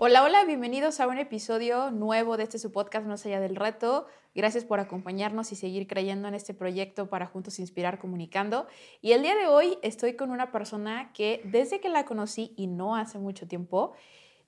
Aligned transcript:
Hola, 0.00 0.22
hola, 0.22 0.44
bienvenidos 0.44 1.00
a 1.00 1.08
un 1.08 1.18
episodio 1.18 1.90
nuevo 1.90 2.36
de 2.36 2.44
este 2.44 2.60
su 2.60 2.70
podcast 2.70 3.04
Más 3.04 3.26
allá 3.26 3.40
del 3.40 3.56
reto. 3.56 4.06
Gracias 4.32 4.64
por 4.64 4.78
acompañarnos 4.78 5.50
y 5.50 5.56
seguir 5.56 5.88
creyendo 5.88 6.28
en 6.28 6.34
este 6.34 6.54
proyecto 6.54 7.08
para 7.08 7.26
juntos 7.26 7.58
inspirar 7.58 7.98
comunicando. 7.98 8.68
Y 9.02 9.10
el 9.10 9.22
día 9.22 9.34
de 9.34 9.48
hoy 9.48 9.76
estoy 9.82 10.14
con 10.14 10.30
una 10.30 10.52
persona 10.52 11.10
que 11.12 11.40
desde 11.42 11.80
que 11.80 11.88
la 11.88 12.04
conocí 12.04 12.54
y 12.56 12.68
no 12.68 12.94
hace 12.94 13.18
mucho 13.18 13.48
tiempo, 13.48 13.92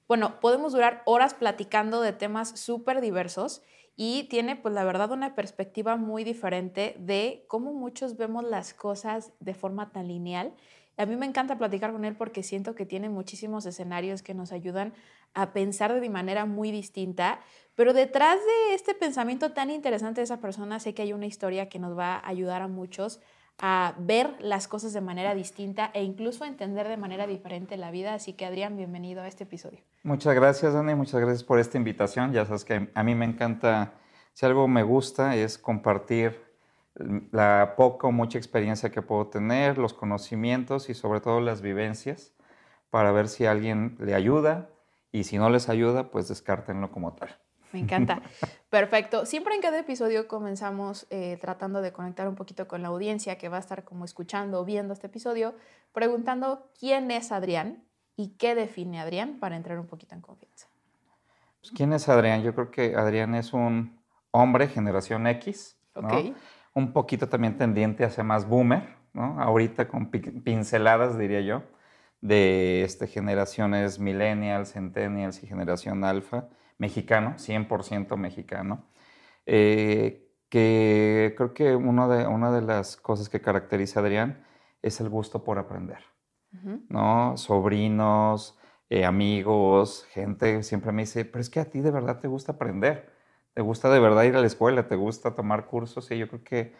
bueno, 0.06 0.38
podemos 0.38 0.72
durar 0.72 1.02
horas 1.04 1.34
platicando 1.34 2.00
de 2.00 2.12
temas 2.12 2.50
súper 2.60 3.00
diversos 3.00 3.60
y 3.96 4.28
tiene 4.30 4.54
pues 4.54 4.72
la 4.72 4.84
verdad 4.84 5.10
una 5.10 5.34
perspectiva 5.34 5.96
muy 5.96 6.22
diferente 6.22 6.94
de 7.00 7.44
cómo 7.48 7.72
muchos 7.72 8.16
vemos 8.16 8.44
las 8.44 8.72
cosas 8.72 9.32
de 9.40 9.54
forma 9.54 9.90
tan 9.90 10.06
lineal 10.06 10.54
a 11.00 11.06
mí 11.06 11.16
me 11.16 11.24
encanta 11.24 11.56
platicar 11.56 11.92
con 11.92 12.04
él 12.04 12.14
porque 12.14 12.42
siento 12.42 12.74
que 12.74 12.84
tiene 12.84 13.08
muchísimos 13.08 13.64
escenarios 13.64 14.22
que 14.22 14.34
nos 14.34 14.52
ayudan 14.52 14.92
a 15.32 15.54
pensar 15.54 15.98
de 15.98 16.10
manera 16.10 16.44
muy 16.44 16.70
distinta, 16.70 17.40
pero 17.74 17.94
detrás 17.94 18.36
de 18.36 18.74
este 18.74 18.94
pensamiento 18.94 19.52
tan 19.52 19.70
interesante 19.70 20.20
de 20.20 20.24
esa 20.24 20.40
persona 20.40 20.78
sé 20.78 20.92
que 20.92 21.00
hay 21.00 21.14
una 21.14 21.24
historia 21.24 21.70
que 21.70 21.78
nos 21.78 21.96
va 21.96 22.16
a 22.16 22.28
ayudar 22.28 22.60
a 22.60 22.68
muchos 22.68 23.20
a 23.58 23.94
ver 23.98 24.36
las 24.40 24.68
cosas 24.68 24.92
de 24.92 25.00
manera 25.00 25.34
distinta 25.34 25.90
e 25.94 26.02
incluso 26.02 26.44
a 26.44 26.48
entender 26.48 26.86
de 26.86 26.98
manera 26.98 27.26
diferente 27.26 27.78
la 27.78 27.90
vida. 27.90 28.12
Así 28.12 28.34
que 28.34 28.44
Adrián, 28.44 28.76
bienvenido 28.76 29.22
a 29.22 29.28
este 29.28 29.44
episodio. 29.44 29.80
Muchas 30.02 30.34
gracias, 30.34 30.74
Dani, 30.74 30.94
muchas 30.94 31.20
gracias 31.20 31.44
por 31.44 31.58
esta 31.58 31.78
invitación. 31.78 32.32
Ya 32.32 32.44
sabes 32.44 32.64
que 32.64 32.90
a 32.94 33.02
mí 33.02 33.14
me 33.14 33.24
encanta, 33.24 33.94
si 34.34 34.44
algo 34.44 34.68
me 34.68 34.82
gusta 34.82 35.36
es 35.36 35.56
compartir 35.56 36.49
la 36.94 37.74
poca 37.76 38.08
o 38.08 38.12
mucha 38.12 38.38
experiencia 38.38 38.90
que 38.90 39.02
puedo 39.02 39.28
tener, 39.28 39.78
los 39.78 39.94
conocimientos 39.94 40.90
y 40.90 40.94
sobre 40.94 41.20
todo 41.20 41.40
las 41.40 41.62
vivencias 41.62 42.34
para 42.90 43.12
ver 43.12 43.28
si 43.28 43.46
alguien 43.46 43.96
le 44.00 44.14
ayuda 44.14 44.68
y 45.12 45.24
si 45.24 45.38
no 45.38 45.50
les 45.50 45.68
ayuda, 45.68 46.10
pues 46.10 46.28
descártenlo 46.28 46.90
como 46.90 47.14
tal. 47.14 47.36
Me 47.72 47.80
encanta. 47.80 48.22
Perfecto. 48.68 49.26
Siempre 49.26 49.54
en 49.54 49.62
cada 49.62 49.78
episodio 49.78 50.26
comenzamos 50.26 51.06
eh, 51.10 51.38
tratando 51.40 51.82
de 51.82 51.92
conectar 51.92 52.28
un 52.28 52.34
poquito 52.34 52.66
con 52.66 52.82
la 52.82 52.88
audiencia 52.88 53.38
que 53.38 53.48
va 53.48 53.58
a 53.58 53.60
estar 53.60 53.84
como 53.84 54.04
escuchando 54.04 54.60
o 54.60 54.64
viendo 54.64 54.92
este 54.92 55.06
episodio, 55.06 55.54
preguntando 55.92 56.68
quién 56.78 57.10
es 57.12 57.30
Adrián 57.30 57.84
y 58.16 58.30
qué 58.30 58.54
define 58.56 59.00
Adrián 59.00 59.38
para 59.38 59.56
entrar 59.56 59.78
un 59.78 59.86
poquito 59.86 60.14
en 60.16 60.20
confianza. 60.20 60.66
Pues, 61.60 61.72
¿Quién 61.72 61.92
es 61.92 62.08
Adrián? 62.08 62.42
Yo 62.42 62.54
creo 62.54 62.70
que 62.70 62.96
Adrián 62.96 63.34
es 63.34 63.52
un 63.52 64.00
hombre 64.32 64.66
generación 64.66 65.26
X. 65.28 65.76
¿no? 65.94 66.08
Un 66.74 66.92
poquito 66.92 67.28
también 67.28 67.56
tendiente 67.56 68.04
hacia 68.04 68.24
más 68.24 68.48
boomer, 68.48 68.96
¿no? 69.12 69.40
Ahorita 69.40 69.88
con 69.88 70.10
pinceladas, 70.10 71.18
diría 71.18 71.40
yo, 71.40 71.62
de 72.20 72.82
este, 72.82 73.06
generaciones 73.06 73.98
millennials, 73.98 74.72
centennials 74.72 75.42
y 75.42 75.46
generación 75.46 76.04
alfa, 76.04 76.48
mexicano, 76.78 77.34
100% 77.38 78.16
mexicano, 78.16 78.84
eh, 79.46 80.28
que 80.48 81.34
creo 81.36 81.54
que 81.54 81.76
uno 81.76 82.08
de, 82.08 82.26
una 82.26 82.50
de 82.52 82.62
las 82.62 82.96
cosas 82.96 83.28
que 83.28 83.40
caracteriza 83.40 84.00
a 84.00 84.02
Adrián 84.02 84.44
es 84.82 85.00
el 85.00 85.08
gusto 85.08 85.44
por 85.44 85.58
aprender, 85.58 85.98
¿no? 86.88 87.36
Sobrinos, 87.36 88.58
eh, 88.88 89.04
amigos, 89.04 90.06
gente 90.10 90.62
siempre 90.62 90.92
me 90.92 91.02
dice, 91.02 91.24
pero 91.24 91.40
es 91.40 91.50
que 91.50 91.60
a 91.60 91.66
ti 91.66 91.80
de 91.80 91.90
verdad 91.90 92.18
te 92.20 92.28
gusta 92.28 92.52
aprender 92.52 93.12
te 93.54 93.62
gusta 93.62 93.90
de 93.90 94.00
verdad 94.00 94.22
ir 94.24 94.36
a 94.36 94.40
la 94.40 94.46
escuela, 94.46 94.86
te 94.86 94.96
gusta 94.96 95.34
tomar 95.34 95.66
cursos 95.66 96.10
y 96.10 96.18
yo 96.18 96.28
creo 96.28 96.44
que 96.44 96.74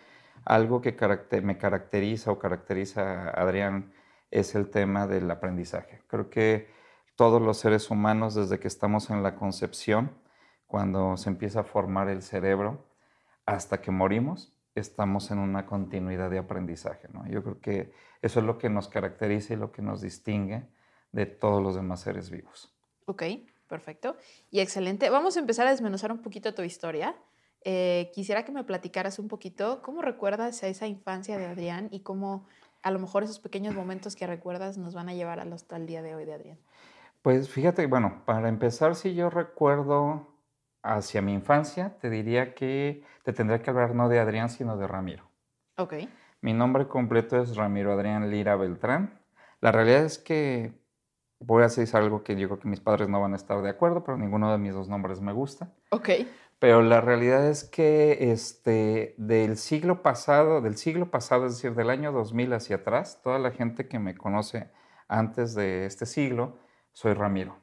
algo 0.45 0.81
que 0.81 0.95
me 1.43 1.59
caracteriza 1.59 2.31
o 2.31 2.39
caracteriza 2.39 3.29
a 3.29 3.43
Adrián 3.43 3.93
es 4.31 4.55
el 4.55 4.71
tema 4.71 5.07
del 5.07 5.31
aprendizaje. 5.31 6.03
Creo 6.07 6.31
que 6.31 6.69
todos 7.17 7.43
los 7.43 7.59
seres 7.59 7.91
humanos 7.91 8.35
desde 8.35 8.59
que 8.59 8.69
estamos 8.69 9.11
en 9.11 9.23
la 9.23 9.35
concepción, 9.35 10.13
cuando 10.67 11.17
se 11.17 11.29
empieza 11.29 11.61
a 11.61 11.65
formar 11.65 12.09
el 12.09 12.23
cerebro, 12.23 12.87
hasta 13.45 13.81
que 13.81 13.91
morimos, 13.91 14.55
estamos 14.75 15.31
en 15.31 15.39
una 15.39 15.67
continuidad 15.67 16.31
de 16.31 16.39
aprendizaje. 16.39 17.09
Yo 17.29 17.43
creo 17.43 17.61
que 17.61 17.93
eso 18.23 18.41
es 18.41 18.47
lo 18.47 18.57
que 18.59 18.71
nos 18.71 18.89
caracteriza 18.89 19.55
y 19.55 19.57
lo 19.57 19.73
que 19.73 19.83
nos 19.83 20.01
distingue 20.01 20.69
de 21.13 21.27
todos 21.27 21.63
los 21.63 21.75
demás 21.75 22.01
seres 22.01 22.31
vivos. 22.31 22.73
Ok. 23.07 23.25
Perfecto. 23.71 24.17
Y 24.51 24.61
excelente. 24.61 25.09
Vamos 25.11 25.37
a 25.37 25.41
empezar 25.41 25.67
a 25.69 25.71
desmenuzar 25.71 26.11
un 26.11 26.19
poquito 26.19 26.53
tu 26.53 26.63
historia. 26.63 27.15
Eh, 27.63 28.11
quisiera 28.13 28.45
que 28.45 28.51
me 28.51 28.65
platicaras 28.65 29.19
un 29.21 29.29
poquito 29.29 29.81
cómo 29.81 30.03
recuerdas 30.03 30.63
a 30.65 30.67
esa 30.67 30.89
infancia 30.89 31.39
de 31.39 31.47
Adrián 31.47 31.89
y 31.93 32.01
cómo 32.01 32.47
a 32.83 32.91
lo 32.91 32.99
mejor 32.99 33.23
esos 33.23 33.39
pequeños 33.39 33.75
momentos 33.75 34.17
que 34.17 34.27
recuerdas 34.27 34.77
nos 34.77 34.95
van 34.95 35.09
a 35.09 35.15
llevar 35.15 35.39
hasta 35.39 35.77
el 35.77 35.87
día 35.87 36.03
de 36.03 36.17
hoy 36.17 36.25
de 36.25 36.35
Adrián. 36.35 36.59
Pues 37.23 37.49
fíjate, 37.49 37.87
bueno, 37.87 38.23
para 38.25 38.49
empezar, 38.49 38.97
si 38.97 39.15
yo 39.15 39.31
recuerdo 39.31 40.27
hacia 40.83 41.23
mi 41.23 41.33
infancia, 41.33 41.97
te 42.01 42.11
diría 42.11 42.55
que 42.55 43.05
te 43.23 43.33
tendría 43.33 43.63
que 43.63 43.71
hablar 43.71 43.95
no 43.95 44.09
de 44.09 44.19
Adrián, 44.19 44.49
sino 44.49 44.77
de 44.79 44.89
Ramiro. 44.89 45.31
Ok. 45.77 45.95
Mi 46.41 46.55
nombre 46.55 46.89
completo 46.89 47.41
es 47.41 47.55
Ramiro 47.55 47.93
Adrián 47.93 48.31
Lira 48.31 48.57
Beltrán. 48.57 49.21
La 49.61 49.71
realidad 49.71 50.05
es 50.05 50.19
que 50.19 50.80
voy 51.41 51.63
a 51.63 51.67
decir 51.67 51.89
algo 51.95 52.23
que 52.23 52.37
yo 52.37 52.49
creo 52.49 52.61
que 52.61 52.69
mis 52.69 52.81
padres 52.81 53.09
no 53.09 53.21
van 53.21 53.33
a 53.33 53.37
estar 53.37 53.61
de 53.63 53.71
acuerdo, 53.71 54.05
pero 54.05 54.17
ninguno 54.17 54.53
de 54.53 54.59
mis 54.59 54.75
dos 54.75 54.89
nombres 54.89 55.21
me 55.21 55.33
gusta. 55.33 55.73
Ok. 55.91 56.11
Pero 56.59 56.83
la 56.83 57.01
realidad 57.01 57.49
es 57.49 57.65
que 57.65 58.33
este, 58.33 59.15
del 59.17 59.57
siglo 59.57 60.03
pasado, 60.03 60.61
del 60.61 60.77
siglo 60.77 61.11
pasado, 61.11 61.47
es 61.47 61.55
decir, 61.55 61.75
del 61.75 61.89
año 61.89 62.13
2000 62.13 62.53
hacia 62.53 62.77
atrás, 62.77 63.21
toda 63.25 63.39
la 63.39 63.51
gente 63.51 63.89
que 63.89 63.99
me 63.99 64.15
conoce 64.15 64.71
antes 65.09 65.55
de 65.55 65.87
este 65.87 66.05
siglo, 66.05 66.59
soy 66.93 67.15
Ramiro. 67.15 67.57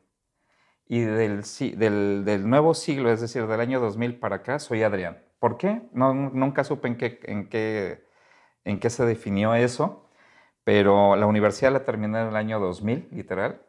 Y 0.88 1.02
del, 1.02 1.44
del, 1.78 2.26
del 2.26 2.50
nuevo 2.50 2.74
siglo, 2.74 3.12
es 3.12 3.22
decir, 3.22 3.46
del 3.46 3.60
año 3.60 3.80
2000 3.80 4.20
para 4.20 4.38
acá, 4.38 4.58
soy 4.58 4.82
Adrián. 4.82 5.24
¿Por 5.38 5.58
qué? 5.58 5.84
No, 5.94 6.14
nunca 6.14 6.64
supe 6.64 6.88
en 6.88 6.98
qué, 6.98 7.20
en, 7.24 7.50
qué, 7.50 8.04
en 8.64 8.80
qué 8.80 8.90
se 8.90 9.06
definió 9.06 9.54
eso, 9.54 10.10
pero 10.64 11.16
la 11.16 11.28
universidad 11.28 11.72
la 11.72 11.86
terminé 11.86 12.22
en 12.22 12.30
el 12.30 12.36
año 12.36 12.60
2000, 12.60 13.10
literal, 13.12 13.62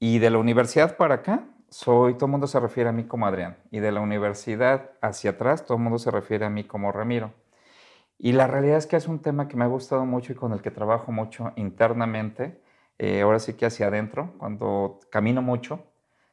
y 0.00 0.18
de 0.18 0.30
la 0.30 0.38
universidad 0.38 0.96
para 0.96 1.16
acá, 1.16 1.44
soy, 1.68 2.14
todo 2.14 2.24
el 2.24 2.32
mundo 2.32 2.46
se 2.46 2.58
refiere 2.58 2.88
a 2.88 2.92
mí 2.92 3.04
como 3.04 3.26
Adrián. 3.26 3.58
Y 3.70 3.80
de 3.80 3.92
la 3.92 4.00
universidad 4.00 4.92
hacia 5.02 5.32
atrás, 5.32 5.66
todo 5.66 5.76
el 5.76 5.84
mundo 5.84 5.98
se 5.98 6.10
refiere 6.10 6.46
a 6.46 6.50
mí 6.50 6.64
como 6.64 6.90
Ramiro. 6.90 7.34
Y 8.18 8.32
la 8.32 8.46
realidad 8.46 8.78
es 8.78 8.86
que 8.86 8.96
es 8.96 9.06
un 9.06 9.20
tema 9.20 9.46
que 9.46 9.56
me 9.56 9.64
ha 9.64 9.68
gustado 9.68 10.06
mucho 10.06 10.32
y 10.32 10.36
con 10.36 10.52
el 10.52 10.62
que 10.62 10.70
trabajo 10.70 11.12
mucho 11.12 11.52
internamente. 11.56 12.60
Eh, 12.98 13.20
ahora 13.20 13.38
sí 13.38 13.54
que 13.54 13.66
hacia 13.66 13.88
adentro, 13.88 14.34
cuando 14.38 15.00
camino 15.10 15.42
mucho, 15.42 15.84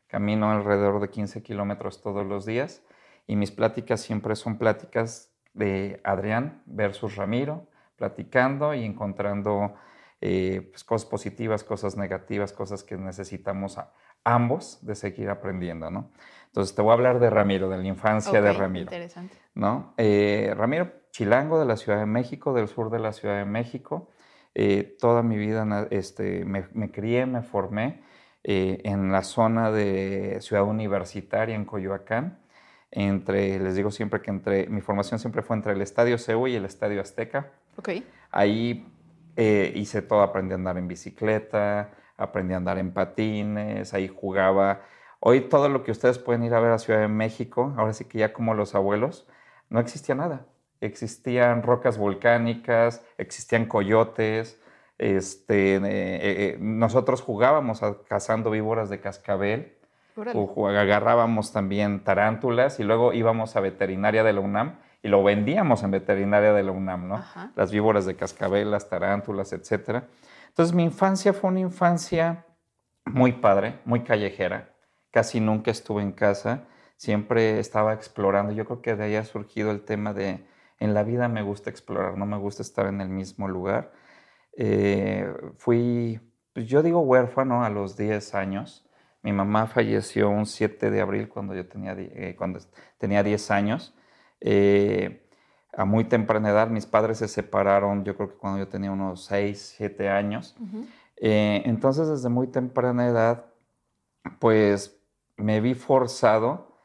camino 0.07 0.49
alrededor 0.49 1.01
de 1.01 1.09
15 1.09 1.43
kilómetros 1.43 2.01
todos 2.01 2.25
los 2.25 2.45
días. 2.45 2.81
Y 3.27 3.35
mis 3.35 3.51
pláticas 3.51 3.99
siempre 3.99 4.37
son 4.37 4.57
pláticas 4.57 5.33
de 5.53 5.99
Adrián 6.05 6.61
versus 6.65 7.17
Ramiro, 7.17 7.67
platicando 7.97 8.73
y 8.73 8.85
encontrando 8.85 9.73
eh, 10.19 10.67
pues, 10.71 10.83
cosas 10.83 11.07
positivas, 11.07 11.63
cosas 11.63 11.95
negativas, 11.95 12.51
cosas 12.51 12.83
que 12.83 12.97
necesitamos 12.97 13.77
a 13.77 13.93
ambos 14.23 14.79
de 14.85 14.95
seguir 14.95 15.29
aprendiendo, 15.29 15.91
¿no? 15.91 16.11
Entonces 16.47 16.75
te 16.75 16.81
voy 16.81 16.91
a 16.91 16.93
hablar 16.93 17.19
de 17.19 17.29
Ramiro, 17.29 17.69
de 17.69 17.77
la 17.77 17.85
infancia 17.85 18.41
de 18.41 18.51
Ramiro. 18.51 18.85
Interesante. 18.85 19.37
¿no? 19.53 19.93
Eh, 19.97 20.53
Ramiro 20.57 20.91
Chilango 21.11 21.59
de 21.59 21.65
la 21.65 21.77
Ciudad 21.77 21.99
de 21.99 22.07
México, 22.07 22.53
del 22.53 22.67
sur 22.67 22.89
de 22.89 22.99
la 22.99 23.13
Ciudad 23.13 23.37
de 23.37 23.45
México. 23.45 24.09
Eh, 24.55 24.97
toda 24.99 25.21
mi 25.21 25.37
vida 25.37 25.87
este, 25.91 26.45
me, 26.45 26.91
crié, 26.91 27.27
me 27.27 27.43
formé 27.43 28.01
en 28.43 29.11
la 29.11 29.21
zona 29.23 29.71
de 29.71 30.37
Ciudad 30.41 30.63
Universitaria, 30.63 31.53
en 31.53 31.65
Coyoacán. 31.65 32.39
Entre, 32.89 33.59
les 33.59 33.75
digo 33.75 33.91
siempre 33.91 34.21
que 34.21 34.31
entre, 34.31 34.67
mi 34.67 34.81
formación 34.81 35.19
siempre 35.19 35.43
fue 35.43 35.57
entre 35.57 35.73
el 35.73 35.81
Estadio 35.81 36.17
CEU 36.17 36.47
y 36.47 36.55
el 36.55 36.65
Estadio 36.65 37.01
Azteca. 37.01 37.51
Ok. 37.75 37.89
Ahí 38.31 38.96
eh, 39.37 39.71
hice 39.75 40.01
todo, 40.01 40.21
aprendí 40.21 40.53
a 40.53 40.55
andar 40.55 40.77
en 40.77 40.87
bicicleta, 40.87 41.91
aprendí 42.17 42.55
a 42.55 42.57
andar 42.57 42.79
en 42.79 42.91
patines, 42.91 43.93
ahí 43.93 44.07
jugaba. 44.07 44.81
Hoy 45.19 45.41
todo 45.41 45.69
lo 45.69 45.83
que 45.83 45.91
ustedes 45.91 46.17
pueden 46.17 46.43
ir 46.43 46.55
a 46.55 46.59
ver 46.59 46.71
a 46.71 46.79
Ciudad 46.79 47.01
de 47.01 47.07
México, 47.07 47.73
ahora 47.77 47.93
sí 47.93 48.05
que 48.05 48.17
ya 48.17 48.33
como 48.33 48.55
los 48.55 48.73
abuelos, 48.73 49.27
no 49.69 49.79
existía 49.79 50.15
nada. 50.15 50.47
Existían 50.81 51.61
rocas 51.61 51.99
volcánicas, 51.99 53.05
existían 53.19 53.65
coyotes, 53.65 54.59
este, 54.97 55.75
eh, 55.75 55.81
eh, 55.85 56.57
nosotros 56.59 57.21
jugábamos 57.21 57.81
cazando 58.07 58.49
víboras 58.49 58.89
de 58.89 58.99
cascabel, 58.99 59.77
agarrábamos 60.15 61.53
también 61.53 62.03
tarántulas 62.03 62.79
y 62.79 62.83
luego 62.83 63.13
íbamos 63.13 63.55
a 63.55 63.59
veterinaria 63.59 64.23
de 64.23 64.33
la 64.33 64.39
UNAM 64.39 64.79
y 65.01 65.07
lo 65.09 65.23
vendíamos 65.23 65.83
en 65.83 65.91
veterinaria 65.91 66.53
de 66.53 66.63
la 66.63 66.71
UNAM, 66.71 67.07
¿no? 67.07 67.23
Las 67.55 67.71
víboras 67.71 68.05
de 68.05 68.15
cascabelas, 68.15 68.89
tarántulas, 68.89 69.53
etc. 69.53 70.03
Entonces 70.47 70.75
mi 70.75 70.83
infancia 70.83 71.33
fue 71.33 71.49
una 71.49 71.59
infancia 71.59 72.45
muy 73.05 73.33
padre, 73.33 73.79
muy 73.85 74.01
callejera. 74.01 74.73
Casi 75.11 75.39
nunca 75.39 75.71
estuve 75.71 76.01
en 76.01 76.11
casa, 76.11 76.65
siempre 76.97 77.59
estaba 77.59 77.93
explorando. 77.93 78.51
Yo 78.51 78.65
creo 78.65 78.81
que 78.81 78.95
de 78.95 79.03
ahí 79.05 79.15
ha 79.15 79.23
surgido 79.23 79.71
el 79.71 79.81
tema 79.81 80.13
de, 80.13 80.45
en 80.79 80.93
la 80.93 81.03
vida 81.03 81.27
me 81.27 81.41
gusta 81.41 81.69
explorar, 81.69 82.17
no 82.17 82.25
me 82.25 82.37
gusta 82.37 82.61
estar 82.61 82.87
en 82.87 83.01
el 83.01 83.09
mismo 83.09 83.47
lugar. 83.47 83.91
Eh, 84.57 85.31
fui, 85.57 86.19
pues 86.53 86.67
yo 86.67 86.81
digo 86.81 87.01
huérfano 87.01 87.63
a 87.63 87.69
los 87.69 87.95
10 87.95 88.35
años. 88.35 88.83
Mi 89.21 89.31
mamá 89.31 89.67
falleció 89.67 90.29
un 90.29 90.45
7 90.45 90.89
de 90.89 91.01
abril 91.01 91.29
cuando 91.29 91.53
yo 91.53 91.67
tenía, 91.67 91.93
eh, 91.97 92.35
cuando 92.37 92.59
tenía 92.97 93.23
10 93.23 93.51
años. 93.51 93.93
Eh, 94.41 95.27
a 95.73 95.85
muy 95.85 96.05
temprana 96.05 96.49
edad, 96.49 96.69
mis 96.69 96.85
padres 96.85 97.19
se 97.19 97.27
separaron, 97.27 98.03
yo 98.03 98.15
creo 98.15 98.29
que 98.29 98.35
cuando 98.35 98.59
yo 98.59 98.67
tenía 98.67 98.91
unos 98.91 99.25
6, 99.25 99.75
7 99.77 100.09
años. 100.09 100.55
Eh, 101.17 101.61
entonces, 101.65 102.07
desde 102.07 102.29
muy 102.29 102.47
temprana 102.47 103.07
edad, 103.07 103.45
pues 104.39 104.99
me 105.37 105.61
vi 105.61 105.75
forzado 105.75 106.79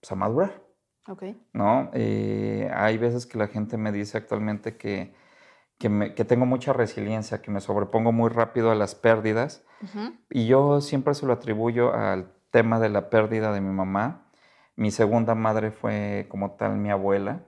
pues, 0.00 0.12
a 0.12 0.14
madurar. 0.14 0.62
Okay. 1.06 1.38
¿no? 1.52 1.90
Eh, 1.92 2.70
hay 2.74 2.96
veces 2.98 3.26
que 3.26 3.36
la 3.36 3.48
gente 3.48 3.76
me 3.76 3.92
dice 3.92 4.16
actualmente 4.16 4.76
que, 4.76 5.14
que, 5.78 6.24
tengo 6.24 6.46
mucha 6.46 6.72
resiliencia, 6.72 7.42
que 7.42 7.50
me 7.50 7.60
sobrepongo 7.60 8.10
muy 8.12 8.30
rápido 8.30 8.70
a 8.70 8.74
las 8.74 8.94
pérdidas. 8.94 9.64
Y 10.30 10.46
yo 10.46 10.80
siempre 10.80 11.12
se 11.12 11.26
lo 11.26 11.34
atribuyo 11.34 11.92
al 11.92 12.32
tema 12.50 12.80
de 12.80 12.88
la 12.88 13.10
pérdida 13.10 13.52
de 13.52 13.60
mi 13.60 13.70
mamá. 13.70 14.23
Mi 14.76 14.90
segunda 14.90 15.34
madre 15.34 15.70
fue 15.70 16.26
como 16.28 16.52
tal 16.52 16.76
mi 16.76 16.90
abuela. 16.90 17.42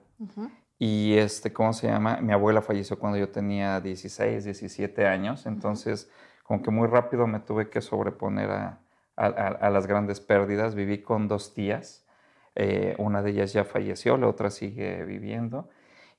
Y 0.79 1.17
este, 1.17 1.51
¿cómo 1.51 1.73
se 1.73 1.87
llama? 1.87 2.17
Mi 2.21 2.33
abuela 2.33 2.61
falleció 2.61 2.99
cuando 2.99 3.17
yo 3.17 3.29
tenía 3.29 3.79
16, 3.81 4.43
17 4.43 5.05
años. 5.07 5.45
Entonces, 5.45 6.09
como 6.43 6.61
que 6.61 6.71
muy 6.71 6.87
rápido 6.87 7.27
me 7.27 7.39
tuve 7.39 7.69
que 7.69 7.81
sobreponer 7.81 8.49
a, 8.51 8.79
a, 9.15 9.69
las 9.69 9.87
grandes 9.87 10.19
pérdidas. 10.19 10.75
Viví 10.75 11.01
con 11.01 11.27
dos 11.27 11.53
tías. 11.53 12.05
Eh, 12.55 12.95
una 12.97 13.21
de 13.21 13.31
ellas 13.31 13.53
ya 13.53 13.65
falleció, 13.65 14.17
la 14.17 14.27
otra 14.27 14.49
sigue 14.49 15.03
viviendo. 15.03 15.69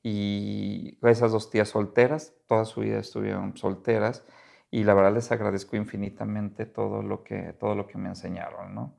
Y 0.02 0.98
esas 1.02 1.32
dos 1.32 1.50
tías 1.50 1.70
solteras, 1.70 2.34
toda 2.46 2.64
su 2.64 2.80
vida 2.80 2.98
estuvieron 2.98 3.56
solteras. 3.56 4.24
Y 4.70 4.84
la 4.84 4.94
verdad 4.94 5.14
les 5.14 5.32
agradezco 5.32 5.76
infinitamente 5.76 6.66
todo 6.66 7.02
lo 7.02 7.24
que, 7.24 7.54
todo 7.54 7.74
lo 7.74 7.86
que 7.86 7.98
me 7.98 8.08
enseñaron, 8.10 8.74
¿no? 8.74 8.97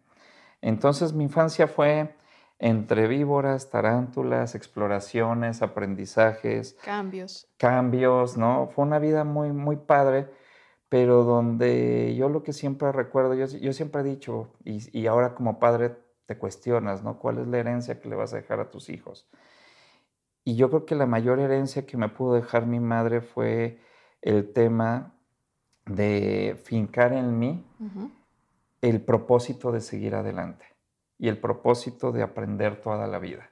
Entonces 0.61 1.13
mi 1.13 1.25
infancia 1.25 1.67
fue 1.67 2.15
entre 2.59 3.07
víboras, 3.07 3.69
tarántulas, 3.69 4.53
exploraciones, 4.53 5.61
aprendizajes. 5.61 6.77
Cambios. 6.83 7.47
Cambios, 7.57 8.37
¿no? 8.37 8.67
Fue 8.67 8.83
una 8.83 8.99
vida 8.99 9.23
muy, 9.23 9.51
muy 9.53 9.77
padre, 9.77 10.27
pero 10.89 11.23
donde 11.23 12.15
yo 12.17 12.27
lo 12.27 12.43
que 12.43 12.51
siempre 12.51 12.91
recuerdo, 12.91 13.33
yo, 13.33 13.45
yo 13.45 13.71
siempre 13.71 14.01
he 14.01 14.03
dicho, 14.03 14.51
y, 14.65 14.79
y, 14.97 15.07
ahora 15.07 15.35
como 15.35 15.57
padre 15.59 15.95
te 16.25 16.37
cuestionas, 16.37 17.01
¿no? 17.01 17.17
¿Cuál 17.17 17.39
es 17.39 17.47
la 17.47 17.59
herencia 17.59 17.99
que 17.99 18.09
le 18.09 18.15
vas 18.15 18.33
a 18.33 18.37
dejar 18.37 18.59
a 18.59 18.69
tus 18.69 18.89
hijos? 18.89 19.27
Y 20.43 20.55
yo 20.55 20.69
creo 20.69 20.85
que 20.85 20.95
la 20.95 21.05
mayor 21.05 21.39
herencia 21.39 21.85
que 21.85 21.95
me 21.95 22.09
pudo 22.09 22.33
dejar 22.33 22.65
mi 22.65 22.79
madre 22.79 23.21
fue 23.21 23.79
el 24.21 24.51
tema 24.51 25.13
de 25.85 26.59
fincar 26.63 27.13
en 27.13 27.39
mí 27.39 27.65
el 28.81 29.01
propósito 29.01 29.71
de 29.71 29.81
seguir 29.81 30.15
adelante 30.15 30.65
y 31.17 31.27
el 31.27 31.37
propósito 31.37 32.11
de 32.11 32.23
aprender 32.23 32.81
toda 32.81 33.07
la 33.07 33.19
vida. 33.19 33.51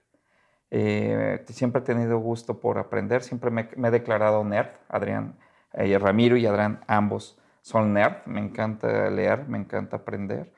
Eh, 0.70 1.46
siempre 1.50 1.82
he 1.82 1.86
tenido 1.86 2.20
gusto 2.20 2.60
por 2.60 2.78
aprender, 2.78 3.24
siempre 3.24 3.52
me, 3.52 3.70
he 3.76 3.92
declarado 3.92 4.44
nerd. 4.44 4.70
Adrián, 4.90 5.38
eh, 5.74 5.98
Ramiro 5.98 6.38
y 6.38 6.46
Adrián, 6.46 6.82
ambos 6.88 7.38
son 7.62 7.94
nerd. 7.94 8.26
Me 8.26 8.40
encanta 8.40 9.10
leer, 9.10 9.48
me 9.48 9.58
encanta 9.58 9.98
aprender 9.98 10.54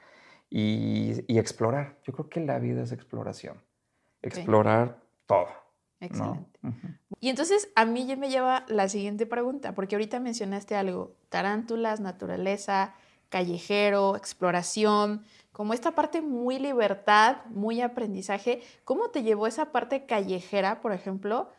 y, 0.50 1.38
explorar. 1.38 1.98
Yo 2.04 2.13
creo 2.13 2.30
que 2.30 2.39
la 2.39 2.60
vida 2.60 2.83
es 2.83 2.92
exploración. 2.92 3.62
Explorar 4.22 5.00
todo. 5.25 5.48
Excelente. 6.00 6.60
Y 7.19 7.30
entonces 7.30 7.69
a 7.75 7.86
mí 7.86 8.06
ya 8.06 8.15
me 8.15 8.30
lleva 8.30 8.65
la 8.68 8.88
siguiente 8.88 9.25
pregunta, 9.25 9.74
porque 9.75 9.95
ahorita 9.95 10.19
mencionaste 10.19 10.75
algo, 10.75 11.15
tarántulas, 11.30 12.00
naturaleza, 12.00 12.95
callejero, 13.30 14.16
exploración, 14.16 15.24
como 15.60 15.74
esta 15.74 15.92
parte 15.92 16.22
muy 16.22 16.58
libertad, 16.58 17.38
muy 17.48 17.81
aprendizaje. 17.81 18.62
¿Cómo 18.86 19.10
te 19.10 19.24
llevó 19.24 19.46
esa 19.48 19.72
parte 19.72 20.06
callejera, 20.06 20.80
por 20.81 20.94
ejemplo, 20.94 21.50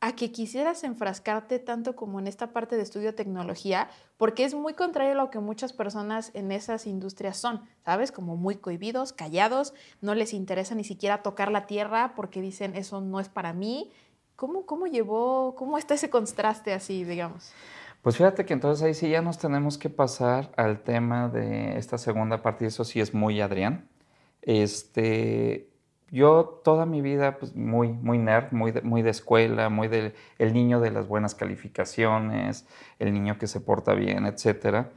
a 0.00 0.14
que 0.14 0.32
quisieras 0.32 0.84
enfrascarte 0.84 1.58
tanto 1.58 1.96
como 1.96 2.18
en 2.18 2.26
esta 2.26 2.52
parte 2.52 2.76
de 2.76 2.82
estudio 2.82 3.14
tecnología? 3.14 3.88
Porque 4.16 4.44
es 4.44 4.54
muy 4.54 4.74
contrario 4.74 5.12
a 5.12 5.16
lo 5.16 5.30
que 5.30 5.40
muchas 5.40 5.72
personas 5.72 6.30
en 6.34 6.52
esas 6.52 6.86
industrias 6.86 7.36
son, 7.36 7.62
¿sabes? 7.84 8.12
Como 8.12 8.36
muy 8.36 8.56
cohibidos, 8.56 9.12
callados, 9.12 9.74
no 10.00 10.14
les 10.14 10.34
interesa 10.34 10.74
ni 10.74 10.84
siquiera 10.84 11.22
tocar 11.22 11.50
la 11.50 11.66
tierra 11.66 12.14
porque 12.14 12.40
dicen 12.40 12.76
eso 12.76 13.00
no 13.00 13.18
es 13.18 13.28
para 13.28 13.52
mí. 13.52 13.90
¿Cómo, 14.36 14.66
cómo 14.66 14.86
llevó, 14.86 15.54
cómo 15.56 15.78
está 15.78 15.94
ese 15.94 16.10
contraste 16.10 16.72
así, 16.72 17.04
digamos? 17.04 17.52
Pues 18.02 18.16
fíjate 18.16 18.44
que 18.44 18.52
entonces 18.52 18.84
ahí 18.84 18.94
sí 18.94 19.08
ya 19.08 19.22
nos 19.22 19.38
tenemos 19.38 19.78
que 19.78 19.88
pasar 19.88 20.50
al 20.56 20.82
tema 20.82 21.28
de 21.28 21.78
esta 21.78 21.98
segunda 21.98 22.42
parte, 22.42 22.64
y 22.64 22.68
eso 22.68 22.84
sí 22.84 23.00
es 23.00 23.14
muy 23.14 23.40
Adrián. 23.40 23.88
Este, 24.42 25.70
yo 26.10 26.60
toda 26.64 26.84
mi 26.84 27.00
vida, 27.00 27.38
pues 27.38 27.54
muy, 27.54 27.92
muy 27.92 28.18
nerd, 28.18 28.50
muy 28.50 28.72
de, 28.72 28.82
muy 28.82 29.02
de 29.02 29.10
escuela, 29.10 29.68
muy 29.68 29.86
del 29.86 30.14
el 30.38 30.52
niño 30.52 30.80
de 30.80 30.90
las 30.90 31.06
buenas 31.06 31.36
calificaciones, 31.36 32.66
el 32.98 33.14
niño 33.14 33.38
que 33.38 33.46
se 33.46 33.60
porta 33.60 33.94
bien, 33.94 34.26
etc. 34.26 34.88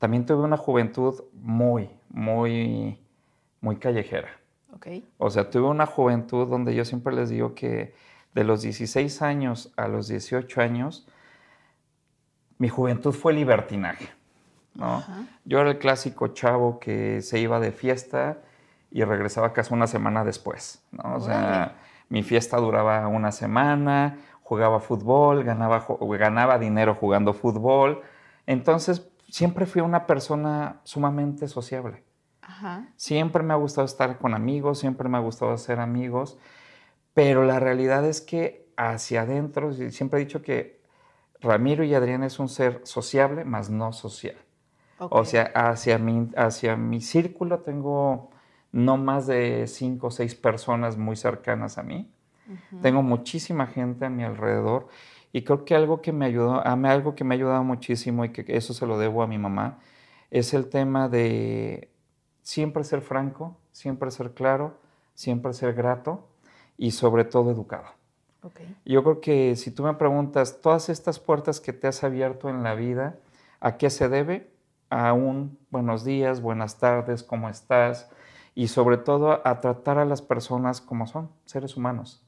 También 0.00 0.26
tuve 0.26 0.42
una 0.42 0.56
juventud 0.56 1.24
muy, 1.32 1.90
muy, 2.08 3.00
muy 3.60 3.76
callejera. 3.76 4.30
Okay. 4.74 5.08
O 5.16 5.30
sea, 5.30 5.48
tuve 5.48 5.68
una 5.68 5.86
juventud 5.86 6.48
donde 6.48 6.74
yo 6.74 6.84
siempre 6.84 7.14
les 7.14 7.30
digo 7.30 7.54
que 7.54 7.94
de 8.34 8.42
los 8.42 8.62
16 8.62 9.22
años 9.22 9.72
a 9.76 9.86
los 9.86 10.08
18 10.08 10.60
años, 10.60 11.06
mi 12.58 12.68
juventud 12.68 13.12
fue 13.12 13.32
libertinaje. 13.32 14.08
¿no? 14.74 15.02
Yo 15.44 15.60
era 15.60 15.70
el 15.70 15.78
clásico 15.78 16.28
chavo 16.28 16.78
que 16.78 17.22
se 17.22 17.38
iba 17.38 17.58
de 17.60 17.72
fiesta 17.72 18.38
y 18.90 19.02
regresaba 19.04 19.48
a 19.48 19.52
casa 19.52 19.74
una 19.74 19.86
semana 19.86 20.24
después. 20.24 20.82
¿no? 20.92 21.16
O 21.16 21.20
sea, 21.20 21.76
mi 22.08 22.22
fiesta 22.22 22.56
duraba 22.58 23.06
una 23.08 23.32
semana, 23.32 24.18
jugaba 24.42 24.80
fútbol, 24.80 25.44
ganaba, 25.44 25.86
ganaba 26.00 26.58
dinero 26.58 26.94
jugando 26.94 27.32
fútbol. 27.32 28.02
Entonces, 28.46 29.08
siempre 29.28 29.66
fui 29.66 29.82
una 29.82 30.06
persona 30.06 30.80
sumamente 30.84 31.48
sociable. 31.48 32.02
Siempre 32.96 33.42
me 33.42 33.52
ha 33.52 33.56
gustado 33.56 33.84
estar 33.84 34.18
con 34.18 34.34
amigos, 34.34 34.78
siempre 34.78 35.08
me 35.08 35.18
ha 35.18 35.20
gustado 35.20 35.52
hacer 35.52 35.78
amigos, 35.80 36.38
pero 37.14 37.44
la 37.44 37.60
realidad 37.60 38.04
es 38.06 38.20
que 38.20 38.72
hacia 38.76 39.22
adentro, 39.22 39.72
siempre 39.90 40.20
he 40.20 40.24
dicho 40.24 40.40
que 40.40 40.77
Ramiro 41.40 41.84
y 41.84 41.94
Adrián 41.94 42.24
es 42.24 42.38
un 42.38 42.48
ser 42.48 42.80
sociable, 42.84 43.44
más 43.44 43.70
no 43.70 43.92
social. 43.92 44.36
O 44.98 45.24
sea, 45.24 45.44
hacia 45.54 45.98
mi, 45.98 46.28
hacia 46.36 46.76
mi 46.76 47.00
círculo 47.00 47.60
tengo 47.60 48.30
no 48.72 48.96
más 48.96 49.26
de 49.26 49.66
cinco 49.66 50.08
o 50.08 50.10
seis 50.10 50.34
personas 50.34 50.96
muy 50.96 51.16
cercanas 51.16 51.78
a 51.78 51.82
mí. 51.82 52.10
Tengo 52.82 53.02
muchísima 53.02 53.66
gente 53.66 54.06
a 54.06 54.10
mi 54.10 54.24
alrededor 54.24 54.88
y 55.32 55.42
creo 55.42 55.64
que 55.64 55.74
algo 55.74 56.00
que 56.00 56.12
me 56.12 56.24
ayudó, 56.24 56.64
algo 56.64 57.14
que 57.14 57.22
me 57.22 57.34
ha 57.34 57.36
ayudado 57.36 57.62
muchísimo 57.62 58.24
y 58.24 58.30
que 58.30 58.44
eso 58.48 58.72
se 58.72 58.86
lo 58.86 58.98
debo 58.98 59.22
a 59.22 59.26
mi 59.26 59.38
mamá, 59.38 59.78
es 60.30 60.54
el 60.54 60.68
tema 60.68 61.08
de 61.08 61.92
siempre 62.42 62.84
ser 62.84 63.02
franco, 63.02 63.56
siempre 63.70 64.10
ser 64.10 64.32
claro, 64.32 64.78
siempre 65.14 65.52
ser 65.52 65.74
grato 65.74 66.26
y 66.78 66.92
sobre 66.92 67.24
todo 67.24 67.50
educado. 67.50 67.97
Yo 68.84 69.02
creo 69.02 69.20
que 69.20 69.56
si 69.56 69.70
tú 69.70 69.82
me 69.82 69.94
preguntas, 69.94 70.60
todas 70.60 70.88
estas 70.88 71.18
puertas 71.18 71.60
que 71.60 71.72
te 71.72 71.88
has 71.88 72.04
abierto 72.04 72.48
en 72.48 72.62
la 72.62 72.74
vida, 72.74 73.16
¿a 73.60 73.76
qué 73.76 73.90
se 73.90 74.08
debe? 74.08 74.50
A 74.90 75.12
un 75.12 75.58
buenos 75.70 76.04
días, 76.04 76.40
buenas 76.40 76.78
tardes, 76.78 77.22
¿cómo 77.22 77.48
estás? 77.48 78.10
Y 78.54 78.68
sobre 78.68 78.96
todo 78.96 79.46
a 79.46 79.60
tratar 79.60 79.98
a 79.98 80.04
las 80.04 80.22
personas 80.22 80.80
como 80.80 81.06
son, 81.06 81.30
seres 81.46 81.76
humanos, 81.76 82.24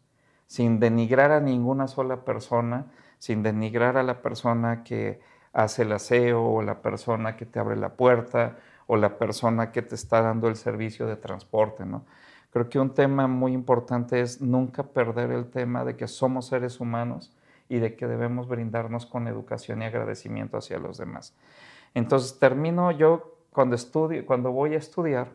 sin 0.46 0.80
denigrar 0.80 1.30
a 1.30 1.40
ninguna 1.40 1.86
sola 1.86 2.24
persona, 2.24 2.86
sin 3.18 3.42
denigrar 3.42 3.96
a 3.96 4.02
la 4.02 4.20
persona 4.20 4.82
que 4.82 5.20
hace 5.52 5.82
el 5.82 5.92
aseo 5.92 6.44
o 6.44 6.62
la 6.62 6.82
persona 6.82 7.36
que 7.36 7.46
te 7.46 7.58
abre 7.58 7.76
la 7.76 7.90
puerta 7.90 8.58
o 8.86 8.96
la 8.96 9.18
persona 9.18 9.72
que 9.72 9.82
te 9.82 9.94
está 9.94 10.22
dando 10.22 10.48
el 10.48 10.56
servicio 10.56 11.06
de 11.06 11.16
transporte, 11.16 11.86
¿no? 11.86 12.04
Creo 12.50 12.68
que 12.68 12.78
un 12.78 12.94
tema 12.94 13.26
muy 13.26 13.52
importante 13.52 14.20
es 14.20 14.40
nunca 14.40 14.82
perder 14.82 15.30
el 15.30 15.50
tema 15.50 15.84
de 15.84 15.96
que 15.96 16.08
somos 16.08 16.46
seres 16.46 16.80
humanos 16.80 17.32
y 17.68 17.78
de 17.78 17.94
que 17.94 18.06
debemos 18.06 18.48
brindarnos 18.48 19.06
con 19.06 19.28
educación 19.28 19.82
y 19.82 19.84
agradecimiento 19.84 20.58
hacia 20.58 20.78
los 20.78 20.98
demás. 20.98 21.34
Entonces 21.94 22.38
termino 22.38 22.90
yo 22.90 23.36
cuando 23.52 23.76
estudio, 23.76 24.26
cuando 24.26 24.50
voy 24.52 24.74
a 24.74 24.78
estudiar, 24.78 25.28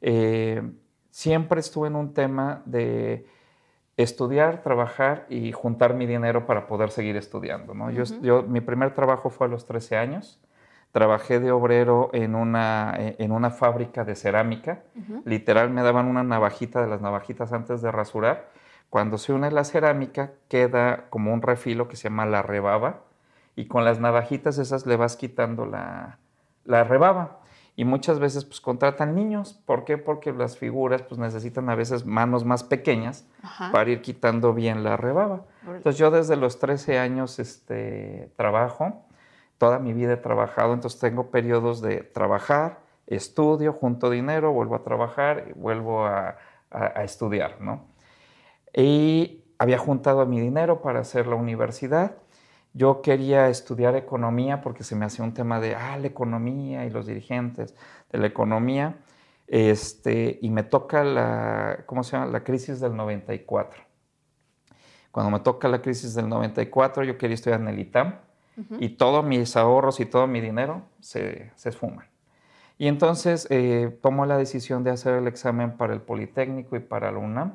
eh, 0.00 0.62
siempre 1.10 1.60
estuve 1.60 1.88
en 1.88 1.96
un 1.96 2.14
tema 2.14 2.62
de 2.64 3.26
estudiar, 3.96 4.62
trabajar 4.62 5.26
y 5.28 5.52
juntar 5.52 5.94
mi 5.94 6.06
dinero 6.06 6.46
para 6.46 6.66
poder 6.66 6.90
seguir 6.90 7.16
estudiando. 7.16 7.74
¿no? 7.74 7.90
yo, 7.90 8.42
mi 8.44 8.60
primer 8.60 8.94
trabajo 8.94 9.30
fue 9.30 9.46
a 9.46 9.50
los 9.50 9.66
13 9.66 9.96
años. 9.96 10.40
Trabajé 10.92 11.40
de 11.40 11.50
obrero 11.50 12.10
en 12.12 12.34
una, 12.34 12.94
eh, 12.98 13.16
en 13.18 13.32
una 13.32 13.50
fábrica 13.50 14.04
de 14.04 14.14
cerámica. 14.14 14.82
Literal 15.24 15.70
me 15.70 15.82
daban 15.82 16.06
una 16.06 16.22
navajita 16.22 16.82
de 16.82 16.86
las 16.86 17.00
navajitas 17.00 17.52
antes 17.52 17.82
de 17.82 17.90
rasurar. 17.90 18.50
Cuando 18.90 19.16
se 19.16 19.32
une 19.32 19.50
la 19.50 19.64
cerámica 19.64 20.32
queda 20.48 21.06
como 21.08 21.32
un 21.32 21.40
refilo 21.40 21.88
que 21.88 21.96
se 21.96 22.04
llama 22.04 22.26
la 22.26 22.42
rebaba 22.42 23.00
y 23.56 23.66
con 23.66 23.84
las 23.84 24.00
navajitas 24.00 24.58
esas 24.58 24.86
le 24.86 24.96
vas 24.96 25.16
quitando 25.16 25.64
la, 25.64 26.18
la 26.64 26.84
rebaba 26.84 27.42
y 27.74 27.84
muchas 27.84 28.18
veces 28.18 28.44
pues 28.44 28.60
contratan 28.60 29.14
niños. 29.14 29.54
¿Por 29.64 29.84
qué? 29.84 29.96
Porque 29.96 30.32
las 30.32 30.58
figuras 30.58 31.02
pues 31.02 31.18
necesitan 31.18 31.70
a 31.70 31.74
veces 31.74 32.04
manos 32.04 32.44
más 32.44 32.64
pequeñas 32.64 33.26
para 33.72 33.90
ir 33.90 34.02
quitando 34.02 34.52
bien 34.52 34.84
la 34.84 34.96
rebaba. 34.96 35.46
Entonces 35.66 35.98
yo 35.98 36.10
desde 36.10 36.36
los 36.36 36.58
13 36.58 36.98
años 36.98 37.38
este, 37.38 38.30
trabajo, 38.36 39.06
toda 39.62 39.78
mi 39.78 39.92
vida 39.92 40.14
he 40.14 40.16
trabajado, 40.16 40.74
entonces 40.74 40.98
tengo 40.98 41.30
periodos 41.30 41.80
de 41.80 41.98
trabajar, 41.98 42.80
estudio, 43.06 43.72
junto 43.72 44.10
dinero, 44.10 44.52
vuelvo 44.52 44.74
a 44.74 44.82
trabajar 44.82 45.44
y 45.50 45.52
vuelvo 45.52 46.04
a, 46.04 46.36
estudiar, 47.04 47.60
¿no? 47.60 47.86
Y 48.74 49.44
había 49.58 49.78
juntado 49.78 50.26
mi 50.26 50.40
dinero 50.40 50.82
para 50.82 50.98
hacer 50.98 51.28
la 51.28 51.36
universidad 51.36 52.16
yo 52.74 53.02
quería 53.02 53.48
estudiar 53.50 53.94
economía 53.94 54.62
porque 54.62 54.82
se 54.82 54.96
me 54.96 55.04
hacía 55.04 55.24
un 55.24 55.32
tema 55.32 55.60
de, 55.60 55.76
ah, 55.76 55.96
la 55.96 56.08
economía 56.08 56.84
y 56.84 56.90
los 56.90 57.06
dirigentes 57.06 57.76
de 58.10 58.18
la 58.18 58.26
economía. 58.26 58.96
Este, 59.46 60.38
y 60.42 60.50
me 60.50 60.64
toca 60.64 61.04
la, 61.04 61.84
¿cómo 61.86 62.02
se 62.02 62.16
llama? 62.16 62.32
La 62.32 62.42
crisis 62.42 62.80
del 62.80 62.96
94. 62.96 63.80
Cuando 65.12 65.30
me 65.30 65.40
toca 65.40 65.68
la 65.68 65.82
crisis 65.82 66.14
del 66.14 66.28
94, 66.28 67.04
yo 67.04 67.16
quería 67.16 67.34
estudiar 67.34 67.60
en 67.60 67.68
el 67.68 67.78
ITAM 67.78 68.14
y 68.78 68.90
todos 68.90 69.24
mis 69.24 69.56
ahorros 69.56 70.00
y 70.00 70.06
todo 70.06 70.26
mi 70.26 70.40
dinero 70.40 70.82
se, 71.00 71.50
se 71.56 71.70
esfuman. 71.70 72.06
Y 72.82 72.88
entonces 72.88 73.46
eh, 73.50 73.96
tomo 74.02 74.26
la 74.26 74.36
decisión 74.36 74.82
de 74.82 74.90
hacer 74.90 75.14
el 75.14 75.28
examen 75.28 75.76
para 75.76 75.94
el 75.94 76.00
Politécnico 76.00 76.74
y 76.74 76.80
para 76.80 77.12
la 77.12 77.18
UNAM. 77.18 77.54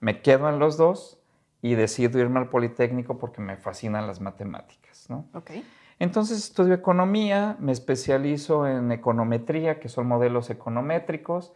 Me 0.00 0.22
quedo 0.22 0.48
en 0.48 0.58
los 0.58 0.76
dos 0.76 1.18
y 1.60 1.74
decido 1.74 2.18
irme 2.18 2.38
al 2.40 2.48
Politécnico 2.48 3.18
porque 3.18 3.40
me 3.40 3.56
fascinan 3.56 4.06
las 4.06 4.20
matemáticas. 4.20 5.06
¿no? 5.08 5.26
Okay. 5.34 5.64
Entonces 5.98 6.38
estudio 6.38 6.74
economía, 6.74 7.56
me 7.60 7.72
especializo 7.72 8.66
en 8.66 8.92
econometría, 8.92 9.80
que 9.80 9.88
son 9.88 10.06
modelos 10.06 10.50
econométricos. 10.50 11.52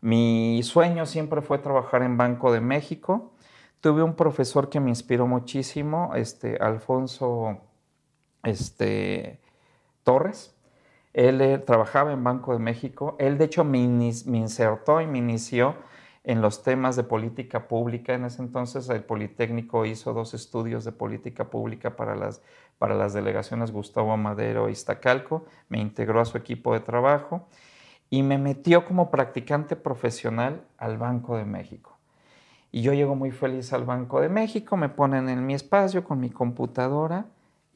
Mi 0.00 0.60
sueño 0.62 1.06
siempre 1.06 1.42
fue 1.42 1.58
trabajar 1.58 2.02
en 2.02 2.16
Banco 2.16 2.52
de 2.52 2.60
México. 2.60 3.32
Tuve 3.80 4.02
un 4.02 4.14
profesor 4.14 4.68
que 4.68 4.78
me 4.80 4.90
inspiró 4.90 5.26
muchísimo, 5.26 6.14
este, 6.14 6.58
Alfonso 6.58 7.60
este, 8.46 9.40
Torres. 10.02 10.54
Él 11.12 11.40
eh, 11.40 11.58
trabajaba 11.58 12.12
en 12.12 12.22
Banco 12.22 12.52
de 12.52 12.58
México. 12.58 13.16
Él, 13.18 13.38
de 13.38 13.46
hecho, 13.46 13.64
me, 13.64 13.78
insertó 13.78 15.00
y 15.00 15.06
me 15.06 15.18
inició 15.18 15.74
en 16.24 16.42
los 16.42 16.62
temas 16.62 16.96
de 16.96 17.04
política 17.04 17.68
pública. 17.68 18.14
En 18.14 18.24
ese 18.24 18.42
entonces 18.42 18.88
el 18.88 19.02
Politécnico 19.02 19.84
hizo 19.84 20.12
dos 20.12 20.34
estudios 20.34 20.84
de 20.84 20.92
política 20.92 21.50
pública 21.50 21.96
para 21.96 22.14
las, 22.14 22.42
para 22.78 22.94
las 22.94 23.14
delegaciones 23.14 23.72
Gustavo 23.72 24.16
Madero 24.16 24.68
y 24.68 24.72
Iztacalco, 24.72 25.46
me 25.68 25.80
integró 25.80 26.20
a 26.20 26.24
su 26.24 26.36
equipo 26.36 26.72
de 26.74 26.80
trabajo 26.80 27.48
y 28.10 28.22
me 28.22 28.38
metió 28.38 28.84
como 28.84 29.10
practicante 29.10 29.74
profesional 29.74 30.62
al 30.78 30.98
Banco 30.98 31.36
de 31.36 31.44
México. 31.44 31.96
Y 32.70 32.82
yo 32.82 32.92
llego 32.92 33.14
muy 33.14 33.30
feliz 33.30 33.72
al 33.72 33.84
Banco 33.84 34.20
de 34.20 34.28
México, 34.28 34.76
me 34.76 34.88
ponen 34.88 35.28
en 35.28 35.46
mi 35.46 35.54
espacio 35.54 36.04
con 36.04 36.20
mi 36.20 36.30
computadora 36.30 37.26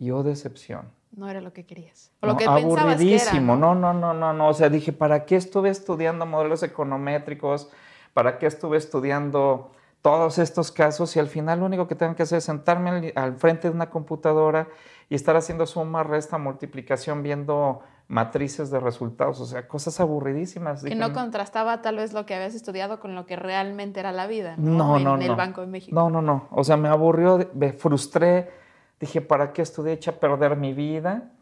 y 0.00 0.10
oh 0.10 0.24
decepción. 0.24 0.90
No 1.12 1.28
era 1.28 1.40
lo 1.40 1.52
que 1.52 1.66
querías. 1.66 2.10
O 2.20 2.26
lo 2.26 2.36
que 2.36 2.46
aburridísimo. 2.46 3.54
¿no? 3.54 3.74
no, 3.74 3.92
no, 3.92 4.14
no, 4.14 4.14
no, 4.14 4.32
no. 4.32 4.48
O 4.48 4.54
sea, 4.54 4.70
dije, 4.70 4.92
¿para 4.92 5.26
qué 5.26 5.36
estuve 5.36 5.68
estudiando 5.68 6.24
modelos 6.24 6.62
econométricos? 6.62 7.70
¿Para 8.14 8.38
qué 8.38 8.46
estuve 8.46 8.78
estudiando 8.78 9.72
todos 10.02 10.38
estos 10.38 10.72
casos 10.72 11.14
y 11.16 11.20
al 11.20 11.28
final 11.28 11.60
lo 11.60 11.66
único 11.66 11.86
que 11.86 11.94
tengo 11.94 12.14
que 12.16 12.22
hacer 12.22 12.38
es 12.38 12.44
sentarme 12.44 13.12
al, 13.14 13.36
frente 13.36 13.68
de 13.68 13.74
una 13.74 13.90
computadora 13.90 14.68
y 15.10 15.14
estar 15.14 15.36
haciendo 15.36 15.66
suma, 15.66 16.02
resta, 16.02 16.38
multiplicación, 16.38 17.22
viendo 17.22 17.82
matrices 18.08 18.70
de 18.70 18.80
resultados, 18.80 19.40
o 19.40 19.46
sea, 19.46 19.68
cosas 19.68 20.00
aburridísimas. 20.00 20.82
Que 20.82 20.94
no 20.94 21.12
contrastaba 21.12 21.82
tal 21.82 21.96
vez 21.96 22.12
lo 22.12 22.24
que 22.24 22.34
habías 22.34 22.54
estudiado 22.54 22.98
con 22.98 23.14
lo 23.14 23.26
que 23.26 23.36
realmente 23.36 24.00
era 24.00 24.12
la 24.12 24.26
vida, 24.26 24.54
¿no? 24.56 24.98
No, 24.98 25.16
en, 25.16 25.22
el 25.22 25.36
Banco 25.36 25.60
de 25.60 25.66
México. 25.66 25.94
No, 25.94 26.08
no, 26.08 26.22
no. 26.22 26.48
O 26.50 26.64
sea, 26.64 26.76
me 26.76 26.88
aburrió, 26.88 27.50
me 27.54 27.72
frustré. 27.72 28.60
Dije, 29.00 29.20
¿para 29.20 29.52
qué 29.52 29.62
estudié? 29.62 29.94
Eché 29.94 30.10
a 30.10 30.20
perder 30.20 30.56
mi 30.56 30.74
vida. 30.74 31.32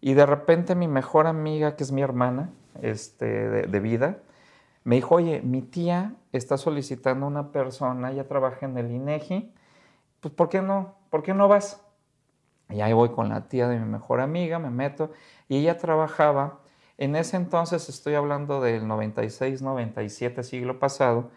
Y 0.00 0.14
de 0.14 0.26
repente 0.26 0.74
mi 0.74 0.88
mejor 0.88 1.26
amiga, 1.26 1.76
que 1.76 1.84
es 1.84 1.92
mi 1.92 2.02
hermana 2.02 2.50
este, 2.82 3.26
de 3.66 3.80
vida, 3.80 4.18
me 4.84 4.96
dijo, 4.96 5.14
oye, 5.14 5.40
mi 5.42 5.62
tía 5.62 6.14
está 6.32 6.58
solicitando 6.58 7.26
una 7.26 7.50
persona, 7.52 8.12
ella 8.12 8.28
trabaja 8.28 8.66
en 8.66 8.76
el 8.76 8.90
INEGI, 8.90 9.50
pues 10.20 10.34
¿por 10.34 10.50
qué 10.50 10.60
no? 10.60 10.94
¿Por 11.08 11.22
qué 11.22 11.32
no 11.32 11.48
vas? 11.48 11.80
Y 12.68 12.82
ahí 12.82 12.92
voy 12.92 13.08
con 13.10 13.30
la 13.30 13.48
tía 13.48 13.66
de 13.66 13.78
mi 13.78 13.86
mejor 13.86 14.20
amiga, 14.20 14.58
me 14.58 14.70
meto, 14.70 15.10
y 15.48 15.56
ella 15.58 15.78
trabajaba, 15.78 16.60
en 16.98 17.16
ese 17.16 17.36
entonces 17.36 17.88
estoy 17.88 18.14
hablando 18.14 18.60
del 18.60 18.86
96, 18.86 19.62
97, 19.62 20.42
siglo 20.42 20.78
pasado, 20.78 21.30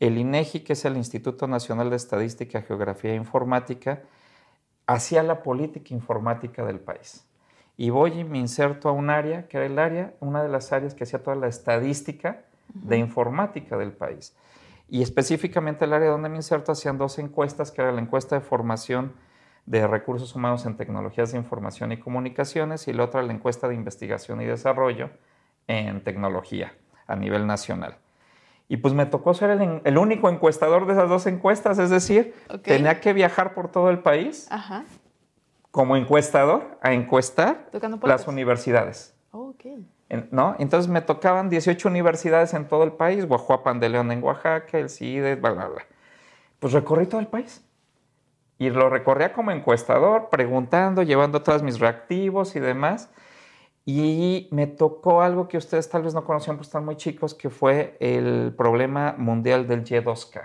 el 0.00 0.18
INEGI, 0.18 0.60
que 0.60 0.72
es 0.72 0.84
el 0.84 0.96
Instituto 0.96 1.46
Nacional 1.46 1.90
de 1.90 1.96
Estadística, 1.96 2.62
Geografía 2.62 3.12
e 3.12 3.16
Informática, 3.16 4.02
hacía 4.86 5.22
la 5.22 5.42
política 5.42 5.94
informática 5.94 6.64
del 6.64 6.80
país. 6.80 7.26
Y 7.76 7.90
voy 7.90 8.20
y 8.20 8.24
me 8.24 8.38
inserto 8.38 8.88
a 8.88 8.92
un 8.92 9.10
área, 9.10 9.48
que 9.48 9.58
era 9.58 9.66
el 9.66 9.78
área, 9.78 10.14
una 10.20 10.42
de 10.42 10.48
las 10.48 10.72
áreas 10.72 10.94
que 10.94 11.04
hacía 11.04 11.22
toda 11.22 11.36
la 11.36 11.48
estadística 11.48 12.44
de 12.72 12.96
informática 12.98 13.76
del 13.76 13.92
país. 13.92 14.34
Y 14.88 15.02
específicamente 15.02 15.84
el 15.84 15.92
área 15.92 16.10
donde 16.10 16.28
me 16.28 16.36
inserto 16.36 16.72
hacían 16.72 16.96
dos 16.96 17.18
encuestas, 17.18 17.70
que 17.70 17.82
era 17.82 17.92
la 17.92 18.00
encuesta 18.00 18.36
de 18.36 18.40
formación 18.40 19.12
de 19.66 19.86
recursos 19.86 20.34
humanos 20.34 20.64
en 20.64 20.76
tecnologías 20.76 21.32
de 21.32 21.38
información 21.38 21.90
y 21.92 21.98
comunicaciones 21.98 22.86
y 22.86 22.92
la 22.92 23.04
otra 23.04 23.22
la 23.22 23.32
encuesta 23.32 23.68
de 23.68 23.74
investigación 23.74 24.40
y 24.40 24.44
desarrollo 24.44 25.10
en 25.66 26.02
tecnología 26.04 26.72
a 27.08 27.16
nivel 27.16 27.46
nacional. 27.46 27.98
Y 28.68 28.78
pues 28.78 28.94
me 28.94 29.06
tocó 29.06 29.32
ser 29.32 29.50
el, 29.84 29.98
único 29.98 30.28
encuestador 30.28 30.86
de 30.86 30.94
esas 30.94 31.08
dos 31.08 31.26
encuestas, 31.26 31.78
es 31.78 31.90
decir, 31.90 32.34
tenía 32.62 33.00
que 33.00 33.12
viajar 33.12 33.54
por 33.54 33.70
todo 33.70 33.90
el 33.90 34.00
país 34.00 34.48
como 35.70 35.96
encuestador 35.96 36.78
a 36.80 36.92
encuestar 36.92 37.70
las 38.02 38.26
universidades. 38.26 39.14
¿no? 40.30 40.56
Entonces 40.58 40.90
me 40.90 41.00
tocaban 41.00 41.48
18 41.48 41.88
universidades 41.88 42.54
en 42.54 42.66
todo 42.66 42.84
el 42.84 42.92
país, 42.92 43.26
Guajuapan 43.26 43.78
de 43.78 43.88
León 43.88 44.10
en 44.10 44.22
Oaxaca, 44.22 44.78
el 44.78 44.88
CIDE, 44.88 45.36
bla, 45.36 45.50
bla, 45.50 45.68
bla. 45.68 45.82
Pues 46.58 46.72
recorrí 46.72 47.06
todo 47.06 47.20
el 47.20 47.26
país. 47.26 47.62
Y 48.58 48.70
lo 48.70 48.88
recorría 48.88 49.32
como 49.32 49.50
encuestador, 49.50 50.28
preguntando, 50.30 51.02
llevando 51.02 51.42
todos 51.42 51.62
mis 51.62 51.78
reactivos 51.78 52.56
y 52.56 52.60
demás. 52.60 53.10
Y 53.86 54.48
me 54.50 54.66
tocó 54.66 55.22
algo 55.22 55.48
que 55.48 55.56
ustedes 55.56 55.88
tal 55.88 56.02
vez 56.02 56.12
no 56.12 56.24
conocían 56.24 56.56
porque 56.56 56.66
están 56.66 56.84
muy 56.84 56.96
chicos, 56.96 57.32
que 57.32 57.48
fue 57.48 57.96
el 58.00 58.52
problema 58.54 59.14
mundial 59.16 59.66
del 59.66 59.84
Y2K. 59.84 60.42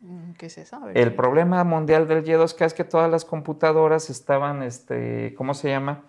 Mm, 0.00 0.32
¿Qué 0.32 0.46
es 0.46 0.58
eso? 0.58 0.78
El 0.94 1.14
problema 1.14 1.64
mundial 1.64 2.06
del 2.06 2.22
Y2K 2.22 2.66
es 2.66 2.74
que 2.74 2.84
todas 2.84 3.10
las 3.10 3.24
computadoras 3.24 4.10
estaban, 4.10 4.62
este, 4.62 5.34
¿cómo 5.34 5.54
se 5.54 5.70
llama? 5.70 6.04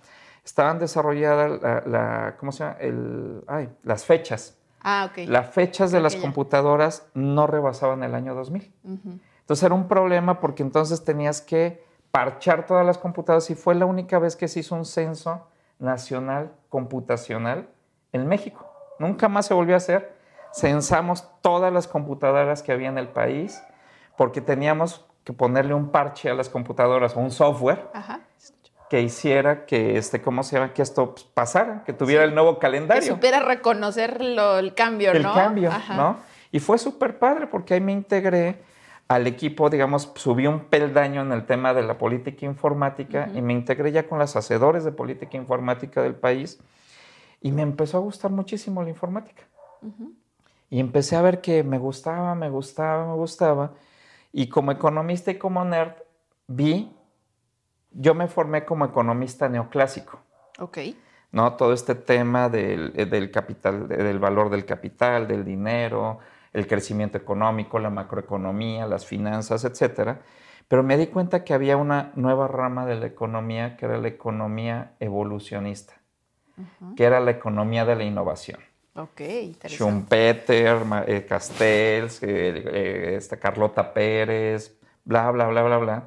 estaban 0.46 0.78
desarrolladas 0.78 1.86
la, 1.88 2.36
¿cómo 2.40 2.52
se 2.52 2.64
llama? 2.64 2.78
El, 2.80 3.44
ay, 3.48 3.70
las 3.84 4.06
fechas. 4.06 4.56
Ah, 4.82 5.10
ok. 5.10 5.28
Las 5.28 5.50
fechas 5.50 5.92
de 5.92 6.00
las 6.00 6.16
computadoras 6.16 7.08
no 7.16 7.48
rebasaban 7.48 8.04
el 8.04 8.14
año 8.14 8.36
2000. 8.36 8.72
Entonces 8.84 9.64
era 9.64 9.74
un 9.74 9.88
problema 9.88 10.40
porque 10.40 10.62
entonces 10.62 11.04
tenías 11.04 11.42
que 11.42 11.84
parchar 12.12 12.68
todas 12.68 12.86
las 12.86 13.00
computadoras 13.00 13.50
y 13.50 13.56
fue 13.56 13.74
la 13.74 13.88
única 13.88 14.20
vez 14.20 14.36
que 14.36 14.48
se 14.48 14.60
hizo 14.60 14.76
un 14.76 14.86
censo 14.86 15.48
nacional 15.80 16.52
computacional 16.70 17.68
en 18.12 18.28
México. 18.28 18.72
Nunca 19.00 19.28
más 19.30 19.46
se 19.46 19.54
volvió 19.54 19.76
a 19.76 19.78
hacer. 19.78 20.16
Censamos 20.54 21.28
todas 21.42 21.72
las 21.72 21.88
computadoras 21.88 22.64
que 22.64 22.72
había 22.72 22.90
en 22.90 22.98
el 22.98 23.10
país 23.10 23.62
porque 24.18 24.42
teníamos 24.42 25.06
que 25.24 25.34
ponerle 25.34 25.74
un 25.74 25.90
parche 25.90 26.30
a 26.30 26.34
las 26.34 26.50
computadoras 26.50 27.16
o 27.18 27.20
un 27.20 27.32
software 27.32 27.90
Ajá 27.94 28.22
que 28.90 29.02
hiciera 29.02 29.66
que, 29.66 29.98
este, 29.98 30.22
¿cómo 30.22 30.44
se 30.44 30.56
llama? 30.56 30.74
Que 30.74 30.82
esto 30.82 31.16
pasara, 31.34 31.84
que 31.86 31.94
tuviera 31.94 32.24
el 32.24 32.36
nuevo 32.36 32.60
calendario. 32.60 33.02
Que 33.02 33.10
supiera 33.10 33.40
reconocer 33.40 34.18
el 34.22 34.74
cambio, 34.76 35.14
¿no? 35.14 35.20
El 35.20 35.26
cambio, 35.34 35.72
¿no? 35.96 36.18
Y 36.52 36.60
fue 36.60 36.78
súper 36.78 37.18
padre 37.18 37.48
porque 37.48 37.74
ahí 37.74 37.82
me 37.82 37.92
integré 37.92 38.62
al 39.08 39.28
equipo, 39.28 39.70
digamos, 39.70 40.12
subí 40.16 40.48
un 40.48 40.62
peldaño 40.62 41.22
en 41.22 41.32
el 41.32 41.46
tema 41.46 41.74
de 41.74 41.84
la 41.84 41.98
política 41.98 42.46
informática 42.46 43.30
y 43.34 43.42
me 43.42 43.54
integré 43.54 43.92
ya 43.92 44.08
con 44.08 44.18
los 44.18 44.36
hacedores 44.36 44.84
de 44.84 44.92
política 44.92 45.38
informática 45.38 46.02
del 46.02 46.16
país 46.16 46.60
y 47.42 47.52
me 47.52 47.62
empezó 47.62 47.98
a 47.98 48.02
gustar 48.02 48.32
muchísimo 48.32 48.82
la 48.82 48.90
informática. 48.90 49.44
Y 50.70 50.80
empecé 50.80 51.16
a 51.16 51.22
ver 51.22 51.42
que 51.42 51.64
me 51.64 51.78
gustaba, 51.78 52.34
me 52.34 52.50
gustaba, 52.50 53.06
me 53.08 53.14
gustaba. 53.14 53.74
Y 54.34 54.50
como 54.50 54.72
economista 54.72 55.30
y 55.30 55.38
como 55.38 55.64
nerd, 55.64 55.94
vi, 56.48 56.92
yo 57.92 58.16
me 58.16 58.28
formé 58.28 58.66
como 58.66 58.86
economista 58.86 59.48
neoclásico. 59.48 60.20
Ok. 60.58 60.80
¿no? 61.32 61.54
Todo 61.54 61.74
este 61.74 61.94
tema 61.94 62.50
del, 62.50 62.94
eh, 62.96 63.06
del, 63.06 63.30
capital, 63.30 63.88
del 63.88 64.20
valor 64.20 64.50
del 64.50 64.66
capital, 64.66 65.28
del 65.28 65.46
dinero, 65.46 66.20
el 66.56 66.68
crecimiento 66.68 67.18
económico, 67.18 67.78
la 67.78 67.90
macroeconomía, 67.90 68.88
las 68.88 69.06
finanzas, 69.06 69.64
etcétera. 69.64 70.22
Pero 70.68 70.82
me 70.82 70.98
di 70.98 71.08
cuenta 71.08 71.44
que 71.44 71.54
había 71.54 71.78
una 71.78 72.12
nueva 72.16 72.48
rama 72.48 72.86
de 72.86 72.96
la 72.96 73.06
economía 73.06 73.78
que 73.78 73.86
era 73.86 73.98
la 73.98 74.08
economía 74.08 74.94
evolucionista, 75.00 75.94
que 76.96 77.04
era 77.04 77.20
la 77.20 77.32
economía 77.32 77.86
de 77.86 77.96
la 77.96 78.04
innovación. 78.04 78.60
Ok, 78.96 79.20
interesante. 79.20 79.76
Schumpeter, 79.76 80.78
eh, 81.06 81.26
Castells, 81.28 82.24
eh, 82.24 83.16
esta 83.16 83.38
Carlota 83.38 83.94
Pérez, 83.94 84.80
bla, 85.04 85.30
bla, 85.32 85.48
bla, 85.48 85.62
bla, 85.62 85.78
bla 85.78 86.04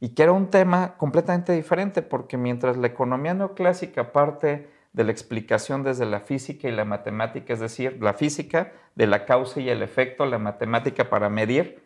y 0.00 0.10
que 0.10 0.22
era 0.22 0.32
un 0.32 0.50
tema 0.50 0.94
completamente 0.96 1.52
diferente, 1.52 2.02
porque 2.02 2.36
mientras 2.36 2.76
la 2.76 2.86
economía 2.86 3.34
neoclásica 3.34 4.12
parte 4.12 4.68
de 4.96 5.04
la 5.04 5.12
explicación 5.12 5.82
desde 5.82 6.06
la 6.06 6.20
física 6.20 6.68
y 6.68 6.72
la 6.72 6.86
matemática, 6.86 7.52
es 7.52 7.60
decir, 7.60 7.98
la 8.02 8.14
física 8.14 8.72
de 8.94 9.06
la 9.06 9.26
causa 9.26 9.60
y 9.60 9.68
el 9.68 9.82
efecto, 9.82 10.24
la 10.24 10.38
matemática 10.38 11.10
para 11.10 11.28
medir 11.28 11.84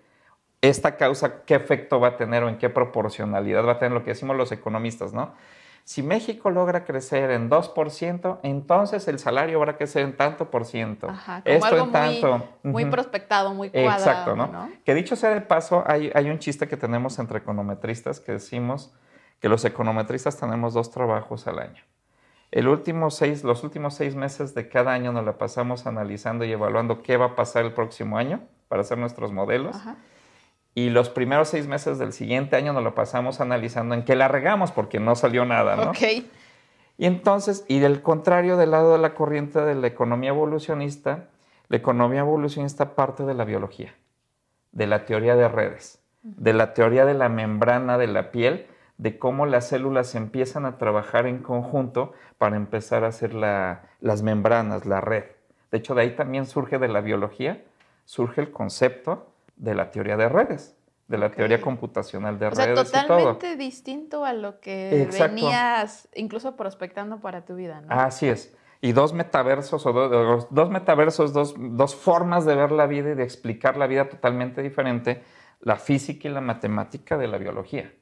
esta 0.61 0.97
causa, 0.97 1.43
qué 1.43 1.57
efecto 1.57 1.99
va 1.99 2.09
a 2.09 2.17
tener 2.17 2.45
o 2.45 2.49
en 2.49 2.57
qué 2.57 2.71
proporcionalidad 2.71 3.67
va 3.67 3.73
a 3.73 3.79
tener 3.81 3.91
lo 3.91 4.05
que 4.05 4.11
decimos 4.11 4.37
los 4.37 4.53
economistas, 4.53 5.13
¿no? 5.13 5.35
Si 5.83 6.05
México 6.05 6.51
logra 6.51 6.85
crecer 6.85 7.33
en 7.33 7.51
2%, 7.51 8.39
entonces 8.45 9.09
el 9.09 9.19
salario 9.19 9.59
habrá 9.59 9.77
que 9.77 9.89
ser 9.89 10.05
en 10.05 10.17
tanto 10.17 10.49
por 10.49 10.65
ciento. 10.65 11.09
Ajá, 11.09 11.43
como 11.43 11.57
Esto 11.57 11.79
en 11.79 11.91
tanto. 11.91 12.49
Muy, 12.63 12.85
prospectado, 12.85 13.53
muy 13.55 13.71
cuadrado. 13.71 13.99
Exacto, 13.99 14.37
¿no? 14.37 14.71
Que 14.85 14.95
dicho 14.95 15.17
sea 15.17 15.31
de 15.31 15.41
paso, 15.41 15.83
hay, 15.85 16.13
hay 16.15 16.31
un 16.31 16.39
chiste 16.39 16.69
que 16.69 16.77
tenemos 16.77 17.19
entre 17.19 17.39
econometristas 17.39 18.21
que 18.21 18.31
decimos 18.31 18.95
que 19.41 19.49
los 19.49 19.65
econometristas 19.65 20.37
tenemos 20.37 20.75
dos 20.75 20.93
trabajos 20.93 21.49
al 21.49 21.59
año. 21.59 21.83
El 22.51 22.69
último 22.69 23.11
seis, 23.11 23.45
los 23.45 23.63
últimos 23.63 23.95
seis 23.95 24.17
meses 24.17 24.55
de 24.55 24.69
cada 24.69 24.93
año 24.93 25.13
nos 25.13 25.25
la 25.25 25.39
pasamos 25.39 25.87
analizando 25.87 26.45
y 26.45 26.53
evaluando 26.53 27.03
qué 27.03 27.17
va 27.17 27.27
a 27.27 27.37
pasar 27.37 27.65
el 27.65 27.73
próximo 27.73 28.19
año 28.19 28.41
para 28.69 28.83
hacer 28.83 28.99
nuestros 28.99 29.33
modelos. 29.33 29.77
Ajá. 29.77 29.97
Y 30.75 30.91
los 30.91 31.11
primeros 31.11 31.49
seis 31.49 31.67
meses 31.67 31.99
del 31.99 32.13
siguiente 32.13 32.57
año 32.57 32.73
nos 32.73 32.85
lo 32.85 32.95
pasamos 32.95 33.41
analizando 33.41 33.95
en 33.95 34.05
qué 34.05 34.15
la 34.15 34.29
regamos 34.29 34.71
porque 34.71 35.01
no 35.01 35.17
salió 35.17 35.45
nada, 35.45 35.77
¿no? 35.77 35.91
Ok. 35.91 36.25
Y 36.97 37.07
entonces, 37.07 37.65
y 37.67 37.79
del 37.81 38.03
contrario, 38.03 38.57
del 38.57 38.73
lado 38.73 38.93
de 38.93 38.99
la 38.99 39.15
corriente 39.15 39.61
de 39.61 39.75
la 39.75 39.87
economía 39.87 40.31
evolucionista, 40.31 41.29
la 41.69 41.77
economía 41.77 42.21
evolucionista 42.21 42.95
parte 42.95 43.25
de 43.25 43.35
la 43.35 43.45
biología, 43.45 43.95
de 44.73 44.87
la 44.87 45.07
teoría 45.07 45.35
de 45.35 45.49
redes, 45.49 46.01
de 46.23 46.53
la 46.53 46.75
teoría 46.75 47.05
de 47.05 47.15
la 47.15 47.29
membrana 47.29 47.97
de 47.97 48.07
la 48.07 48.31
piel, 48.31 48.67
de 48.99 49.19
cómo 49.19 49.47
las 49.47 49.69
células 49.69 50.15
empiezan 50.15 50.67
a 50.67 50.77
trabajar 50.77 51.27
en 51.27 51.39
conjunto 51.39 52.13
para 52.41 52.57
empezar 52.57 53.05
a 53.05 53.09
hacer 53.09 53.35
las 53.35 54.23
membranas, 54.23 54.87
la 54.87 55.03
red. 55.03 55.25
De 55.71 55.77
hecho, 55.77 55.95
de 55.95 56.01
ahí 56.01 56.17
también 56.17 56.47
surge 56.47 56.79
de 56.79 56.89
la 56.89 57.03
biología, 57.03 57.63
surge 58.07 58.41
el 58.41 58.51
concepto 58.51 59.31
de 59.57 59.75
la 59.75 59.91
teoría 59.91 60.17
de 60.17 60.27
redes, 60.31 60.75
de 61.07 61.19
la 61.19 61.31
teoría 61.33 61.61
computacional 61.61 62.39
de 62.39 62.49
redes. 62.49 62.79
O 62.79 62.85
sea, 62.87 63.03
totalmente 63.03 63.57
distinto 63.57 64.25
a 64.25 64.33
lo 64.33 64.59
que 64.59 65.07
venías 65.13 66.09
incluso 66.15 66.57
prospectando 66.57 67.21
para 67.21 67.45
tu 67.45 67.57
vida, 67.57 67.83
¿no? 67.83 67.89
Así 67.91 68.27
es. 68.27 68.57
Y 68.81 68.93
dos 68.93 69.13
metaversos, 69.13 69.85
o 69.85 69.93
dos 70.51 70.71
metaversos, 70.71 71.35
dos, 71.35 71.55
dos 71.59 71.95
formas 71.95 72.47
de 72.47 72.55
ver 72.55 72.73
la 72.73 72.87
vida 72.87 73.11
y 73.11 73.17
de 73.17 73.23
explicar 73.23 73.77
la 73.77 73.87
vida 73.87 74.09
totalmente 74.09 74.63
diferente, 74.63 75.23
la 75.61 75.77
física 75.77 76.27
y 76.27 76.31
la 76.31 76.41
matemática 76.41 77.19
de 77.19 77.29
la 77.29 77.37
biología, 77.37 77.93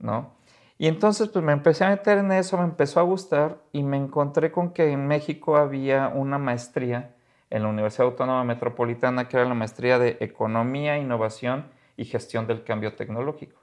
¿no? 0.00 0.36
Y 0.78 0.86
entonces 0.86 1.28
pues 1.28 1.44
me 1.44 1.52
empecé 1.52 1.84
a 1.84 1.90
meter 1.90 2.18
en 2.18 2.30
eso, 2.30 2.56
me 2.56 2.64
empezó 2.64 3.00
a 3.00 3.02
gustar 3.02 3.58
y 3.72 3.82
me 3.82 3.96
encontré 3.96 4.52
con 4.52 4.72
que 4.72 4.92
en 4.92 5.08
México 5.08 5.56
había 5.56 6.08
una 6.08 6.38
maestría 6.38 7.16
en 7.50 7.64
la 7.64 7.68
Universidad 7.68 8.06
Autónoma 8.06 8.44
Metropolitana, 8.44 9.28
que 9.28 9.36
era 9.36 9.46
la 9.46 9.54
maestría 9.54 9.98
de 9.98 10.18
Economía, 10.20 10.96
Innovación 10.96 11.66
y 11.96 12.04
Gestión 12.04 12.46
del 12.46 12.62
Cambio 12.62 12.94
Tecnológico. 12.94 13.60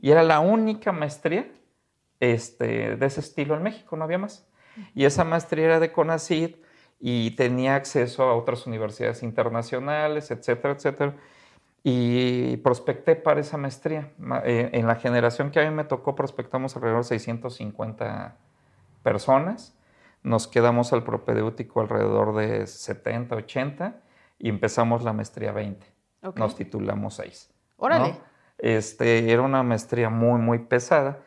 Y 0.00 0.10
era 0.10 0.22
la 0.22 0.40
única 0.40 0.92
maestría 0.92 1.46
este, 2.18 2.96
de 2.96 3.06
ese 3.06 3.20
estilo 3.20 3.54
en 3.54 3.62
México, 3.62 3.96
no 3.96 4.04
había 4.04 4.18
más. 4.18 4.48
Y 4.94 5.04
esa 5.04 5.24
maestría 5.24 5.66
era 5.66 5.80
de 5.80 5.92
CONACYT 5.92 6.56
y 6.98 7.32
tenía 7.32 7.76
acceso 7.76 8.24
a 8.24 8.34
otras 8.34 8.66
universidades 8.66 9.22
internacionales, 9.22 10.30
etcétera, 10.30 10.74
etcétera. 10.74 11.16
Y 11.82 12.58
prospecté 12.58 13.16
para 13.16 13.40
esa 13.40 13.56
maestría. 13.56 14.12
Eh, 14.44 14.70
en 14.72 14.86
la 14.86 14.96
generación 14.96 15.50
que 15.50 15.60
a 15.60 15.68
mí 15.68 15.74
me 15.74 15.84
tocó, 15.84 16.14
prospectamos 16.14 16.76
alrededor 16.76 17.02
de 17.02 17.08
650 17.08 18.36
personas 19.02 19.74
nos 20.22 20.46
quedamos 20.46 20.92
al 20.92 21.02
propedéutico 21.02 21.80
alrededor 21.80 22.34
de 22.36 22.66
70, 22.66 23.36
80 23.36 24.00
y 24.38 24.48
empezamos 24.48 25.02
la 25.02 25.12
maestría 25.12 25.52
20. 25.52 25.86
Nos 26.36 26.56
titulamos 26.56 27.14
6. 27.14 27.50
Órale. 27.78 28.20
Este, 28.58 29.32
era 29.32 29.42
una 29.42 29.62
maestría 29.62 30.10
muy, 30.10 30.38
muy 30.40 30.58
pesada. 30.58 31.22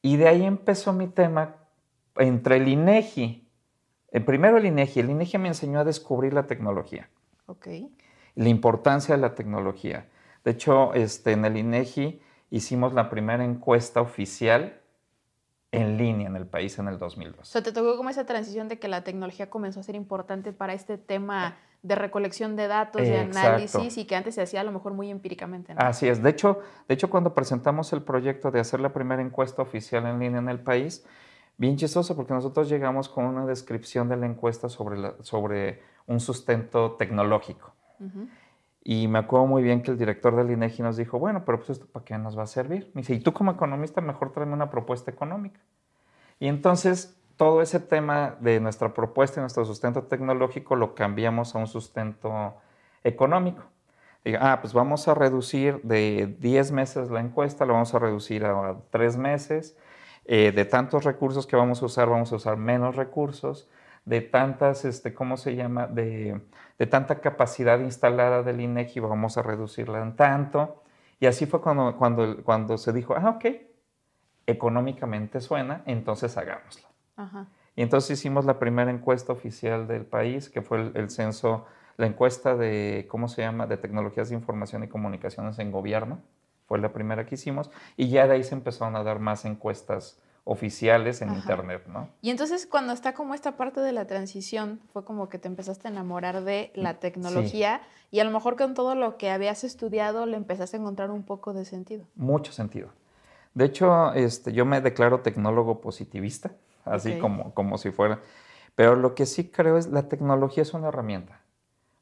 Y 0.00 0.16
de 0.16 0.28
ahí 0.28 0.44
empezó 0.44 0.92
mi 0.94 1.08
tema 1.08 1.56
entre 2.16 2.56
el 2.56 2.68
INEGI. 2.68 3.46
El 4.10 4.24
primero 4.24 4.56
el 4.56 4.64
INEGI. 4.64 5.00
El 5.00 5.10
INEGI 5.10 5.38
me 5.38 5.48
enseñó 5.48 5.80
a 5.80 5.84
descubrir 5.84 6.32
la 6.32 6.46
tecnología. 6.46 7.10
Ok. 7.46 7.68
La 8.38 8.50
importancia 8.50 9.16
de 9.16 9.20
la 9.20 9.34
tecnología. 9.34 10.06
De 10.44 10.52
hecho, 10.52 10.94
este, 10.94 11.32
en 11.32 11.44
el 11.44 11.56
INEGI 11.56 12.22
hicimos 12.50 12.92
la 12.92 13.10
primera 13.10 13.44
encuesta 13.44 14.00
oficial 14.00 14.80
en 15.72 15.98
línea 15.98 16.28
en 16.28 16.36
el 16.36 16.46
país 16.46 16.78
en 16.78 16.86
el 16.86 16.98
2002. 16.98 17.40
O 17.40 17.44
sea, 17.44 17.64
te 17.64 17.72
tocó 17.72 17.96
como 17.96 18.10
esa 18.10 18.26
transición 18.26 18.68
de 18.68 18.78
que 18.78 18.86
la 18.86 19.02
tecnología 19.02 19.50
comenzó 19.50 19.80
a 19.80 19.82
ser 19.82 19.96
importante 19.96 20.52
para 20.52 20.72
este 20.72 20.98
tema 20.98 21.56
de 21.82 21.96
recolección 21.96 22.54
de 22.54 22.68
datos, 22.68 23.02
de 23.02 23.18
análisis 23.18 23.98
y 23.98 24.04
que 24.04 24.14
antes 24.14 24.36
se 24.36 24.42
hacía 24.42 24.60
a 24.60 24.64
lo 24.64 24.70
mejor 24.70 24.94
muy 24.94 25.10
empíricamente. 25.10 25.74
Así 25.76 26.06
es. 26.06 26.22
De 26.22 26.30
hecho, 26.30 26.60
de 26.86 26.94
hecho, 26.94 27.10
cuando 27.10 27.34
presentamos 27.34 27.92
el 27.92 28.02
proyecto 28.02 28.52
de 28.52 28.60
hacer 28.60 28.78
la 28.78 28.92
primera 28.92 29.20
encuesta 29.20 29.62
oficial 29.62 30.06
en 30.06 30.20
línea 30.20 30.38
en 30.38 30.48
el 30.48 30.60
país, 30.60 31.04
bien 31.56 31.76
chistoso 31.76 32.14
porque 32.14 32.34
nosotros 32.34 32.68
llegamos 32.68 33.08
con 33.08 33.24
una 33.24 33.46
descripción 33.46 34.08
de 34.08 34.16
la 34.16 34.26
encuesta 34.26 34.68
sobre, 34.68 34.96
sobre 35.24 35.82
un 36.06 36.20
sustento 36.20 36.92
tecnológico. 36.92 37.74
Y 38.84 39.08
me 39.08 39.18
acuerdo 39.18 39.46
muy 39.46 39.62
bien 39.62 39.82
que 39.82 39.90
el 39.90 39.98
director 39.98 40.34
del 40.34 40.50
INEGI 40.50 40.82
nos 40.82 40.96
dijo, 40.96 41.18
bueno, 41.18 41.44
pero 41.44 41.58
pues 41.58 41.70
esto 41.70 41.86
para 41.86 42.04
qué 42.04 42.16
nos 42.16 42.38
va 42.38 42.44
a 42.44 42.46
servir. 42.46 42.90
Me 42.94 43.02
dice, 43.02 43.14
y 43.14 43.20
tú 43.20 43.32
como 43.32 43.50
economista 43.52 44.00
mejor 44.00 44.32
tráeme 44.32 44.54
una 44.54 44.70
propuesta 44.70 45.10
económica. 45.10 45.60
Y 46.40 46.48
entonces 46.48 47.18
todo 47.36 47.62
ese 47.62 47.80
tema 47.80 48.36
de 48.40 48.60
nuestra 48.60 48.94
propuesta 48.94 49.40
y 49.40 49.42
nuestro 49.42 49.64
sustento 49.64 50.04
tecnológico 50.04 50.74
lo 50.74 50.94
cambiamos 50.94 51.54
a 51.54 51.58
un 51.58 51.66
sustento 51.66 52.54
económico. 53.04 53.62
Diga, 54.24 54.52
ah, 54.52 54.60
pues 54.60 54.72
vamos 54.72 55.06
a 55.06 55.14
reducir 55.14 55.80
de 55.82 56.36
10 56.40 56.72
meses 56.72 57.10
la 57.10 57.20
encuesta, 57.20 57.64
lo 57.64 57.74
vamos 57.74 57.94
a 57.94 57.98
reducir 57.98 58.44
a 58.44 58.76
3 58.90 59.16
meses. 59.16 59.76
Eh, 60.24 60.52
de 60.52 60.64
tantos 60.66 61.04
recursos 61.04 61.46
que 61.46 61.56
vamos 61.56 61.82
a 61.82 61.86
usar, 61.86 62.08
vamos 62.08 62.32
a 62.32 62.36
usar 62.36 62.58
menos 62.58 62.96
recursos 62.96 63.68
de 64.04 64.20
tantas, 64.20 64.84
este, 64.84 65.14
¿cómo 65.14 65.36
se 65.36 65.54
llama? 65.54 65.86
De, 65.86 66.40
tanta 66.86 67.20
capacidad 67.20 67.80
instalada 67.80 68.42
del 68.42 68.60
INEGI, 68.60 69.00
vamos 69.00 69.36
a 69.36 69.42
reducirla 69.42 70.00
en 70.00 70.14
tanto. 70.14 70.82
Y 71.20 71.26
así 71.26 71.46
fue 71.46 71.60
cuando, 71.60 71.96
cuando, 71.96 72.44
cuando 72.44 72.78
se 72.78 72.92
dijo, 72.92 73.14
ah, 73.16 73.30
ok, 73.30 73.46
económicamente 74.46 75.40
suena, 75.40 75.82
entonces 75.86 76.36
hagámoslo. 76.36 76.88
Y 77.74 77.82
entonces 77.82 78.18
hicimos 78.18 78.44
la 78.44 78.58
primera 78.58 78.90
encuesta 78.90 79.32
oficial 79.32 79.86
del 79.88 80.04
país, 80.04 80.48
que 80.48 80.62
fue 80.62 80.92
el, 80.94 81.10
censo, 81.10 81.66
la 81.96 82.06
encuesta 82.06 82.56
de, 82.56 83.06
¿cómo 83.10 83.28
se 83.28 83.42
llama?, 83.42 83.66
de 83.66 83.76
tecnologías 83.76 84.28
de 84.28 84.36
información 84.36 84.84
y 84.84 84.88
comunicaciones 84.88 85.58
en 85.58 85.72
gobierno. 85.72 86.20
Fue 86.66 86.78
la 86.78 86.92
primera 86.92 87.26
que 87.26 87.34
hicimos. 87.34 87.70
Y 87.96 88.08
ya 88.08 88.26
de 88.26 88.34
ahí 88.34 88.44
se 88.44 88.54
empezaron 88.54 88.94
a 88.94 89.02
dar 89.02 89.18
más 89.18 89.44
encuestas 89.44 90.20
oficiales 90.48 91.20
en 91.20 91.34
Internet, 91.34 91.86
¿no? 91.88 92.08
Y 92.22 92.30
entonces 92.30 92.66
cuando 92.66 92.94
está 92.94 93.12
como 93.12 93.34
esta 93.34 93.58
parte 93.58 93.80
de 93.80 93.92
la 93.92 94.06
transición, 94.06 94.80
fue 94.94 95.04
como 95.04 95.28
que 95.28 95.38
te 95.38 95.46
empezaste 95.46 95.88
a 95.88 95.90
enamorar 95.90 96.42
de 96.42 96.72
la 96.74 96.94
tecnología 96.94 97.82
y 98.10 98.20
a 98.20 98.24
lo 98.24 98.30
mejor 98.30 98.56
con 98.56 98.72
todo 98.72 98.94
lo 98.94 99.18
que 99.18 99.30
habías 99.30 99.62
estudiado 99.62 100.24
le 100.24 100.38
empezaste 100.38 100.78
a 100.78 100.80
encontrar 100.80 101.10
un 101.10 101.22
poco 101.22 101.52
de 101.52 101.66
sentido. 101.66 102.06
Mucho 102.14 102.52
sentido. 102.52 102.88
De 103.52 103.66
hecho, 103.66 104.14
este, 104.14 104.54
yo 104.54 104.64
me 104.64 104.80
declaro 104.80 105.20
tecnólogo 105.20 105.82
positivista, 105.82 106.52
así 106.86 107.18
como, 107.18 107.52
como 107.52 107.76
si 107.76 107.90
fuera, 107.90 108.20
pero 108.74 108.96
lo 108.96 109.14
que 109.14 109.26
sí 109.26 109.50
creo 109.50 109.76
es 109.76 109.88
la 109.88 110.08
tecnología 110.08 110.62
es 110.62 110.72
una 110.72 110.88
herramienta. 110.88 111.42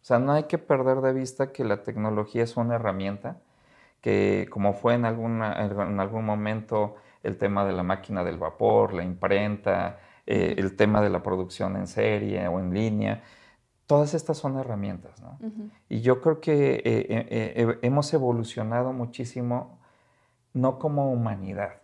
O 0.02 0.04
sea, 0.06 0.20
no 0.20 0.32
hay 0.32 0.44
que 0.44 0.58
perder 0.58 1.00
de 1.00 1.12
vista 1.12 1.50
que 1.50 1.64
la 1.64 1.82
tecnología 1.82 2.44
es 2.44 2.56
una 2.56 2.76
herramienta 2.76 3.38
que 4.00 4.46
como 4.50 4.72
fue 4.72 4.94
en, 4.94 5.04
alguna, 5.04 5.64
en 5.64 5.98
algún 5.98 6.24
momento 6.24 6.94
el 7.26 7.36
tema 7.36 7.64
de 7.64 7.72
la 7.72 7.82
máquina 7.82 8.24
del 8.24 8.38
vapor, 8.38 8.94
la 8.94 9.02
imprenta, 9.02 9.98
eh, 10.26 10.54
el 10.58 10.76
tema 10.76 11.00
de 11.00 11.10
la 11.10 11.22
producción 11.22 11.76
en 11.76 11.86
serie 11.86 12.46
o 12.48 12.60
en 12.60 12.72
línea. 12.72 13.22
todas 13.86 14.14
estas 14.14 14.36
son 14.38 14.58
herramientas, 14.58 15.20
¿no? 15.22 15.38
Y 15.88 16.00
yo 16.00 16.20
creo 16.20 16.40
que 16.40 16.74
eh, 16.74 16.82
eh, 16.84 17.26
eh, 17.30 17.78
hemos 17.82 18.12
evolucionado 18.12 18.92
muchísimo, 18.92 19.78
no 20.52 20.78
como 20.78 21.12
humanidad, 21.12 21.82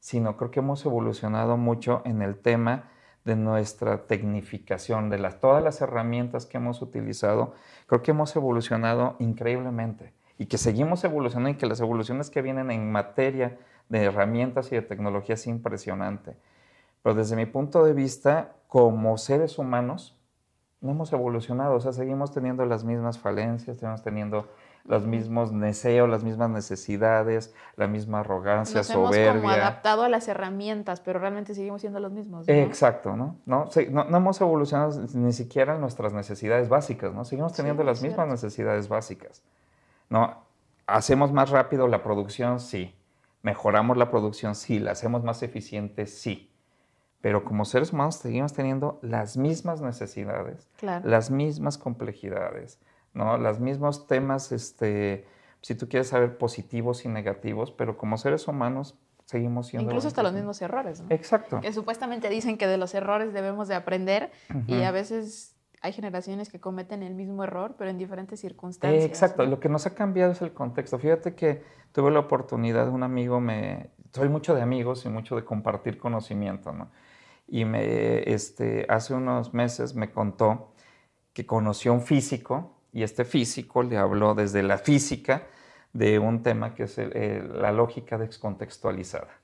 sino 0.00 0.36
creo 0.36 0.50
que 0.50 0.58
hemos 0.58 0.84
evolucionado 0.84 1.56
mucho 1.56 2.02
en 2.04 2.22
el 2.22 2.40
tema 2.40 2.90
de 3.24 3.36
nuestra 3.36 4.06
tecnificación, 4.06 5.10
de 5.10 5.18
las, 5.18 5.38
todas 5.38 5.62
las 5.62 5.80
herramientas 5.80 6.44
que 6.46 6.56
hemos 6.56 6.82
utilizado, 6.82 7.54
creo 7.86 8.02
que 8.02 8.10
hemos 8.10 8.34
evolucionado 8.34 9.14
increíblemente 9.20 10.12
y 10.38 10.46
que 10.46 10.58
seguimos 10.58 11.04
evolucionando 11.04 11.50
y 11.50 11.54
que 11.54 11.66
las 11.66 11.80
evoluciones 11.80 12.30
que 12.30 12.42
vienen 12.42 12.72
en 12.72 12.90
materia 12.90 13.58
de 13.92 14.04
herramientas 14.04 14.72
y 14.72 14.74
de 14.74 14.82
tecnología 14.82 15.34
es 15.34 15.46
impresionante. 15.46 16.34
Pero 17.02 17.14
desde 17.14 17.36
mi 17.36 17.44
punto 17.44 17.84
de 17.84 17.92
vista, 17.92 18.52
como 18.66 19.18
seres 19.18 19.58
humanos, 19.58 20.16
no 20.80 20.92
hemos 20.92 21.12
evolucionado, 21.12 21.74
o 21.74 21.80
sea, 21.80 21.92
seguimos 21.92 22.32
teniendo 22.32 22.64
las 22.64 22.84
mismas 22.84 23.18
falencias, 23.18 23.76
seguimos 23.76 24.02
teniendo 24.02 24.48
los 24.84 25.06
mismos 25.06 25.52
deseos, 25.60 26.08
las 26.08 26.24
mismas 26.24 26.48
necesidades, 26.48 27.54
la 27.76 27.86
misma 27.86 28.20
arrogancia, 28.20 28.78
Nos 28.78 28.86
soberbia. 28.86 29.30
Hemos 29.30 29.42
como 29.42 29.52
adaptado 29.52 30.02
a 30.04 30.08
las 30.08 30.26
herramientas, 30.26 31.00
pero 31.00 31.20
realmente 31.20 31.54
seguimos 31.54 31.82
siendo 31.82 32.00
los 32.00 32.10
mismos. 32.12 32.48
¿no? 32.48 32.54
Exacto, 32.54 33.14
¿no? 33.14 33.36
No, 33.44 33.68
no, 33.90 34.16
hemos 34.16 34.40
evolucionado 34.40 35.06
ni 35.12 35.32
siquiera 35.34 35.74
en 35.74 35.82
nuestras 35.82 36.14
necesidades 36.14 36.68
básicas, 36.70 37.12
¿no? 37.12 37.26
Seguimos 37.26 37.52
teniendo 37.52 37.84
las 37.84 38.02
mismas 38.02 38.26
necesidades 38.26 38.88
básicas, 38.88 39.42
¿no? 40.08 40.34
¿Hacemos 40.86 41.30
más 41.30 41.50
rápido 41.50 41.86
la 41.86 42.02
producción? 42.02 42.58
Sí. 42.58 42.96
¿Mejoramos 43.42 43.96
la 43.96 44.10
producción? 44.10 44.54
Sí. 44.54 44.78
¿La 44.78 44.92
hacemos 44.92 45.22
más 45.24 45.42
eficiente? 45.42 46.06
Sí 46.06 46.52
pero 47.22 47.44
como 47.44 47.64
seres 47.64 47.92
humanos 47.92 48.16
seguimos 48.16 48.52
teniendo 48.52 48.98
las 49.00 49.36
mismas 49.36 49.80
necesidades, 49.80 50.68
las 50.82 51.30
mismas 51.30 51.78
complejidades, 51.78 52.80
¿no? 53.14 53.38
Los 53.38 53.60
mismos 53.60 54.08
temas, 54.08 54.50
este, 54.50 55.24
si 55.62 55.76
tú 55.76 55.88
quieres 55.88 56.08
saber, 56.08 56.36
positivos 56.36 57.04
y 57.04 57.08
negativos, 57.08 57.70
pero 57.70 57.96
como 57.96 58.18
seres 58.18 58.48
humanos 58.48 58.98
seguimos 59.24 59.68
siendo... 59.68 59.88
Incluso 59.88 60.08
hasta 60.08 60.24
los 60.24 60.32
mismos 60.32 60.60
errores, 60.62 61.00
¿no? 61.00 61.06
Exacto. 61.10 61.60
Que 61.60 61.72
supuestamente 61.72 62.28
dicen 62.28 62.58
que 62.58 62.66
de 62.66 62.76
los 62.76 62.92
errores 62.92 63.32
debemos 63.32 63.68
de 63.68 63.76
aprender 63.76 64.32
y 64.66 64.82
a 64.82 64.90
veces 64.90 65.51
hay 65.82 65.92
generaciones 65.92 66.48
que 66.48 66.60
cometen 66.60 67.02
el 67.02 67.14
mismo 67.14 67.44
error, 67.44 67.74
pero 67.76 67.90
en 67.90 67.98
diferentes 67.98 68.40
circunstancias. 68.40 69.04
exacto, 69.04 69.44
lo 69.44 69.60
que 69.60 69.68
nos 69.68 69.84
ha 69.86 69.94
cambiado 69.94 70.32
es 70.32 70.40
el 70.40 70.52
contexto. 70.52 70.98
Fíjate 70.98 71.34
que 71.34 71.62
tuve 71.92 72.10
la 72.10 72.20
oportunidad, 72.20 72.88
un 72.88 73.02
amigo 73.02 73.40
me... 73.40 73.90
Soy 74.14 74.28
mucho 74.28 74.54
de 74.54 74.62
amigos 74.62 75.04
y 75.04 75.08
mucho 75.08 75.36
de 75.36 75.44
compartir 75.44 75.98
conocimiento, 75.98 76.72
¿no? 76.72 76.88
y 77.52 77.66
me, 77.66 78.32
este, 78.32 78.86
hace 78.88 79.12
unos 79.12 79.52
meses 79.52 79.94
me 79.94 80.10
contó 80.10 80.72
que 81.34 81.44
conoció 81.44 81.92
un 81.92 82.00
físico 82.00 82.78
y 82.92 83.02
este 83.02 83.26
físico 83.26 83.82
le 83.82 83.98
habló 83.98 84.34
desde 84.34 84.62
la 84.62 84.78
física 84.78 85.46
de 85.92 86.18
un 86.18 86.42
tema 86.42 86.74
que 86.74 86.84
es 86.84 86.96
la 86.96 87.70
lógica 87.72 88.16
descontextualizada. 88.16 89.41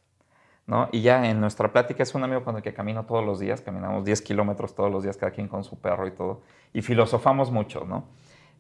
¿No? 0.69 0.89
Y 0.93 1.01
ya 1.01 1.29
en 1.29 1.41
nuestra 1.41 1.73
plática 1.73 2.03
es 2.03 2.15
un 2.15 2.23
amigo 2.23 2.45
con 2.45 2.55
el 2.55 2.63
que 2.63 2.75
camino 2.75 3.07
todos 3.07 3.25
los 3.25 3.41
días, 3.41 3.63
caminamos 3.63 4.05
10 4.05 4.21
kilómetros 4.23 4.75
todos 4.75 4.93
los 4.93 5.03
días, 5.03 5.17
cada 5.17 5.33
quien 5.33 5.49
con 5.49 5.65
su 5.65 5.81
perro 5.81 6.07
y 6.07 6.13
todo, 6.13 6.43
y 6.75 6.83
filosofamos 6.83 7.51
mucho, 7.51 7.85
¿no? 7.87 8.05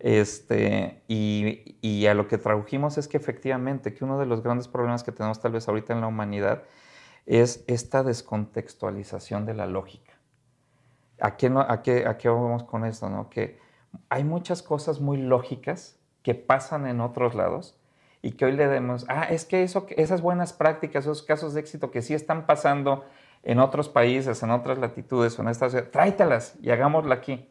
Este, 0.00 1.02
y, 1.06 1.76
y, 1.82 2.06
a 2.06 2.14
lo 2.14 2.26
que 2.26 2.38
tradujimos 2.38 2.98
es 2.98 3.08
que 3.08 3.16
efectivamente 3.16 3.94
que 3.94 4.04
uno 4.04 4.18
de 4.18 4.26
los 4.26 4.42
grandes 4.42 4.68
problemas 4.68 5.02
que 5.02 5.12
tenemos 5.12 5.40
tal 5.40 5.52
vez 5.52 5.68
ahorita 5.68 5.92
en 5.92 6.00
la 6.00 6.06
humanidad 6.06 6.62
es 7.26 7.64
esta 7.66 8.02
descontextualización 8.02 9.44
de 9.44 9.54
la 9.54 9.66
lógica. 9.66 10.14
¿A 11.20 11.36
qué, 11.36 11.50
no, 11.50 11.60
a 11.60 11.82
qué, 11.82 12.06
a 12.06 12.16
qué 12.16 12.28
vamos 12.28 12.62
con 12.62 12.84
esto? 12.84 13.10
No? 13.10 13.28
Que 13.28 13.58
hay 14.08 14.22
muchas 14.22 14.62
cosas 14.62 15.00
muy 15.00 15.18
lógicas 15.18 15.98
que 16.22 16.34
pasan 16.34 16.86
en 16.86 17.00
otros 17.00 17.34
lados 17.34 17.76
y 18.22 18.32
que 18.32 18.44
hoy 18.44 18.52
le 18.52 18.66
demos, 18.66 19.06
ah, 19.08 19.24
es 19.24 19.44
que 19.44 19.62
eso, 19.62 19.86
esas 19.90 20.22
buenas 20.22 20.52
prácticas, 20.52 21.04
esos 21.04 21.22
casos 21.22 21.54
de 21.54 21.60
éxito 21.60 21.90
que 21.90 22.02
sí 22.02 22.14
están 22.14 22.46
pasando 22.46 23.04
en 23.42 23.60
otros 23.60 23.88
países, 23.88 24.42
en 24.42 24.50
otras 24.50 24.78
latitudes 24.78 25.38
o 25.38 25.42
en 25.42 25.48
estas, 25.48 25.90
tráetelas 25.90 26.56
y 26.60 26.70
hagámosla 26.70 27.14
aquí. 27.14 27.48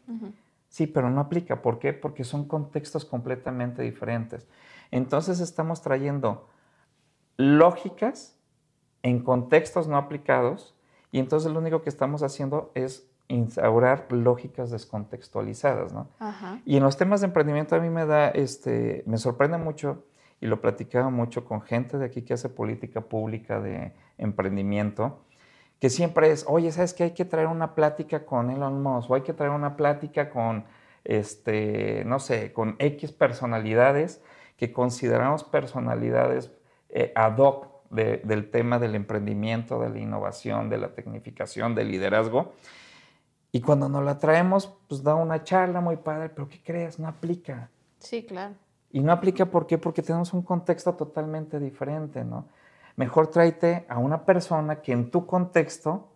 Sí, 0.69 0.85
pero 0.85 1.09
no 1.09 1.21
aplica. 1.21 1.61
¿Por 1.61 1.79
qué? 1.79 1.93
Porque 1.93 2.23
son 2.23 2.45
contextos 2.45 3.05
completamente 3.05 3.81
diferentes. 3.81 4.47
Entonces 4.91 5.39
estamos 5.39 5.81
trayendo 5.81 6.49
lógicas 7.37 8.37
en 9.03 9.23
contextos 9.23 9.87
no 9.87 9.97
aplicados 9.97 10.75
y 11.11 11.19
entonces 11.19 11.51
lo 11.51 11.59
único 11.59 11.81
que 11.81 11.89
estamos 11.89 12.23
haciendo 12.23 12.71
es 12.75 13.09
instaurar 13.29 14.07
lógicas 14.11 14.71
descontextualizadas, 14.71 15.93
¿no? 15.93 16.09
Y 16.65 16.77
en 16.77 16.83
los 16.83 16.97
temas 16.97 17.21
de 17.21 17.27
emprendimiento 17.27 17.75
a 17.75 17.79
mí 17.79 17.89
me 17.89 18.05
da, 18.05 18.29
este, 18.29 19.03
me 19.05 19.17
sorprende 19.17 19.57
mucho 19.57 20.03
y 20.39 20.47
lo 20.47 20.61
platicaba 20.61 21.09
mucho 21.09 21.45
con 21.45 21.61
gente 21.61 21.97
de 21.97 22.05
aquí 22.05 22.21
que 22.21 22.33
hace 22.33 22.49
política 22.49 23.01
pública 23.01 23.59
de 23.59 23.93
emprendimiento, 24.17 25.19
que 25.79 25.89
siempre 25.89 26.31
es, 26.31 26.45
oye, 26.47 26.71
¿sabes 26.71 26.93
qué? 26.93 27.03
Hay 27.05 27.11
que 27.11 27.25
traer 27.25 27.47
una 27.47 27.75
plática 27.75 28.25
con 28.25 28.49
Elon 28.49 28.81
Musk 28.81 29.11
o 29.11 29.15
hay 29.15 29.21
que 29.21 29.33
traer 29.33 29.51
una 29.51 29.75
plática 29.75 30.29
con, 30.29 30.65
este, 31.03 32.03
no 32.05 32.19
sé, 32.19 32.51
con 32.53 32.75
X 32.79 33.11
personalidades 33.11 34.21
que 34.57 34.73
consideramos 34.73 35.43
personalidades 35.43 36.51
eh, 36.89 37.11
ad 37.15 37.37
hoc 37.37 37.77
del 37.89 38.49
tema 38.49 38.79
del 38.79 38.95
emprendimiento, 38.95 39.79
de 39.79 39.89
la 39.89 39.99
innovación, 39.99 40.69
de 40.69 40.77
la 40.77 40.89
tecnificación, 40.89 41.73
del 41.73 41.89
liderazgo. 41.89 42.53
Y 43.51 43.61
cuando 43.61 43.87
nos 43.87 44.03
la 44.03 44.17
traemos, 44.17 44.73
pues 44.89 45.03
da 45.03 45.15
una 45.15 45.43
charla 45.43 45.79
muy 45.79 45.95
padre, 45.97 46.29
pero 46.29 46.49
¿qué 46.49 46.61
crees? 46.61 46.99
No 46.99 47.07
aplica. 47.07 47.69
Sí, 47.99 48.25
claro. 48.25 48.55
Y 48.91 49.01
no 49.01 49.11
aplica 49.11 49.45
¿por 49.45 49.67
qué? 49.67 49.77
Porque 49.77 50.01
tenemos 50.01 50.33
un 50.33 50.41
contexto 50.41 50.93
totalmente 50.93 51.59
diferente, 51.59 52.23
¿no? 52.23 52.47
Mejor 52.95 53.27
tráete 53.27 53.85
a 53.89 53.99
una 53.99 54.25
persona 54.25 54.81
que 54.81 54.91
en 54.91 55.11
tu 55.11 55.25
contexto 55.25 56.09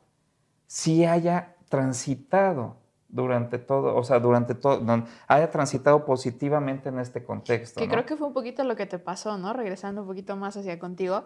sí 0.66 1.06
haya 1.06 1.56
transitado 1.70 2.78
durante 3.08 3.60
todo, 3.60 3.96
o 3.96 4.04
sea, 4.04 4.20
durante 4.20 4.56
todo, 4.56 4.82
haya 5.28 5.50
transitado 5.50 6.06
positivamente 6.06 6.90
en 6.90 7.00
este 7.00 7.24
contexto. 7.24 7.80
Que 7.80 7.90
creo 7.90 8.06
que 8.06 8.16
fue 8.16 8.28
un 8.28 8.34
poquito 8.34 8.64
lo 8.64 8.76
que 8.76 8.86
te 8.86 9.00
pasó, 9.00 9.38
¿no? 9.38 9.54
Regresando 9.54 10.02
un 10.02 10.08
poquito 10.08 10.36
más 10.38 10.56
hacia 10.58 10.80
contigo, 10.80 11.26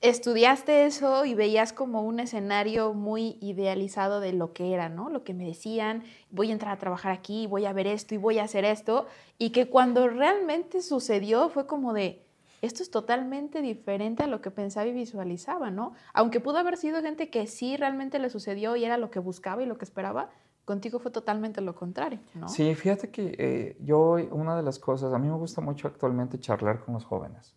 estudiaste 0.00 0.86
eso 0.86 1.24
y 1.24 1.34
veías 1.34 1.72
como 1.72 2.02
un 2.02 2.20
escenario 2.20 2.94
muy 2.94 3.36
idealizado 3.40 4.20
de 4.20 4.32
lo 4.32 4.52
que 4.52 4.72
era, 4.72 4.88
¿no? 4.88 5.10
Lo 5.10 5.24
que 5.24 5.34
me 5.34 5.46
decían, 5.46 6.04
voy 6.30 6.50
a 6.50 6.52
entrar 6.52 6.72
a 6.72 6.78
trabajar 6.78 7.12
aquí, 7.12 7.46
voy 7.46 7.66
a 7.66 7.72
ver 7.72 7.86
esto 7.86 8.14
y 8.14 8.18
voy 8.18 8.38
a 8.38 8.44
hacer 8.44 8.64
esto, 8.64 9.06
y 9.38 9.50
que 9.50 9.68
cuando 9.68 10.08
realmente 10.08 10.82
sucedió 10.82 11.48
fue 11.48 11.66
como 11.66 11.92
de, 11.92 12.22
esto 12.62 12.82
es 12.82 12.90
totalmente 12.90 13.62
diferente 13.62 14.22
a 14.22 14.26
lo 14.26 14.40
que 14.40 14.50
pensaba 14.50 14.86
y 14.86 14.92
visualizaba, 14.92 15.70
¿no? 15.70 15.94
Aunque 16.12 16.40
pudo 16.40 16.58
haber 16.58 16.76
sido 16.76 17.00
gente 17.02 17.30
que 17.30 17.46
sí 17.46 17.76
realmente 17.76 18.18
le 18.18 18.30
sucedió 18.30 18.76
y 18.76 18.84
era 18.84 18.98
lo 18.98 19.10
que 19.10 19.18
buscaba 19.18 19.62
y 19.62 19.66
lo 19.66 19.78
que 19.78 19.84
esperaba, 19.84 20.30
contigo 20.64 20.98
fue 20.98 21.10
totalmente 21.10 21.60
lo 21.60 21.74
contrario, 21.74 22.20
¿no? 22.34 22.48
Sí, 22.48 22.74
fíjate 22.74 23.10
que 23.10 23.34
eh, 23.38 23.76
yo, 23.80 24.16
una 24.30 24.56
de 24.56 24.62
las 24.62 24.78
cosas, 24.78 25.12
a 25.12 25.18
mí 25.18 25.28
me 25.28 25.36
gusta 25.36 25.60
mucho 25.60 25.88
actualmente 25.88 26.38
charlar 26.38 26.84
con 26.84 26.94
los 26.94 27.04
jóvenes. 27.04 27.56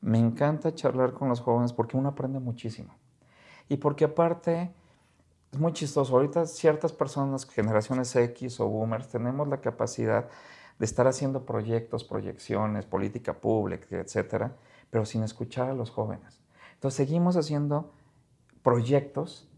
Me 0.00 0.18
encanta 0.18 0.74
charlar 0.74 1.12
con 1.12 1.28
los 1.28 1.40
jóvenes 1.40 1.72
porque 1.72 1.96
uno 1.96 2.10
aprende 2.10 2.40
muchísimo. 2.40 2.94
Y 3.68 3.76
porque 3.76 4.04
aparte, 4.04 4.72
es 5.52 5.58
muy 5.58 5.72
chistoso, 5.72 6.14
ahorita 6.14 6.46
ciertas 6.46 6.92
personas, 6.92 7.46
generaciones 7.46 8.14
X 8.16 8.60
o 8.60 8.68
boomers, 8.68 9.08
tenemos 9.08 9.48
la 9.48 9.60
capacidad 9.60 10.28
de 10.78 10.84
estar 10.86 11.06
haciendo 11.06 11.44
proyectos, 11.44 12.04
proyecciones, 12.04 12.86
política 12.86 13.34
pública, 13.34 13.98
etcétera, 13.98 14.56
pero 14.90 15.04
sin 15.04 15.22
escuchar 15.22 15.68
a 15.68 15.74
los 15.74 15.90
jóvenes. 15.90 16.40
Entonces 16.74 16.96
seguimos 16.96 17.36
haciendo 17.36 17.92
proyectos 18.62 19.48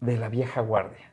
de 0.00 0.16
la 0.16 0.28
vieja 0.28 0.60
guardia 0.60 1.12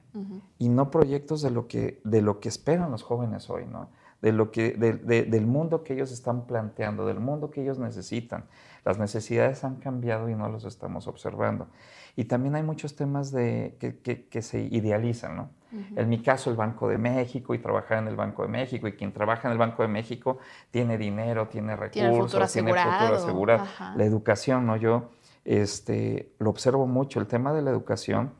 y 0.59 0.69
no 0.69 0.91
proyectos 0.91 1.41
de 1.41 1.51
lo, 1.51 1.67
que, 1.67 1.99
de 2.05 2.21
lo 2.21 2.39
que 2.39 2.47
esperan 2.47 2.91
los 2.91 3.03
jóvenes 3.03 3.49
hoy, 3.49 3.65
¿no? 3.65 3.89
De 4.25 4.31
lo 4.31 4.49
que, 4.49 4.71
del 4.71 5.45
mundo 5.45 5.83
que 5.83 5.93
ellos 5.93 6.11
están 6.11 6.47
planteando, 6.47 7.05
del 7.05 7.19
mundo 7.19 7.51
que 7.51 7.61
ellos 7.61 7.77
necesitan. 7.77 8.45
Las 8.83 8.97
necesidades 8.97 9.63
han 9.63 9.75
cambiado 9.75 10.29
y 10.29 10.33
no 10.33 10.49
los 10.49 10.65
estamos 10.65 11.07
observando. 11.07 11.67
Y 12.15 12.25
también 12.25 12.55
hay 12.55 12.63
muchos 12.63 12.95
temas 12.95 13.31
de, 13.31 13.77
que, 13.79 14.41
se 14.41 14.61
idealizan, 14.61 15.35
¿no? 15.35 15.49
En 15.95 16.09
mi 16.09 16.23
caso, 16.23 16.49
el 16.49 16.55
Banco 16.55 16.89
de 16.89 16.97
México 16.97 17.53
y 17.53 17.59
trabajar 17.59 17.99
en 17.99 18.07
el 18.07 18.15
Banco 18.15 18.41
de 18.41 18.47
México. 18.47 18.87
Y 18.87 18.93
quien 18.93 19.13
trabaja 19.13 19.47
en 19.47 19.51
el 19.51 19.59
Banco 19.59 19.83
de 19.83 19.89
México 19.89 20.39
tiene 20.71 20.97
dinero, 20.97 21.47
tiene 21.47 21.75
recursos, 21.75 22.51
tiene 22.51 22.73
futuro 22.73 23.17
asegurado. 23.17 23.67
La 23.95 24.05
educación, 24.05 24.65
¿no? 24.65 24.75
Yo 24.75 25.11
este, 25.43 26.33
lo 26.39 26.49
observo 26.49 26.87
mucho. 26.87 27.19
El 27.19 27.27
tema 27.27 27.53
de 27.53 27.61
la 27.61 27.69
educación, 27.69 28.33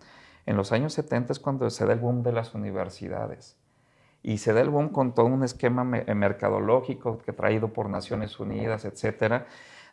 en 0.48 0.58
los 0.58 0.72
años 0.72 0.94
70 0.94 1.34
es 1.34 1.40
cuando 1.40 1.70
se 1.70 1.86
da 1.86 1.94
el 1.94 2.00
boom 2.00 2.24
de 2.24 2.32
las 2.32 2.56
universidades 2.56 3.56
y 4.26 4.40
se 4.40 4.54
da 4.54 4.62
el 4.62 4.72
boom 4.72 4.90
con 4.90 5.14
todo 5.14 5.28
un 5.28 5.44
esquema 5.44 5.88
eh, 6.00 6.16
mercadológico 6.16 7.20
que 7.20 7.32
traído 7.32 7.68
por 7.74 7.92
Naciones 7.92 8.40
Unidas, 8.40 8.84
etcétera, 8.84 9.46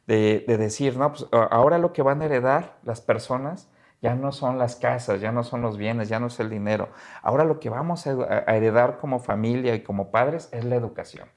de, 0.06 0.42
decir, 0.46 0.96
no, 0.96 1.12
pues 1.12 1.26
ahora 1.30 1.76
lo 1.76 1.92
que 1.92 2.00
van 2.00 2.22
a 2.22 2.24
heredar 2.24 2.78
las 2.82 3.02
personas 3.02 3.68
ya 4.00 4.14
no 4.14 4.32
son 4.32 4.56
las 4.56 4.76
casas, 4.76 5.20
ya 5.20 5.32
no 5.32 5.44
son 5.44 5.60
los 5.60 5.76
bienes, 5.76 6.08
ya 6.08 6.18
no 6.18 6.28
es 6.28 6.40
el 6.40 6.48
dinero. 6.48 6.88
Ahora 7.20 7.44
lo 7.44 7.60
que 7.60 7.68
vamos 7.68 8.06
a, 8.06 8.10
heredar 8.46 8.96
como 8.96 9.20
familia 9.20 9.74
y 9.74 9.82
como 9.82 10.10
padres 10.10 10.48
es 10.50 10.64
la 10.64 10.76
educación. 10.76 11.28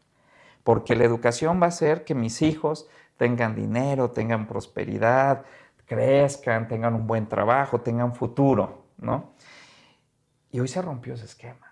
Porque 0.63 0.95
la 0.95 1.03
educación 1.03 1.61
va 1.61 1.65
a 1.65 1.69
hacer 1.69 2.05
que 2.05 2.15
mis 2.15 2.41
hijos 2.41 2.87
tengan 3.17 3.55
dinero, 3.55 4.11
tengan 4.11 4.47
prosperidad, 4.47 5.43
crezcan, 5.85 6.69
tengan 6.69 6.95
un 6.95 7.07
buen 7.07 7.27
trabajo, 7.27 7.81
tengan 7.81 8.15
futuro, 8.15 8.85
¿no? 8.97 9.33
Y 10.49 10.61
hoy 10.61 10.69
se 10.69 10.81
rompió 10.81 11.15
ese 11.15 11.25
esquema. 11.25 11.64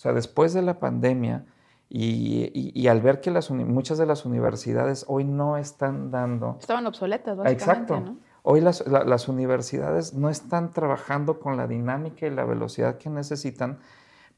O 0.00 0.02
sea, 0.02 0.14
después 0.14 0.54
de 0.54 0.62
la 0.62 0.78
pandemia 0.78 1.44
y, 1.90 2.88
al 2.88 3.02
ver 3.02 3.20
que 3.20 3.30
las, 3.30 3.50
muchas 3.50 3.98
de 3.98 4.06
las 4.06 4.24
universidades 4.24 5.04
hoy 5.08 5.24
no 5.24 5.58
están 5.58 6.10
dando... 6.10 6.56
Estaban 6.58 6.86
obsoletas, 6.86 7.36
básicamente, 7.36 7.92
Exacto. 7.92 8.16
Hoy 8.42 8.62
las, 8.62 9.28
universidades 9.28 10.14
no 10.14 10.30
están 10.30 10.70
trabajando 10.70 11.38
con 11.38 11.58
la 11.58 11.66
dinámica 11.66 12.26
y 12.26 12.30
la 12.30 12.46
velocidad 12.46 12.96
que 12.96 13.10
necesitan 13.10 13.78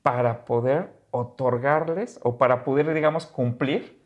para 0.02 0.46
poder 0.46 0.94
otorgarles 1.12 2.18
o 2.24 2.38
para 2.38 2.64
poder, 2.64 2.92
digamos, 2.92 3.26
cumplir 3.26 4.02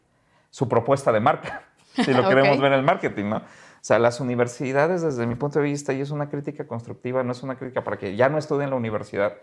su 0.51 0.69
propuesta 0.69 1.11
de 1.11 1.21
marca, 1.21 1.63
si 1.95 2.13
lo 2.13 2.29
queremos 2.29 2.61
ver 2.61 2.73
en 2.75 2.81
el 2.81 2.85
marketing, 2.85 3.31
¿no? 3.31 3.37
O 3.39 3.43
sea, 3.81 3.99
las 3.99 4.21
universidades, 4.21 5.01
desde 5.01 5.27
mi 5.27 5.37
punto 5.37 5.59
de 5.61 5.65
vista, 5.65 5.95
y 5.95 6.03
es 6.03 6.11
una 6.11 6.29
crítica 6.29 6.67
constructiva, 6.67 7.23
no 7.23 7.33
es 7.33 7.43
una 7.43 7.57
crítica 7.57 7.83
para 7.83 7.97
que 7.97 8.15
ya 8.15 8.29
no 8.29 8.37
estudien 8.37 8.69
la 8.69 8.77
universidad, 8.77 9.39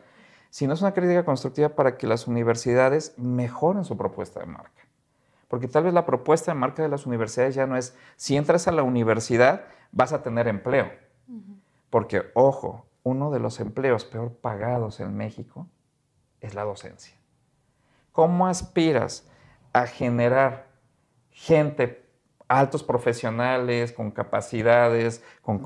sino 0.54 0.76
es 0.76 0.82
una 0.82 0.94
crítica 0.94 1.26
constructiva 1.26 1.70
para 1.70 1.98
que 1.98 2.06
las 2.06 2.28
universidades 2.28 3.16
mejoren 3.18 3.84
su 3.84 3.98
propuesta 3.98 4.40
de 4.40 4.46
marca. 4.46 4.84
Porque 5.48 5.68
tal 5.68 5.86
vez 5.86 5.96
la 5.96 6.06
propuesta 6.06 6.52
de 6.52 6.60
marca 6.60 6.84
de 6.84 6.90
las 6.90 7.08
universidades 7.08 7.56
ya 7.56 7.66
no 7.66 7.76
es, 7.76 7.98
si 8.18 8.38
entras 8.38 8.68
a 8.68 8.72
la 8.72 8.84
universidad, 8.84 9.64
vas 9.92 10.14
a 10.14 10.22
tener 10.22 10.48
empleo. 10.48 10.92
Porque, 11.90 12.22
ojo, 12.36 12.86
uno 13.02 13.32
de 13.32 13.40
los 13.40 13.60
empleos 13.60 14.06
peor 14.06 14.32
pagados 14.32 15.00
en 15.00 15.18
México 15.18 15.66
es 16.40 16.54
la 16.54 16.66
docencia. 16.66 17.18
¿Cómo 18.12 18.46
aspiras 18.46 19.28
a 19.74 19.88
generar 19.88 20.68
gente, 21.32 22.06
altos 22.48 22.84
profesionales, 22.84 23.92
con 23.92 24.12
capacidades, 24.12 25.24
con, 25.42 25.58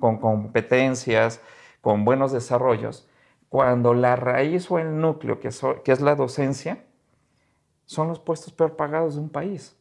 competencias, 0.00 1.38
con 1.82 2.06
buenos 2.06 2.32
desarrollos, 2.32 3.06
cuando 3.52 3.92
la 3.92 4.16
raíz 4.16 4.70
o 4.70 4.78
el 4.78 4.98
núcleo, 4.98 5.38
que, 5.38 5.50
que 5.84 5.92
es 5.92 6.00
la 6.00 6.14
docencia, 6.14 6.86
son 7.84 8.08
los 8.08 8.18
puestos 8.18 8.50
peor 8.54 8.76
pagados 8.76 9.16
de 9.16 9.20
un 9.20 9.28
país? 9.28 9.76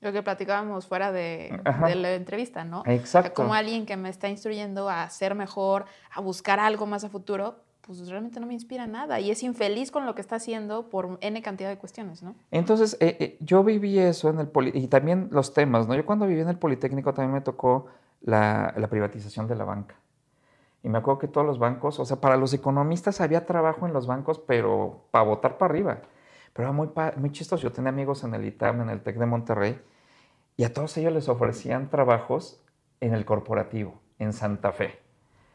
Lo 0.00 0.12
que 0.12 0.22
platicábamos 0.22 0.86
fuera 0.86 1.10
de, 1.10 1.60
la 1.64 2.14
entrevista, 2.14 2.62
¿no? 2.62 2.84
Exacto. 2.86 3.34
Como 3.34 3.52
alguien 3.52 3.84
que 3.84 3.96
me 3.96 4.10
está 4.10 4.28
instruyendo 4.28 4.88
a 4.88 5.10
ser 5.10 5.34
mejor, 5.34 5.86
a 6.12 6.20
buscar 6.20 6.60
algo 6.60 6.86
más 6.86 7.02
a 7.02 7.08
futuro, 7.08 7.56
pues 7.80 8.08
realmente 8.08 8.38
no 8.38 8.46
me 8.46 8.54
inspira 8.54 8.86
nada 8.86 9.18
y 9.18 9.32
es 9.32 9.42
infeliz 9.42 9.90
con 9.90 10.06
lo 10.06 10.14
que 10.14 10.20
está 10.20 10.36
haciendo 10.36 10.88
por 10.88 11.18
N 11.20 11.42
cantidad 11.42 11.68
de 11.68 11.78
cuestiones, 11.78 12.22
¿no? 12.22 12.36
Entonces, 12.52 12.96
eh, 13.00 13.16
eh, 13.18 13.38
yo 13.40 13.64
viví 13.64 13.98
eso 13.98 14.30
en 14.30 14.38
el 14.38 14.50
y 14.72 14.86
también 14.86 15.30
los 15.32 15.52
temas, 15.52 15.88
¿no? 15.88 15.96
Yo 15.96 16.06
cuando 16.06 16.28
viví 16.28 16.42
en 16.42 16.48
el 16.48 16.58
Politécnico 16.58 17.12
también 17.12 17.32
me 17.32 17.40
tocó 17.40 17.86
la, 18.22 18.72
privatización 18.88 19.48
de 19.48 19.56
la 19.56 19.64
banca. 19.64 19.96
Y 20.82 20.88
me 20.88 20.98
acuerdo 20.98 21.18
que 21.18 21.28
todos 21.28 21.46
los 21.46 21.58
bancos, 21.58 22.00
o 22.00 22.04
sea, 22.04 22.20
para 22.20 22.36
los 22.36 22.54
economistas 22.54 23.20
había 23.20 23.44
trabajo 23.44 23.86
en 23.86 23.92
los 23.92 24.06
bancos, 24.06 24.38
pero 24.38 25.04
para 25.10 25.24
votar 25.24 25.58
para 25.58 25.72
arriba. 25.72 25.98
Pero 26.52 26.68
era 26.68 26.72
muy, 26.72 26.90
muy 27.16 27.30
chistoso. 27.32 27.62
Yo 27.62 27.72
tenía 27.72 27.90
amigos 27.90 28.24
en 28.24 28.34
el 28.34 28.44
ITAM, 28.44 28.80
en 28.82 28.90
el 28.90 29.02
TEC 29.02 29.16
de 29.16 29.26
Monterrey, 29.26 29.80
y 30.56 30.64
a 30.64 30.72
todos 30.72 30.96
ellos 30.96 31.12
les 31.12 31.28
ofrecían 31.28 31.90
trabajos 31.90 32.64
en 33.00 33.14
el 33.14 33.24
corporativo, 33.24 34.00
en 34.18 34.32
Santa 34.32 34.72
Fe. 34.72 35.00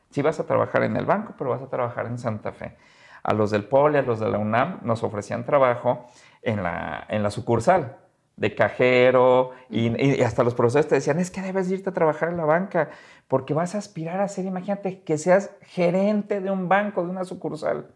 Sí 0.10 0.22
vas 0.22 0.40
a 0.40 0.46
trabajar 0.46 0.84
en 0.84 0.96
el 0.96 1.06
banco, 1.06 1.34
pero 1.38 1.50
vas 1.50 1.62
a 1.62 1.70
trabajar 1.70 2.06
en 2.06 2.18
Santa 2.18 2.52
Fe. 2.52 2.78
A 3.24 3.34
los 3.34 3.52
del 3.52 3.66
Poli, 3.66 3.98
a 3.98 4.04
los 4.04 4.20
de 4.20 4.30
la 4.30 4.38
UNAM, 4.38 4.80
nos 4.84 5.04
ofrecían 5.04 5.46
trabajo 5.46 6.06
en 6.42 6.62
la, 6.62 7.06
en 7.10 7.24
la 7.24 7.32
sucursal 7.32 7.98
de 8.38 8.54
cajero 8.54 9.52
y, 9.69 10.21
hasta 10.21 10.43
los 10.43 10.54
profesores 10.56 10.88
te 10.88 10.95
decían, 10.95 11.19
es 11.19 11.32
que 11.32 11.41
debes 11.41 11.69
irte 11.71 11.89
a 11.89 11.93
trabajar 11.93 12.30
en 12.30 12.38
la 12.38 12.45
banca 12.45 12.89
porque 13.28 13.54
vas 13.54 13.76
a 13.76 13.78
aspirar 13.78 14.19
a 14.19 14.28
ser, 14.28 14.45
imagínate, 14.45 15.02
que 15.02 15.17
seas 15.17 15.52
gerente 15.62 16.41
de 16.41 16.52
un 16.52 16.67
banco, 16.67 17.04
de 17.04 17.10
una 17.10 17.24
sucursal. 17.24 17.88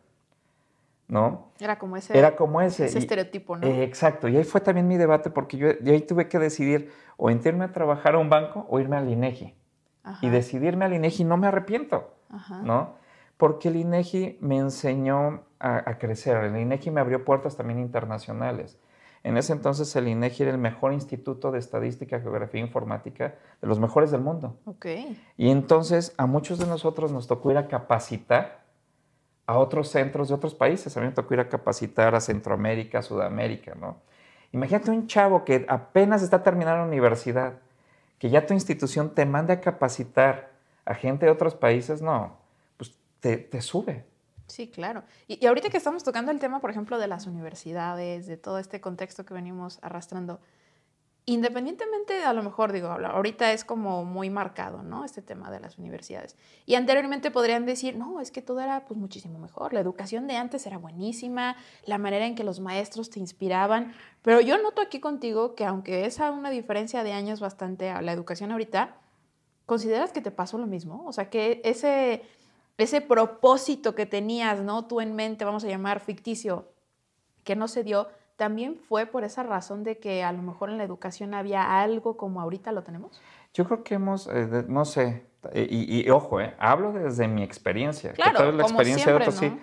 ¿no? 1.09 1.51
Era 1.59 1.79
como 1.79 1.97
ese, 1.97 2.17
Era 2.17 2.35
como 2.35 2.61
ese. 2.61 2.85
estereotipo, 2.85 3.57
¿no? 3.57 3.67
Eh, 3.67 3.83
exacto, 3.83 4.27
y 4.27 4.37
ahí 4.37 4.43
fue 4.43 4.61
también 4.61 4.87
mi 4.87 4.95
debate 4.95 5.31
porque 5.31 5.57
yo, 5.57 5.69
ahí 5.69 6.01
tuve 6.01 6.29
que 6.29 6.37
decidir 6.37 6.91
o 7.17 7.31
irme 7.31 7.65
a 7.65 7.71
trabajar 7.73 8.13
a 8.13 8.19
un 8.19 8.29
banco 8.29 8.65
o 8.69 8.79
irme 8.79 8.95
al 8.95 9.09
INEGI. 9.09 9.55
Y 10.21 10.29
decidirme 10.29 10.85
al 10.85 10.93
INEGI 10.93 11.23
no 11.23 11.37
me 11.37 11.47
arrepiento, 11.47 12.15
¿no? 12.63 12.95
Porque 13.37 13.67
el 13.67 13.75
INEGI 13.75 14.37
me 14.41 14.57
enseñó 14.57 15.43
a, 15.59 15.97
crecer, 15.99 16.37
el 16.37 16.57
INEGI 16.57 16.89
me 16.89 17.01
abrió 17.01 17.25
puertas 17.25 17.57
también 17.57 17.79
internacionales. 17.79 18.79
En 19.23 19.37
ese 19.37 19.53
entonces 19.53 19.95
el 19.95 20.07
INEGI 20.07 20.43
era 20.43 20.51
el 20.51 20.57
mejor 20.57 20.93
instituto 20.93 21.51
de 21.51 21.59
estadística, 21.59 22.19
geografía 22.19 22.61
e 22.61 22.63
informática, 22.65 23.35
de 23.61 23.67
los 23.67 23.79
mejores 23.79 24.11
del 24.11 24.21
mundo. 24.21 24.55
Okay. 24.65 25.21
Y 25.37 25.49
entonces 25.49 26.13
a 26.17 26.25
muchos 26.25 26.57
de 26.59 26.67
nosotros 26.67 27.11
nos 27.11 27.27
tocó 27.27 27.51
ir 27.51 27.57
a 27.57 27.67
capacitar 27.67 28.63
a 29.45 29.57
otros 29.57 29.89
centros 29.89 30.29
de 30.29 30.35
otros 30.35 30.53
países. 30.53 30.95
A 30.95 31.01
mí 31.01 31.07
me 31.07 31.11
tocó 31.11 31.33
ir 31.33 31.39
a 31.39 31.49
capacitar 31.49 32.13
a 32.15 32.21
Centroamérica, 32.21 33.01
Sudamérica, 33.01 33.75
¿no? 33.75 33.97
Imagínate 34.51 34.91
un 34.91 35.07
chavo 35.07 35.43
que 35.43 35.65
apenas 35.67 36.23
está 36.23 36.41
terminando 36.41 36.81
la 36.81 36.87
universidad, 36.87 37.53
que 38.17 38.29
ya 38.29 38.45
tu 38.45 38.53
institución 38.53 39.13
te 39.13 39.25
manda 39.25 39.55
a 39.55 39.61
capacitar 39.61 40.51
a 40.85 40.95
gente 40.95 41.25
de 41.25 41.31
otros 41.31 41.55
países, 41.55 42.01
no, 42.01 42.37
pues 42.77 42.95
te, 43.19 43.61
sube. 43.61 44.05
Sí, 44.49 44.67
claro. 44.67 45.03
Y, 45.27 45.45
ahorita 45.45 45.69
que 45.69 45.77
estamos 45.77 46.03
tocando 46.03 46.31
el 46.31 46.39
tema, 46.39 46.59
por 46.59 46.71
ejemplo, 46.71 46.97
de 46.97 47.07
las 47.07 47.27
universidades, 47.27 48.27
de 48.27 48.37
todo 48.37 48.59
este 48.59 48.81
contexto 48.81 49.25
que 49.25 49.33
venimos 49.33 49.79
arrastrando, 49.81 50.39
independientemente, 51.25 52.23
a 52.23 52.33
lo 52.33 52.41
mejor 52.41 52.71
digo, 52.71 52.87
ahorita 52.87 53.53
es 53.53 53.63
como 53.63 54.03
muy 54.03 54.31
marcado, 54.31 54.81
¿no? 54.81 55.05
Este 55.05 55.21
tema 55.21 55.51
de 55.51 55.59
las 55.59 55.77
universidades. 55.77 56.35
Y 56.65 56.73
anteriormente 56.73 57.29
podrían 57.29 57.67
decir, 57.67 57.95
no, 57.95 58.19
es 58.19 58.31
que 58.31 58.41
todo 58.41 58.59
era 58.59 58.85
pues 58.85 58.99
muchísimo 58.99 59.37
mejor. 59.37 59.73
La 59.73 59.79
educación 59.79 60.25
de 60.25 60.37
antes 60.37 60.65
era 60.65 60.79
buenísima, 60.79 61.55
la 61.85 61.99
manera 61.99 62.25
en 62.25 62.33
que 62.33 62.43
los 62.43 62.59
maestros 62.59 63.11
te 63.11 63.19
inspiraban. 63.19 63.93
Pero 64.23 64.41
yo 64.41 64.57
noto 64.57 64.81
aquí 64.81 64.99
contigo 64.99 65.53
que 65.53 65.65
aunque 65.65 66.05
es 66.05 66.19
una 66.19 66.49
diferencia 66.49 67.03
de 67.03 67.13
años 67.13 67.39
bastante 67.39 67.91
a 67.91 68.01
la 68.01 68.11
educación 68.11 68.51
ahorita, 68.51 68.97
¿consideras 69.67 70.11
que 70.11 70.21
te 70.21 70.31
pasó 70.31 70.57
lo 70.57 70.65
mismo? 70.65 71.05
O 71.05 71.13
sea, 71.13 71.29
que 71.29 71.61
ese, 71.63 72.23
ese 72.83 73.01
propósito 73.01 73.95
que 73.95 74.05
tenías, 74.05 74.61
¿no? 74.61 74.85
Tú 74.85 75.01
en 75.01 75.15
mente, 75.15 75.45
vamos 75.45 75.63
a 75.63 75.67
llamar 75.67 75.99
ficticio, 75.99 76.67
que 77.43 77.55
no 77.55 77.67
se 77.67 77.83
dio, 77.83 78.07
también 78.35 78.77
fue 78.77 79.05
por 79.05 79.25
esa 79.25 79.43
razón 79.43 79.83
de 79.83 79.99
que 79.99 80.23
a 80.23 80.31
lo 80.31 80.41
mejor 80.41 80.69
en 80.69 80.77
la 80.77 80.85
educación 80.85 81.33
había 81.33 81.81
algo 81.81 82.15
como 82.15 82.39
ahorita 82.41 82.71
lo 82.71 82.83
tenemos? 82.83 83.21
Yo 83.53 83.65
creo 83.65 83.83
que 83.83 83.95
hemos, 83.95 84.27
eh, 84.27 84.63
no 84.67 84.85
sé, 84.85 85.25
eh, 85.51 85.67
y, 85.69 86.09
ojo, 86.09 86.39
eh, 86.39 86.55
hablo 86.57 86.93
desde 86.93 87.27
mi 87.27 87.43
experiencia. 87.43 88.13
Claro, 88.13 88.51
la 88.51 88.63
experiencia 88.63 89.07
de 89.07 89.13
otros 89.17 89.35
sí. 89.35 89.57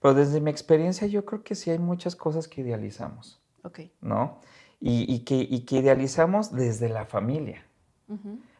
Pero 0.00 0.14
desde 0.14 0.40
mi 0.40 0.50
experiencia 0.50 1.06
yo 1.06 1.24
creo 1.24 1.42
que 1.42 1.54
sí 1.54 1.70
hay 1.70 1.78
muchas 1.78 2.14
cosas 2.16 2.46
que 2.48 2.60
idealizamos. 2.60 3.40
Ok. 3.62 3.80
¿No? 4.00 4.40
Y, 4.80 5.20
que, 5.20 5.64
que, 5.64 5.76
idealizamos 5.76 6.52
desde 6.52 6.90
la 6.90 7.06
familia. 7.06 7.64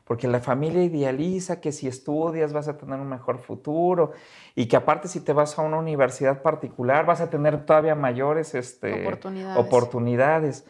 Porque 0.04 0.28
la 0.28 0.40
familia 0.40 0.84
idealiza 0.84 1.60
que 1.60 1.72
si 1.72 1.88
estudias 1.88 2.52
vas 2.52 2.68
a 2.68 2.76
tener 2.76 3.00
un 3.00 3.08
mejor 3.08 3.38
futuro 3.38 4.12
y 4.54 4.66
que 4.66 4.76
aparte 4.76 5.08
si 5.08 5.20
te 5.20 5.32
vas 5.32 5.58
a 5.58 5.62
una 5.62 5.78
universidad 5.78 6.42
particular 6.42 7.06
vas 7.06 7.22
a 7.22 7.30
tener 7.30 7.64
todavía 7.64 7.94
mayores 7.94 8.54
este, 8.54 9.02
oportunidades. 9.02 9.64
oportunidades. 9.64 10.66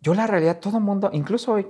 Yo 0.00 0.14
la 0.14 0.26
realidad, 0.26 0.60
todo 0.60 0.78
el 0.78 0.84
mundo, 0.84 1.10
incluso 1.12 1.54
hoy 1.54 1.66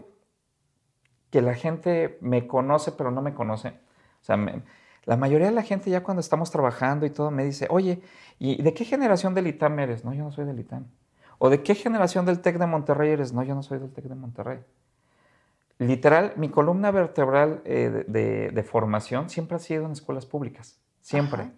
que 1.31 1.40
la 1.40 1.55
gente 1.55 2.18
me 2.20 2.47
conoce 2.47 2.92
pero 2.92 3.11
no 3.11 3.23
me 3.23 3.33
conoce, 3.33 3.68
o 3.68 4.25
sea, 4.25 4.37
la 5.05 5.16
mayoría 5.16 5.49
de 5.49 5.55
la 5.55 5.62
gente 5.62 5.90
ya 5.90 6.03
cuando 6.03 6.20
estamos 6.20 6.51
trabajando 6.51 7.07
y 7.07 7.11
todo 7.11 7.31
me 7.31 7.44
dice, 7.44 7.66
oye, 7.70 8.03
¿y 8.38 8.62
de 8.62 8.75
qué 8.75 8.85
generación 8.85 9.35
del 9.35 9.47
ITAM 9.47 9.79
eres? 9.79 10.05
No, 10.05 10.12
yo 10.14 10.23
no 10.23 10.33
soy 10.33 10.44
del 10.44 10.59
ITAM. 10.59 10.87
¿O 11.38 11.51
de 11.51 11.62
qué 11.62 11.75
generación 11.75 12.25
del 12.25 12.40
TEC 12.40 12.59
de 12.59 12.66
Monterrey 12.66 13.11
eres? 13.11 13.33
No, 13.33 13.42
yo 13.42 13.55
no 13.55 13.62
soy 13.62 13.79
del 13.79 13.92
TEC 13.92 14.05
de 14.05 14.14
Monterrey 14.14 14.61
literal, 15.78 16.32
mi 16.37 16.48
columna 16.48 16.90
vertebral 16.90 17.62
eh, 17.64 18.04
de, 18.06 18.62
formación 18.62 19.30
siempre 19.30 19.56
ha 19.56 19.60
sido 19.60 19.87
en 19.87 19.92
escuelas 19.92 20.26
públicas, 20.26 20.80
siempre, 21.00 21.50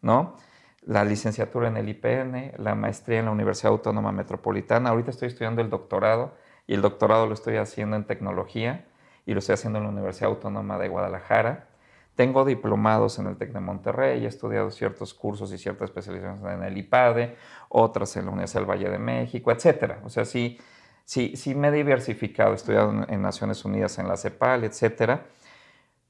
¿no? 0.00 0.36
La 0.82 1.04
licenciatura 1.04 1.68
en 1.68 1.76
el 1.76 1.88
IPN, 1.88 2.54
la 2.56 2.74
maestría 2.74 3.20
en 3.20 3.26
la 3.26 3.30
Universidad 3.30 3.72
Autónoma 3.72 4.10
Metropolitana. 4.10 4.90
Ahorita 4.90 5.10
estoy 5.10 5.28
estudiando 5.28 5.62
el 5.62 5.70
doctorado 5.70 6.34
y 6.66 6.74
el 6.74 6.82
doctorado 6.82 7.26
lo 7.26 7.34
estoy 7.34 7.56
haciendo 7.56 7.94
en 7.96 8.04
tecnología 8.04 8.86
y 9.24 9.32
lo 9.32 9.38
estoy 9.38 9.54
haciendo 9.54 9.78
en 9.78 9.84
la 9.84 9.90
Universidad 9.90 10.30
Autónoma 10.30 10.78
de 10.78 10.88
Guadalajara. 10.88 11.68
Tengo 12.16 12.44
diplomados 12.44 13.18
en 13.18 13.26
el 13.26 13.36
TEC 13.36 13.52
de 13.52 13.60
Monterrey, 13.60 14.24
he 14.24 14.28
estudiado 14.28 14.70
ciertos 14.70 15.14
cursos 15.14 15.52
y 15.52 15.58
ciertas 15.58 15.88
especializaciones 15.88 16.44
en 16.44 16.62
el 16.62 16.76
IPADE, 16.76 17.36
otras 17.70 18.16
en 18.16 18.26
la 18.26 18.32
Universidad 18.32 18.60
del 18.60 18.70
Valle 18.70 18.90
de 18.90 18.98
México, 18.98 19.50
etcétera. 19.50 20.00
O 20.04 20.10
sea, 20.10 20.24
sí, 20.24 20.58
Sí, 21.04 21.36
sí 21.36 21.54
me 21.54 21.68
he 21.68 21.72
diversificado, 21.72 22.52
he 22.52 22.56
estudiado 22.56 23.04
en, 23.08 23.22
Naciones 23.22 23.64
Unidas, 23.64 23.98
en 23.98 24.08
la 24.08 24.16
CEPAL, 24.16 24.64
etc. 24.64 25.20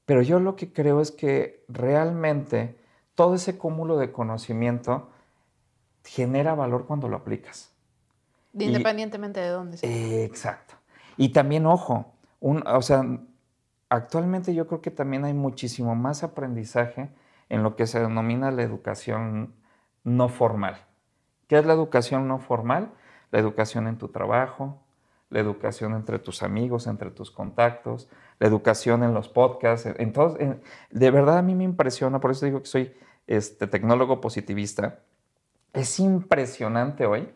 Pero 0.05 0.21
yo 0.21 0.39
lo 0.39 0.55
que 0.55 0.71
creo 0.71 1.01
es 1.01 1.11
que 1.11 1.65
realmente 1.67 2.77
todo 3.15 3.35
ese 3.35 3.57
cúmulo 3.57 3.97
de 3.97 4.11
conocimiento 4.11 5.09
genera 6.03 6.55
valor 6.55 6.85
cuando 6.85 7.09
lo 7.09 7.17
aplicas. 7.17 7.71
Independientemente 8.53 9.39
de 9.39 9.49
dónde 9.49 9.77
sea. 9.77 10.23
exacto. 10.23 10.75
Y 11.17 11.29
también, 11.29 11.65
ojo, 11.65 12.13
un, 12.39 12.65
o 12.67 12.81
sea, 12.81 13.03
actualmente 13.89 14.53
yo 14.53 14.67
creo 14.67 14.81
que 14.81 14.91
también 14.91 15.25
hay 15.25 15.33
muchísimo 15.33 15.95
más 15.95 16.23
aprendizaje 16.23 17.09
en 17.49 17.63
lo 17.63 17.75
que 17.75 17.87
se 17.87 17.99
denomina 17.99 18.51
la 18.51 18.63
educación 18.63 19.53
no 20.03 20.29
formal. 20.29 20.77
¿Qué 21.47 21.57
es 21.57 21.65
la 21.65 21.73
educación 21.73 22.27
no 22.27 22.39
formal? 22.39 22.91
La 23.31 23.39
educación 23.39 23.87
en 23.87 23.97
tu 23.97 24.09
trabajo, 24.09 24.82
la 25.33 25.39
educación 25.39 25.95
entre 25.95 26.19
tus 26.19 26.43
amigos, 26.43 26.85
entre 26.85 27.09
tus 27.09 27.31
contactos, 27.31 28.07
la 28.39 28.47
educación 28.47 29.03
en 29.03 29.15
los 29.15 29.29
podcasts. 29.29 29.89
Entonces, 29.97 30.57
de 30.91 31.11
verdad 31.11 31.39
a 31.39 31.41
mí 31.41 31.55
me 31.55 31.63
impresiona, 31.63 32.19
por 32.19 32.31
eso 32.31 32.45
digo 32.45 32.61
que 32.61 32.67
soy 32.67 32.93
este, 33.25 33.65
tecnólogo 33.65 34.21
positivista. 34.21 34.99
Es 35.73 35.99
impresionante 35.99 37.07
hoy 37.07 37.33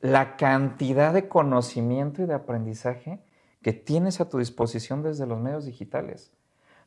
la 0.00 0.36
cantidad 0.36 1.14
de 1.14 1.28
conocimiento 1.28 2.22
y 2.22 2.26
de 2.26 2.34
aprendizaje 2.34 3.20
que 3.62 3.72
tienes 3.72 4.20
a 4.20 4.28
tu 4.28 4.38
disposición 4.38 5.04
desde 5.04 5.26
los 5.26 5.38
medios 5.38 5.66
digitales. 5.66 6.32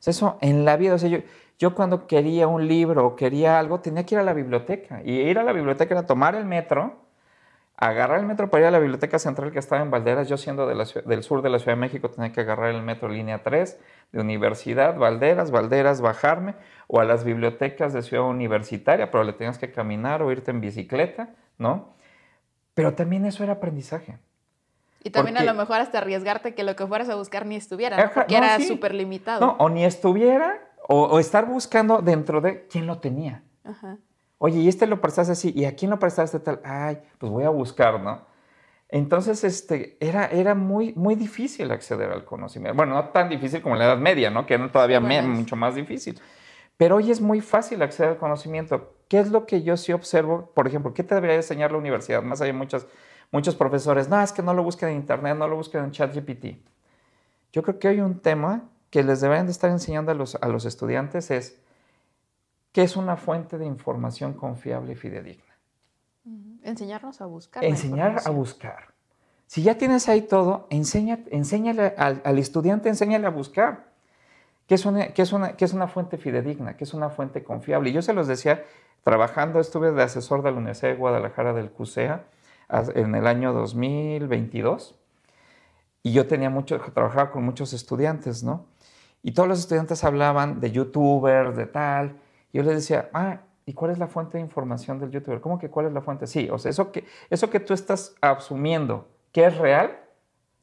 eso 0.04 0.36
en 0.42 0.66
la 0.66 0.76
vida, 0.76 0.96
yo, 0.96 1.18
yo 1.58 1.74
cuando 1.74 2.06
quería 2.06 2.48
un 2.48 2.68
libro 2.68 3.06
o 3.06 3.16
quería 3.16 3.58
algo, 3.58 3.80
tenía 3.80 4.04
que 4.04 4.16
ir 4.16 4.18
a 4.18 4.24
la 4.24 4.34
biblioteca. 4.34 5.00
Y 5.04 5.12
ir 5.12 5.38
a 5.38 5.42
la 5.42 5.52
biblioteca 5.52 5.94
era 5.94 6.04
tomar 6.04 6.34
el 6.34 6.44
metro, 6.44 7.03
agarrar 7.76 8.20
el 8.20 8.26
metro 8.26 8.50
para 8.50 8.62
ir 8.62 8.66
a 8.68 8.70
la 8.70 8.78
biblioteca 8.78 9.18
central 9.18 9.52
que 9.52 9.58
estaba 9.58 9.82
en 9.82 9.90
Valderas. 9.90 10.28
Yo 10.28 10.36
siendo 10.36 10.66
del 10.66 11.22
sur 11.22 11.42
de 11.42 11.48
la 11.50 11.58
Ciudad 11.58 11.72
de 11.72 11.80
México 11.80 12.10
tenía 12.10 12.32
que 12.32 12.40
agarrar 12.40 12.74
el 12.74 12.82
metro 12.82 13.08
línea 13.08 13.42
3 13.42 13.78
de 14.12 14.20
Universidad, 14.20 14.96
Valderas, 14.96 15.50
Valderas, 15.50 16.00
bajarme, 16.00 16.54
o 16.86 17.00
a 17.00 17.04
las 17.04 17.24
bibliotecas 17.24 17.92
de 17.92 18.02
Ciudad 18.02 18.24
Universitaria, 18.24 19.10
pero 19.10 19.24
le 19.24 19.32
tenías 19.32 19.58
que 19.58 19.72
caminar 19.72 20.22
o 20.22 20.30
irte 20.30 20.50
en 20.50 20.60
bicicleta, 20.60 21.30
¿no? 21.58 21.94
Pero 22.74 22.94
también 22.94 23.24
eso 23.24 23.42
era 23.42 23.54
aprendizaje. 23.54 24.18
Y 25.02 25.10
también 25.10 25.36
a 25.36 25.44
lo 25.44 25.52
mejor 25.52 25.80
hasta 25.80 25.98
arriesgarte 25.98 26.54
que 26.54 26.64
lo 26.64 26.76
que 26.76 26.86
fueras 26.86 27.10
a 27.10 27.14
buscar 27.14 27.44
ni 27.44 27.56
estuviera, 27.56 28.10
porque 28.14 28.36
era 28.36 28.58
súper 28.60 28.94
limitado. 28.94 29.40
No, 29.44 29.56
o 29.58 29.68
ni 29.68 29.84
estuviera, 29.84 30.60
o, 30.88 31.18
estar 31.18 31.46
buscando 31.46 32.00
dentro 32.00 32.40
de 32.40 32.66
quién 32.68 32.86
lo 32.86 32.98
tenía. 32.98 33.42
Ajá. 33.64 33.98
Oye, 34.44 34.58
y 34.58 34.68
este 34.68 34.86
lo 34.86 35.00
prestaste 35.00 35.32
así, 35.32 35.54
¿y 35.56 35.64
a 35.64 35.74
quién 35.74 35.90
lo 35.90 35.98
prestaste 35.98 36.38
tal? 36.38 36.60
Ay, 36.64 36.98
pues 37.16 37.32
voy 37.32 37.44
a 37.44 37.48
buscar, 37.48 37.98
¿no? 37.98 38.26
Entonces, 38.90 39.42
este, 39.42 39.96
era, 40.00 40.26
era 40.26 40.54
muy, 40.54 40.92
muy 40.96 41.14
difícil 41.14 41.70
acceder 41.70 42.10
al 42.10 42.26
conocimiento. 42.26 42.76
Bueno, 42.76 42.92
no 42.92 43.08
tan 43.08 43.30
difícil 43.30 43.62
como 43.62 43.74
en 43.74 43.78
la 43.78 43.86
Edad 43.86 43.96
Media, 43.96 44.28
¿no? 44.28 44.44
Que 44.44 44.52
era 44.52 44.70
todavía 44.70 45.00
mucho 45.00 45.56
más 45.56 45.76
difícil. 45.76 46.20
Pero 46.76 46.96
hoy 46.96 47.10
es 47.10 47.22
muy 47.22 47.40
fácil 47.40 47.80
acceder 47.80 48.10
al 48.10 48.18
conocimiento. 48.18 48.92
¿Qué 49.08 49.18
es 49.18 49.30
lo 49.30 49.46
que 49.46 49.62
yo 49.62 49.78
sí 49.78 49.92
observo? 49.92 50.50
Por 50.54 50.68
ejemplo, 50.68 50.92
¿qué 50.92 51.02
te 51.02 51.14
debería 51.14 51.36
enseñar 51.36 51.72
la 51.72 51.78
universidad? 51.78 52.22
Más 52.22 52.42
hay 52.42 52.52
muchos, 52.52 52.86
muchos 53.30 53.54
profesores, 53.54 54.10
no, 54.10 54.20
es 54.20 54.30
que 54.30 54.42
no 54.42 54.52
lo 54.52 54.62
busquen 54.62 54.90
en 54.90 54.96
Internet, 54.96 55.38
no 55.38 55.48
lo 55.48 55.56
busquen 55.56 55.84
en 55.84 55.90
ChatGPT. 55.90 56.58
Yo 57.50 57.62
creo 57.62 57.78
que 57.78 57.88
hay 57.88 58.02
un 58.02 58.20
tema 58.20 58.68
que 58.90 59.02
les 59.04 59.22
deberían 59.22 59.46
de 59.46 59.52
estar 59.52 59.70
enseñando 59.70 60.12
a 60.12 60.14
los, 60.14 60.34
a 60.34 60.48
los 60.48 60.66
estudiantes 60.66 61.30
es 61.30 61.63
qué 62.74 62.82
es 62.82 62.96
una 62.96 63.16
fuente 63.16 63.56
de 63.56 63.66
información 63.66 64.34
confiable 64.34 64.92
y 64.92 64.96
fidedigna. 64.96 65.54
Enseñarnos 66.64 67.20
a 67.20 67.26
buscar. 67.26 67.64
Enseñar 67.64 68.20
a 68.24 68.30
buscar. 68.30 68.88
Si 69.46 69.62
ya 69.62 69.78
tienes 69.78 70.08
ahí 70.08 70.22
todo, 70.22 70.66
enseña, 70.70 71.20
enséñale 71.30 71.94
al, 71.96 72.20
al 72.24 72.38
estudiante, 72.38 72.88
enséñale 72.88 73.28
a 73.28 73.30
buscar. 73.30 73.92
¿Qué 74.66 74.74
es, 74.74 74.84
una, 74.86 75.04
es 75.04 75.32
una, 75.32 75.54
es 75.56 75.72
una 75.72 75.86
fuente 75.86 76.18
fidedigna? 76.18 76.76
¿Qué 76.76 76.82
es 76.82 76.94
una 76.94 77.10
fuente 77.10 77.44
confiable? 77.44 77.90
Y 77.90 77.92
yo 77.92 78.02
se 78.02 78.12
los 78.12 78.26
decía, 78.26 78.64
trabajando, 79.04 79.60
estuve 79.60 79.92
de 79.92 80.02
asesor 80.02 80.42
de 80.42 80.50
la 80.50 80.56
Universidad 80.56 80.90
de 80.90 80.96
Guadalajara 80.96 81.52
del 81.52 81.70
CUSEA 81.70 82.24
en 82.96 83.14
el 83.14 83.28
año 83.28 83.52
2022. 83.52 84.98
Y 86.02 86.12
yo 86.12 86.26
tenía 86.26 86.50
mucho, 86.50 86.80
trabajaba 86.92 87.30
con 87.30 87.44
muchos 87.44 87.72
estudiantes, 87.72 88.42
¿no? 88.42 88.66
Y 89.22 89.30
todos 89.30 89.48
los 89.48 89.60
estudiantes 89.60 90.02
hablaban 90.02 90.58
de 90.58 90.72
youtubers, 90.72 91.56
de 91.56 91.66
tal. 91.66 92.18
Yo 92.54 92.62
les 92.62 92.76
decía, 92.76 93.10
ah, 93.12 93.40
¿y 93.66 93.72
cuál 93.74 93.90
es 93.90 93.98
la 93.98 94.06
fuente 94.06 94.38
de 94.38 94.44
información 94.44 95.00
del 95.00 95.10
youtuber? 95.10 95.40
¿Cómo 95.40 95.58
que 95.58 95.68
cuál 95.68 95.86
es 95.86 95.92
la 95.92 96.00
fuente? 96.00 96.28
Sí, 96.28 96.48
o 96.50 96.56
sea, 96.58 96.70
eso 96.70 96.92
que, 96.92 97.04
eso 97.28 97.50
que 97.50 97.58
tú 97.58 97.74
estás 97.74 98.14
asumiendo 98.20 99.08
que 99.32 99.44
es 99.44 99.58
real. 99.58 99.98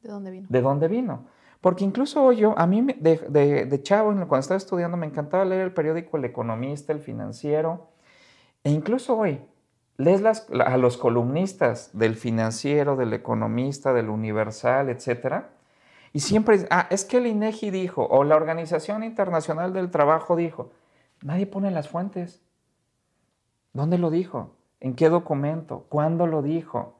¿De 0.02 0.08
dónde 0.08 0.30
vino? 0.30 0.46
¿De 0.48 0.62
dónde 0.62 0.88
vino? 0.88 1.26
Porque 1.60 1.84
incluso 1.84 2.32
yo, 2.32 2.58
a 2.58 2.66
mí 2.66 2.80
de, 2.98 3.66
de, 3.66 3.82
chavo, 3.82 4.10
cuando 4.26 4.38
estaba 4.38 4.56
estudiando, 4.56 4.96
me 4.96 5.06
encantaba 5.06 5.44
leer 5.44 5.60
el 5.60 5.74
periódico 5.74 6.16
El 6.16 6.24
Economista, 6.24 6.92
El 6.92 7.00
Financiero. 7.00 7.88
E 8.64 8.70
incluso 8.70 9.16
hoy, 9.16 9.40
lees 9.98 10.22
las, 10.22 10.48
a 10.50 10.78
los 10.78 10.96
columnistas 10.96 11.90
del 11.92 12.16
Financiero, 12.16 12.96
del 12.96 13.12
Economista, 13.12 13.92
del 13.92 14.08
Universal, 14.08 14.88
etc. 14.88 15.44
Y 16.14 16.20
siempre, 16.20 16.66
ah, 16.70 16.86
es 16.90 17.04
que 17.04 17.18
el 17.18 17.26
INEGI 17.26 17.70
dijo, 17.70 18.06
o 18.06 18.24
la 18.24 18.34
Organización 18.36 19.04
Internacional 19.04 19.74
del 19.74 19.90
Trabajo 19.90 20.34
dijo. 20.34 20.70
Nadie 21.22 21.46
pone 21.46 21.70
las 21.70 21.88
fuentes. 21.88 22.42
¿Dónde 23.72 23.98
lo 23.98 24.10
dijo? 24.10 24.56
¿En 24.80 24.94
qué 24.94 25.08
documento? 25.08 25.86
¿Cuándo 25.88 26.26
lo 26.26 26.42
dijo? 26.42 26.98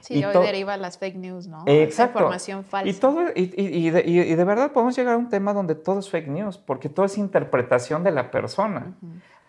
Sí, 0.00 0.18
y 0.18 0.24
hoy 0.24 0.34
deriva 0.34 0.76
las 0.76 0.98
fake 0.98 1.14
news, 1.14 1.46
¿no? 1.46 1.62
Exacto. 1.66 2.18
información 2.18 2.64
falsa. 2.64 2.90
Y, 2.90 2.94
todo, 2.94 3.22
y, 3.36 3.90
de, 3.90 4.44
verdad 4.44 4.72
podemos 4.72 4.96
llegar 4.96 5.14
a 5.14 5.16
un 5.16 5.28
tema 5.28 5.54
donde 5.54 5.76
todo 5.76 6.00
es 6.00 6.10
fake 6.10 6.26
news, 6.26 6.58
porque 6.58 6.88
todo 6.88 7.06
es 7.06 7.16
interpretación 7.16 8.02
de 8.02 8.10
la 8.10 8.32
persona. 8.32 8.94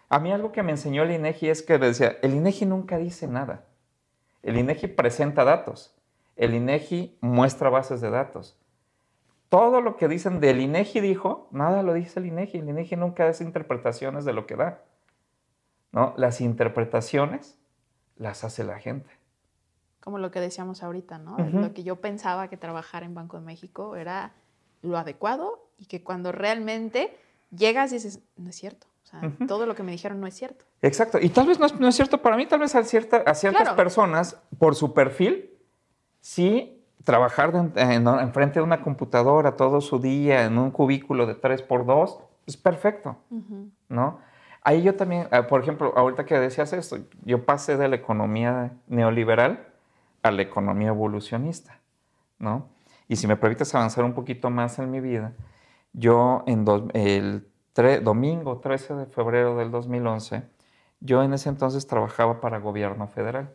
A 0.10 0.20
mí 0.20 0.32
algo 0.32 0.52
que 0.52 0.62
me 0.62 0.72
enseñó 0.72 1.02
el 1.02 1.12
INEGI 1.12 1.50
es 1.50 1.64
que 1.64 1.80
decía, 1.80 2.18
el 2.22 2.36
INEGI 2.36 2.68
nunca 2.68 3.00
dice 3.00 3.28
nada. 3.28 3.66
El 4.44 4.58
INEGI 4.58 4.88
presenta 4.90 5.44
datos. 5.44 5.96
El 6.36 6.54
INEGI 6.54 7.18
muestra 7.20 7.72
bases 7.72 8.00
de 8.00 8.12
datos. 8.12 8.56
Todo 9.54 9.82
lo 9.82 9.98
que 9.98 10.08
dicen 10.08 10.40
del 10.40 10.62
INEGI 10.62 11.00
dijo, 11.00 11.48
nada 11.52 11.84
lo 11.84 11.94
dice 11.94 12.20
el 12.20 12.26
INEGI. 12.26 12.58
El 12.58 12.70
INEGI 12.70 12.96
nunca 12.96 13.28
hace 13.28 13.44
interpretaciones 13.44 14.26
de 14.26 14.34
lo 14.34 14.48
que 14.48 14.56
da. 14.56 14.82
¿no? 15.92 16.16
Las 16.18 16.42
interpretaciones 16.42 17.60
las 18.18 18.44
hace 18.44 18.64
la 18.64 18.80
gente 18.80 19.12
como 20.00 20.18
lo 20.18 20.32
que 20.32 20.42
decíamos 20.42 20.84
ahorita, 20.84 21.18
¿no? 21.18 21.38
Lo 21.38 21.74
que 21.74 21.84
yo 21.84 22.02
pensaba 22.02 22.50
que 22.50 22.58
trabajar 22.58 23.04
en 23.04 23.14
Banco 23.14 23.40
de 23.40 23.46
México 23.46 23.96
era 23.96 24.34
lo 24.82 24.98
adecuado 24.98 25.70
y 25.78 25.86
que 25.86 26.04
cuando 26.04 26.34
realmente 26.34 27.18
llegas 27.56 27.94
y 27.94 27.96
dices, 27.96 28.20
no 28.36 28.50
es 28.50 28.56
cierto. 28.58 28.86
O 29.06 29.08
sea, 29.08 29.32
todo 29.48 29.66
lo 29.66 29.76
que 29.76 29.84
me 29.84 29.94
dijeron 29.94 30.20
no 30.20 30.28
es 30.28 30.34
cierto. 30.34 30.66
Exacto. 30.82 31.20
Y 31.22 31.30
tal 31.30 31.48
vez 31.48 31.58
no 31.58 31.88
es, 31.88 31.96
cierto 31.96 32.22
para 32.22 32.36
mí, 32.36 32.46
tal 32.46 32.60
vez 32.60 32.76
a, 32.76 32.84
cierta, 32.84 33.24
a 33.26 33.34
ciertas 33.34 33.70
personas, 33.76 34.42
por 34.60 34.76
su 34.76 34.94
perfil, 34.94 35.52
sí 36.20 36.83
trabajar 37.04 37.54
en, 37.76 38.34
frente 38.34 38.60
de 38.60 38.64
una 38.64 38.82
computadora 38.82 39.56
todo 39.56 39.82
su 39.82 40.00
día 40.00 40.46
en 40.46 40.58
un 40.58 40.72
cubículo 40.72 41.26
de 41.26 41.40
3x2 41.40 42.20
es 42.46 42.58
perfecto, 42.58 43.18
¿no? 43.90 44.20
Ahí 44.62 44.82
yo 44.82 44.96
también, 44.96 45.28
ah, 45.32 45.48
por 45.48 45.62
ejemplo, 45.62 45.94
ahorita 45.96 46.26
que 46.26 46.40
decías 46.40 46.72
esto, 46.72 46.98
yo 47.26 47.46
pasé 47.46 47.76
de 47.76 47.90
la 47.90 47.98
economía 47.98 48.72
neoliberal 48.88 49.68
a 50.22 50.32
la 50.32 50.42
economía 50.42 50.90
evolucionista, 50.90 51.80
¿no? 52.40 52.70
Y 53.10 53.18
si 53.18 53.28
me 53.28 53.36
permites 53.36 53.76
avanzar 53.76 54.06
un 54.06 54.14
poquito 54.14 54.50
más 54.50 54.80
en 54.80 54.90
mi 54.90 55.02
vida, 55.02 55.34
yo 55.92 56.44
en 56.48 56.66
el 56.94 57.46
domingo 58.04 58.60
13 58.60 58.94
de 58.96 59.06
febrero 59.06 59.58
del 59.58 59.70
2011, 59.70 60.44
yo 61.02 61.22
en 61.24 61.34
ese 61.34 61.50
entonces 61.50 61.86
trabajaba 61.86 62.40
para 62.40 62.60
gobierno 62.60 63.08
federal. 63.08 63.54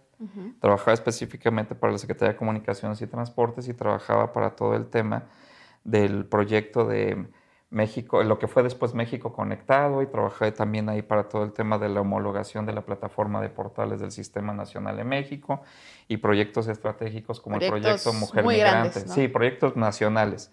Trabajaba 0.61 0.94
específicamente 0.94 1.74
para 1.74 1.92
la 1.92 1.98
Secretaría 1.98 2.33
de 2.33 2.38
Comunicaciones 2.38 3.00
y 3.02 3.07
Transportes 3.07 3.68
y 3.68 3.74
trabajaba 3.74 4.33
para 4.33 4.57
todo 4.57 4.74
el 4.74 4.87
tema 4.87 5.26
del 5.85 6.26
proyecto 6.26 6.87
de 6.87 7.28
México, 7.70 8.22
lo 8.22 8.38
que 8.38 8.48
fue 8.48 8.62
después 8.62 8.94
México 8.94 9.33
Conectado 9.33 10.02
y 10.02 10.07
trabajé 10.07 10.52
también 10.52 10.88
ahí 10.88 11.02
para 11.02 11.28
todo 11.28 11.44
el 11.44 11.52
tema 11.52 11.78
de 11.78 11.90
la 11.90 12.00
homologación 12.00 12.64
de 12.64 12.72
la 12.72 12.81
plataforma 12.81 13.42
de 13.42 13.50
portales 13.50 14.00
del 14.00 14.10
Sistema 14.10 14.54
Nacional 14.54 14.96
de 14.96 15.04
México 15.04 15.60
y 16.08 16.16
proyectos 16.16 16.66
estratégicos 16.69 17.40
como 17.40 17.56
el 17.56 17.69
proyecto 17.69 18.12
Mujer 18.14 18.44
Migrante. 18.44 19.00
Sí, 19.00 19.29
proyectos 19.29 19.77
nacionales. 19.77 20.50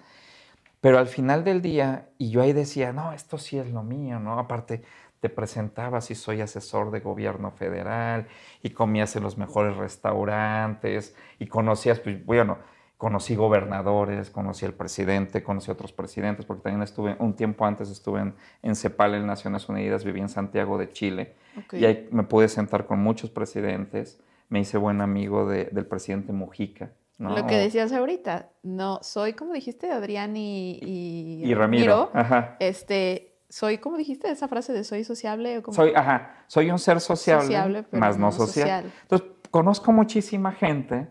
Pero 0.81 0.99
al 0.99 1.07
final 1.07 1.43
del 1.43 1.61
día, 1.61 2.09
y 2.17 2.29
yo 2.29 2.41
ahí 2.41 2.53
decía, 2.53 2.93
no, 2.93 3.13
esto 3.13 3.37
sí 3.37 3.57
es 3.57 3.71
lo 3.71 3.81
mío, 3.81 4.19
¿no? 4.19 4.37
Aparte, 4.37 4.83
te 5.19 5.29
presentabas 5.29 6.11
y 6.11 6.15
soy 6.15 6.41
asesor 6.41 6.91
de 6.91 6.99
gobierno 6.99 7.51
federal 7.51 8.27
y 8.61 8.71
comías 8.71 9.15
en 9.15 9.23
los 9.23 9.37
mejores 9.37 9.75
restaurantes 9.77 11.15
y 11.39 11.47
conocías, 11.47 11.99
pues, 11.99 12.23
bueno, 12.25 12.57
conocí 12.97 13.35
gobernadores, 13.35 14.29
conocí 14.29 14.65
al 14.65 14.73
presidente, 14.73 15.43
conocí 15.43 15.69
a 15.69 15.73
otros 15.73 15.91
presidentes, 15.91 16.45
porque 16.45 16.63
también 16.63 16.81
estuve, 16.83 17.15
un 17.19 17.35
tiempo 17.35 17.65
antes 17.65 17.89
estuve 17.89 18.21
en, 18.21 18.35
en 18.61 18.75
CEPAL, 18.75 19.15
en 19.15 19.25
Naciones 19.25 19.67
Unidas, 19.67 20.03
viví 20.03 20.21
en 20.21 20.29
Santiago 20.29 20.77
de 20.77 20.89
Chile, 20.89 21.35
y 21.71 21.85
ahí 21.85 22.07
me 22.11 22.23
pude 22.23 22.47
sentar 22.47 22.85
con 22.85 22.99
muchos 22.99 23.29
presidentes, 23.29 24.21
me 24.49 24.59
hice 24.59 24.77
buen 24.77 25.01
amigo 25.01 25.47
del 25.47 25.85
presidente 25.85 26.31
Mujica, 26.31 26.91
Lo 27.17 27.45
que 27.47 27.57
decías 27.57 27.91
ahorita, 27.91 28.49
no, 28.63 28.99
soy 29.01 29.33
como 29.33 29.53
dijiste, 29.53 29.91
Adrián 29.91 30.37
y, 30.37 30.79
y, 30.81 31.53
Ramiro. 31.53 32.11
Este, 32.59 33.34
soy, 33.55 33.77
como 33.77 33.95
dijiste, 33.95 34.29
esa 34.29 34.49
frase 34.49 34.73
de 34.73 34.83
soy 34.83 35.05
sociable. 35.05 35.63
O 35.65 35.71
soy, 35.71 35.93
ajá, 35.95 36.43
soy 36.47 36.69
un 36.69 36.77
ser 36.77 36.99
sociable, 36.99 37.85
más 37.93 38.17
no, 38.17 38.29
social. 38.33 38.91
Entonces, 39.03 39.29
conozco 39.49 39.93
muchísima 39.93 40.51
gente. 40.51 41.07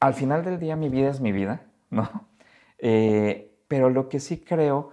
Al 0.00 0.14
final 0.14 0.44
del 0.44 0.58
día, 0.58 0.74
mi 0.74 0.88
vida 0.88 1.08
es 1.08 1.20
mi 1.20 1.30
vida, 1.30 1.62
¿no? 1.90 2.26
Eh, 2.78 3.56
pero 3.68 3.90
lo 3.90 4.08
que 4.08 4.18
sí 4.18 4.38
creo 4.38 4.90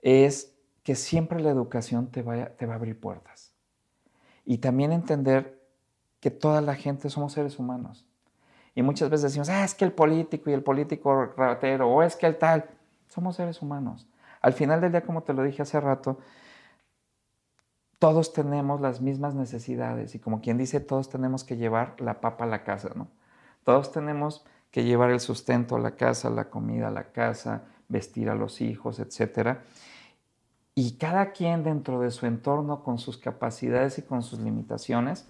es 0.00 0.54
que 0.84 0.94
siempre 0.94 1.40
la 1.40 1.50
educación 1.50 2.06
te, 2.12 2.22
vaya, 2.22 2.56
te 2.56 2.66
va 2.66 2.74
a 2.74 2.76
abrir 2.76 3.00
puertas. 3.00 3.52
Y 4.44 4.58
también 4.58 4.92
entender 4.92 5.60
que 6.20 6.30
toda 6.30 6.60
la 6.60 6.76
gente 6.76 7.10
somos 7.10 7.32
seres 7.32 7.58
humanos. 7.58 8.06
Y 8.76 8.82
muchas 8.82 9.10
veces 9.10 9.24
decimos, 9.24 9.48
ah, 9.48 9.64
es 9.64 9.74
que 9.74 9.84
el 9.84 9.90
político 9.90 10.50
y 10.50 10.52
el 10.52 10.62
político 10.62 11.32
ratero, 11.36 11.88
o 11.88 12.00
es 12.00 12.14
que 12.14 12.26
el 12.26 12.38
tal, 12.38 12.66
somos 13.08 13.34
seres 13.34 13.60
humanos. 13.60 14.06
Al 14.40 14.52
final 14.52 14.80
del 14.80 14.92
día, 14.92 15.02
como 15.02 15.22
te 15.22 15.32
lo 15.32 15.42
dije 15.42 15.62
hace 15.62 15.80
rato, 15.80 16.18
todos 17.98 18.32
tenemos 18.32 18.80
las 18.80 19.00
mismas 19.00 19.34
necesidades 19.34 20.14
y 20.14 20.20
como 20.20 20.40
quien 20.40 20.56
dice, 20.56 20.80
todos 20.80 21.08
tenemos 21.08 21.42
que 21.44 21.56
llevar 21.56 22.00
la 22.00 22.20
papa 22.20 22.44
a 22.44 22.46
la 22.46 22.62
casa, 22.62 22.90
¿no? 22.94 23.08
Todos 23.64 23.90
tenemos 23.90 24.44
que 24.70 24.84
llevar 24.84 25.10
el 25.10 25.20
sustento 25.20 25.76
a 25.76 25.80
la 25.80 25.96
casa, 25.96 26.30
la 26.30 26.48
comida 26.48 26.88
a 26.88 26.92
la 26.92 27.10
casa, 27.10 27.64
vestir 27.88 28.30
a 28.30 28.34
los 28.34 28.60
hijos, 28.60 29.00
etc. 29.00 29.58
Y 30.74 30.92
cada 30.92 31.32
quien 31.32 31.64
dentro 31.64 32.00
de 32.00 32.10
su 32.10 32.26
entorno, 32.26 32.84
con 32.84 32.98
sus 32.98 33.18
capacidades 33.18 33.98
y 33.98 34.02
con 34.02 34.22
sus 34.22 34.38
limitaciones, 34.38 35.26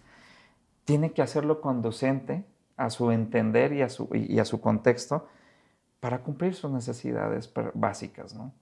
tiene 0.85 1.13
que 1.13 1.23
hacerlo 1.23 1.61
conducente 1.61 2.45
a 2.77 2.91
su 2.91 3.11
entender 3.11 3.73
y 3.73 3.83
a 3.83 3.89
su, 3.89 4.09
y 4.13 4.39
a 4.39 4.45
su 4.45 4.61
contexto 4.61 5.27
para 6.01 6.23
cumplir 6.23 6.55
sus 6.55 6.71
necesidades 6.71 7.53
básicas, 7.75 8.35
¿no? 8.35 8.53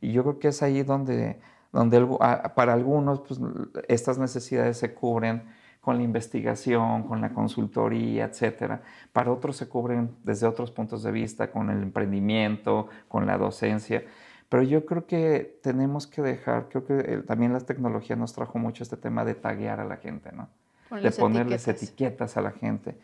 Y 0.00 0.12
yo 0.12 0.22
creo 0.22 0.38
que 0.38 0.48
es 0.48 0.62
ahí 0.62 0.82
donde, 0.82 1.40
donde 1.72 2.06
para 2.54 2.72
algunos 2.72 3.20
pues, 3.20 3.40
estas 3.88 4.18
necesidades 4.18 4.78
se 4.78 4.94
cubren 4.94 5.42
con 5.80 5.98
la 5.98 6.02
investigación, 6.02 7.04
con 7.04 7.20
la 7.20 7.30
consultoría, 7.32 8.24
etcétera. 8.24 8.82
Para 9.12 9.30
otros 9.30 9.56
se 9.56 9.68
cubren 9.68 10.10
desde 10.24 10.46
otros 10.46 10.72
puntos 10.72 11.04
de 11.04 11.12
vista, 11.12 11.50
con 11.50 11.70
el 11.70 11.82
emprendimiento, 11.82 12.88
con 13.06 13.24
la 13.26 13.38
docencia. 13.38 14.02
Pero 14.48 14.62
yo 14.62 14.84
creo 14.84 15.06
que 15.06 15.60
tenemos 15.62 16.06
que 16.06 16.22
dejar, 16.22 16.68
creo 16.68 16.84
que 16.84 17.22
también 17.26 17.52
la 17.52 17.60
tecnología 17.60 18.16
nos 18.16 18.32
trajo 18.32 18.58
mucho 18.58 18.82
este 18.82 18.96
tema 18.96 19.24
de 19.24 19.34
taguear 19.34 19.78
a 19.80 19.84
la 19.84 19.96
gente, 19.96 20.30
¿no? 20.32 20.48
de 20.90 21.10
ponerles 21.12 21.66
etiquetas. 21.68 22.36
a 22.36 22.42
la 22.42 22.52
gente. 22.52 22.96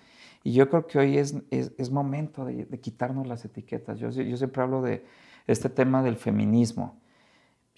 Y 0.45 0.53
yo 0.53 0.69
creo 0.69 0.87
que 0.87 0.99
hoy 0.99 1.19
es, 1.19 1.37
es, 1.51 1.91
momento 1.91 2.45
de, 2.45 2.65
de, 2.65 2.81
quitarnos 2.81 3.29
las 3.29 3.45
etiquetas. 3.45 3.99
Yo, 4.01 4.11
yo 4.11 4.37
siempre 4.37 4.61
hablo 4.61 4.83
de, 4.83 5.05
este 5.47 5.69
tema 5.69 6.03
del 6.03 6.17
feminismo. 6.17 6.99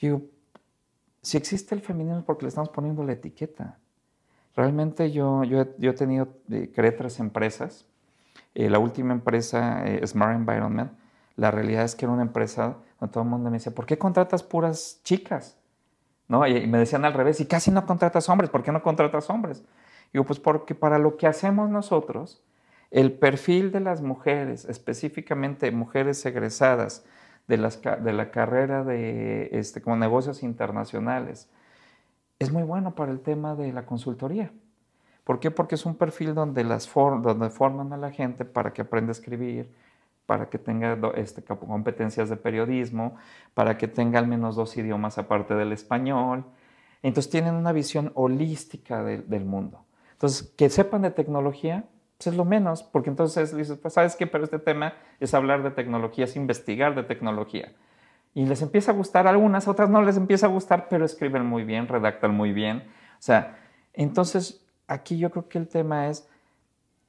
Digo, 0.01 0.23
si 1.23 1.37
existe 1.39 1.75
el 1.75 1.81
feminismo 1.81 2.23
porque 2.25 2.45
le 2.45 2.49
estamos 2.49 2.69
poniendo 2.69 3.03
la 3.03 3.13
etiqueta. 3.13 3.79
Realmente 4.55 5.11
yo, 5.11 5.43
yo, 5.45 5.61
he, 5.61 5.93
tenido, 5.95 6.29
eh, 6.51 6.71
creé 6.73 6.93
tres 6.93 7.19
empresas. 7.19 7.87
Eh, 8.55 8.71
la 8.71 8.79
última 8.79 9.13
empresa, 9.13 9.85
eh, 9.87 10.07
Smart 10.07 10.37
Environment, 10.37 10.93
la 11.37 11.51
realidad 11.51 11.85
es 11.85 11.97
que 11.97 12.05
era 12.05 12.13
una 12.13 12.23
empresa 12.23 12.77
donde 13.01 13.13
todo 13.13 13.25
el 13.25 13.31
mundo 13.31 13.51
me 13.51 13.57
decía, 13.57 13.75
¿por 13.75 13.87
qué 13.87 13.99
contratas 13.99 14.43
puras 14.43 15.01
chicas? 15.03 15.57
¿No? 16.29 16.47
Y, 16.47 16.67
me 16.67 16.79
decían 16.79 17.05
al 17.05 17.15
revés, 17.15 17.41
y 17.41 17.47
casi 17.47 17.71
no 17.71 17.85
contratas 17.85 18.29
hombres, 18.29 18.51
¿por 18.51 18.63
qué 18.63 18.71
no 18.71 18.83
contratas 18.83 19.29
hombres? 19.31 19.65
Digo, 20.13 20.25
pues 20.25 20.39
porque 20.39 20.75
para 20.75 20.99
lo 20.99 21.17
que 21.17 21.27
hacemos 21.27 21.69
nosotros, 21.71 22.43
el 22.91 23.13
perfil 23.13 23.73
de 23.73 23.81
las 23.81 24.03
mujeres, 24.03 24.65
específicamente 24.67 25.71
mujeres 25.73 26.25
egresadas 26.25 27.05
de, 27.47 27.57
las, 27.57 27.81
de 27.83 28.13
la 28.13 28.31
carrera 28.31 28.85
de 28.85 29.51
este, 29.53 29.83
como 29.83 29.97
negocios 29.97 30.43
internacionales, 30.43 31.49
es 32.39 32.53
muy 32.53 32.63
bueno 32.63 32.95
para 32.95 33.13
el 33.13 33.21
tema 33.21 33.55
de 33.55 33.73
la 33.73 33.87
consultoría. 33.87 34.51
¿Por 35.25 35.41
qué? 35.41 35.51
Porque 35.51 35.77
es 35.77 35.87
un 35.87 35.95
perfil 35.95 36.35
donde, 36.35 36.65
las 36.65 36.93
donde 36.93 37.51
forman 37.51 37.93
a 37.93 37.97
la 37.97 38.11
gente 38.11 38.45
para 38.45 38.73
que 38.73 38.83
aprenda 38.83 39.11
a 39.11 39.13
escribir, 39.13 39.73
para 40.27 40.49
que 40.49 40.59
tenga 40.59 40.99
este, 41.15 41.43
competencias 41.43 42.29
de 42.29 42.37
periodismo, 42.37 43.17
para 43.55 43.79
que 43.79 43.89
tenga 43.89 44.19
al 44.19 44.27
menos 44.27 44.57
dos 44.57 44.77
idiomas 44.77 45.19
aparte 45.19 45.55
del 45.55 45.73
español. 45.73 46.45
Entonces 47.03 47.31
tienen 47.31 47.55
una 47.55 47.73
visión 47.73 48.13
holística 48.15 49.03
del 49.03 49.45
mundo. 49.45 49.85
Entonces, 50.13 50.53
que 50.57 50.71
sepan 50.71 51.03
de 51.03 51.11
tecnología, 51.11 51.85
pues 52.25 52.33
es 52.33 52.39
lo 52.39 52.47
menos, 52.47 52.83
porque 52.83 53.11
entonces 53.11 53.55
dices, 53.55 53.77
pues 53.77 53.93
sabes 53.93 54.17
qué, 54.17 54.27
pero 54.27 54.45
este 54.45 54.59
tema 54.59 54.95
es 55.21 55.35
hablar 55.35 55.63
de 55.63 55.71
tecnología, 55.71 56.25
es 56.25 56.37
investigar 56.37 56.95
de 56.95 57.03
tecnología. 57.03 57.73
Y 58.33 58.47
les 58.47 58.63
empieza 58.63 58.93
a 58.93 58.95
gustar 58.95 59.27
algunas, 59.27 59.69
otras 59.69 59.91
no 59.91 60.01
les 60.01 60.17
empieza 60.17 60.47
a 60.47 60.49
gustar, 60.49 60.89
pero 60.89 61.05
escriben 61.05 61.45
muy 61.45 61.65
bien, 61.65 61.87
redactan 61.87 62.35
muy 62.35 62.53
bien. 62.53 62.79
O 62.79 63.23
sea, 63.23 63.59
entonces 63.93 64.65
aquí 64.89 65.19
yo 65.19 65.31
creo 65.31 65.49
que 65.51 65.59
el 65.59 65.69
tema 65.69 66.09
es 66.09 66.27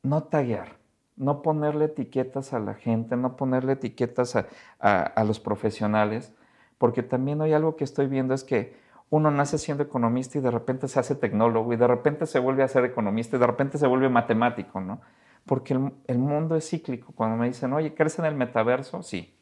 no 0.03 0.23
taguear, 0.23 0.75
no 1.15 1.41
ponerle 1.41 1.85
etiquetas 1.85 2.51
a 2.51 2.59
la 2.59 2.73
gente, 2.73 3.15
no 3.15 3.37
ponerle 3.37 3.73
etiquetas 3.73 4.35
a, 4.35 4.47
a 4.79 5.23
los 5.23 5.39
profesionales, 5.39 6.33
porque 6.77 7.03
también 7.03 7.41
hay 7.41 7.53
algo 7.53 7.77
que 7.77 7.85
estoy 7.85 8.07
viendo 8.07 8.33
es 8.33 8.43
que 8.43 8.75
uno 9.15 9.31
nace 9.31 9.57
siendo 9.57 9.81
economista 9.81 10.37
y 10.37 10.41
de 10.41 10.51
repente 10.51 10.89
se 10.89 10.99
hace 10.99 11.15
tecnólogo 11.15 11.71
y 11.71 11.77
de 11.77 11.87
repente 11.87 12.25
se 12.25 12.37
vuelve 12.37 12.63
a 12.63 12.67
ser 12.67 12.83
economista 12.83 13.37
y 13.37 13.39
de 13.39 13.47
repente 13.47 13.77
se 13.77 13.87
vuelve 13.87 14.09
matemático, 14.09 14.81
¿no? 14.81 14.99
Porque 15.45 15.73
el, 15.73 16.17
mundo 16.17 16.57
es 16.57 16.69
cíclico. 16.69 17.13
Cuando 17.13 17.37
me 17.37 17.47
dicen, 17.47 17.71
oye, 17.71 17.93
¿crees 17.93 18.19
en 18.19 18.25
el 18.25 18.35
metaverso? 18.35 19.03
Sí. 19.03 19.33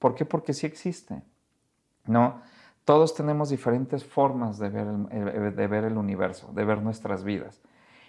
¿Por 0.00 0.16
qué? 0.16 0.24
Porque 0.24 0.52
sí 0.52 0.66
existe, 0.66 1.22
¿no? 2.06 2.42
Todos 2.84 3.14
tenemos 3.14 3.50
diferentes 3.50 4.04
formas 4.04 4.58
de 4.58 4.68
ver 4.68 4.88
el, 4.88 5.54
de 5.54 5.66
ver 5.68 5.84
el 5.84 5.96
universo, 5.96 6.50
de 6.52 6.64
ver 6.64 6.82
nuestras 6.82 7.22
vidas. 7.22 7.62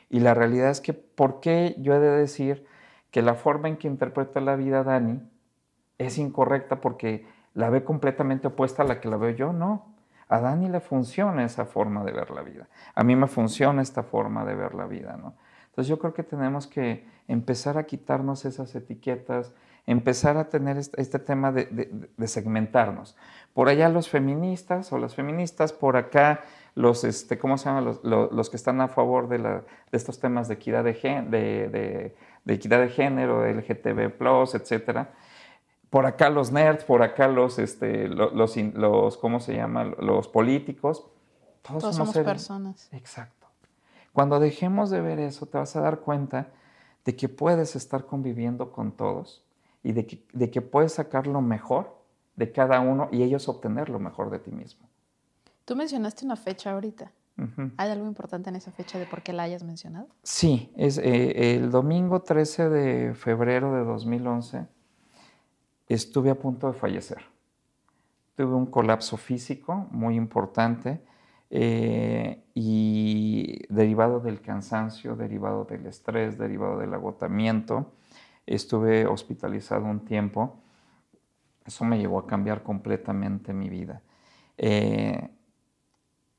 Y 0.09 0.21
la 0.21 0.33
realidad 0.33 0.71
es 0.71 0.81
que, 0.81 0.93
¿por 0.93 1.39
qué 1.39 1.75
yo 1.77 1.93
he 1.93 1.99
de 1.99 2.09
decir 2.09 2.65
que 3.11 3.21
la 3.21 3.35
forma 3.35 3.67
en 3.67 3.77
que 3.77 3.87
interpreta 3.87 4.41
la 4.41 4.55
vida 4.55 4.83
Dani 4.83 5.21
es 5.99 6.17
incorrecta 6.17 6.81
porque 6.81 7.27
la 7.53 7.69
ve 7.69 7.83
completamente 7.83 8.47
opuesta 8.47 8.81
a 8.81 8.87
la 8.87 8.99
que 8.99 9.07
la 9.07 9.17
veo 9.17 9.35
yo? 9.35 9.53
No. 9.53 9.90
A 10.32 10.39
Dani 10.39 10.69
le 10.69 10.79
funciona 10.79 11.43
esa 11.43 11.65
forma 11.65 12.05
de 12.05 12.13
ver 12.13 12.32
la 12.32 12.41
vida. 12.41 12.69
A 12.95 13.03
mí 13.03 13.17
me 13.17 13.27
funciona 13.27 13.82
esta 13.82 14.01
forma 14.01 14.45
de 14.45 14.55
ver 14.55 14.73
la 14.75 14.86
vida, 14.86 15.17
¿no? 15.17 15.34
Entonces 15.65 15.89
yo 15.89 15.99
creo 15.99 16.13
que 16.13 16.23
tenemos 16.23 16.67
que 16.67 17.05
empezar 17.27 17.77
a 17.77 17.84
quitarnos 17.84 18.45
esas 18.45 18.73
etiquetas, 18.73 19.51
empezar 19.86 20.38
a 20.38 20.47
tener 20.47 20.77
este, 20.77 21.19
tema 21.19 21.51
de, 21.51 22.07
segmentarnos. 22.27 23.17
Por 23.53 23.67
allá 23.67 23.89
los 23.89 24.07
feministas 24.07 24.93
o 24.93 24.97
las 24.97 25.15
feministas, 25.15 25.73
por 25.73 25.97
acá 25.97 26.39
los, 26.75 27.03
este, 27.03 27.38
¿cómo 27.38 27.57
se 27.57 27.65
llama? 27.65 27.82
Los, 28.01 28.49
que 28.49 28.55
están 28.55 28.79
a 28.79 28.88
favor 28.88 29.27
de, 29.27 29.63
estos 29.91 30.21
temas 30.21 30.47
de 30.47 30.53
equidad 30.53 30.86
de, 30.86 32.13
de, 32.45 32.53
equidad 32.53 32.79
de 32.79 32.88
género, 32.88 33.45
LGTB+, 33.45 34.13
etcétera 34.53 35.11
por 35.91 36.05
acá 36.05 36.29
los 36.29 36.53
nerds, 36.53 36.85
por 36.85 37.03
acá 37.03 37.27
los, 37.27 37.59
este, 37.59 38.07
los, 38.07 38.55
los, 38.55 39.17
¿cómo 39.17 39.41
se 39.41 39.53
llama? 39.53 39.83
Los 39.83 40.29
políticos. 40.29 41.05
Todos, 41.61 41.93
somos, 41.95 42.17
personas. 42.17 42.87
Exacto. 42.93 43.47
Cuando 44.13 44.39
dejemos 44.39 44.89
de 44.89 45.01
ver 45.01 45.19
eso, 45.19 45.45
te 45.45 45.57
vas 45.57 45.75
a 45.75 45.81
dar 45.81 45.99
cuenta 45.99 46.47
de 47.03 47.15
que 47.17 47.27
puedes 47.27 47.75
estar 47.75 48.05
conviviendo 48.05 48.71
con 48.71 48.93
todos 48.93 49.43
y 49.83 49.91
de 49.91 50.07
que, 50.07 50.25
de 50.31 50.49
que 50.49 50.61
puedes 50.61 50.93
sacar 50.93 51.27
lo 51.27 51.41
mejor 51.41 51.97
de 52.37 52.53
cada 52.53 52.79
uno 52.79 53.09
y 53.11 53.23
ellos 53.23 53.49
obtener 53.49 53.89
lo 53.89 53.99
mejor 53.99 54.29
de 54.29 54.39
ti 54.39 54.51
mismo. 54.51 54.87
Tú 55.65 55.75
mencionaste 55.75 56.23
una 56.23 56.37
fecha 56.37 56.71
ahorita. 56.71 57.11
¿Hay 57.75 57.89
algo 57.89 58.07
importante 58.07 58.49
en 58.49 58.55
esa 58.55 58.71
fecha 58.71 58.97
de 58.97 59.07
por 59.07 59.23
qué 59.23 59.33
la 59.33 59.43
hayas 59.43 59.63
mencionado? 59.63 60.07
Sí, 60.23 60.71
es 60.77 60.99
eh, 60.99 61.55
el 61.55 61.71
domingo 61.71 62.21
13 62.21 62.69
de 62.69 63.13
febrero 63.15 63.73
de 63.73 63.83
2011 63.83 64.67
estuve 65.93 66.29
a 66.29 66.35
punto 66.35 66.67
de 66.67 66.73
fallecer. 66.73 67.21
Tuve 68.35 68.53
un 68.53 68.65
colapso 68.65 69.17
físico 69.17 69.87
muy 69.91 70.15
importante 70.15 71.01
eh, 71.49 72.43
y 72.53 73.61
derivado 73.67 74.19
del 74.21 74.41
cansancio, 74.41 75.15
derivado 75.15 75.65
del 75.65 75.85
estrés, 75.85 76.37
derivado 76.37 76.79
del 76.79 76.93
agotamiento. 76.93 77.91
Estuve 78.45 79.05
hospitalizado 79.05 79.85
un 79.85 80.05
tiempo. 80.05 80.55
Eso 81.65 81.83
me 81.83 81.99
llevó 81.99 82.19
a 82.19 82.27
cambiar 82.27 82.63
completamente 82.63 83.53
mi 83.53 83.69
vida. 83.69 84.01
Eh, 84.57 85.29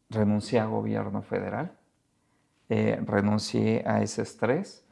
renuncié 0.08 0.60
a 0.60 0.66
gobierno 0.66 1.22
federal, 1.22 1.72
eh, 2.68 3.00
renuncié 3.04 3.82
a 3.86 4.02
ese 4.02 4.22
estrés 4.22 4.84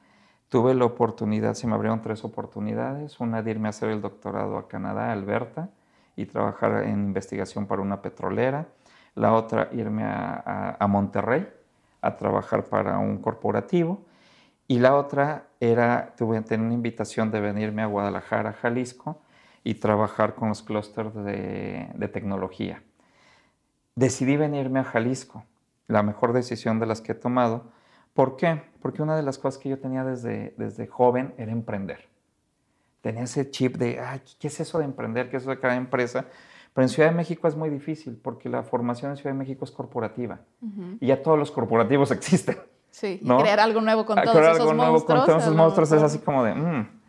Tuve 0.51 0.75
la 0.75 0.85
oportunidad, 0.85 1.55
se 1.55 1.69
me 1.69 1.75
abrieron 1.75 2.03
tres 2.03 2.25
oportunidades, 2.25 3.21
una 3.21 3.41
de 3.41 3.53
irme 3.53 3.69
a 3.69 3.71
hacer 3.71 3.89
el 3.89 4.01
doctorado 4.03 4.59
a 4.59 4.67
Canadá, 4.67 5.13
Alberta, 5.13 5.71
y 6.17 6.27
trabajar 6.27 6.83
en 6.87 7.05
investigación 7.07 7.67
para 7.69 7.81
una 7.81 8.03
petrolera, 8.03 8.67
la 9.15 9.33
otra 9.33 9.69
irme 9.71 10.03
a, 10.05 10.85
Monterrey 10.89 11.49
a 12.03 12.17
trabajar 12.17 12.65
para 12.65 12.99
un 12.99 13.19
corporativo, 13.19 14.05
Y 14.67 14.81
la 14.81 14.97
otra 14.97 15.47
era, 15.61 16.15
tuve 16.17 16.41
tener 16.43 16.67
una 16.67 16.75
invitación 16.75 17.31
de 17.31 17.41
venirme 17.41 17.83
a 17.83 17.87
Guadalajara, 17.87 18.53
Jalisco, 18.53 19.21
y 19.63 19.75
trabajar 19.75 20.35
con 20.35 20.49
los 20.49 20.63
clústeres 20.63 21.15
de, 21.15 21.91
de 21.95 22.09
tecnología. 22.09 22.83
Decidí 23.95 24.37
venirme 24.37 24.81
a 24.81 24.85
Jalisco, 24.85 25.45
la 25.87 26.03
mejor 26.03 26.33
decisión 26.33 26.81
de 26.81 26.87
las 26.87 27.01
que 27.01 27.13
he 27.13 27.15
tomado. 27.15 27.71
¿Por 28.15 28.37
qué? 28.37 28.70
Porque 28.81 29.03
una 29.03 29.17
de 29.17 29.23
las 29.23 29.39
cosas 29.39 29.59
que 29.61 29.69
yo 29.69 29.79
tenía 29.79 30.05
desde, 30.05 30.55
desde 30.57 30.87
joven 30.87 31.35
era 31.39 31.53
emprender. 31.53 32.09
Tenía 33.03 33.23
ese 33.25 33.51
chip 33.51 33.77
de, 33.77 34.01
Ay, 34.01 34.21
¿qué 34.39 34.49
es 34.49 34.61
eso 34.61 34.79
de 34.79 34.85
emprender? 34.85 35.31
¿Qué 35.31 35.37
es 35.37 35.43
eso 35.43 35.51
de 35.51 35.59
cada 35.59 35.77
empresa? 35.77 36.27
Pero 36.75 36.85
en 36.85 36.89
Ciudad 36.89 37.09
de 37.11 37.15
México 37.17 37.49
es 37.49 37.57
muy 37.57 37.69
difícil 37.71 38.19
porque 38.23 38.49
la 38.49 38.63
formación 38.63 39.11
en 39.11 39.17
Ciudad 39.17 39.33
de 39.33 39.39
México 39.39 39.65
es 39.65 39.71
corporativa. 39.71 40.41
Y 41.01 41.07
ya 41.07 41.23
todos 41.23 41.39
los 41.39 41.51
corporativos 41.51 42.11
existen. 42.13 42.59
Sí, 42.91 43.21
y 43.23 43.27
crear 43.39 43.61
algo 43.61 43.81
nuevo 43.81 44.05
con 44.05 44.17
todos 44.17 44.31
crear 44.37 44.53
esos 44.53 44.61
algo 44.63 44.75
nuevo 44.75 44.93
monstruos. 44.93 45.21
con 45.21 45.27
todos 45.27 45.43
esos 45.43 45.55
monstruos 45.57 45.93
es 45.93 46.03
así 46.03 46.19
como 46.19 46.45
de... 46.45 46.55
"Mm". 46.55 47.01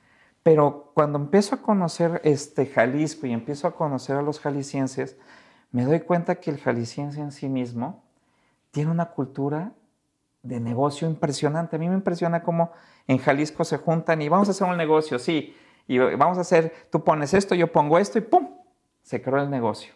Pero 0.43 0.91
cuando 0.95 1.19
empiezo 1.19 1.55
a 1.55 1.61
conocer 1.61 2.19
este 2.23 2.65
Jalisco 2.65 3.27
y 3.27 3.31
empiezo 3.31 3.67
a 3.67 3.75
conocer 3.75 4.15
a 4.15 4.21
los 4.23 4.39
jaliscienses, 4.39 5.17
me 5.71 5.85
doy 5.85 5.99
cuenta 6.01 6.35
que 6.35 6.49
el 6.51 6.57
jalisciense 6.59 7.19
en 7.21 7.31
sí 7.31 7.47
mismo 7.47 8.03
tiene 8.71 8.89
una 8.91 9.05
cultura 9.11 9.71
de 10.43 10.59
negocio 10.59 11.07
impresionante. 11.07 11.75
A 11.75 11.79
mí 11.79 11.87
me 11.89 11.95
impresiona 11.95 12.43
cómo 12.43 12.71
en 13.07 13.17
Jalisco 13.17 13.63
se 13.63 13.77
juntan 13.77 14.21
y 14.21 14.29
vamos 14.29 14.47
a 14.47 14.51
hacer 14.51 14.67
un 14.67 14.77
negocio, 14.77 15.19
sí, 15.19 15.55
y 15.87 15.97
vamos 15.97 16.37
a 16.37 16.41
hacer, 16.41 16.73
tú 16.91 17.03
pones 17.03 17.33
esto, 17.33 17.55
yo 17.55 17.71
pongo 17.71 17.97
esto 17.97 18.17
y 18.17 18.21
¡pum! 18.21 18.49
Se 19.01 19.21
creó 19.21 19.41
el 19.41 19.49
negocio. 19.49 19.93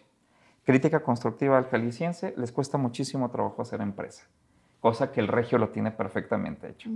Crítica 0.64 1.00
constructiva 1.00 1.56
al 1.56 1.66
jalisciense, 1.66 2.34
les 2.36 2.50
cuesta 2.50 2.76
muchísimo 2.76 3.30
trabajo 3.30 3.62
hacer 3.62 3.80
empresa, 3.80 4.24
cosa 4.80 5.12
que 5.12 5.20
el 5.20 5.28
regio 5.28 5.58
lo 5.58 5.68
tiene 5.68 5.92
perfectamente 5.92 6.68
hecho. 6.68 6.90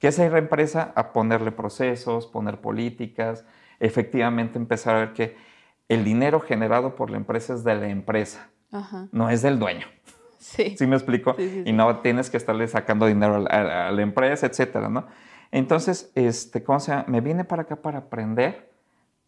¿Qué 0.00 0.08
es 0.08 0.18
la 0.18 0.38
empresa? 0.38 0.92
A 0.96 1.12
ponerle 1.12 1.52
procesos, 1.52 2.26
poner 2.26 2.60
políticas, 2.60 3.44
efectivamente 3.78 4.58
empezar 4.58 4.96
a 4.96 4.98
ver 4.98 5.12
que 5.12 5.36
el 5.88 6.04
dinero 6.04 6.40
generado 6.40 6.96
por 6.96 7.10
la 7.10 7.16
empresa 7.16 7.54
es 7.54 7.62
de 7.62 7.76
la 7.76 7.88
empresa, 7.88 8.50
Ajá. 8.72 9.06
no 9.12 9.30
es 9.30 9.40
del 9.40 9.58
dueño. 9.58 9.86
Sí. 10.46 10.76
¿Sí 10.78 10.86
me 10.86 10.94
explico? 10.96 11.34
Sí, 11.36 11.48
sí. 11.50 11.62
Y 11.66 11.72
no 11.72 11.98
tienes 12.00 12.30
que 12.30 12.36
estarle 12.36 12.68
sacando 12.68 13.06
dinero 13.06 13.34
a 13.34 13.38
la, 13.40 13.88
a 13.88 13.90
la 13.90 14.02
empresa, 14.02 14.46
etcétera, 14.46 14.88
¿no? 14.88 15.06
Entonces, 15.50 16.12
este, 16.14 16.62
¿cómo 16.62 16.78
se 16.78 16.92
llama? 16.92 17.04
Me 17.08 17.20
vine 17.20 17.44
para 17.44 17.62
acá 17.62 17.76
para 17.76 17.98
aprender 17.98 18.70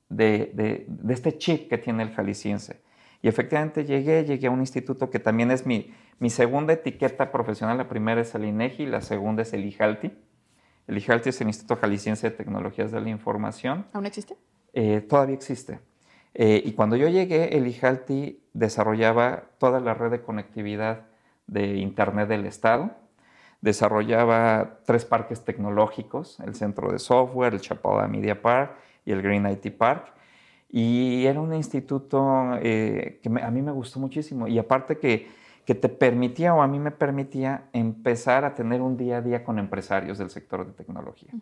de, 0.09 0.53
de- 0.55 0.85
de 0.89 1.15
este 1.15 1.37
chip 1.37 1.69
que 1.69 1.77
tiene 1.79 2.05
el 2.05 2.11
jalisciense. 2.13 2.81
Y 3.21 3.27
efectivamente 3.29 3.85
llegué, 3.85 4.25
llegué 4.25 4.47
a 4.47 4.51
un 4.53 4.61
instituto 4.61 5.11
que 5.11 5.19
también 5.19 5.51
es 5.51 5.67
mi, 5.67 5.93
mi 6.21 6.31
segunda 6.31 6.73
etiqueta 6.73 7.33
profesional. 7.33 7.77
La 7.77 7.89
primera 7.89 8.21
es 8.21 8.33
el 8.37 8.45
INEGI, 8.45 8.87
la 8.87 9.01
segunda 9.01 9.43
es 9.43 9.53
el 9.53 9.65
IJALTI. 9.65 10.13
El 10.87 10.99
IJALTI 10.99 11.31
es 11.31 11.41
el 11.41 11.49
Instituto 11.49 11.77
Jalisciense 11.81 12.31
de 12.31 12.37
Tecnologías 12.37 12.93
de 12.93 13.01
la 13.01 13.09
Información. 13.11 13.87
¿Aún 13.93 14.07
existe? 14.07 14.37
Eh, 14.73 15.01
todavía 15.01 15.35
existe. 15.35 15.81
Eh, 16.35 16.63
y 16.65 16.73
cuando 16.75 16.95
yo 16.95 17.09
llegué, 17.09 17.57
el 17.57 17.67
IJALTI 17.67 18.41
desarrollaba 18.53 19.45
toda 19.59 19.81
la 19.81 19.95
red 19.95 20.13
de 20.13 20.21
conectividad 20.23 21.08
de 21.49 21.77
Internet 21.79 22.29
del 22.29 22.47
Estado, 22.47 22.93
desarrollaba 23.61 24.79
tres 24.87 25.05
parques 25.05 25.45
tecnológicos, 25.45 26.39
el 26.41 26.55
Centro 26.55 26.93
de 26.93 26.99
Software, 26.99 27.55
el 27.55 27.61
Chapala 27.61 28.07
Media 28.07 28.41
Park 28.41 28.77
y 29.05 29.11
el 29.13 29.21
Green 29.23 29.47
IT 29.49 29.77
Park. 29.77 30.13
Y 30.71 31.25
era 31.27 31.41
un 31.41 31.53
instituto 31.55 32.57
eh, 32.61 33.21
que 33.23 33.29
me- 33.31 33.43
a 33.43 33.51
mí 33.51 33.63
me 33.63 33.73
gustó 33.73 33.99
muchísimo. 33.99 34.47
Y 34.47 34.59
aparte 34.59 34.99
que, 34.99 35.29
que 35.65 35.75
te 35.75 35.89
permitía 35.89 36.55
o 36.55 36.63
a 36.63 36.67
mí 36.69 36.79
me 36.79 36.91
permitía 36.91 37.65
empezar 37.73 38.45
a 38.45 38.55
tener 38.55 38.81
un 38.81 38.97
día 38.97 39.17
a 39.19 39.21
día 39.23 39.43
con 39.45 39.59
empresarios 39.59 40.19
del 40.19 40.31
sector 40.31 40.67
de 40.67 40.73
tecnología. 40.73 41.33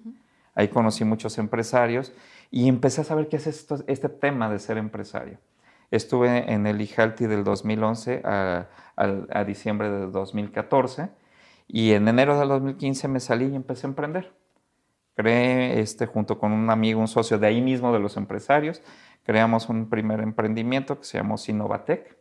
Ahí 0.54 0.68
conocí 0.68 1.04
muchos 1.04 1.36
empresarios 1.38 2.12
y 2.50 2.68
empecé 2.68 3.02
a 3.02 3.04
saber 3.04 3.28
qué 3.28 3.36
es 3.36 3.46
esto- 3.46 3.84
este 3.86 4.08
tema 4.08 4.48
de 4.48 4.58
ser 4.58 4.78
empresario. 4.78 5.38
Estuve 5.90 6.52
en 6.52 6.66
el 6.66 6.80
IJALTI 6.80 7.26
del 7.26 7.44
2011 7.44 8.22
a, 8.24 8.66
al- 8.96 9.28
a 9.32 9.44
diciembre 9.44 9.90
de 9.90 10.06
2014 10.06 11.10
y 11.68 11.92
en 11.92 12.08
enero 12.08 12.38
del 12.38 12.48
2015 12.48 13.08
me 13.08 13.20
salí 13.20 13.46
y 13.46 13.54
empecé 13.56 13.86
a 13.86 13.90
emprender. 13.90 14.32
Creé, 15.14 15.80
este, 15.80 16.06
junto 16.06 16.38
con 16.38 16.52
un 16.52 16.68
amigo, 16.70 17.00
un 17.00 17.08
socio 17.08 17.38
de 17.38 17.46
ahí 17.46 17.62
mismo 17.62 17.92
de 17.92 17.98
los 18.00 18.16
empresarios, 18.18 18.82
creamos 19.24 19.68
un 19.68 19.88
primer 19.88 20.20
emprendimiento 20.20 20.98
que 20.98 21.04
se 21.06 21.16
llamó 21.18 21.38
Sinovatec, 21.38 22.16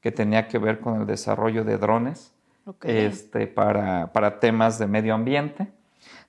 que 0.00 0.10
tenía 0.10 0.48
que 0.48 0.58
ver 0.58 0.80
con 0.80 1.00
el 1.02 1.06
desarrollo 1.06 1.64
de 1.64 1.76
drones 1.76 2.32
Ok. 2.64 2.86
este, 2.86 3.46
para, 3.46 4.12
para 4.12 4.40
temas 4.40 4.78
de 4.78 4.86
medio 4.86 5.14
ambiente. 5.14 5.68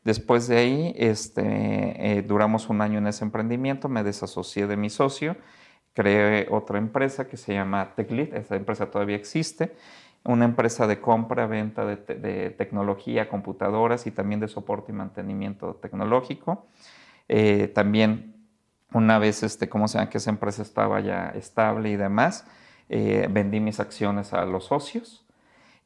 Después 0.04 0.48
de 0.48 0.58
ahí, 0.58 0.94
este, 0.98 2.18
eh, 2.18 2.22
duramos 2.24 2.68
un 2.70 2.82
año 2.82 2.98
en 2.98 3.08
ese 3.08 3.24
emprendimiento, 3.24 3.88
me 3.88 4.04
desasocié 4.04 4.68
de 4.68 4.76
mi 4.76 4.90
socio, 4.90 5.38
creé 5.94 6.48
otra 6.50 6.78
empresa 6.78 7.28
que 7.28 7.38
se 7.38 7.54
llama 7.54 7.94
TechLead, 7.96 8.34
esa 8.36 8.56
empresa 8.56 8.90
todavía 8.92 9.16
existe, 9.16 9.74
una 10.24 10.46
empresa 10.46 10.88
de 10.88 11.02
compra, 11.02 11.48
venta 11.48 11.86
de, 11.86 11.98
te- 11.98 12.16
de 12.16 12.52
tecnología, 12.52 13.28
computadoras 13.28 14.06
y 14.08 14.12
también 14.12 14.40
de 14.40 14.48
soporte 14.48 14.92
y 14.92 14.96
mantenimiento 14.96 15.76
tecnológico. 15.76 16.68
Eh, 17.28 17.68
también 17.74 18.36
una 18.94 19.20
vez, 19.20 19.42
este, 19.44 19.70
¿cómo 19.70 19.88
se 19.88 19.98
llama? 19.98 20.10
Que 20.10 20.18
esa 20.20 20.30
empresa 20.30 20.62
estaba 20.62 21.00
ya 21.00 21.30
estable 21.36 21.90
y 21.90 21.96
demás, 21.96 22.46
eh, 22.90 23.28
vendí 23.32 23.60
mis 23.60 23.80
acciones 23.80 24.34
a 24.34 24.46
los 24.46 24.66
socios 24.66 25.26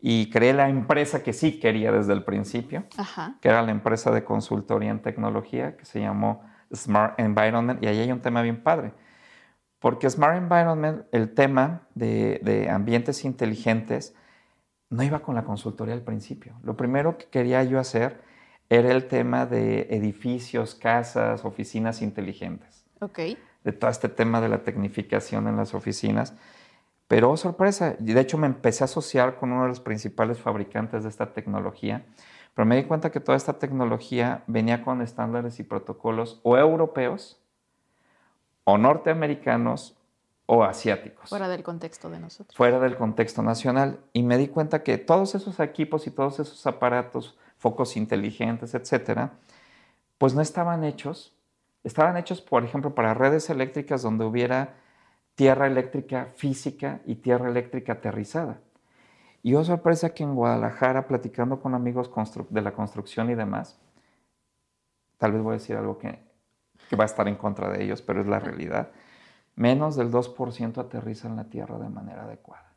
y 0.02 0.30
creé 0.32 0.54
la 0.54 0.70
empresa 0.70 1.24
que 1.24 1.32
sí 1.32 1.60
quería 1.60 1.92
desde 1.92 2.14
el 2.14 2.24
principio, 2.24 2.84
Ajá. 2.98 3.36
que 3.42 3.48
era 3.50 3.62
la 3.62 3.72
empresa 3.72 4.12
de 4.12 4.24
consultoría 4.24 4.90
en 4.92 5.00
tecnología 5.00 5.78
que 5.78 5.86
se 5.86 6.00
llamó 6.00 6.44
Smart 6.74 7.20
Environment. 7.20 7.82
Y 7.84 7.88
ahí 7.88 8.00
hay 8.00 8.12
un 8.12 8.22
tema 8.22 8.42
bien 8.42 8.62
padre, 8.62 8.92
porque 9.86 10.10
Smart 10.10 10.36
Environment, 10.36 11.06
el 11.12 11.36
tema 11.36 11.88
de, 11.94 12.40
de 12.42 12.72
ambientes 12.72 13.24
inteligentes, 13.24 14.16
no 14.90 15.04
iba 15.04 15.20
con 15.20 15.36
la 15.36 15.44
consultoría 15.44 15.94
al 15.94 16.02
principio. 16.02 16.56
Lo 16.64 16.76
primero 16.76 17.20
que 17.20 17.26
quería 17.26 17.64
yo 17.64 17.80
hacer 17.80 18.20
era 18.68 18.90
el 18.90 19.08
tema 19.08 19.46
de 19.46 19.82
edificios, 19.92 20.74
casas, 20.74 21.46
oficinas 21.46 22.02
inteligentes 22.02 22.84
Ok. 23.00 23.20
de 23.64 23.72
todo 23.74 23.92
este 23.92 24.10
tema 24.10 24.42
de 24.42 24.50
la 24.50 24.64
tecnificación 24.64 25.48
en 25.48 25.56
las 25.56 25.76
oficinas. 25.76 26.34
Pero 27.08 27.30
oh, 27.30 27.38
sorpresa, 27.38 27.96
de 28.00 28.20
hecho 28.20 28.40
me 28.40 28.48
empecé 28.48 28.84
a 28.84 28.86
asociar 28.86 29.36
con 29.36 29.52
uno 29.52 29.62
de 29.62 29.68
los 29.68 29.82
principales 29.82 30.40
fabricantes 30.40 31.04
de 31.04 31.10
esta 31.10 31.32
tecnología, 31.32 32.08
pero 32.56 32.66
me 32.66 32.76
di 32.76 32.86
cuenta 32.86 33.12
que 33.12 33.20
toda 33.20 33.38
esta 33.38 33.60
tecnología 33.60 34.44
venía 34.48 34.82
con 34.82 35.04
estándares 35.04 35.60
y 35.60 35.64
protocolos 35.64 36.40
o 36.42 36.58
europeos, 36.58 37.45
o 38.66 38.78
norteamericanos, 38.78 39.96
o 40.48 40.64
asiáticos 40.64 41.30
Fuera 41.30 41.48
del 41.48 41.64
contexto 41.64 42.10
de 42.10 42.20
nosotros. 42.20 42.56
fuera 42.56 42.80
del 42.80 42.98
contexto 42.98 43.42
nacional 43.42 44.00
y 44.14 44.22
me 44.22 44.38
di 44.38 44.48
cuenta 44.48 44.84
que 44.84 44.98
todos 44.98 45.34
esos 45.34 45.60
equipos 45.60 46.06
y 46.06 46.12
todos 46.12 46.40
esos 46.40 46.68
aparatos, 46.68 47.36
focos 47.58 47.98
inteligentes, 47.98 48.76
etcétera, 48.76 49.32
pues 50.18 50.36
no 50.36 50.42
estaban 50.42 50.84
hechos. 50.84 51.34
Estaban 51.84 52.18
hechos, 52.18 52.42
por 52.42 52.64
ejemplo, 52.64 52.94
para 52.96 53.14
redes 53.14 53.50
eléctricas 53.50 54.02
donde 54.02 54.26
hubiera 54.26 54.76
tierra 55.36 55.68
eléctrica 55.68 56.32
física 56.36 57.02
y 57.06 57.16
tierra 57.16 57.50
eléctrica 57.50 57.94
aterrizada. 57.94 58.60
Y 59.44 59.54
oh 59.54 59.64
sorpresa 59.64 60.10
que 60.10 60.24
en 60.24 60.34
Guadalajara, 60.34 61.08
platicando 61.08 61.60
con 61.60 61.76
amigos 61.76 62.10
de 62.50 62.62
la 62.62 62.74
construcción 62.74 63.30
y 63.30 63.36
demás, 63.36 63.80
tal 65.18 65.34
vez 65.34 65.44
voy 65.44 65.52
a 65.52 65.58
decir 65.58 65.76
algo 65.76 66.00
que, 66.00 66.20
que 66.90 66.96
va 66.96 67.04
a 67.04 67.06
estar 67.06 67.28
en 67.28 67.36
contra 67.36 67.70
de 67.70 67.84
ellos, 67.84 68.02
pero 68.02 68.22
es 68.22 68.28
la 68.28 68.40
realidad 68.40 68.90
menos 69.56 69.96
del 69.96 70.12
2% 70.12 70.82
aterriza 70.82 71.28
en 71.30 71.38
la 71.38 71.46
Tierra 71.46 71.78
de 71.80 71.88
manera 71.90 72.24
adecuada. 72.24 72.74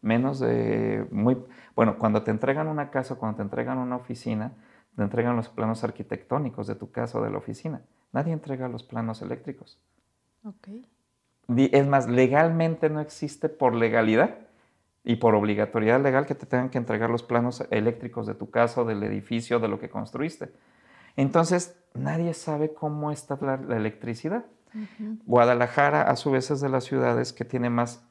Menos 0.00 0.38
de, 0.38 1.06
muy, 1.10 1.36
bueno, 1.74 1.98
cuando 1.98 2.22
te 2.22 2.30
entregan 2.30 2.68
una 2.68 2.90
casa, 2.90 3.16
cuando 3.16 3.36
te 3.38 3.42
entregan 3.42 3.78
una 3.78 3.96
oficina, 3.96 4.52
te 4.96 5.02
entregan 5.02 5.34
los 5.34 5.48
planos 5.48 5.82
arquitectónicos 5.82 6.66
de 6.68 6.74
tu 6.76 6.92
casa 6.92 7.18
o 7.18 7.22
de 7.24 7.30
la 7.30 7.38
oficina. 7.38 7.80
Nadie 8.12 8.32
entrega 8.32 8.68
los 8.68 8.84
planos 8.84 9.22
eléctricos. 9.22 9.78
Ok. 10.44 10.68
Di- 11.48 11.70
Es 11.72 11.86
más, 11.86 12.08
legalmente 12.08 12.90
no 12.90 13.00
existe 13.00 13.48
por 13.48 13.74
legalidad 13.74 14.36
y 15.02 15.16
por 15.16 15.34
obligatoriedad 15.34 16.00
legal 16.00 16.26
que 16.26 16.34
te 16.34 16.46
tengan 16.46 16.70
que 16.70 16.78
entregar 16.78 17.10
los 17.10 17.22
planos 17.22 17.66
eléctricos 17.70 18.26
de 18.26 18.34
tu 18.34 18.50
casa 18.50 18.82
o 18.82 18.84
del 18.84 19.02
edificio, 19.02 19.58
de 19.58 19.68
lo 19.68 19.80
que 19.80 19.90
construiste. 19.90 20.50
Entonces, 21.16 21.76
nadie 21.94 22.34
sabe 22.34 22.72
cómo 22.74 23.10
está 23.10 23.38
la- 23.40 23.56
la 23.56 23.76
electricidad. 23.76 24.44
Guadalajara, 25.26 26.02
a 26.02 26.16
su 26.16 26.30
vez, 26.30 26.50
es 26.50 26.60
de 26.60 26.68
las 26.68 26.84
ciudades 26.84 27.32
que 27.32 27.44
tiene 27.44 27.70
más 27.70 28.02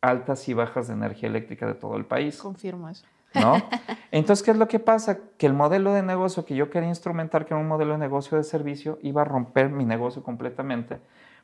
altas 0.00 0.48
y 0.48 0.54
bajas 0.54 0.88
de 0.88 0.94
energía 0.94 1.28
eléctrica 1.28 1.66
de 1.66 1.74
todo 1.74 1.96
el 1.96 2.04
país, 2.04 2.38
Confirmo 2.38 2.88
eso. 2.88 3.04
¿no? 3.34 3.62
Entonces, 4.12 4.42
¿qué 4.44 4.50
es 4.50 4.56
lo 4.56 4.68
que 4.68 4.78
pasa? 4.78 5.18
Que 5.38 5.46
el 5.46 5.52
modelo 5.54 5.92
de 5.92 6.02
negocio 6.02 6.44
que 6.44 6.54
yo 6.54 6.70
quería 6.70 6.88
instrumentar, 6.88 7.44
que 7.46 7.54
era 7.54 7.60
un 7.60 7.68
modelo 7.68 7.92
de 7.92 7.98
negocio 7.98 8.36
de 8.36 8.44
servicio, 8.44 8.98
iba 9.02 9.22
a 9.22 9.24
romper 9.24 9.70
mi 9.70 9.84
negocio 9.84 10.22
completamente, 10.22 10.98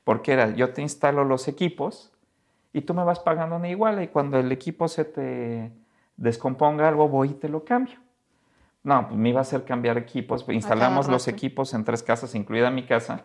porque 0.05 0.33
era, 0.33 0.51
yo 0.51 0.73
te 0.73 0.83
instalo 0.83 1.25
los 1.25 1.49
equipos 1.49 2.13
y 2.73 2.83
tú 2.83 2.93
me 2.95 3.05
vas 3.05 3.21
pagando 3.21 3.57
una 3.57 3.69
igual 3.69 4.03
y 4.03 4.09
cuando 4.09 4.39
el 4.39 4.51
equipo 4.53 4.89
se 4.89 5.05
te 5.05 5.73
descomponga 6.17 6.89
algo, 6.89 7.09
voy 7.09 7.31
y 7.31 7.35
te 7.35 7.49
lo 7.49 7.65
cambio. 7.65 7.99
No, 8.87 9.09
pues 9.09 9.19
me 9.19 9.31
iba 9.31 9.41
a 9.41 9.43
hacer 9.43 9.65
cambiar 9.65 9.99
equipos. 9.99 10.49
Instalamos 10.49 11.09
los 11.09 11.27
equipos 11.27 11.75
en 11.75 11.83
tres 11.83 12.05
casas, 12.05 12.37
incluida 12.37 12.71
mi 12.71 12.87
casa. 12.87 13.25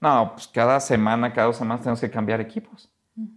No, 0.00 0.30
pues 0.34 0.46
cada 0.46 0.78
semana, 0.78 1.32
cada 1.32 1.48
dos 1.48 1.56
semanas 1.56 1.82
tenemos 1.82 2.00
que 2.00 2.08
cambiar 2.08 2.40
equipos. 2.40 2.88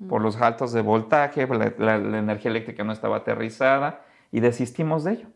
Por 0.07 0.22
los 0.22 0.39
altos 0.39 0.74
de 0.74 0.82
voltaje, 0.82 1.47
la, 1.80 1.95
energía 1.95 2.51
eléctrica 2.51 2.84
no 2.84 2.93
estaba 2.93 3.18
aterrizada 3.18 4.05
y 4.32 4.41
desistimos 4.41 5.03
de 5.03 5.13
ello. 5.13 5.28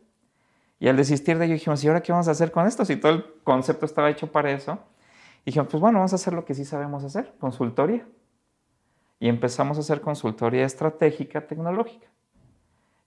Y 0.78 0.86
al 0.86 0.96
desistir 0.96 1.36
de 1.36 1.46
ello 1.46 1.54
dijimos, 1.54 1.82
¿y 1.82 1.88
ahora 1.88 2.00
qué 2.00 2.12
vamos 2.12 2.28
a 2.28 2.30
hacer 2.30 2.52
con 2.52 2.64
esto? 2.64 2.84
Si 2.84 2.94
todo 2.94 3.10
el 3.10 3.24
concepto 3.42 3.84
estaba 3.84 4.08
hecho 4.08 4.30
para 4.30 4.52
eso. 4.52 4.78
dijimos, 5.44 5.66
pues 5.68 5.80
bueno, 5.80 5.98
vamos 5.98 6.12
a 6.12 6.14
hacer 6.14 6.32
lo 6.32 6.44
que 6.44 6.54
sí 6.54 6.64
sabemos 6.64 7.02
hacer, 7.02 7.34
consultoría. 7.40 8.06
Y 9.18 9.28
empezamos 9.28 9.78
a 9.78 9.80
hacer 9.80 10.00
consultoría 10.00 10.64
estratégica 10.64 11.48
tecnológica. 11.48 12.06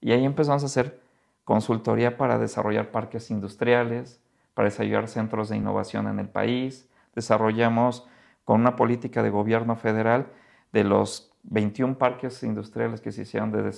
Y 0.02 0.12
ahí 0.12 0.26
empezamos 0.26 0.64
a 0.64 0.66
hacer 0.66 1.03
consultoría 1.44 2.18
para 2.18 2.38
desarrollar 2.38 2.92
parques 2.92 3.32
industriales, 3.32 4.22
para 4.54 4.70
desarrollar 4.70 5.08
centros 5.08 5.50
de 5.50 5.58
innovación 5.58 6.08
en 6.08 6.20
el 6.20 6.30
país. 6.30 6.90
Desarrollamos 7.16 8.08
con 8.46 8.62
una 8.62 8.76
política 8.76 9.24
de 9.24 9.30
gobierno 9.30 9.76
federal 9.76 10.28
de 10.72 10.84
los 10.84 11.34
21 11.44 11.98
parques 11.98 12.42
industriales 12.44 13.02
que 13.02 13.12
se 13.12 13.24
hicieron, 13.24 13.52
de, 13.52 13.72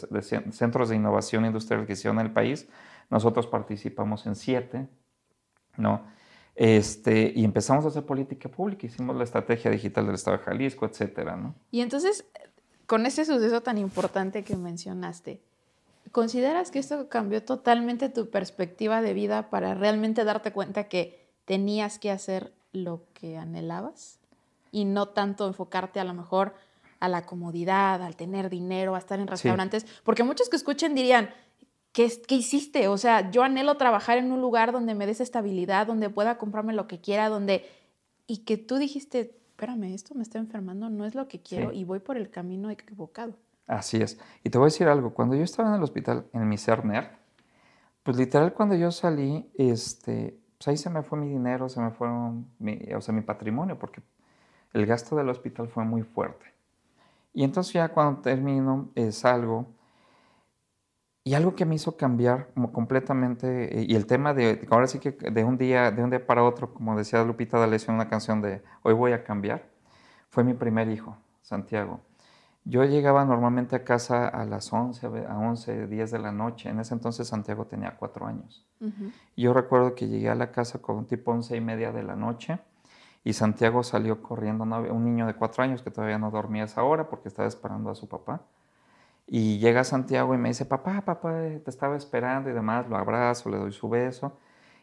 centros 0.52 0.90
de 0.90 0.96
innovación 0.96 1.46
industrial 1.46 1.86
que 1.86 1.96
se 1.96 2.02
hicieron 2.02 2.20
en 2.20 2.28
el 2.28 2.34
país, 2.34 2.68
nosotros 3.10 3.48
participamos 3.48 4.26
en 4.26 4.36
siete, 4.36 4.88
¿no? 5.78 6.04
Este, 6.56 7.34
y 7.36 7.44
empezamos 7.44 7.84
a 7.86 7.90
hacer 7.90 8.06
política 8.06 8.48
pública, 8.50 8.88
hicimos 8.88 9.16
la 9.16 9.26
estrategia 9.26 9.70
digital 9.70 10.06
del 10.06 10.16
Estado 10.16 10.38
de 10.38 10.44
Jalisco, 10.44 10.86
etcétera, 10.86 11.36
¿no? 11.36 11.54
Y 11.70 11.82
entonces, 11.82 12.26
con 12.86 13.06
ese 13.06 13.26
suceso 13.26 13.62
tan 13.62 13.78
importante 13.78 14.44
que 14.44 14.56
mencionaste, 14.56 15.42
¿consideras 16.16 16.72
que 16.72 16.80
esto 16.80 17.10
cambió 17.10 17.44
totalmente 17.44 18.08
tu 18.08 18.30
perspectiva 18.30 19.02
de 19.02 19.14
vida 19.14 19.50
para 19.50 19.74
realmente 19.74 20.24
darte 20.24 20.54
cuenta 20.54 20.86
que 20.86 21.28
tenías 21.44 22.00
que 22.00 22.10
hacer 22.10 22.54
lo 22.72 23.04
que 23.14 23.36
anhelabas? 23.36 24.18
Y 24.72 24.86
no 24.86 25.10
tanto 25.10 25.46
enfocarte 25.46 26.00
a 26.00 26.06
lo 26.06 26.14
mejor 26.14 26.54
a 27.02 27.10
la 27.10 27.26
comodidad, 27.26 28.02
al 28.02 28.16
tener 28.16 28.50
dinero, 28.50 28.96
a 28.96 29.00
estar 29.00 29.20
en 29.20 29.28
restaurantes, 29.28 29.86
porque 30.06 30.24
muchos 30.24 30.48
que 30.48 30.56
escuchen 30.56 30.96
dirían, 30.96 31.32
¿qué, 31.92 32.10
¿qué 32.26 32.36
hiciste? 32.36 32.88
O 32.88 32.98
sea, 32.98 33.30
yo 33.30 33.44
anhelo 33.44 33.76
trabajar 33.76 34.18
en 34.18 34.32
un 34.32 34.40
lugar 34.40 34.72
donde 34.72 34.96
me 34.96 35.08
des 35.08 35.20
estabilidad, 35.20 35.86
donde 35.86 36.10
pueda 36.10 36.38
comprarme 36.38 36.72
lo 36.72 36.88
que 36.88 37.02
quiera, 37.02 37.28
donde... 37.28 37.70
Y 38.26 38.46
que 38.46 38.56
tú 38.56 38.78
dijiste, 38.78 39.38
espérame, 39.50 39.94
esto 39.94 40.16
me 40.16 40.24
está 40.24 40.38
enfermando, 40.38 40.90
no 40.90 41.06
es 41.06 41.14
lo 41.14 41.28
que 41.28 41.42
quiero 41.42 41.74
y 41.74 41.84
voy 41.84 42.00
por 42.00 42.16
el 42.16 42.30
camino 42.30 42.70
equivocado. 42.70 43.34
Así 43.68 43.98
es. 44.02 44.20
Y 44.44 44.50
te 44.50 44.58
voy 44.58 44.66
a 44.66 44.68
decir 44.68 44.88
algo, 44.88 45.14
cuando 45.14 45.36
yo 45.36 45.44
estaba 45.44 45.70
en 45.70 45.76
el 45.76 45.84
hospital, 45.84 46.28
en 46.34 46.48
mi 46.48 46.58
Cerner, 46.58 47.18
pues 48.04 48.18
literal 48.18 48.54
cuando 48.54 48.76
yo 48.76 48.92
salí, 48.92 49.50
este, 49.56 50.40
pues 50.58 50.68
ahí 50.68 50.78
se 50.78 50.90
me 50.90 51.02
fue 51.04 51.18
mi 51.20 51.28
dinero, 51.30 51.70
se 51.70 51.82
me 51.82 51.92
fueron, 51.92 52.48
mi, 52.60 52.80
o 52.96 53.02
sea, 53.02 53.14
mi 53.14 53.22
patrimonio, 53.22 53.80
porque 53.80 54.02
el 54.74 54.86
gasto 54.86 55.16
del 55.16 55.30
hospital 55.30 55.68
fue 55.70 55.84
muy 55.84 56.04
fuerte. 56.04 56.46
Y 57.34 57.44
entonces 57.44 57.74
ya 57.74 57.90
cuando 57.90 58.22
termino, 58.22 58.92
eh, 58.96 59.12
salgo. 59.12 59.68
Y 61.24 61.34
algo 61.34 61.56
que 61.56 61.66
me 61.66 61.76
hizo 61.76 61.98
cambiar 61.98 62.50
completamente, 62.72 63.80
eh, 63.80 63.86
y 63.90 63.96
el 63.96 64.06
tema 64.06 64.34
de, 64.36 64.66
ahora 64.70 64.88
sí 64.88 65.00
que 65.00 65.12
de 65.12 65.44
un 65.44 65.58
día, 65.58 65.92
de 65.92 66.04
un 66.04 66.12
día 66.12 66.26
para 66.26 66.44
otro, 66.44 66.74
como 66.74 66.96
decía 66.96 67.24
Lupita 67.24 67.58
D'Alessio 67.58 67.90
en 67.90 67.96
una 67.96 68.10
canción 68.10 68.42
de 68.42 68.62
Hoy 68.84 68.94
voy 68.94 69.14
a 69.14 69.24
cambiar, 69.24 69.68
fue 70.30 70.44
mi 70.44 70.54
primer 70.54 70.90
hijo, 70.90 71.18
Santiago. 71.42 72.02
Yo 72.68 72.84
llegaba 72.84 73.24
normalmente 73.26 73.76
a 73.76 73.84
casa 73.84 74.28
a 74.28 74.44
las 74.44 74.74
11, 74.74 75.06
a 75.28 75.38
11, 75.38 75.86
10 75.86 76.12
de 76.12 76.20
la 76.20 76.32
noche. 76.32 76.70
En 76.70 76.80
ese 76.80 76.96
entonces 76.96 77.28
Santiago 77.28 77.66
tenía 77.66 77.96
cuatro 77.96 78.26
años. 78.26 78.66
Yo 79.38 79.54
recuerdo 79.54 79.94
que 79.94 80.08
llegué 80.08 80.30
a 80.30 80.36
la 80.36 80.52
casa 80.52 80.82
con 80.82 81.06
tipo 81.06 81.32
11 81.32 81.56
y 81.56 81.62
media 81.62 81.92
de 81.92 82.02
la 82.02 82.16
noche 82.16 82.60
y 83.24 83.34
Santiago 83.34 83.84
salió 83.84 84.22
corriendo, 84.24 84.64
un 84.64 85.06
niño 85.06 85.28
de 85.28 85.36
cuatro 85.36 85.64
años 85.64 85.84
que 85.84 85.92
todavía 85.92 86.18
no 86.18 86.32
dormía 86.32 86.64
esa 86.64 86.84
hora 86.84 87.08
porque 87.08 87.28
estaba 87.28 87.48
esperando 87.48 87.92
a 87.92 87.96
su 87.96 88.08
papá. 88.08 88.42
Y 89.28 89.60
llega 89.60 89.84
Santiago 89.84 90.34
y 90.34 90.38
me 90.38 90.50
dice, 90.50 90.66
papá, 90.66 91.02
papá, 91.02 91.34
te 91.64 91.70
estaba 91.70 91.96
esperando 91.96 92.50
y 92.50 92.54
demás, 92.54 92.88
lo 92.90 92.98
abrazo, 92.98 93.50
le 93.50 93.58
doy 93.58 93.72
su 93.72 93.90
beso. 93.90 94.38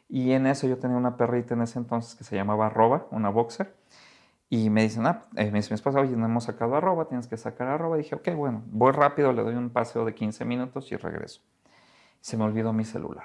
Y 0.08 0.32
en 0.32 0.46
eso 0.46 0.68
yo 0.68 0.78
tenía 0.78 0.96
una 0.96 1.16
perrita 1.16 1.54
en 1.54 1.62
ese 1.62 1.78
entonces 1.78 2.14
que 2.14 2.24
se 2.24 2.36
llamaba 2.36 2.66
Arroba, 2.66 3.06
una 3.10 3.28
boxer. 3.28 3.74
Y 4.54 4.68
me 4.68 4.82
dicen, 4.82 5.06
ah, 5.06 5.22
eh, 5.34 5.50
me 5.50 5.60
dice 5.60 5.70
mi 5.70 5.76
esposa, 5.76 5.98
oye, 6.00 6.14
no 6.14 6.26
hemos 6.26 6.44
sacado 6.44 6.76
Arroba, 6.76 7.06
tienes 7.06 7.26
que 7.26 7.38
sacar 7.38 7.68
Arroba. 7.68 7.96
Y 7.96 8.02
dije, 8.02 8.16
ok, 8.16 8.34
bueno, 8.36 8.62
voy 8.66 8.92
rápido, 8.92 9.32
le 9.32 9.42
doy 9.42 9.54
un 9.54 9.70
paseo 9.70 10.04
de 10.04 10.14
15 10.14 10.44
minutos 10.44 10.92
y 10.92 10.96
regreso. 10.96 11.40
Se 12.20 12.36
me 12.36 12.44
olvidó 12.44 12.74
mi 12.74 12.84
celular. 12.84 13.24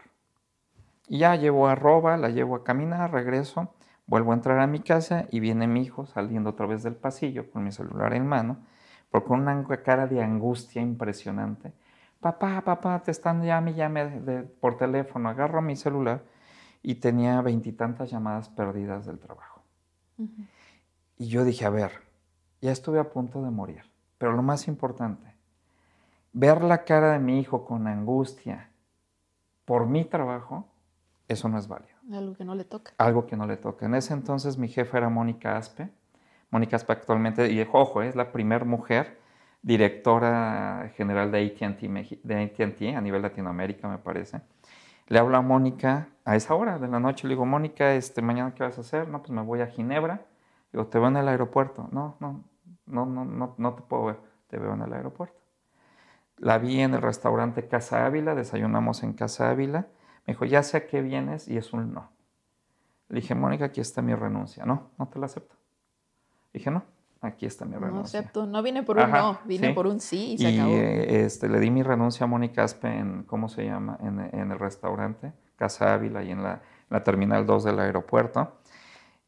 Y 1.09 1.17
ya 1.17 1.35
llevo 1.35 1.67
Arroba, 1.67 2.15
la 2.15 2.29
llevo 2.29 2.55
a 2.55 2.63
caminar, 2.63 3.11
regreso 3.11 3.73
Vuelvo 4.05 4.31
a 4.31 4.35
entrar 4.35 4.57
a 4.59 4.67
mi 4.67 4.79
casa 4.79 5.25
y 5.29 5.41
viene 5.41 5.67
mi 5.67 5.81
hijo 5.81 6.05
saliendo 6.05 6.51
otra 6.51 6.65
vez 6.65 6.81
del 6.83 6.95
pasillo 6.95 7.51
con 7.51 7.65
mi 7.65 7.73
celular 7.73 8.13
en 8.13 8.25
mano, 8.25 8.59
pero 9.11 9.25
con 9.25 9.41
una 9.41 9.65
cara 9.83 10.07
de 10.07 10.23
angustia 10.23 10.81
impresionante. 10.81 11.73
Papá, 12.21 12.61
papá, 12.61 13.03
te 13.03 13.11
están 13.11 13.43
llame, 13.43 13.73
llame 13.73 14.07
por 14.61 14.77
teléfono. 14.77 15.27
Agarro 15.27 15.61
mi 15.61 15.75
celular 15.75 16.23
y 16.81 16.95
tenía 16.95 17.41
veintitantas 17.41 18.09
llamadas 18.09 18.47
perdidas 18.47 19.05
del 19.05 19.19
trabajo. 19.19 19.61
Y 21.17 21.27
yo 21.27 21.43
dije, 21.43 21.65
a 21.65 21.69
ver, 21.69 21.91
ya 22.61 22.71
estuve 22.71 22.99
a 22.99 23.09
punto 23.09 23.41
de 23.43 23.51
morir, 23.51 23.83
pero 24.17 24.33
lo 24.33 24.43
más 24.43 24.67
importante, 24.67 25.33
ver 26.33 26.63
la 26.63 26.83
cara 26.83 27.13
de 27.13 27.19
mi 27.19 27.39
hijo 27.39 27.65
con 27.65 27.87
angustia 27.87 28.69
por 29.65 29.87
mi 29.87 30.05
trabajo, 30.05 30.67
eso 31.27 31.49
no 31.49 31.57
es 31.57 31.67
válido. 31.67 31.97
Algo 32.13 32.35
que 32.35 32.45
no 32.45 32.55
le 32.55 32.63
toca. 32.63 32.93
Algo 32.97 33.25
que 33.25 33.35
no 33.35 33.45
le 33.45 33.57
toca. 33.57 33.85
En 33.85 33.95
ese 33.95 34.13
entonces 34.13 34.57
mi 34.57 34.67
jefa 34.67 34.97
era 34.97 35.09
Mónica 35.09 35.57
Aspe. 35.57 35.89
Mónica 36.49 36.77
Aspe 36.77 36.93
actualmente, 36.93 37.51
y 37.51 37.61
ojo, 37.61 38.01
es 38.01 38.15
la 38.15 38.31
primera 38.31 38.63
mujer 38.63 39.19
directora 39.61 40.91
general 40.95 41.31
de 41.31 41.45
ATT, 41.45 41.81
de 42.23 42.43
AT&T 42.43 42.95
a 42.95 43.01
nivel 43.01 43.21
Latinoamérica, 43.21 43.89
me 43.89 43.97
parece. 43.97 44.39
Le 45.07 45.19
hablo 45.19 45.37
a 45.37 45.41
Mónica 45.41 46.09
a 46.23 46.35
esa 46.35 46.53
hora 46.55 46.79
de 46.79 46.87
la 46.87 46.99
noche. 46.99 47.27
Le 47.27 47.33
digo, 47.33 47.45
Mónica, 47.45 47.93
este, 47.93 48.21
mañana 48.21 48.53
qué 48.53 48.63
vas 48.63 48.77
a 48.77 48.81
hacer? 48.81 49.07
No, 49.07 49.19
pues 49.19 49.31
me 49.31 49.41
voy 49.41 49.61
a 49.61 49.67
Ginebra. 49.67 50.21
Digo, 50.71 50.87
te 50.87 50.99
veo 50.99 51.07
en 51.07 51.17
el 51.17 51.27
aeropuerto. 51.27 51.89
No, 51.91 52.17
no, 52.19 52.43
no, 52.85 53.05
no, 53.05 53.25
no, 53.25 53.55
no 53.57 53.73
te 53.73 53.81
puedo 53.81 54.05
ver. 54.05 54.19
Te 54.47 54.57
veo 54.57 54.73
en 54.73 54.81
el 54.81 54.93
aeropuerto. 54.93 55.37
La 56.37 56.57
vi 56.59 56.81
en 56.81 56.93
el 56.93 57.01
restaurante 57.01 57.67
Casa 57.67 58.05
Ávila, 58.05 58.35
desayunamos 58.35 59.03
en 59.03 59.13
Casa 59.13 59.49
Ávila. 59.49 59.87
Me 60.25 60.33
dijo, 60.33 60.45
ya 60.45 60.61
sé 60.61 60.77
a 60.77 60.87
qué 60.87 61.01
vienes 61.01 61.47
y 61.47 61.57
es 61.57 61.73
un 61.73 61.93
no. 61.93 62.11
Le 63.09 63.21
dije, 63.21 63.33
Mónica, 63.33 63.65
aquí 63.65 63.81
está 63.81 64.01
mi 64.01 64.13
renuncia. 64.13 64.65
No, 64.65 64.91
no 64.97 65.07
te 65.07 65.17
la 65.19 65.25
acepto. 65.25 65.55
dije, 66.53 66.69
no, 66.69 66.83
aquí 67.21 67.45
está 67.45 67.65
mi 67.65 67.75
renuncia. 67.75 68.19
No 68.19 68.21
acepto, 68.21 68.45
no 68.45 68.61
vine 68.61 68.83
por 68.83 68.97
un 68.97 69.09
no, 69.09 69.39
vine 69.45 69.73
por 69.73 69.87
un 69.87 69.99
sí 69.99 70.33
y 70.33 70.37
se 70.37 70.53
acabó. 70.53 70.73
Este, 70.73 71.49
le 71.49 71.59
di 71.59 71.71
mi 71.71 71.81
renuncia 71.81 72.25
a 72.25 72.27
Mónica 72.27 72.63
Aspe 72.63 72.87
en, 72.87 73.23
¿cómo 73.23 73.49
se 73.49 73.65
llama? 73.65 73.97
En, 74.01 74.51
el 74.51 74.59
restaurante, 74.59 75.33
Casa 75.55 75.93
Ávila 75.93 76.23
y 76.23 76.31
en 76.31 76.43
la, 76.43 76.61
la 76.89 77.03
terminal 77.03 77.45
2 77.45 77.63
del 77.63 77.79
aeropuerto. 77.79 78.57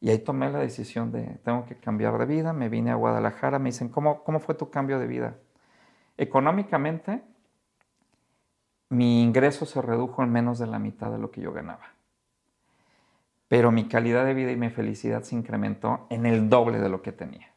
Y 0.00 0.10
ahí 0.10 0.18
tomé 0.18 0.50
la 0.50 0.60
decisión 0.60 1.12
de, 1.12 1.22
tengo 1.44 1.66
que 1.66 1.76
cambiar 1.76 2.16
de 2.18 2.26
vida, 2.26 2.52
me 2.52 2.68
vine 2.68 2.90
a 2.90 2.94
Guadalajara, 2.94 3.58
me 3.58 3.68
dicen, 3.68 3.88
¿cómo, 3.88 4.24
cómo 4.24 4.40
fue 4.40 4.54
tu 4.54 4.70
cambio 4.70 4.98
de 4.98 5.06
vida? 5.06 5.36
Económicamente, 6.16 7.22
mi 8.88 9.22
ingreso 9.22 9.66
se 9.66 9.80
redujo 9.80 10.22
en 10.22 10.32
menos 10.32 10.58
de 10.58 10.66
la 10.66 10.78
mitad 10.78 11.10
de 11.10 11.18
lo 11.18 11.30
que 11.30 11.40
yo 11.40 11.52
ganaba. 11.52 11.94
Pero 13.48 13.72
mi 13.72 13.88
calidad 13.88 14.24
de 14.24 14.34
vida 14.34 14.52
y 14.52 14.56
mi 14.56 14.70
felicidad 14.70 15.22
se 15.22 15.34
incrementó 15.34 16.06
en 16.08 16.24
el 16.24 16.48
doble 16.48 16.78
de 16.78 16.88
lo 16.88 17.02
que 17.02 17.12
tenía. 17.12 17.48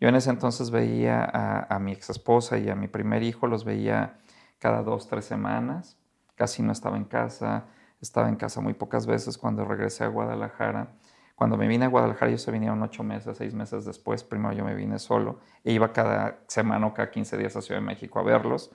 Yo 0.00 0.08
en 0.08 0.16
ese 0.16 0.30
entonces 0.30 0.70
veía 0.70 1.22
a, 1.68 1.78
mi 1.78 1.92
ex 1.92 2.10
esposa 2.10 2.58
y 2.58 2.68
a 2.68 2.74
mi 2.74 2.88
primer 2.88 3.22
hijo, 3.22 3.46
los 3.46 3.64
veía 3.64 4.18
cada 4.58 4.82
dos, 4.82 5.08
tres 5.08 5.24
semanas. 5.24 5.96
Casi 6.34 6.62
no 6.62 6.72
estaba 6.72 6.96
en 6.96 7.04
casa, 7.04 7.66
estaba 8.00 8.28
en 8.28 8.36
casa 8.36 8.60
muy 8.60 8.74
pocas 8.74 9.06
veces 9.06 9.38
cuando 9.38 9.64
regresé 9.64 10.02
a 10.04 10.08
Guadalajara. 10.08 10.88
Cuando 11.34 11.56
me 11.56 11.66
vine 11.66 11.86
a 11.86 11.88
Guadalajara, 11.88 12.28
ellos 12.28 12.42
se 12.42 12.50
vinieron 12.50 12.82
ocho 12.82 13.02
meses, 13.02 13.36
seis 13.36 13.54
meses 13.54 13.84
después. 13.84 14.22
Primero 14.22 14.52
yo 14.52 14.64
me 14.64 14.74
vine 14.74 14.98
solo 14.98 15.40
e 15.64 15.72
iba 15.72 15.92
cada 15.92 16.40
semana 16.46 16.92
cada 16.94 17.10
15 17.10 17.36
días 17.36 17.56
a 17.56 17.62
Ciudad 17.62 17.80
de 17.80 17.86
México 17.86 18.18
a 18.18 18.22
verlos. 18.22 18.70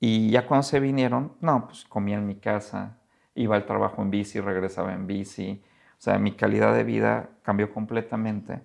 Y 0.00 0.30
ya 0.30 0.46
cuando 0.46 0.62
se 0.62 0.80
vinieron, 0.80 1.32
no, 1.40 1.66
pues 1.66 1.84
comía 1.84 2.16
en 2.16 2.26
mi 2.26 2.36
casa, 2.36 2.98
iba 3.34 3.56
al 3.56 3.66
trabajo 3.66 4.02
en 4.02 4.10
bici, 4.10 4.40
regresaba 4.40 4.92
en 4.92 5.06
bici. 5.06 5.62
O 5.98 6.00
sea, 6.00 6.18
mi 6.18 6.32
calidad 6.32 6.74
de 6.74 6.84
vida 6.84 7.30
cambió 7.42 7.72
completamente. 7.72 8.62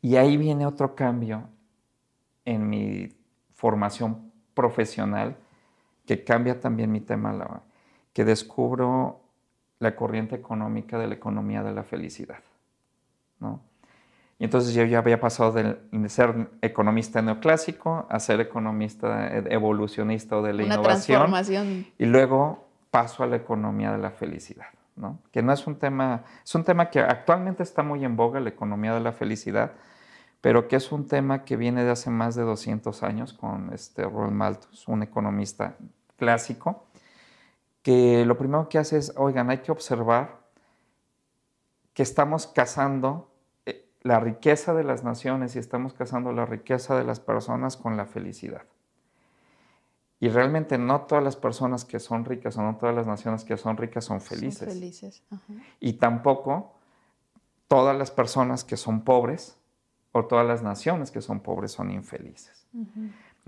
Y 0.00 0.16
ahí 0.16 0.36
viene 0.36 0.64
otro 0.64 0.94
cambio 0.94 1.48
en 2.44 2.68
mi 2.68 3.16
formación 3.52 4.32
profesional 4.54 5.36
que 6.06 6.24
cambia 6.24 6.58
también 6.58 6.90
mi 6.90 7.00
tema, 7.02 7.62
que 8.14 8.24
descubro 8.24 9.27
la 9.80 9.94
corriente 9.94 10.34
económica 10.34 10.98
de 10.98 11.06
la 11.06 11.14
economía 11.14 11.62
de 11.62 11.72
la 11.72 11.84
felicidad. 11.84 12.40
¿no? 13.40 13.60
Y 14.38 14.44
entonces 14.44 14.72
yo 14.72 14.84
ya 14.84 14.98
había 14.98 15.20
pasado 15.20 15.52
de, 15.52 15.78
ser 16.08 16.48
economista 16.62 17.20
neoclásico 17.22 18.06
a 18.08 18.20
ser 18.20 18.40
economista 18.40 19.36
evolucionista 19.48 20.36
o 20.36 20.42
de 20.42 20.52
la 20.52 20.64
Una 20.64 20.74
innovación. 20.74 21.18
transformación. 21.18 21.86
Y 21.98 22.06
luego 22.06 22.68
paso 22.90 23.24
a 23.24 23.26
la 23.26 23.36
economía 23.36 23.92
de 23.92 23.98
la 23.98 24.10
felicidad, 24.10 24.66
¿no? 24.94 25.18
Que 25.32 25.42
no 25.42 25.52
es 25.52 25.66
un 25.66 25.76
tema, 25.76 26.22
es 26.44 26.54
un 26.54 26.62
tema 26.62 26.88
que 26.88 27.00
actualmente 27.00 27.64
está 27.64 27.82
muy 27.82 28.04
en 28.04 28.16
boga, 28.16 28.38
la 28.38 28.48
economía 28.48 28.94
de 28.94 29.00
la 29.00 29.12
felicidad, 29.12 29.72
pero 30.40 30.68
que 30.68 30.76
es 30.76 30.92
un 30.92 31.08
tema 31.08 31.44
que 31.44 31.56
viene 31.56 31.82
de 31.82 31.90
hace 31.90 32.10
más 32.10 32.36
de 32.36 32.42
200 32.42 33.02
años 33.02 33.32
con 33.32 33.72
este 33.72 34.04
Roland 34.04 34.34
Malthus, 34.36 34.86
un 34.86 35.02
economista 35.02 35.74
clásico, 36.16 36.86
que 37.88 38.26
lo 38.26 38.36
primero 38.36 38.68
que 38.68 38.76
hace 38.76 38.98
es, 38.98 39.14
oigan, 39.16 39.48
hay 39.48 39.60
que 39.60 39.72
observar 39.72 40.40
que 41.94 42.02
estamos 42.02 42.46
cazando 42.46 43.32
eh, 43.64 43.88
la 44.02 44.20
riqueza 44.20 44.74
de 44.74 44.84
las 44.84 45.04
naciones 45.04 45.56
y 45.56 45.58
estamos 45.58 45.94
cazando 45.94 46.32
la 46.32 46.44
riqueza 46.44 46.98
de 46.98 47.04
las 47.04 47.18
personas 47.18 47.78
con 47.78 47.96
la 47.96 48.04
felicidad. 48.04 48.64
Y 50.20 50.28
realmente 50.28 50.76
no 50.76 51.06
todas 51.06 51.24
las 51.24 51.36
personas 51.36 51.86
que 51.86 51.98
son 51.98 52.26
ricas 52.26 52.58
o 52.58 52.62
no 52.62 52.76
todas 52.76 52.94
las 52.94 53.06
naciones 53.06 53.42
que 53.42 53.56
son 53.56 53.78
ricas 53.78 54.04
son 54.04 54.20
felices. 54.20 54.68
Son 54.68 54.68
felices. 54.68 55.22
Y 55.80 55.94
tampoco 55.94 56.74
todas 57.68 57.96
las 57.96 58.10
personas 58.10 58.64
que 58.64 58.76
son 58.76 59.00
pobres 59.00 59.56
o 60.12 60.26
todas 60.26 60.46
las 60.46 60.62
naciones 60.62 61.10
que 61.10 61.22
son 61.22 61.40
pobres 61.40 61.72
son 61.72 61.90
infelices. 61.90 62.66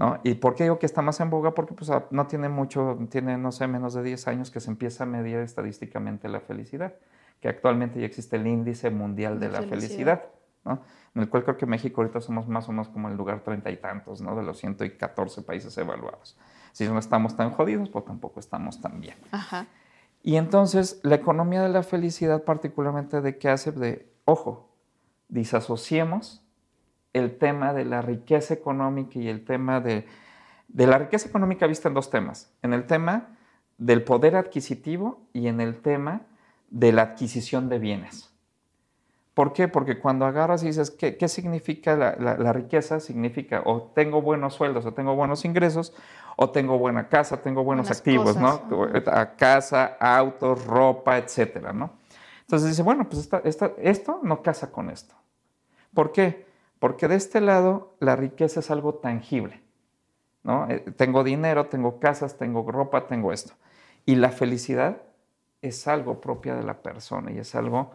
¿No? 0.01 0.19
¿Y 0.25 0.35
por 0.37 0.55
qué 0.55 0.63
digo 0.63 0.79
que 0.79 0.87
está 0.87 1.03
más 1.03 1.21
en 1.21 1.29
boga? 1.29 1.53
Porque 1.53 1.75
pues, 1.75 1.91
ah, 1.91 2.07
no 2.11 2.27
tiene 2.27 2.49
mucho, 2.49 2.99
tiene, 3.11 3.37
no 3.37 3.53
sé, 3.53 3.67
menos 3.67 3.93
de 3.93 4.03
10 4.03 4.29
años 4.29 4.51
que 4.51 4.59
se 4.59 4.71
empieza 4.71 5.05
a 5.05 5.07
medir 5.07 5.37
estadísticamente 5.37 6.27
la 6.31 6.41
felicidad, 6.41 6.95
que 7.39 7.51
actualmente 7.51 8.01
ya 8.01 8.07
existe 8.07 8.37
el 8.37 8.47
índice 8.47 8.89
mundial 8.89 9.39
de, 9.39 9.51
la 9.51 9.61
felicidad, 9.61 10.25
¿no? 10.65 10.81
en 11.15 11.23
el 11.23 11.29
cual 11.29 11.45
creo 11.45 11.59
que 11.59 11.67
México 11.67 12.01
ahorita 12.01 12.23
somos 12.23 12.49
más 12.49 12.67
o 12.67 12.73
menos 12.73 12.89
como 12.89 13.09
el 13.09 13.17
lugar 13.17 13.45
treinta 13.45 13.71
y 13.71 13.77
tantos, 13.77 14.23
¿no? 14.23 14.35
de 14.35 14.43
los 14.43 14.59
114 14.59 15.43
países 15.43 15.77
evaluados. 15.77 16.39
Si 16.73 16.89
no 16.89 16.99
estamos 16.99 17.37
tan 17.37 17.51
jodidos, 17.51 17.91
pues 17.91 18.07
tampoco 18.07 18.41
estamos 18.41 18.81
tan 18.81 19.03
bien. 19.03 19.17
Ajá. 19.33 19.67
Y 20.23 20.37
entonces, 20.37 21.01
la 21.03 21.17
economía 21.17 21.63
de 21.63 21.69
la 21.69 21.83
felicidad, 21.83 22.45
particularmente 22.45 23.21
de 23.21 23.37
qué 23.37 23.51
hace, 23.51 23.71
de, 23.73 24.11
ojo, 24.25 24.71
disasociemos 25.29 26.43
el 27.13 27.39
tema 27.39 27.73
de 27.73 27.85
la 27.85 28.03
riqueza 28.03 28.55
económica 28.55 29.19
y 29.19 29.29
el 29.29 29.45
tema 29.45 29.81
de, 29.81 30.07
de 30.69 30.87
la 30.87 30.99
riqueza 30.99 31.29
económica 31.29 31.67
vista 31.67 31.89
en 31.89 31.95
dos 31.95 32.11
temas, 32.11 32.53
en 32.63 32.73
el 32.73 32.87
tema 32.87 33.37
del 33.79 34.05
poder 34.05 34.37
adquisitivo 34.37 35.21
y 35.33 35.49
en 35.49 35.61
el 35.61 35.81
tema 35.81 36.23
de 36.69 36.93
la 36.93 37.03
adquisición 37.03 37.69
de 37.69 37.79
bienes. 37.79 38.31
¿Por 39.35 39.53
qué? 39.53 39.69
Porque 39.69 39.99
cuando 39.99 40.27
agarras 40.27 40.63
y 40.63 40.67
dices, 40.67 40.91
¿qué, 40.91 41.17
qué 41.17 41.29
significa 41.29 41.97
la, 41.97 42.17
la, 42.17 42.53
riqueza? 42.53 43.01
Significa 43.01 43.63
o 43.65 43.91
tengo 43.95 44.21
buenos 44.21 44.55
sueldos, 44.55 44.85
o 44.85 44.93
tengo 44.93 45.15
buenos 45.15 45.45
ingresos, 45.45 45.95
o 46.37 46.51
tengo 46.51 46.79
buena 46.79 47.09
casa, 47.09 47.41
tengo 47.41 47.65
buenos 47.65 47.91
activos, 47.91 48.37
¿no? 48.37 48.61
Casa, 49.37 49.97
autos, 49.99 50.67
ropa, 50.67 51.17
etcétera, 51.17 51.73
¿no? 51.73 51.93
Entonces 52.43 52.69
dice, 52.69 52.83
bueno, 52.83 53.09
pues 53.09 53.31
esto 53.79 54.21
no 54.23 54.43
casa 54.43 54.71
con 54.71 54.91
esto. 54.91 55.15
¿Por 55.95 56.13
qué? 56.13 56.50
Porque 56.81 57.07
de 57.07 57.15
este 57.15 57.41
lado 57.41 57.95
la 58.01 58.17
riqueza 58.17 58.59
es 58.59 58.71
algo 58.73 58.95
tangible. 58.95 59.63
¿no? 60.43 60.69
Eh, 60.69 60.81
tengo 60.97 61.23
dinero, 61.23 61.67
tengo 61.67 62.01
casas, 62.01 62.37
tengo 62.37 62.69
ropa, 62.69 63.07
tengo 63.07 63.33
esto. 63.33 63.53
Y 64.07 64.17
la 64.17 64.31
felicidad 64.31 65.03
es 65.63 65.87
algo 65.87 66.21
propia 66.21 66.57
de 66.57 66.65
la 66.65 66.83
persona 66.83 67.31
y 67.31 67.39
es 67.39 67.55
algo 67.55 67.93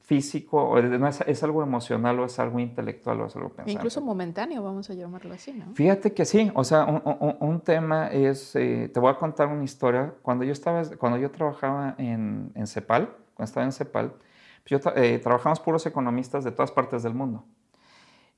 físico, 0.00 0.62
o 0.62 0.78
es, 0.78 1.42
algo 1.42 1.62
emocional 1.62 2.20
o 2.20 2.26
es 2.26 2.38
algo 2.38 2.60
intelectual 2.60 3.22
o 3.22 3.26
es 3.26 3.36
algo 3.36 3.48
pensante. 3.48 3.72
Incluso 3.72 4.02
momentáneo, 4.02 4.62
vamos 4.62 4.90
a 4.90 4.94
llamarlo 4.94 5.32
así, 5.32 5.52
¿no? 5.52 5.74
Fíjate 5.74 6.12
que 6.12 6.26
sí, 6.26 6.52
o 6.54 6.62
sea, 6.62 6.84
un, 6.84 7.60
tema 7.62 8.08
es, 8.08 8.54
eh, 8.54 8.90
te 8.92 9.00
voy 9.00 9.10
a 9.10 9.16
contar 9.16 9.48
una 9.48 9.64
historia. 9.64 10.12
Cuando 10.20 10.44
yo, 10.44 10.52
estaba, 10.52 10.82
cuando 10.98 11.18
yo 11.18 11.30
trabajaba 11.30 11.94
en, 11.96 12.52
en 12.54 12.66
CEPAL, 12.66 13.16
cuando 13.32 13.48
estaba 13.48 13.64
en 13.64 13.72
CEPAL, 13.72 14.10
pues 14.10 14.82
yo 14.82 14.92
eh, 14.94 15.18
trabajamos 15.20 15.58
puros 15.60 15.86
economistas 15.86 16.44
de 16.44 16.52
todas 16.52 16.70
partes 16.70 17.02
del 17.02 17.14
mundo. 17.14 17.44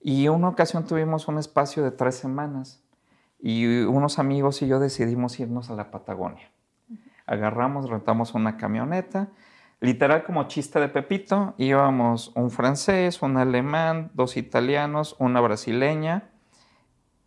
Y 0.09 0.29
una 0.29 0.51
ocasión 0.51 0.87
tuvimos 0.87 1.27
un 1.27 1.37
espacio 1.37 1.83
de 1.83 1.91
tres 1.91 2.15
semanas 2.15 2.81
y 3.41 3.67
unos 3.67 4.21
amigos 4.21 4.63
y 4.63 4.69
yo 4.69 4.79
decidimos 4.79 5.41
irnos 5.41 5.69
a 5.69 5.75
la 5.75 5.91
Patagonia. 5.91 6.49
Agarramos, 7.27 7.91
rentamos 7.91 8.33
una 8.33 8.57
camioneta, 8.57 9.31
literal 9.81 10.23
como 10.23 10.45
chiste 10.45 10.79
de 10.79 10.87
Pepito, 10.87 11.55
íbamos 11.59 12.31
un 12.37 12.53
francés, 12.53 13.21
un 13.21 13.37
alemán, 13.37 14.13
dos 14.15 14.37
italianos, 14.37 15.17
una 15.19 15.41
brasileña 15.41 16.31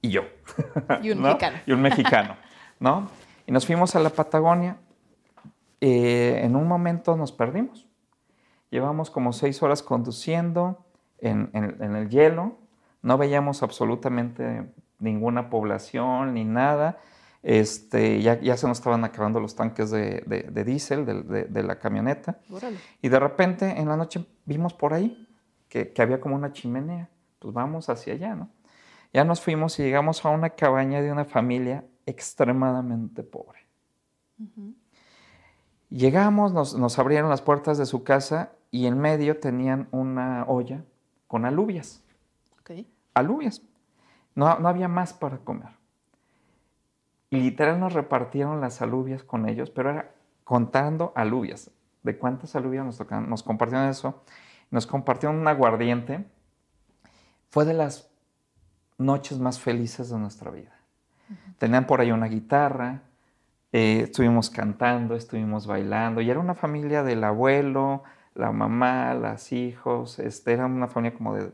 y 0.01 0.11
yo. 0.11 0.21
Y 1.01 1.11
un 1.11 1.21
mexicano. 1.23 1.57
Y 1.65 1.71
un 1.73 1.81
mexicano, 1.81 2.37
¿no? 2.79 3.09
Y 3.45 3.51
nos 3.51 3.65
fuimos 3.65 3.93
a 3.97 3.99
la 3.99 4.09
Patagonia. 4.09 4.77
Eh, 5.81 6.39
en 6.45 6.55
un 6.55 6.65
momento 6.65 7.17
nos 7.17 7.33
perdimos. 7.33 7.85
Llevamos 8.69 9.11
como 9.11 9.33
seis 9.33 9.61
horas 9.61 9.83
conduciendo 9.83 10.85
en, 11.21 11.95
el 11.95 12.09
hielo, 12.09 12.57
no 13.01 13.17
veíamos 13.17 13.63
absolutamente 13.63 14.71
ninguna 14.99 15.49
población 15.49 16.33
ni 16.33 16.43
nada. 16.43 16.99
Este, 17.41 18.21
ya, 18.21 18.39
ya 18.41 18.57
se 18.57 18.67
nos 18.67 18.79
estaban 18.79 19.03
acabando 19.05 19.39
los 19.39 19.55
tanques 19.55 19.91
de, 19.91 20.23
de, 20.25 20.63
diésel 20.63 21.05
de, 21.05 21.63
la 21.63 21.79
camioneta. 21.79 22.39
Y 23.01 23.09
de 23.09 23.19
repente 23.19 23.79
en 23.79 23.87
la 23.87 23.95
noche 23.95 24.25
vimos 24.45 24.73
por 24.73 24.93
ahí 24.93 25.27
que, 25.69 25.93
había 25.97 26.19
como 26.19 26.35
una 26.35 26.51
chimenea. 26.51 27.09
Pues 27.39 27.53
vamos 27.53 27.87
hacia 27.89 28.13
allá, 28.13 28.35
¿no? 28.35 28.49
Ya 29.13 29.23
nos 29.23 29.41
fuimos 29.41 29.79
y 29.79 29.83
llegamos 29.83 30.23
a 30.25 30.29
una 30.29 30.51
cabaña 30.51 31.01
de 31.01 31.11
una 31.11 31.25
familia 31.25 31.85
extremadamente 32.05 33.23
pobre. 33.23 33.59
Llegamos, 35.89 36.53
nos, 36.53 36.75
nos, 36.75 36.99
abrieron 36.99 37.29
las 37.29 37.41
puertas 37.41 37.77
de 37.77 37.85
su 37.85 38.03
casa 38.03 38.51
y 38.69 38.85
en 38.85 38.99
medio 38.99 39.39
tenían 39.39 39.87
una 39.91 40.45
olla 40.47 40.83
con 41.27 41.45
alubias. 41.45 42.03
Alubias. 43.13 43.61
No, 44.35 44.59
no 44.59 44.67
había 44.67 44.87
más 44.87 45.13
para 45.13 45.37
comer. 45.39 45.69
Y 47.29 47.39
literal 47.39 47.79
nos 47.79 47.93
repartieron 47.93 48.61
las 48.61 48.81
alubias 48.81 49.23
con 49.23 49.47
ellos, 49.47 49.69
pero 49.69 49.91
era 49.91 50.11
contando 50.43 51.11
alubias. 51.15 51.71
¿De 52.03 52.17
cuántas 52.17 52.55
alubias 52.55 52.85
nos 52.85 52.97
tocaron? 52.97 53.29
Nos 53.29 53.43
compartieron 53.43 53.89
eso. 53.89 54.23
Nos 54.71 54.87
compartieron 54.87 55.37
un 55.37 55.47
aguardiente. 55.47 56.25
Fue 57.49 57.65
de 57.65 57.73
las 57.73 58.09
noches 58.97 59.39
más 59.39 59.59
felices 59.59 60.09
de 60.09 60.17
nuestra 60.17 60.51
vida. 60.51 60.75
Tenían 61.57 61.85
por 61.85 62.01
ahí 62.01 62.11
una 62.11 62.27
guitarra, 62.27 63.01
eh, 63.71 64.01
estuvimos 64.03 64.49
cantando, 64.49 65.15
estuvimos 65.15 65.67
bailando, 65.67 66.21
y 66.21 66.29
era 66.29 66.39
una 66.39 66.55
familia 66.55 67.03
del 67.03 67.23
abuelo, 67.23 68.03
la 68.33 68.51
mamá, 68.51 69.13
los 69.13 69.51
hijos, 69.51 70.17
este, 70.19 70.53
era 70.53 70.65
una 70.65 70.87
familia 70.87 71.17
como 71.17 71.35
de 71.35 71.51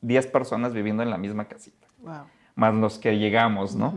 10 0.00 0.26
personas 0.28 0.72
viviendo 0.72 1.02
en 1.02 1.10
la 1.10 1.18
misma 1.18 1.46
casita. 1.46 1.86
Más 2.54 2.74
los 2.74 2.98
que 2.98 3.18
llegamos, 3.18 3.74
¿no? 3.74 3.94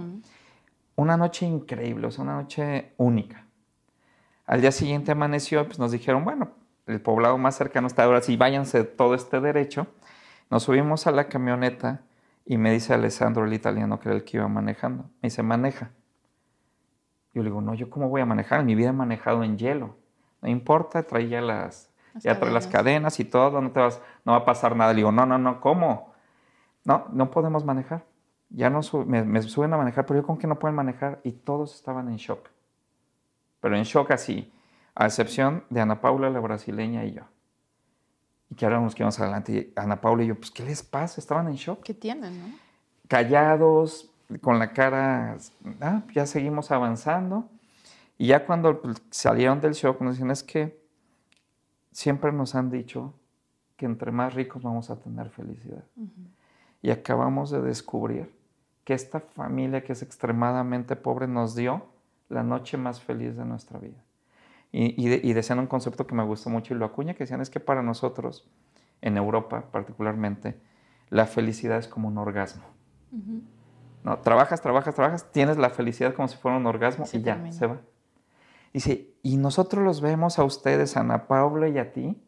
Una 0.96 1.18
noche 1.18 1.46
increíble, 1.46 2.08
o 2.08 2.12
sea, 2.12 2.24
una 2.24 2.36
noche 2.36 2.94
única. 2.98 3.46
Al 4.46 4.62
día 4.62 4.72
siguiente 4.72 5.12
amaneció, 5.12 5.66
pues 5.66 5.80
nos 5.80 5.92
dijeron, 5.92 6.26
bueno, 6.26 6.52
el 6.86 7.02
poblado 7.02 7.38
más 7.38 7.56
cercano 7.56 7.88
está 7.88 8.04
ahora, 8.04 8.22
sí, 8.22 8.36
váyanse 8.38 8.84
todo 8.84 9.16
este 9.16 9.40
derecho. 9.40 9.88
Nos 10.50 10.64
subimos 10.64 11.08
a 11.08 11.12
la 11.12 11.30
camioneta 11.30 12.02
y 12.46 12.58
me 12.58 12.72
dice 12.72 12.94
Alessandro, 12.94 13.46
el 13.46 13.54
italiano, 13.54 14.00
que 14.00 14.10
era 14.10 14.18
el 14.18 14.24
que 14.24 14.38
iba 14.38 14.48
manejando, 14.48 15.04
me 15.22 15.30
dice, 15.30 15.44
maneja. 15.44 15.92
Yo 17.34 17.42
le 17.42 17.50
digo, 17.50 17.62
no, 17.62 17.74
¿yo 17.74 17.90
cómo 17.90 18.10
voy 18.10 18.22
a 18.22 18.26
manejar? 18.26 18.60
En 18.60 18.68
mi 18.68 18.76
vida 18.76 18.90
he 18.90 18.94
manejado 18.94 19.44
en 19.44 19.58
hielo. 19.58 19.98
No 20.42 20.50
importa, 20.50 21.04
traía 21.04 21.42
las, 21.42 21.90
ya 22.22 22.40
trae 22.40 22.52
las 22.52 22.68
cadenas 22.68 23.20
y 23.20 23.26
todo, 23.26 23.62
no 23.62 23.72
te 23.72 23.80
vas, 23.80 24.02
no 24.26 24.34
va 24.34 24.40
a 24.40 24.46
pasar 24.46 24.76
nada. 24.76 24.92
Le 24.94 24.98
digo, 24.98 25.12
no, 25.12 25.26
no, 25.26 25.38
no, 25.38 25.60
¿cómo? 25.60 26.14
No, 26.84 27.06
no 27.12 27.32
podemos 27.32 27.66
manejar. 27.66 28.06
Ya 28.50 28.70
no 28.70 28.82
me, 29.06 29.42
suben 29.42 29.74
a 29.74 29.78
manejar, 29.78 30.06
pero 30.06 30.20
yo 30.20 30.28
con 30.28 30.38
que 30.38 30.46
no 30.46 30.60
pueden 30.60 30.76
manejar 30.76 31.20
y 31.24 31.32
todos 31.32 31.74
estaban 31.76 32.08
en 32.10 32.18
shock. 32.18 32.50
Pero 33.62 33.76
en 33.76 33.84
shock 33.84 34.12
así, 34.12 34.52
a 34.94 35.06
excepción 35.06 35.64
de 35.70 35.82
Ana 35.82 36.02
Paula, 36.02 36.30
la 36.30 36.40
brasileña 36.40 37.04
y 37.06 37.14
yo. 37.14 37.24
Y 38.50 38.56
que 38.56 38.66
ahora 38.66 38.80
nos 38.80 38.94
quedamos 38.94 39.20
adelante. 39.20 39.54
Y 39.54 39.74
Ana 39.76 40.02
Paula 40.02 40.24
y 40.24 40.28
yo, 40.28 40.36
pues, 40.36 40.52
¿qué 40.52 40.64
les 40.64 40.84
pasa? 40.84 41.20
Estaban 41.20 41.48
en 41.48 41.56
shock. 41.56 41.82
¿Qué 41.82 41.96
tienen, 41.96 42.40
no? 42.40 42.56
Callados, 43.08 44.12
con 44.42 44.60
la 44.60 44.72
cara, 44.74 45.38
ah, 45.82 46.02
ya 46.14 46.26
seguimos 46.26 46.70
avanzando. 46.70 47.50
Y 48.18 48.28
ya 48.28 48.46
cuando 48.46 48.82
pues, 48.82 49.02
salieron 49.10 49.60
del 49.62 49.74
shock, 49.74 50.00
nos 50.02 50.16
decían, 50.16 50.32
es 50.32 50.44
que 50.44 50.83
siempre 51.94 52.32
nos 52.32 52.56
han 52.56 52.70
dicho 52.70 53.14
que 53.78 53.86
entre 53.86 54.12
más 54.12 54.34
ricos 54.34 54.64
vamos 54.64 54.90
a 54.90 55.00
tener 55.00 55.30
felicidad. 55.30 55.84
Y 56.82 56.92
acabamos 56.92 57.50
de 57.52 57.62
descubrir 57.62 58.34
que 58.84 58.94
esta 58.94 59.22
familia 59.22 59.84
que 59.84 59.94
es 59.94 60.02
extremadamente 60.02 60.96
pobre 60.96 61.28
nos 61.28 61.56
dio 61.56 61.86
la 62.30 62.44
noche 62.44 62.78
más 62.78 63.02
feliz 63.02 63.38
de 63.38 63.46
nuestra 63.46 63.80
vida. 63.80 64.04
Y, 64.76 65.34
decían 65.34 65.60
un 65.60 65.68
concepto 65.68 66.08
que 66.08 66.16
me 66.16 66.24
gustó 66.24 66.50
mucho 66.50 66.74
y 66.74 66.78
lo 66.78 66.86
acuña, 66.86 67.14
que 67.14 67.24
decían 67.24 67.42
es 67.42 67.52
que 67.52 67.60
para 67.60 67.84
nosotros, 67.84 68.50
en 69.02 69.18
Europa 69.18 69.66
particularmente, 69.72 70.60
la 71.10 71.28
felicidad 71.28 71.78
es 71.78 71.88
como 71.88 72.08
un 72.08 72.18
orgasmo. 72.18 72.64
¿No? 74.04 74.18
Trabajas, 74.20 74.62
trabajas, 74.62 74.96
trabajas, 74.96 75.32
tienes 75.32 75.58
la 75.58 75.70
felicidad 75.70 76.16
como 76.16 76.28
si 76.28 76.38
fuera 76.38 76.58
un 76.58 76.66
orgasmo 76.66 77.06
y 77.14 77.22
ya, 77.22 77.52
se 77.52 77.68
va. 77.68 77.82
Dice, 78.74 79.14
y 79.22 79.38
nosotros 79.38 79.84
los 79.84 80.02
vemos 80.02 80.40
a 80.40 80.44
ustedes, 80.44 80.98
a 80.98 81.02
Ana 81.02 81.28
Paula 81.28 81.70
y 81.70 81.78
a 81.78 81.94
ti, 81.94 82.20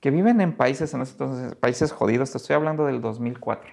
que 0.00 0.10
viven 0.10 0.40
en 0.40 0.56
países, 0.56 0.92
en 0.94 1.00
entonces, 1.00 1.54
países 1.56 1.92
jodidos, 1.92 2.30
te 2.30 2.38
estoy 2.38 2.54
hablando 2.54 2.84
del 2.84 3.00
2004. 3.00 3.70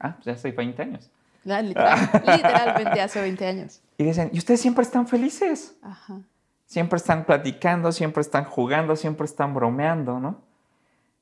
Ah, 0.00 0.14
pues 0.16 0.26
ya 0.26 0.32
hace 0.32 0.50
20 0.50 0.82
años. 0.82 1.10
literalmente 1.44 3.00
hace 3.00 3.20
20 3.20 3.46
años. 3.46 3.80
Y 3.98 4.04
dicen, 4.04 4.30
y 4.32 4.38
ustedes 4.38 4.60
siempre 4.60 4.82
están 4.82 5.06
felices. 5.06 5.76
Ajá. 5.80 6.20
Siempre 6.66 6.96
están 6.96 7.24
platicando, 7.24 7.92
siempre 7.92 8.20
están 8.20 8.44
jugando, 8.44 8.96
siempre 8.96 9.24
están 9.24 9.54
bromeando, 9.54 10.18
¿no? 10.18 10.42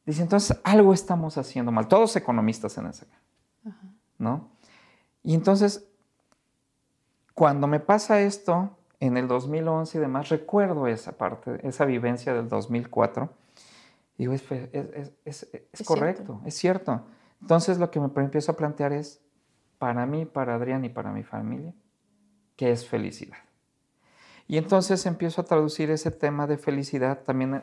Dice, 0.06 0.22
entonces 0.22 0.58
algo 0.64 0.94
estamos 0.94 1.36
haciendo 1.36 1.70
mal. 1.70 1.88
Todos 1.88 2.16
economistas 2.16 2.76
en 2.78 2.86
ese, 2.86 3.06
¿no? 4.18 4.48
Y 5.22 5.34
entonces, 5.34 5.86
cuando 7.34 7.66
me 7.66 7.80
pasa 7.80 8.20
esto 8.22 8.76
en 9.00 9.16
el 9.16 9.28
2011 9.28 9.98
y 9.98 10.00
demás, 10.00 10.28
recuerdo 10.28 10.86
esa 10.86 11.12
parte, 11.12 11.58
esa 11.66 11.84
vivencia 11.84 12.34
del 12.34 12.48
2004. 12.48 13.30
Digo, 14.16 14.32
es, 14.32 14.44
es, 15.24 15.46
correcto, 15.84 16.40
es 16.44 16.54
cierto. 16.54 17.02
Entonces 17.40 17.78
lo 17.78 17.90
que 17.90 18.00
me 18.00 18.08
empiezo 18.16 18.52
a 18.52 18.56
plantear 18.56 18.92
es, 18.92 19.20
para 19.78 20.06
mí, 20.06 20.24
para 20.24 20.54
Adrián 20.54 20.84
y 20.84 20.88
para 20.88 21.12
mi 21.12 21.24
familia, 21.24 21.74
¿qué 22.56 22.70
es 22.70 22.88
felicidad? 22.88 23.38
Y 24.46 24.58
entonces 24.58 25.04
empiezo 25.06 25.40
a 25.40 25.44
traducir 25.44 25.90
ese 25.90 26.10
tema 26.10 26.46
de 26.46 26.58
felicidad, 26.58 27.22
también 27.22 27.62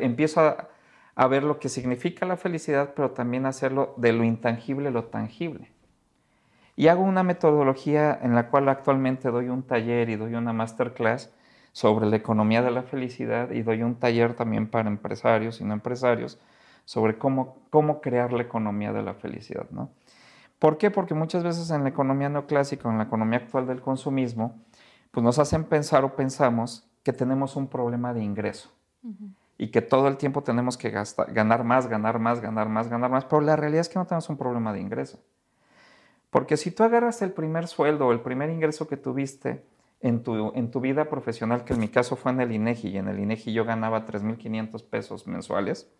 empiezo 0.00 0.40
a, 0.40 0.68
a, 1.14 1.26
ver 1.26 1.42
lo 1.42 1.58
que 1.58 1.68
significa 1.68 2.26
la 2.26 2.36
felicidad, 2.36 2.92
pero 2.94 3.10
también 3.10 3.46
hacerlo 3.46 3.94
de 3.96 4.12
lo 4.12 4.24
intangible 4.24 4.90
lo 4.90 5.04
tangible. 5.04 5.72
Y 6.78 6.86
hago 6.86 7.02
una 7.02 7.24
metodología 7.24 8.16
en 8.22 8.36
la 8.36 8.50
cual 8.50 8.68
actualmente 8.68 9.32
doy 9.32 9.48
un 9.48 9.64
taller 9.64 10.10
y 10.10 10.14
doy 10.14 10.34
una 10.34 10.52
masterclass 10.52 11.28
sobre 11.72 12.06
la 12.06 12.14
economía 12.14 12.62
de 12.62 12.70
la 12.70 12.84
felicidad 12.84 13.50
y 13.50 13.62
doy 13.62 13.82
un 13.82 13.96
taller 13.96 14.34
también 14.34 14.70
para 14.70 14.88
empresarios 14.88 15.60
y 15.60 15.64
no 15.64 15.74
empresarios 15.74 16.38
sobre 16.84 17.18
cómo, 17.18 17.56
cómo 17.70 18.00
crear 18.00 18.32
la 18.32 18.44
economía 18.44 18.92
de 18.92 19.02
la 19.02 19.14
felicidad. 19.14 19.66
¿no? 19.72 19.90
¿Por 20.60 20.78
qué? 20.78 20.92
Porque 20.92 21.14
muchas 21.14 21.42
veces 21.42 21.68
en 21.72 21.82
la 21.82 21.88
economía 21.88 22.28
neoclásica, 22.28 22.88
en 22.88 22.98
la 22.98 23.04
economía 23.04 23.40
actual 23.40 23.66
del 23.66 23.80
consumismo, 23.80 24.54
pues 25.10 25.24
nos 25.24 25.40
hacen 25.40 25.64
pensar 25.64 26.04
o 26.04 26.14
pensamos 26.14 26.88
que 27.02 27.12
tenemos 27.12 27.56
un 27.56 27.66
problema 27.66 28.14
de 28.14 28.22
ingreso 28.22 28.70
y 29.58 29.72
que 29.72 29.82
todo 29.82 30.06
el 30.06 30.16
tiempo 30.16 30.44
tenemos 30.44 30.76
que 30.76 30.90
ganar 30.90 31.64
más, 31.64 31.88
ganar 31.88 32.20
más, 32.20 32.40
ganar 32.40 32.68
más, 32.68 32.88
ganar 32.88 33.10
más, 33.10 33.24
pero 33.24 33.40
la 33.40 33.56
realidad 33.56 33.80
es 33.80 33.88
que 33.88 33.98
no 33.98 34.06
tenemos 34.06 34.28
un 34.28 34.36
problema 34.36 34.72
de 34.72 34.80
ingreso. 34.80 35.18
Porque 36.30 36.56
si 36.56 36.70
tú 36.70 36.82
agarras 36.82 37.22
el 37.22 37.32
primer 37.32 37.66
sueldo 37.66 38.06
o 38.06 38.12
el 38.12 38.20
primer 38.20 38.50
ingreso 38.50 38.86
que 38.86 38.96
tuviste 38.96 39.64
en 40.00 40.22
tu, 40.22 40.52
en 40.54 40.70
tu 40.70 40.80
vida 40.80 41.08
profesional, 41.08 41.64
que 41.64 41.72
en 41.72 41.80
mi 41.80 41.88
caso 41.88 42.16
fue 42.16 42.32
en 42.32 42.40
el 42.40 42.52
INEGI, 42.52 42.88
y 42.88 42.98
en 42.98 43.08
el 43.08 43.18
INEGI 43.18 43.52
yo 43.52 43.64
ganaba 43.64 44.06
3.500 44.06 44.84
pesos 44.84 45.26
mensuales, 45.26 45.90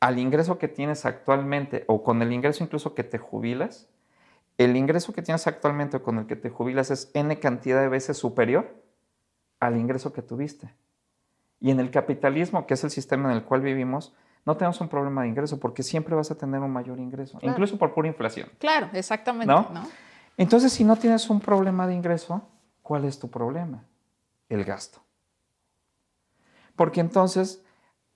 al 0.00 0.18
ingreso 0.18 0.58
que 0.58 0.68
tienes 0.68 1.04
actualmente 1.04 1.84
o 1.86 2.02
con 2.02 2.22
el 2.22 2.32
ingreso 2.32 2.64
incluso 2.64 2.94
que 2.94 3.04
te 3.04 3.18
jubilas, 3.18 3.88
el 4.58 4.76
ingreso 4.76 5.12
que 5.12 5.22
tienes 5.22 5.46
actualmente 5.46 5.98
o 5.98 6.02
con 6.02 6.18
el 6.18 6.26
que 6.26 6.36
te 6.36 6.50
jubilas 6.50 6.90
es 6.90 7.10
n 7.14 7.38
cantidad 7.38 7.80
de 7.80 7.88
veces 7.88 8.16
superior 8.16 8.82
al 9.60 9.76
ingreso 9.76 10.12
que 10.12 10.22
tuviste. 10.22 10.74
Y 11.60 11.70
en 11.70 11.78
el 11.78 11.90
capitalismo, 11.90 12.66
que 12.66 12.74
es 12.74 12.82
el 12.82 12.90
sistema 12.90 13.30
en 13.30 13.36
el 13.36 13.44
cual 13.44 13.60
vivimos, 13.60 14.14
no 14.44 14.56
tenemos 14.56 14.80
un 14.80 14.88
problema 14.88 15.22
de 15.22 15.28
ingreso 15.28 15.58
porque 15.60 15.82
siempre 15.82 16.14
vas 16.14 16.30
a 16.30 16.34
tener 16.36 16.60
un 16.60 16.70
mayor 16.70 16.98
ingreso, 16.98 17.38
incluso 17.42 17.78
por 17.78 17.94
pura 17.94 18.08
inflación. 18.08 18.48
Claro, 18.58 18.88
exactamente. 18.92 19.46
¿no? 19.46 19.68
Entonces, 20.36 20.72
si 20.72 20.84
no 20.84 20.96
tienes 20.96 21.28
un 21.30 21.40
problema 21.40 21.86
de 21.86 21.94
ingreso, 21.94 22.48
¿cuál 22.82 23.04
es 23.04 23.18
tu 23.18 23.30
problema? 23.30 23.84
El 24.48 24.64
gasto. 24.64 25.00
Porque 26.74 27.00
entonces, 27.00 27.62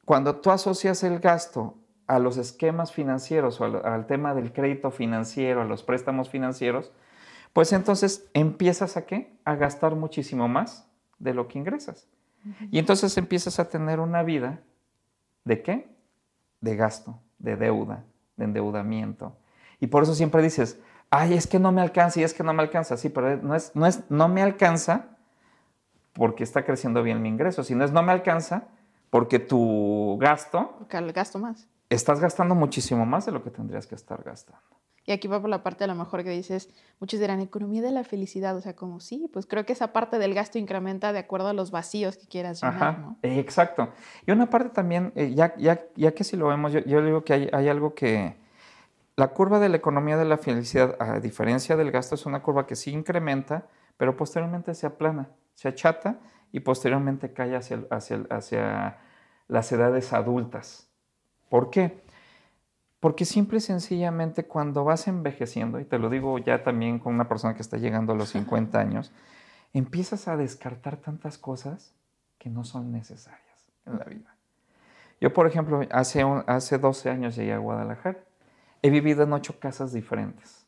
cuando 0.05 0.37
tú 0.37 0.51
asocias 0.51 1.05
el 1.05 1.20
gasto 1.20 1.74
a 2.07 2.18
los 2.18 2.37
esquemas 2.37 2.93
financieros 2.93 3.61
o 3.61 3.64
al, 3.64 4.07
tema 4.07 4.35
del 4.35 4.53
crédito 4.53 4.91
financiero, 4.91 5.62
a 5.62 5.64
los 5.64 5.83
préstamos 5.83 6.29
financieros, 6.29 6.93
pues 7.53 7.72
entonces 7.72 8.29
empiezas 8.33 8.97
a 8.97 9.07
qué? 9.07 9.39
A 9.45 9.55
gastar 9.55 9.95
muchísimo 9.95 10.49
más 10.49 10.89
de 11.18 11.35
lo 11.35 11.49
que 11.49 11.59
ingresas. 11.59 12.09
Y 12.70 12.79
entonces 12.79 13.16
empiezas 13.16 13.59
a 13.59 13.68
tener 13.68 13.99
una 13.99 14.22
vida 14.22 14.61
de 15.45 15.62
qué? 15.62 15.96
De 16.67 16.77
gasto, 16.77 17.21
de 17.39 17.57
deuda, 17.57 18.05
de 18.37 18.45
endeudamiento. 18.45 19.37
Y 19.79 19.87
por 19.87 20.03
eso 20.03 20.14
siempre 20.14 20.43
dices, 20.43 20.81
ay, 21.11 21.35
es 21.35 21.47
que 21.47 21.59
no 21.59 21.73
me 21.73 21.81
alcanza 21.81 22.21
y 22.21 22.25
es 22.25 22.35
que 22.35 22.43
no 22.43 22.53
me 22.53 22.62
alcanza. 22.62 22.97
Sí, 22.97 23.09
pero 23.09 23.37
no 23.37 23.55
es, 23.55 23.71
no 23.75 23.87
es, 23.87 24.03
no 24.11 24.29
me 24.29 24.43
alcanza 24.43 25.07
porque 26.12 26.45
está 26.45 26.64
creciendo 26.64 27.03
bien 27.03 27.23
mi 27.23 27.29
ingreso, 27.29 27.62
sino 27.62 27.85
es 27.85 27.93
no 27.93 28.03
me 28.03 28.12
alcanza 28.12 28.64
porque 29.11 29.39
tu 29.39 30.17
gasto... 30.21 30.75
Porque 30.79 30.97
el 30.97 31.12
gasto 31.12 31.39
más 31.39 31.69
estás 31.91 32.21
gastando 32.21 32.55
muchísimo 32.55 33.07
más 33.07 33.27
de 33.27 33.33
lo 33.33 33.43
que 33.43 33.51
tendrías 33.51 33.87
que 33.87 33.95
estar 33.95 34.23
gastando. 34.23 34.62
Y 35.07 35.13
aquí 35.13 35.29
va 35.29 35.41
por 35.41 35.49
la 35.49 35.63
parte 35.63 35.85
a 35.85 35.87
lo 35.87 35.95
mejor 35.95 36.25
que 36.25 36.31
dices, 36.31 36.69
muchos 36.99 37.21
dirán, 37.21 37.41
economía 37.41 37.81
de 37.81 37.93
la 37.93 38.03
felicidad, 38.03 38.57
o 38.57 38.61
sea, 38.61 38.75
como 38.75 38.99
sí, 38.99 39.31
pues 39.33 39.47
creo 39.47 39.65
que 39.65 39.73
esa 39.73 39.93
parte 39.93 40.19
del 40.19 40.35
gasto 40.35 40.59
incrementa 40.59 41.13
de 41.13 41.21
acuerdo 41.21 41.47
a 41.47 41.53
los 41.53 41.71
vacíos 41.71 42.17
que 42.17 42.27
quieras 42.27 42.61
llenar, 42.61 42.77
Ajá, 42.77 42.99
¿no? 42.99 43.17
Exacto. 43.23 43.89
Y 44.27 44.33
una 44.33 44.51
parte 44.51 44.71
también, 44.71 45.13
eh, 45.15 45.33
ya, 45.33 45.55
ya, 45.57 45.87
ya, 45.95 46.13
que 46.13 46.25
si 46.25 46.37
lo 46.37 46.49
vemos, 46.49 46.73
yo, 46.73 46.81
yo 46.81 47.05
digo 47.05 47.23
que 47.23 47.35
hay, 47.35 47.49
hay, 47.53 47.69
algo 47.69 47.95
que, 47.95 48.35
la 49.15 49.29
curva 49.29 49.61
de 49.61 49.69
la 49.69 49.77
economía 49.77 50.17
de 50.17 50.25
la 50.25 50.39
felicidad, 50.39 50.97
a 50.99 51.21
diferencia 51.21 51.77
del 51.77 51.93
gasto, 51.93 52.17
es 52.17 52.27
una 52.27 52.43
curva 52.43 52.67
que 52.67 52.75
sí 52.75 52.91
incrementa, 52.91 53.69
pero 53.97 54.17
posteriormente 54.17 54.75
se 54.75 54.87
aplana, 54.87 55.31
se 55.55 55.69
achata 55.69 56.19
y 56.51 56.61
posteriormente 56.61 57.33
cae 57.33 57.55
hacia, 57.55 57.85
hacia, 57.91 58.27
hacia 58.29 58.99
las 59.47 59.71
edades 59.71 60.13
adultas. 60.13 60.89
¿Por 61.49 61.71
qué? 61.71 62.03
Porque 63.07 63.25
simple 63.25 63.59
y 63.59 63.61
sencillamente 63.61 64.47
cuando 64.47 64.83
vas 64.83 65.07
envejeciendo, 65.07 65.79
y 65.79 65.85
te 65.85 65.97
lo 65.97 66.11
digo 66.11 66.39
ya 66.39 66.65
también 66.65 66.99
con 66.99 67.15
una 67.15 67.29
persona 67.29 67.55
que 67.55 67.63
está 67.63 67.77
llegando 67.77 68.15
a 68.15 68.17
los 68.17 68.31
50 68.31 68.81
años, 68.81 69.13
empiezas 69.73 70.27
a 70.27 70.37
descartar 70.37 70.97
tantas 70.97 71.39
cosas 71.39 71.95
que 72.37 72.51
no 72.51 72.65
son 72.65 72.91
necesarias 72.91 73.69
en 73.85 73.99
la 74.01 74.05
vida. 74.07 74.35
Yo, 75.21 75.33
por 75.33 75.47
ejemplo, 75.47 75.83
hace, 75.93 76.25
hace 76.49 76.79
12 76.79 77.09
años 77.09 77.37
llegué 77.37 77.53
a 77.53 77.59
Guadalajara. 77.59 78.19
He 78.83 78.91
vivido 78.91 79.23
en 79.23 79.35
ocho 79.35 79.61
casas 79.61 79.93
diferentes. 79.93 80.67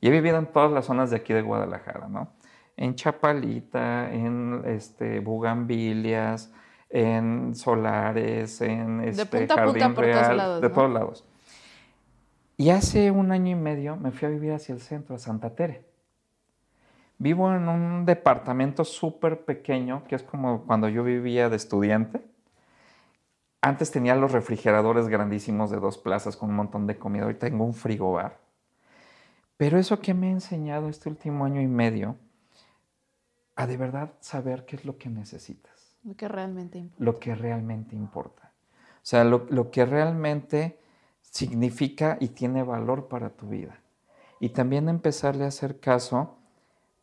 Y 0.00 0.08
he 0.08 0.10
vivido 0.10 0.38
en 0.38 0.46
todas 0.46 0.72
las 0.72 0.86
zonas 0.86 1.10
de 1.10 1.16
aquí 1.18 1.32
de 1.32 1.42
Guadalajara, 1.42 2.08
¿no? 2.08 2.32
En 2.76 2.96
Chapalita, 2.96 4.12
en 4.12 4.64
este, 4.66 5.20
Bugambilias, 5.20 6.52
en 6.90 7.54
solares, 7.54 8.60
en 8.62 9.02
este, 9.02 9.46
de 9.46 9.46
jardín 9.46 9.94
real, 9.94 10.60
de 10.60 10.68
todos 10.68 10.90
lados. 10.90 11.24
Y 12.62 12.70
hace 12.70 13.10
un 13.10 13.32
año 13.32 13.50
y 13.50 13.56
medio 13.56 13.96
me 13.96 14.12
fui 14.12 14.28
a 14.28 14.30
vivir 14.30 14.52
hacia 14.52 14.72
el 14.72 14.80
centro, 14.80 15.16
a 15.16 15.18
Santa 15.18 15.52
Tere. 15.56 15.84
Vivo 17.18 17.52
en 17.52 17.68
un 17.68 18.06
departamento 18.06 18.84
súper 18.84 19.44
pequeño, 19.44 20.04
que 20.04 20.14
es 20.14 20.22
como 20.22 20.62
cuando 20.64 20.88
yo 20.88 21.02
vivía 21.02 21.48
de 21.48 21.56
estudiante. 21.56 22.24
Antes 23.62 23.90
tenía 23.90 24.14
los 24.14 24.30
refrigeradores 24.30 25.08
grandísimos 25.08 25.72
de 25.72 25.80
dos 25.80 25.98
plazas 25.98 26.36
con 26.36 26.50
un 26.50 26.54
montón 26.54 26.86
de 26.86 26.96
comida. 26.96 27.26
Hoy 27.26 27.34
tengo 27.34 27.64
un 27.64 27.74
frigobar. 27.74 28.38
Pero 29.56 29.76
eso 29.76 29.98
que 29.98 30.14
me 30.14 30.28
ha 30.28 30.30
enseñado 30.30 30.88
este 30.88 31.08
último 31.08 31.44
año 31.44 31.60
y 31.60 31.66
medio, 31.66 32.14
a 33.56 33.66
de 33.66 33.76
verdad 33.76 34.12
saber 34.20 34.66
qué 34.66 34.76
es 34.76 34.84
lo 34.84 34.98
que 34.98 35.08
necesitas 35.08 35.96
lo 36.04 36.16
que 36.16 36.28
realmente 36.28 36.78
importa. 36.78 37.04
Lo 37.04 37.18
que 37.18 37.34
realmente 37.34 37.96
importa. 37.96 38.52
O 39.02 39.04
sea, 39.04 39.24
lo, 39.24 39.70
que 39.72 39.84
realmente 39.84 40.78
significa 41.32 42.18
y 42.20 42.28
tiene 42.28 42.62
valor 42.62 43.08
para 43.08 43.30
tu 43.30 43.48
vida. 43.48 43.80
Y 44.38 44.50
también 44.50 44.88
empezarle 44.88 45.44
a 45.44 45.48
hacer 45.48 45.80
caso 45.80 46.36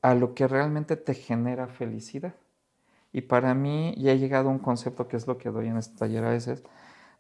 a 0.02 0.14
lo 0.14 0.34
que 0.34 0.48
realmente 0.48 0.96
te 0.96 1.14
genera 1.14 1.68
felicidad. 1.68 2.34
Y 3.12 3.22
para 3.22 3.54
mí 3.54 3.94
ya 3.98 4.14
ha 4.14 4.16
llegado 4.16 4.50
un 4.50 4.60
concepto 4.60 5.10
que 5.10 5.18
es 5.18 5.28
lo 5.28 5.38
que 5.38 5.50
doy 5.50 5.68
en 5.68 5.78
este 5.78 5.98
taller 5.98 6.24
a 6.24 6.30
veces, 6.30 6.64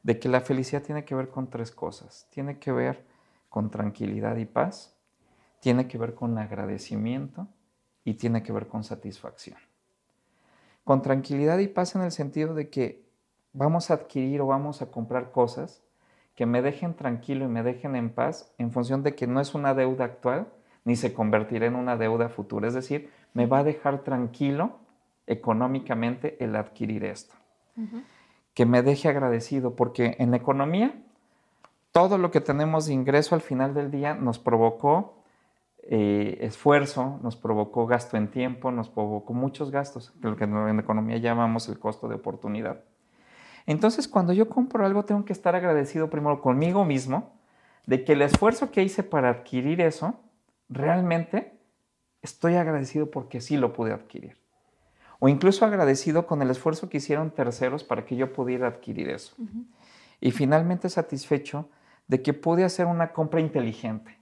de 0.03 0.19
que 0.19 0.29
la 0.29 0.39
felicidad 0.39 0.81
tiene 0.81 1.03
que 1.03 1.15
ver 1.15 1.29
con 1.29 1.49
tres 1.49 1.71
cosas. 1.71 2.27
Tiene 2.29 2.59
que 2.59 2.71
ver 2.71 3.03
con 3.49 3.69
tranquilidad 3.69 4.37
y 4.37 4.45
paz, 4.45 4.95
tiene 5.59 5.87
que 5.87 5.97
ver 5.97 6.15
con 6.15 6.37
agradecimiento 6.37 7.47
y 8.05 8.13
tiene 8.13 8.43
que 8.43 8.53
ver 8.53 8.67
con 8.67 8.85
satisfacción 8.85 9.57
con 10.89 11.03
tranquilidad 11.03 11.59
y 11.59 11.67
paz 11.67 11.93
en 11.93 12.01
el 12.01 12.11
sentido 12.11 12.55
de 12.55 12.71
que 12.71 13.05
vamos 13.53 13.91
a 13.91 13.93
adquirir 13.93 14.41
o 14.41 14.47
vamos 14.47 14.81
a 14.81 14.89
comprar 14.89 15.31
cosas 15.31 15.83
que 16.39 16.45
me 16.45 16.61
dejen 16.61 16.93
tranquilo 16.93 17.43
y 17.43 17.49
me 17.49 17.63
dejen 17.63 17.97
en 17.97 18.11
paz 18.11 18.53
en 18.57 18.71
función 18.71 19.03
de 19.03 19.13
que 19.13 19.27
no 19.27 19.41
es 19.41 19.55
una 19.55 19.73
deuda 19.73 20.05
actual 20.05 20.47
ni 20.85 20.95
se 20.95 21.13
convertirá 21.13 21.65
en 21.65 21.75
una 21.75 21.97
deuda 21.97 22.29
futura. 22.29 22.65
Es 22.65 22.73
decir, 22.73 23.09
me 23.33 23.45
va 23.45 23.59
a 23.59 23.63
dejar 23.65 24.05
tranquilo 24.05 24.77
económicamente 25.27 26.41
el 26.41 26.55
adquirir 26.55 27.03
esto. 27.03 27.35
Que 28.53 28.65
me 28.65 28.81
deje 28.83 29.09
agradecido, 29.09 29.75
porque 29.75 30.15
en 30.17 30.31
la 30.31 30.37
economía 30.37 30.93
todo 31.91 32.17
lo 32.17 32.31
que 32.31 32.39
tenemos 32.39 32.85
de 32.85 32.93
ingreso 32.93 33.35
al 33.35 33.41
final 33.41 33.73
del 33.73 33.91
día 33.91 34.13
nos 34.13 34.39
provocó 34.39 35.21
eh, 35.83 36.37
esfuerzo, 36.39 37.19
nos 37.21 37.35
provocó 37.35 37.85
gasto 37.85 38.15
en 38.15 38.31
tiempo, 38.31 38.71
nos 38.71 38.87
provocó 38.87 39.33
muchos 39.33 39.71
gastos, 39.71 40.13
lo 40.21 40.37
que 40.37 40.45
en 40.45 40.79
economía 40.79 41.17
llamamos 41.17 41.67
el 41.67 41.79
costo 41.79 42.07
de 42.07 42.15
oportunidad. 42.15 42.85
Entonces, 43.65 44.07
cuando 44.07 44.33
yo 44.33 44.49
compro 44.49 44.85
algo, 44.85 45.05
tengo 45.05 45.25
que 45.25 45.33
estar 45.33 45.55
agradecido 45.55 46.09
primero 46.09 46.41
conmigo 46.41 46.85
mismo 46.85 47.33
de 47.85 48.03
que 48.03 48.13
el 48.13 48.21
esfuerzo 48.21 48.71
que 48.71 48.83
hice 48.83 49.03
para 49.03 49.29
adquirir 49.29 49.81
eso, 49.81 50.19
realmente 50.69 51.57
estoy 52.21 52.55
agradecido 52.55 53.09
porque 53.09 53.41
sí 53.41 53.57
lo 53.57 53.73
pude 53.73 53.93
adquirir. 53.93 54.37
O 55.19 55.27
incluso 55.27 55.65
agradecido 55.65 56.25
con 56.25 56.41
el 56.41 56.49
esfuerzo 56.49 56.89
que 56.89 56.97
hicieron 56.97 57.31
terceros 57.31 57.83
para 57.83 58.05
que 58.05 58.15
yo 58.15 58.31
pudiera 58.31 58.67
adquirir 58.67 59.09
eso. 59.09 59.35
Y 60.21 60.31
finalmente 60.31 60.89
satisfecho 60.89 61.69
de 62.07 62.21
que 62.21 62.33
pude 62.33 62.63
hacer 62.63 62.85
una 62.85 63.11
compra 63.11 63.41
inteligente 63.41 64.19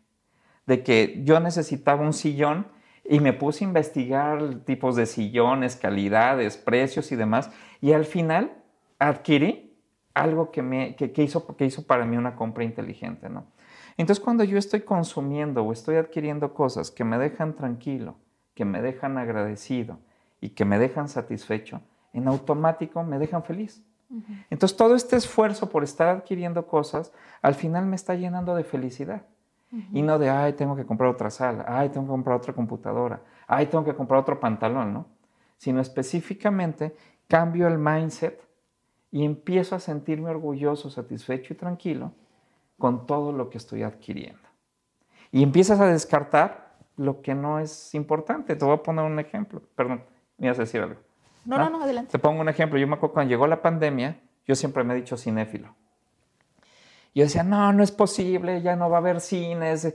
de 0.67 0.83
que 0.83 1.21
yo 1.23 1.39
necesitaba 1.39 2.03
un 2.03 2.13
sillón 2.13 2.67
y 3.03 3.19
me 3.21 3.33
puse 3.33 3.63
a 3.63 3.67
investigar 3.67 4.59
tipos 4.65 4.95
de 4.95 5.07
sillones, 5.07 5.77
calidades, 5.77 6.57
precios 6.57 7.11
y 7.11 7.15
demás, 7.15 7.49
y 7.81 7.93
al 7.93 8.05
final 8.05 8.51
adquirí 8.99 9.77
algo 10.13 10.51
que, 10.51 10.61
me, 10.61 10.95
hizo, 11.17 11.55
que 11.55 11.65
hizo 11.65 11.85
para 11.85 12.05
mí 12.05 12.17
una 12.17 12.35
compra 12.35 12.63
inteligente, 12.63 13.29
¿no? 13.29 13.45
Entonces 13.97 14.23
cuando 14.23 14.43
yo 14.43 14.57
estoy 14.57 14.81
consumiendo 14.81 15.63
o 15.63 15.71
estoy 15.71 15.95
adquiriendo 15.95 16.53
cosas 16.53 16.91
que 16.91 17.03
me 17.03 17.17
dejan 17.17 17.53
tranquilo, 17.55 18.15
que 18.53 18.65
me 18.65 18.81
dejan 18.81 19.17
agradecido 19.17 19.99
y 20.39 20.49
que 20.49 20.65
me 20.65 20.77
dejan 20.77 21.09
satisfecho, 21.09 21.81
en 22.13 22.27
automático 22.27 23.03
me 23.03 23.19
dejan 23.19 23.43
feliz. 23.43 23.83
Entonces 24.49 24.77
todo 24.77 24.95
este 24.95 25.17
esfuerzo 25.17 25.69
por 25.69 25.83
estar 25.83 26.07
adquiriendo 26.07 26.65
cosas, 26.65 27.11
al 27.41 27.55
final 27.55 27.85
me 27.85 27.95
está 27.95 28.15
llenando 28.15 28.55
de 28.55 28.63
felicidad. 28.63 29.23
Y 29.91 30.01
no 30.01 30.17
de, 30.17 30.29
ay, 30.29 30.53
tengo 30.53 30.77
que 30.77 30.85
comprar 30.85 31.09
otra 31.09 31.29
sala, 31.29 31.65
ay, 31.67 31.89
tengo 31.89 32.05
que 32.05 32.11
comprar 32.11 32.37
otra 32.37 32.53
computadora, 32.53 33.21
ay, 33.47 33.65
tengo 33.65 33.83
que 33.83 33.93
comprar 33.93 34.21
otro 34.21 34.39
pantalón, 34.39 34.93
¿no? 34.93 35.07
Sino 35.57 35.81
específicamente 35.81 36.95
cambio 37.27 37.67
el 37.67 37.77
mindset 37.77 38.46
y 39.12 39.26
empiezo 39.26 39.76
a 39.76 39.80
sentirme 39.80 40.30
orgulloso, 40.30 40.89
satisfecho 40.89 41.53
y 41.53 41.58
tranquilo 41.58 42.12
con 42.78 43.05
todo 43.05 43.32
lo 43.32 43.49
que 43.49 43.58
estoy 43.58 43.84
adquiriendo. 43.84 44.47
Y 45.32 45.43
empiezas 45.43 45.80
a 45.80 45.88
descartar 45.88 46.76
lo 46.95 47.22
que 47.22 47.36
no 47.36 47.60
es 47.60 47.93
importante. 47.95 48.55
Te 48.55 48.66
voy 48.66 48.76
a 48.76 48.84
poner 48.84 49.05
un 49.05 49.20
ejemplo. 49.20 49.62
Perdón, 49.76 50.03
me 50.38 50.47
ibas 50.47 50.60
a 50.60 50.64
decir 50.64 50.82
algo. 50.82 50.99
No, 51.45 51.58
no, 51.58 51.70
no, 51.70 51.84
adelante. 51.84 52.12
Te 52.12 52.20
pongo 52.20 52.41
un 52.41 52.49
ejemplo. 52.49 52.78
Yo 52.78 52.88
me 52.88 52.95
acuerdo 52.95 53.14
cuando 53.14 53.30
llegó 53.30 53.47
la 53.47 53.62
pandemia, 53.62 54.20
yo 54.45 54.55
siempre 54.55 54.84
me 54.84 54.93
he 54.93 54.97
dicho 54.97 55.18
cinéfilo 55.18 55.74
yo 57.18 57.24
decía, 57.24 57.41
no, 57.41 57.74
no 57.74 57.82
es 57.82 57.91
posible, 57.91 58.62
ya 58.62 58.76
no 58.76 58.91
va 58.91 58.97
a 58.97 58.99
haber 58.99 59.22
cines, 59.22 59.91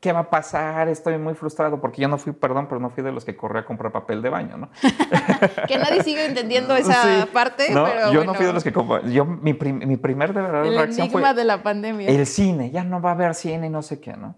¿qué 0.00 0.12
va 0.12 0.20
a 0.20 0.30
pasar? 0.30 0.88
Estoy 0.88 1.18
muy 1.18 1.34
frustrado 1.34 1.80
porque 1.80 2.02
yo 2.02 2.08
no 2.08 2.18
fui, 2.18 2.32
perdón, 2.32 2.66
pero 2.68 2.80
no 2.80 2.90
fui 2.90 3.02
de 3.02 3.12
los 3.12 3.24
que 3.24 3.36
corría 3.36 3.62
a 3.62 3.64
comprar 3.64 3.92
papel 3.92 4.22
de 4.22 4.30
baño, 4.30 4.56
¿no? 4.56 4.70
que 5.68 5.78
nadie 5.78 6.02
sigue 6.02 6.26
entendiendo 6.26 6.76
esa 6.76 7.28
parte, 7.32 7.72
no, 7.72 7.84
pero 7.84 8.12
Yo 8.12 8.24
no 8.24 8.34
fui 8.34 8.46
de 8.46 8.52
los 8.52 8.64
que 8.64 8.72
yo 8.72 9.24
mi, 9.24 9.52
mi 9.52 9.96
primer 9.96 10.32
de 10.32 10.42
verdad 10.42 10.66
el 10.66 10.74
reacción 10.74 11.10
fue 11.10 11.34
de 11.34 11.44
la 11.44 11.62
pandemia. 11.62 12.08
El 12.08 12.26
cine, 12.26 12.70
ya 12.70 12.84
no 12.84 13.00
va 13.00 13.10
a 13.10 13.12
haber 13.12 13.34
cine 13.34 13.66
y 13.66 13.70
no 13.70 13.82
sé 13.82 14.00
qué, 14.00 14.16
¿no? 14.16 14.34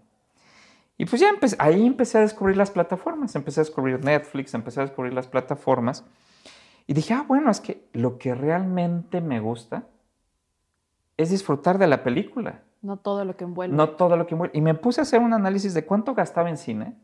Y 0.97 1.05
pues 1.05 1.19
ya 1.19 1.29
empecé, 1.29 1.55
ahí 1.57 1.85
empecé 1.85 2.19
a 2.19 2.21
descubrir 2.21 2.57
las 2.57 2.69
plataformas, 2.69 3.35
empecé 3.35 3.61
a 3.61 3.63
descubrir 3.63 4.03
Netflix, 4.03 4.53
empecé 4.53 4.81
a 4.81 4.83
descubrir 4.83 5.13
las 5.13 5.25
plataformas 5.25 6.03
y 6.85 6.93
dije, 6.93 7.13
ah, 7.13 7.25
bueno, 7.27 7.49
es 7.49 7.59
que 7.59 7.87
lo 7.93 8.17
que 8.17 8.35
realmente 8.35 9.21
me 9.21 9.39
gusta 9.39 9.87
es 11.17 11.29
disfrutar 11.29 11.77
de 11.77 11.87
la 11.87 12.03
película. 12.03 12.61
No 12.81 12.97
todo 12.97 13.25
lo 13.25 13.37
que 13.37 13.43
envuelve. 13.43 13.75
No 13.75 13.89
todo 13.91 14.17
lo 14.17 14.25
que 14.25 14.33
envuelve. 14.33 14.57
Y 14.57 14.61
me 14.61 14.73
puse 14.73 15.01
a 15.01 15.03
hacer 15.03 15.19
un 15.19 15.33
análisis 15.33 15.73
de 15.73 15.85
cuánto 15.85 16.15
gastaba 16.15 16.49
en 16.49 16.57
cine. 16.57 16.95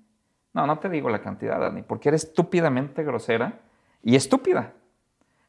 No, 0.54 0.66
no 0.66 0.80
te 0.80 0.90
digo 0.90 1.10
la 1.10 1.22
cantidad, 1.22 1.60
Dani, 1.60 1.84
porque 1.84 2.10
eres 2.10 2.24
estúpidamente 2.24 3.04
grosera 3.04 3.60
y 4.02 4.16
estúpida. 4.16 4.74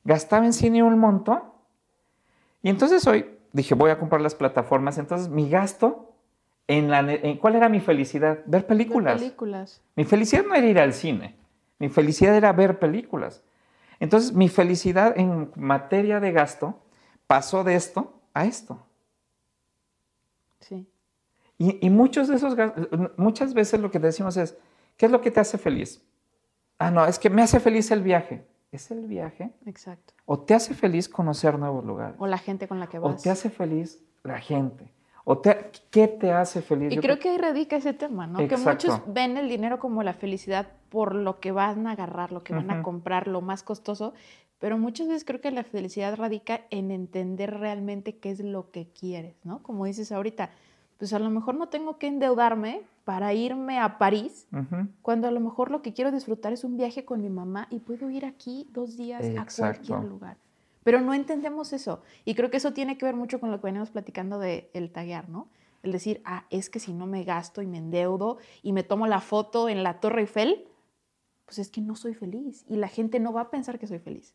Gastaba 0.05 0.45
en 0.45 0.53
cine 0.53 0.83
un 0.83 0.99
montón. 0.99 1.43
Y 2.63 2.69
entonces 2.69 3.07
hoy 3.07 3.39
dije, 3.53 3.75
voy 3.75 3.91
a 3.91 3.99
comprar 3.99 4.21
las 4.21 4.35
plataformas. 4.35 4.99
Entonces 4.99 5.29
mi 5.29 5.49
gasto 5.49 6.13
en 6.67 6.91
la... 6.91 7.07
¿Cuál 7.41 7.57
era 7.57 7.71
mi 7.71 7.81
felicidad? 7.81 8.41
Ver 8.45 8.67
películas. 8.67 9.15
Ver 9.15 9.21
películas. 9.21 9.83
Mi 9.97 10.05
felicidad 10.05 10.45
no 10.47 10.55
era 10.55 10.67
ir 10.67 10.79
al 10.79 10.93
cine. 10.93 11.37
Mi 11.79 11.89
felicidad 11.89 12.35
era 12.35 12.53
ver 12.53 12.79
películas. 12.79 13.43
Entonces 14.01 14.33
mi 14.35 14.49
felicidad 14.49 15.15
en 15.17 15.51
materia 15.57 16.21
de 16.21 16.33
gasto 16.33 16.79
pasó 17.27 17.65
de 17.65 17.77
esto 17.77 18.21
a 18.35 18.45
esto. 18.45 18.85
Sí. 20.61 20.87
Y, 21.59 21.91
muchos 21.91 22.29
de 22.29 22.37
esos, 22.37 22.57
muchas 23.17 23.53
veces 23.53 23.81
lo 23.81 23.91
que 23.91 23.99
decimos 23.99 24.37
es, 24.37 24.57
¿qué 24.97 25.07
es 25.07 25.13
lo 25.13 25.21
que 25.21 25.33
te 25.33 25.41
hace 25.41 25.59
feliz? 25.59 26.01
Ah, 26.79 26.93
no, 26.93 27.05
es 27.05 27.19
que 27.19 27.31
me 27.31 27.43
hace 27.43 27.59
feliz 27.59 27.91
el 27.91 28.03
viaje. 28.03 28.47
¿Es 28.71 28.91
el 28.93 29.07
viaje? 29.07 29.51
Exacto. 29.67 30.15
O 30.25 30.39
te 30.39 30.55
hace 30.55 30.75
feliz 30.75 31.09
conocer 31.09 31.59
nuevos 31.59 31.85
lugares. 31.85 32.15
O 32.19 32.29
la 32.29 32.39
gente 32.39 32.69
con 32.69 32.79
la 32.79 32.87
que 32.87 33.01
vas. 33.01 33.13
O 33.13 33.23
te 33.23 33.31
hace 33.31 33.51
feliz 33.51 34.01
la 34.23 34.39
gente. 34.39 34.93
O 35.31 35.43
¿Qué 35.43 36.09
te 36.09 36.33
hace 36.33 36.63
feliz? 36.63 36.91
Y 36.91 36.97
creo, 36.97 37.19
que 37.19 37.29
ahí 37.29 37.37
radica 37.37 37.77
ese 37.77 37.93
tema, 37.93 38.27
¿no? 38.27 38.49
Que 38.49 38.57
muchos 38.57 39.03
ven 39.07 39.37
el 39.37 39.47
dinero 39.51 39.79
como 39.79 40.03
la 40.03 40.15
felicidad 40.15 40.69
por 40.89 41.15
lo 41.15 41.39
que 41.39 41.53
van 41.53 41.87
a 41.87 41.93
agarrar, 41.93 42.33
lo 42.33 42.43
que 42.43 42.55
van 42.55 42.71
a 42.71 42.83
comprar, 42.83 43.29
lo 43.29 43.43
más 43.43 43.63
costoso, 43.63 44.15
pero 44.59 44.79
muchas 44.79 45.07
veces 45.07 45.27
creo 45.27 45.43
que 45.43 45.51
la 45.51 45.65
felicidad 45.65 46.17
radica 46.17 46.63
en 46.71 46.91
entender 46.91 47.59
realmente 47.59 48.17
qué 48.17 48.31
es 48.31 48.41
lo 48.41 48.71
que 48.71 48.89
quieres, 48.89 49.37
¿no? 49.45 49.63
Como 49.63 49.85
dices 49.85 50.13
ahorita, 50.13 50.49
pues 50.97 51.13
a 51.13 51.19
lo 51.19 51.29
mejor 51.29 51.57
no 51.57 51.69
tengo 51.69 51.99
que 51.99 52.07
endeudarme 52.07 52.81
para 53.05 53.35
irme 53.35 53.79
a 53.79 53.99
París, 53.99 54.49
cuando 55.03 55.29
a 55.29 55.31
lo 55.31 55.41
mejor 55.41 55.71
lo 55.71 55.83
que 55.83 55.93
quiero 55.93 56.11
disfrutar 56.11 56.55
es 56.55 56.65
un 56.65 56.79
viaje 56.79 57.05
con 57.05 57.21
mi 57.21 57.29
mamá 57.29 57.69
y 57.71 57.81
puedo 57.81 58.09
ir 58.09 58.25
aquí 58.25 58.67
dos 58.73 58.97
días 58.97 59.27
a 59.37 59.47
cualquier 59.55 60.05
lugar. 60.05 60.39
Pero 60.89 61.03
no 61.03 61.13
entendemos 61.13 61.75
eso. 61.75 62.01
Y 62.25 62.35
creo 62.35 62.51
que 62.51 62.57
eso 62.57 62.73
tiene 62.73 62.97
que 62.97 63.05
ver 63.05 63.15
mucho 63.15 63.41
con 63.41 63.51
lo 63.51 63.61
que 63.61 63.67
venimos 63.67 63.91
platicando 63.91 64.39
de 64.39 64.71
el 64.73 64.91
taguear, 64.91 65.29
¿no? 65.29 65.51
El 65.83 65.93
decir, 65.93 66.23
ah, 66.25 66.47
es 66.49 66.71
que 66.71 66.81
si 66.81 66.95
no 66.95 67.07
me 67.07 67.25
gasto 67.25 67.61
y 67.61 67.67
me 67.67 67.77
endeudo 67.77 68.39
y 68.63 68.73
me 68.73 68.85
tomo 68.85 69.07
la 69.07 69.21
foto 69.21 69.69
en 69.69 69.83
la 69.83 70.01
Torre 70.01 70.23
Eiffel, 70.23 70.67
pues 71.45 71.59
es 71.59 71.69
que 71.69 71.83
no 71.83 71.95
soy 71.95 72.15
feliz 72.15 72.65
y 72.71 72.77
la 72.77 72.89
gente 72.89 73.21
no 73.21 73.35
va 73.35 73.43
a 73.43 73.51
pensar 73.51 73.79
que 73.79 73.87
soy 73.87 73.99
feliz. 73.99 74.33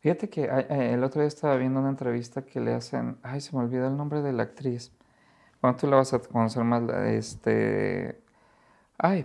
Fíjate 0.00 0.28
que 0.28 0.42
eh, 0.42 0.92
el 0.92 1.02
otro 1.02 1.22
día 1.22 1.28
estaba 1.28 1.56
viendo 1.56 1.80
una 1.80 1.88
entrevista 1.88 2.42
que 2.42 2.60
le 2.60 2.74
hacen, 2.74 3.16
ay, 3.22 3.40
se 3.40 3.56
me 3.56 3.62
olvidó 3.62 3.88
el 3.88 3.96
nombre 3.96 4.20
de 4.20 4.34
la 4.34 4.42
actriz. 4.42 4.92
Bueno, 5.62 5.78
tú 5.78 5.86
la 5.86 5.96
vas 5.96 6.12
a 6.12 6.18
conocer 6.18 6.62
más, 6.62 6.82
este, 7.06 8.20
ay, 8.98 9.24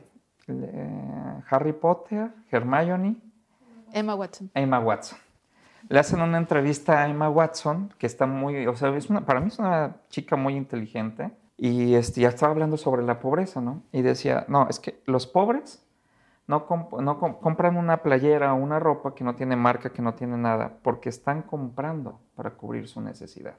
Harry 1.50 1.74
Potter, 1.74 2.32
Hermione. 2.50 3.18
Emma 3.92 4.16
Watson. 4.16 4.50
Emma 4.54 4.80
Watson. 4.80 5.20
Le 5.88 6.00
hacen 6.00 6.22
una 6.22 6.38
entrevista 6.38 7.02
a 7.02 7.08
Emma 7.08 7.30
Watson, 7.30 7.94
que 7.98 8.06
está 8.06 8.26
muy, 8.26 8.68
o 8.68 8.76
sea, 8.76 8.94
para 9.26 9.40
mí 9.40 9.48
es 9.48 9.60
una 9.60 9.98
chica 10.10 10.36
muy 10.36 10.56
inteligente, 10.56 11.32
y 11.58 11.96
este, 11.96 12.22
ya 12.22 12.30
estaba 12.30 12.52
hablando 12.52 12.78
sobre 12.78 13.04
la 13.04 13.20
pobreza, 13.20 13.62
¿no? 13.62 13.84
Y 13.92 14.02
decía, 14.02 14.46
no, 14.48 14.68
es 14.70 14.80
que 14.80 15.02
los 15.06 15.28
pobres 15.28 15.84
no, 16.50 16.66
compran 16.66 17.78
una 17.78 17.98
playera 17.98 18.54
o 18.54 18.58
una 18.58 18.80
ropa 18.80 19.14
que 19.14 19.24
no 19.24 19.36
tiene 19.36 19.56
marca, 19.56 19.92
que 19.92 20.02
no 20.02 20.16
tiene 20.16 20.36
nada, 20.36 20.78
porque 20.82 21.10
están 21.10 21.44
comprando 21.44 22.20
para 22.36 22.52
cubrir 22.52 22.88
su 22.88 23.02
necesidad. 23.02 23.54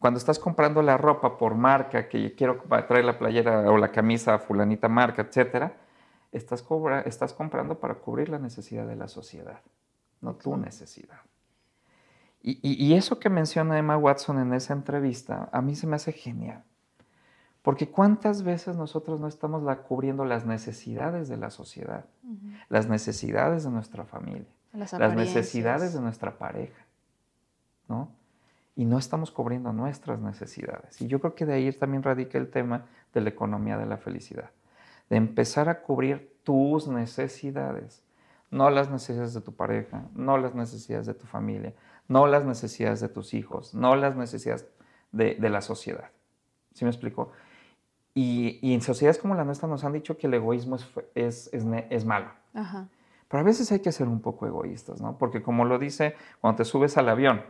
Cuando 0.00 0.18
estás 0.18 0.40
comprando 0.40 0.82
la 0.82 0.96
ropa 0.96 1.38
por 1.38 1.54
marca, 1.54 2.08
que 2.08 2.34
quiero 2.34 2.62
traer 2.88 3.04
la 3.04 3.16
playera 3.16 3.70
o 3.70 3.76
la 3.76 3.92
camisa 3.92 4.40
fulanita 4.40 4.88
marca, 4.88 5.22
etc., 5.22 5.72
estás, 6.32 6.64
estás 7.04 7.32
comprando 7.32 7.78
para 7.78 7.94
cubrir 7.94 8.28
la 8.28 8.40
necesidad 8.40 8.86
de 8.86 8.96
la 8.96 9.06
sociedad, 9.06 9.60
no 10.20 10.34
tu 10.34 10.56
necesidad. 10.56 11.20
Y, 12.40 12.58
y 12.62 12.94
eso 12.94 13.18
que 13.18 13.28
menciona 13.28 13.78
Emma 13.78 13.96
Watson 13.96 14.38
en 14.38 14.54
esa 14.54 14.72
entrevista, 14.72 15.48
a 15.52 15.60
mí 15.60 15.74
se 15.74 15.86
me 15.86 15.96
hace 15.96 16.12
genial. 16.12 16.64
Porque 17.68 17.86
cuántas 17.86 18.44
veces 18.44 18.76
nosotros 18.76 19.20
no 19.20 19.28
estamos 19.28 19.62
cubriendo 19.86 20.24
las 20.24 20.46
necesidades 20.46 21.28
de 21.28 21.36
la 21.36 21.50
sociedad, 21.50 22.06
las 22.70 22.88
necesidades 22.88 23.64
de 23.64 23.70
nuestra 23.70 24.04
familia, 24.04 24.48
las, 24.72 25.14
necesidades 25.14 25.92
de 25.92 26.00
nuestra 26.00 26.38
pareja, 26.38 26.86
¿no? 27.86 28.08
Y 28.74 28.86
no 28.86 28.96
estamos 28.96 29.30
cubriendo 29.30 29.70
nuestras 29.74 30.18
necesidades. 30.18 30.98
Y 31.02 31.08
yo 31.08 31.20
creo 31.20 31.34
que 31.34 31.44
de 31.44 31.52
ahí 31.52 31.72
también 31.72 32.02
radica 32.02 32.38
el 32.38 32.48
tema 32.48 32.86
de 33.12 33.20
la 33.20 33.28
economía 33.28 33.76
de 33.76 33.84
la 33.84 33.98
felicidad, 33.98 34.50
de 35.10 35.16
empezar 35.16 35.68
a 35.68 35.82
cubrir 35.82 36.38
tus 36.44 36.88
necesidades, 36.88 38.02
no 38.50 38.70
las 38.70 38.90
necesidades 38.90 39.34
de 39.34 39.40
tu 39.40 39.54
pareja, 39.54 40.04
no 40.14 40.38
las 40.38 40.54
necesidades 40.54 41.06
de 41.06 41.14
tu 41.14 41.26
familia, 41.26 41.74
no 42.08 42.26
las 42.26 42.44
necesidades 42.44 43.00
de 43.00 43.08
tus 43.08 43.34
hijos, 43.34 43.74
no 43.74 43.96
las 43.96 44.16
necesidades 44.16 44.66
de, 45.12 45.34
de 45.34 45.50
la 45.50 45.60
sociedad. 45.60 46.10
¿Sí 46.72 46.84
me 46.84 46.90
explico? 46.90 47.32
Y, 48.20 48.74
en 48.74 48.80
sociedades 48.80 49.18
como 49.18 49.36
la 49.36 49.44
nuestra 49.44 49.68
nos 49.68 49.84
han 49.84 49.92
dicho 49.92 50.18
que 50.18 50.26
el 50.26 50.34
egoísmo 50.34 50.74
es, 50.74 50.88
es, 51.14 51.50
es, 51.52 52.04
malo. 52.04 52.30
Pero 52.52 53.40
a 53.40 53.44
veces 53.44 53.70
hay 53.70 53.78
que 53.78 53.92
ser 53.92 54.08
un 54.08 54.20
poco 54.20 54.44
egoístas, 54.44 55.00
¿no? 55.00 55.16
Porque 55.18 55.40
como 55.40 55.64
lo 55.64 55.78
dice, 55.78 56.16
cuando 56.40 56.56
te 56.56 56.64
subes 56.64 56.96
al 56.96 57.08
avión 57.08 57.42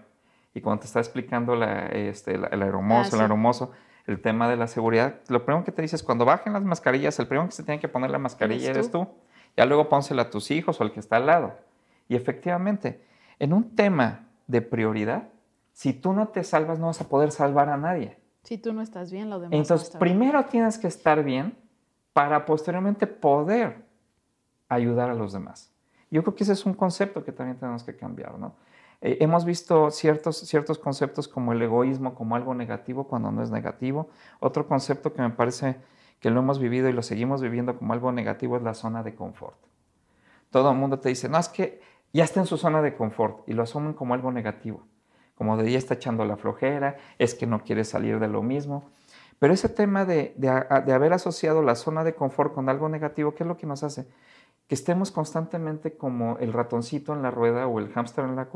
y 0.52 0.60
cuando 0.60 0.80
te 0.80 0.86
está 0.86 1.00
explicando 1.00 1.56
la, 1.56 1.86
este, 1.86 2.34
el, 2.34 2.62
aeromozo, 2.62 3.10
ah, 3.12 3.16
el 3.16 3.22
aeromozo, 3.22 3.70
el 4.06 4.20
tema 4.20 4.46
de 4.46 4.56
la 4.56 4.66
seguridad, 4.66 5.20
lo 5.28 5.42
primero 5.46 5.64
que 5.64 5.72
te 5.72 5.80
dices, 5.80 6.02
cuando 6.02 6.26
bajen 6.26 6.52
las 6.52 6.64
mascarillas, 6.64 7.18
el 7.18 7.26
primero 7.26 7.46
que 7.46 7.54
se 7.54 7.62
tiene 7.62 7.80
que 7.80 7.88
poner 7.88 8.10
la 8.10 8.18
mascarilla 8.18 8.70
eres 8.70 8.90
tú. 8.90 9.08
Ya 9.56 9.66
luego 9.66 9.88
pónsela 9.88 10.22
a 10.22 10.30
tus 10.30 10.50
hijos 10.50 10.80
o 10.80 10.84
al 10.84 10.92
que 10.92 11.00
está 11.00 11.16
al 11.16 11.26
lado. 11.26 11.54
Y 12.08 12.16
efectivamente, 12.16 13.02
en 13.38 13.52
un 13.52 13.74
tema 13.74 14.26
de 14.46 14.62
prioridad, 14.62 15.28
si 15.72 15.92
tú 15.92 16.12
no 16.12 16.28
te 16.28 16.44
salvas, 16.44 16.78
no 16.78 16.86
vas 16.86 17.00
a 17.00 17.08
poder 17.08 17.30
salvar 17.30 17.68
a 17.68 17.76
nadie. 17.76 18.18
Si 18.42 18.58
tú 18.58 18.72
no 18.72 18.82
estás 18.82 19.12
bien, 19.12 19.30
lo 19.30 19.38
demás. 19.38 19.58
Entonces, 19.58 19.90
primero 19.96 20.44
tienes 20.46 20.78
que 20.78 20.86
estar 20.86 21.22
bien 21.22 21.56
para 22.12 22.46
posteriormente 22.46 23.06
poder 23.06 23.84
ayudar 24.68 25.10
a 25.10 25.14
los 25.14 25.32
demás. 25.32 25.72
Yo 26.10 26.22
creo 26.22 26.34
que 26.34 26.44
ese 26.44 26.54
es 26.54 26.64
un 26.64 26.74
concepto 26.74 27.22
que 27.24 27.32
también 27.32 27.58
tenemos 27.58 27.82
que 27.82 27.96
cambiar, 27.96 28.38
¿no? 28.38 28.54
Eh, 29.00 29.18
hemos 29.20 29.44
visto 29.44 29.90
ciertos, 29.90 30.38
ciertos 30.38 30.78
conceptos 30.78 31.28
como 31.28 31.52
el 31.52 31.62
egoísmo 31.62 32.14
como 32.14 32.34
algo 32.34 32.54
negativo 32.54 33.04
cuando 33.04 33.30
no 33.30 33.42
es 33.42 33.50
negativo. 33.50 34.08
Otro 34.40 34.66
concepto 34.66 35.12
que 35.12 35.22
me 35.22 35.30
parece 35.30 35.76
que 36.20 36.30
lo 36.30 36.40
hemos 36.40 36.58
vivido 36.58 36.88
y 36.88 36.92
lo 36.92 37.02
seguimos 37.02 37.42
viviendo 37.42 37.76
como 37.76 37.92
algo 37.92 38.12
negativo 38.12 38.56
es 38.56 38.62
la 38.62 38.74
zona 38.74 39.02
de 39.02 39.14
confort. 39.14 39.56
Todo 40.50 40.70
el 40.70 40.76
mundo 40.76 40.98
te 40.98 41.10
dice, 41.10 41.28
no, 41.28 41.38
es 41.38 41.48
que 41.48 41.80
ya 42.12 42.24
está 42.24 42.40
en 42.40 42.46
su 42.46 42.56
zona 42.56 42.82
de 42.82 42.94
confort 42.94 43.48
y 43.48 43.52
lo 43.52 43.62
asumen 43.62 43.92
como 43.92 44.14
algo 44.14 44.32
negativo, 44.32 44.82
como 45.34 45.56
de 45.56 45.70
ya 45.70 45.78
está 45.78 45.94
echando 45.94 46.24
la 46.24 46.36
flojera, 46.36 46.96
es 47.18 47.34
que 47.34 47.46
no 47.46 47.62
quiere 47.62 47.84
salir 47.84 48.18
de 48.18 48.28
lo 48.28 48.42
mismo. 48.42 48.90
Pero 49.38 49.54
ese 49.54 49.68
tema 49.68 50.04
de, 50.04 50.34
de, 50.36 50.48
haber 50.48 51.12
asociado 51.12 51.62
la 51.62 51.76
zona 51.76 52.02
de 52.02 52.14
confort 52.14 52.54
con 52.54 52.68
algo 52.68 52.88
negativo, 52.88 53.34
¿qué 53.34 53.44
es 53.44 53.48
lo 53.48 53.56
que 53.56 53.66
nos 53.66 53.84
hace? 53.84 54.08
Que 54.66 54.74
estemos 54.74 55.12
constantemente 55.12 55.96
como 55.96 56.38
el 56.38 56.52
ratoncito 56.52 57.12
en 57.12 57.22
la 57.22 57.30
rueda 57.30 57.68
o 57.68 57.78
el 57.78 57.92
hámster 57.92 58.24
en 58.24 58.34
la... 58.34 58.48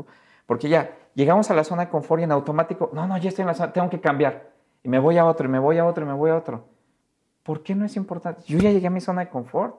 Porque 0.45 0.67
ya 0.67 0.93
llegamos 1.13 1.49
a 1.49 1.53
la 1.53 1.63
zona 1.63 1.85
de 1.85 1.91
confort 1.91 2.19
y 2.19 2.23
en 2.25 2.33
automático, 2.33 2.89
no, 2.91 3.07
no, 3.07 3.17
ya 3.17 3.29
estoy 3.29 3.43
en 3.43 3.47
la 3.47 3.53
zona, 3.53 3.71
tengo 3.71 3.89
que 3.89 4.01
cambiar. 4.01 4.51
Y 4.83 4.89
me 4.89 4.99
voy 4.99 5.17
a 5.17 5.25
otro, 5.25 5.47
y 5.47 5.49
me 5.49 5.59
voy 5.59 5.77
a 5.77 5.85
otro, 5.85 6.03
y 6.03 6.07
me 6.07 6.13
voy 6.13 6.31
a 6.31 6.35
otro. 6.35 6.65
¿Por 7.43 7.61
qué 7.61 7.75
no 7.75 7.85
es 7.85 7.95
importante? 7.97 8.41
Yo 8.47 8.57
ya 8.57 8.71
llegué 8.71 8.87
a 8.87 8.89
mi 8.89 9.01
zona 9.01 9.25
de 9.25 9.29
confort. 9.29 9.75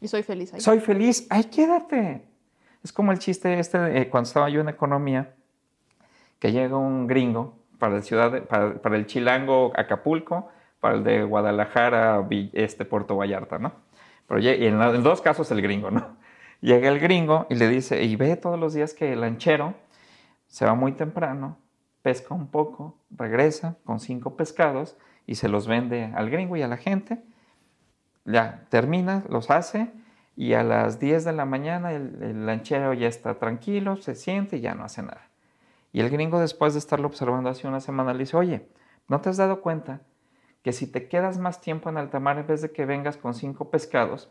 Y 0.00 0.08
soy 0.08 0.22
feliz 0.22 0.52
ahí. 0.54 0.60
Soy 0.60 0.80
feliz, 0.80 1.26
ahí 1.30 1.44
quédate. 1.44 2.22
Es 2.84 2.92
como 2.92 3.10
el 3.10 3.18
chiste 3.18 3.58
este 3.58 4.08
cuando 4.10 4.28
estaba 4.28 4.48
yo 4.50 4.60
en 4.60 4.68
economía, 4.68 5.34
que 6.38 6.52
llega 6.52 6.76
un 6.76 7.06
gringo 7.06 7.56
para 7.78 7.96
el, 7.96 8.02
ciudad 8.02 8.44
para, 8.44 8.96
el 8.96 9.06
chilango 9.06 9.72
Acapulco, 9.74 10.48
para 10.80 10.96
el 10.96 11.04
de 11.04 11.24
Guadalajara, 11.24 12.26
este, 12.52 12.84
Puerto 12.84 13.16
Vallarta, 13.16 13.58
¿no? 13.58 13.72
Pero 14.26 14.40
y 14.40 14.48
en, 14.48 14.80
en 14.80 15.02
dos 15.02 15.20
casos 15.20 15.50
el 15.50 15.62
gringo, 15.62 15.90
¿no? 15.90 16.16
Llega 16.60 16.88
el 16.88 17.00
gringo 17.00 17.46
y 17.48 17.54
le 17.54 17.68
dice, 17.68 18.02
y 18.02 18.16
ve 18.16 18.36
todos 18.36 18.58
los 18.58 18.74
días 18.74 18.92
que 18.92 19.12
el 19.12 19.20
lanchero 19.20 19.74
se 20.48 20.64
va 20.64 20.74
muy 20.74 20.92
temprano, 20.92 21.56
pesca 22.02 22.34
un 22.34 22.48
poco, 22.48 22.96
regresa 23.10 23.76
con 23.84 24.00
cinco 24.00 24.36
pescados 24.36 24.96
y 25.28 25.34
se 25.34 25.48
los 25.48 25.68
vende 25.68 26.10
al 26.16 26.30
gringo 26.30 26.56
y 26.56 26.62
a 26.62 26.68
la 26.68 26.78
gente. 26.78 27.22
Ya 28.24 28.66
termina, 28.70 29.22
los 29.28 29.50
hace 29.50 29.92
y 30.34 30.54
a 30.54 30.64
las 30.64 30.98
10 30.98 31.24
de 31.24 31.32
la 31.34 31.44
mañana 31.44 31.92
el, 31.92 32.46
lanchero 32.46 32.94
ya 32.94 33.08
está 33.08 33.34
tranquilo, 33.34 33.96
se 33.96 34.14
siente 34.14 34.56
y 34.56 34.60
ya 34.62 34.74
no 34.74 34.84
hace 34.84 35.02
nada. 35.02 35.28
Y 35.92 36.00
el 36.00 36.08
gringo 36.08 36.40
después 36.40 36.72
de 36.72 36.78
estarlo 36.78 37.06
observando 37.06 37.50
hace 37.50 37.68
una 37.68 37.80
semana 37.80 38.14
le 38.14 38.20
dice, 38.20 38.38
oye, 38.38 38.68
¿no 39.06 39.20
te 39.20 39.28
has 39.28 39.36
dado 39.36 39.60
cuenta 39.60 40.00
que 40.62 40.72
si 40.72 40.86
te 40.86 41.08
quedas 41.08 41.36
más 41.36 41.60
tiempo 41.60 41.90
en 41.90 41.98
alta 41.98 42.20
mar 42.20 42.38
en 42.38 42.46
vez 42.46 42.62
de 42.62 42.72
que 42.72 42.86
vengas 42.86 43.18
con 43.18 43.34
cinco 43.34 43.70
pescados, 43.70 44.30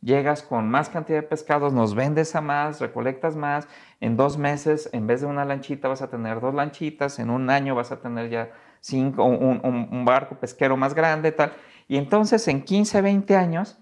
llegas 0.00 0.44
con 0.44 0.68
más 0.68 0.88
cantidad 0.88 1.18
de 1.18 1.26
pescados, 1.26 1.72
nos 1.72 1.96
vendes 1.96 2.36
a 2.36 2.40
más, 2.40 2.80
recolectas 2.80 3.34
más, 3.34 3.66
en 4.00 4.16
dos 4.16 4.38
meses 4.38 4.90
en 4.92 5.08
vez 5.08 5.22
de 5.22 5.26
una 5.26 5.44
lanchita 5.44 5.88
vas 5.88 6.02
a 6.02 6.10
tener 6.10 6.40
dos 6.40 6.54
lanchitas, 6.54 7.18
en 7.18 7.30
un 7.30 7.50
año 7.50 7.74
vas 7.74 7.90
a 7.90 8.00
tener 8.00 8.30
ya 8.30 8.52
cinco, 8.86 9.24
un, 9.24 10.04
barco 10.04 10.36
pesquero 10.36 10.76
más 10.76 10.94
grande, 10.94 11.32
tal. 11.32 11.52
Y 11.88 11.96
entonces 11.96 12.46
en 12.48 12.62
15, 12.62 13.02
20 13.02 13.36
años 13.36 13.78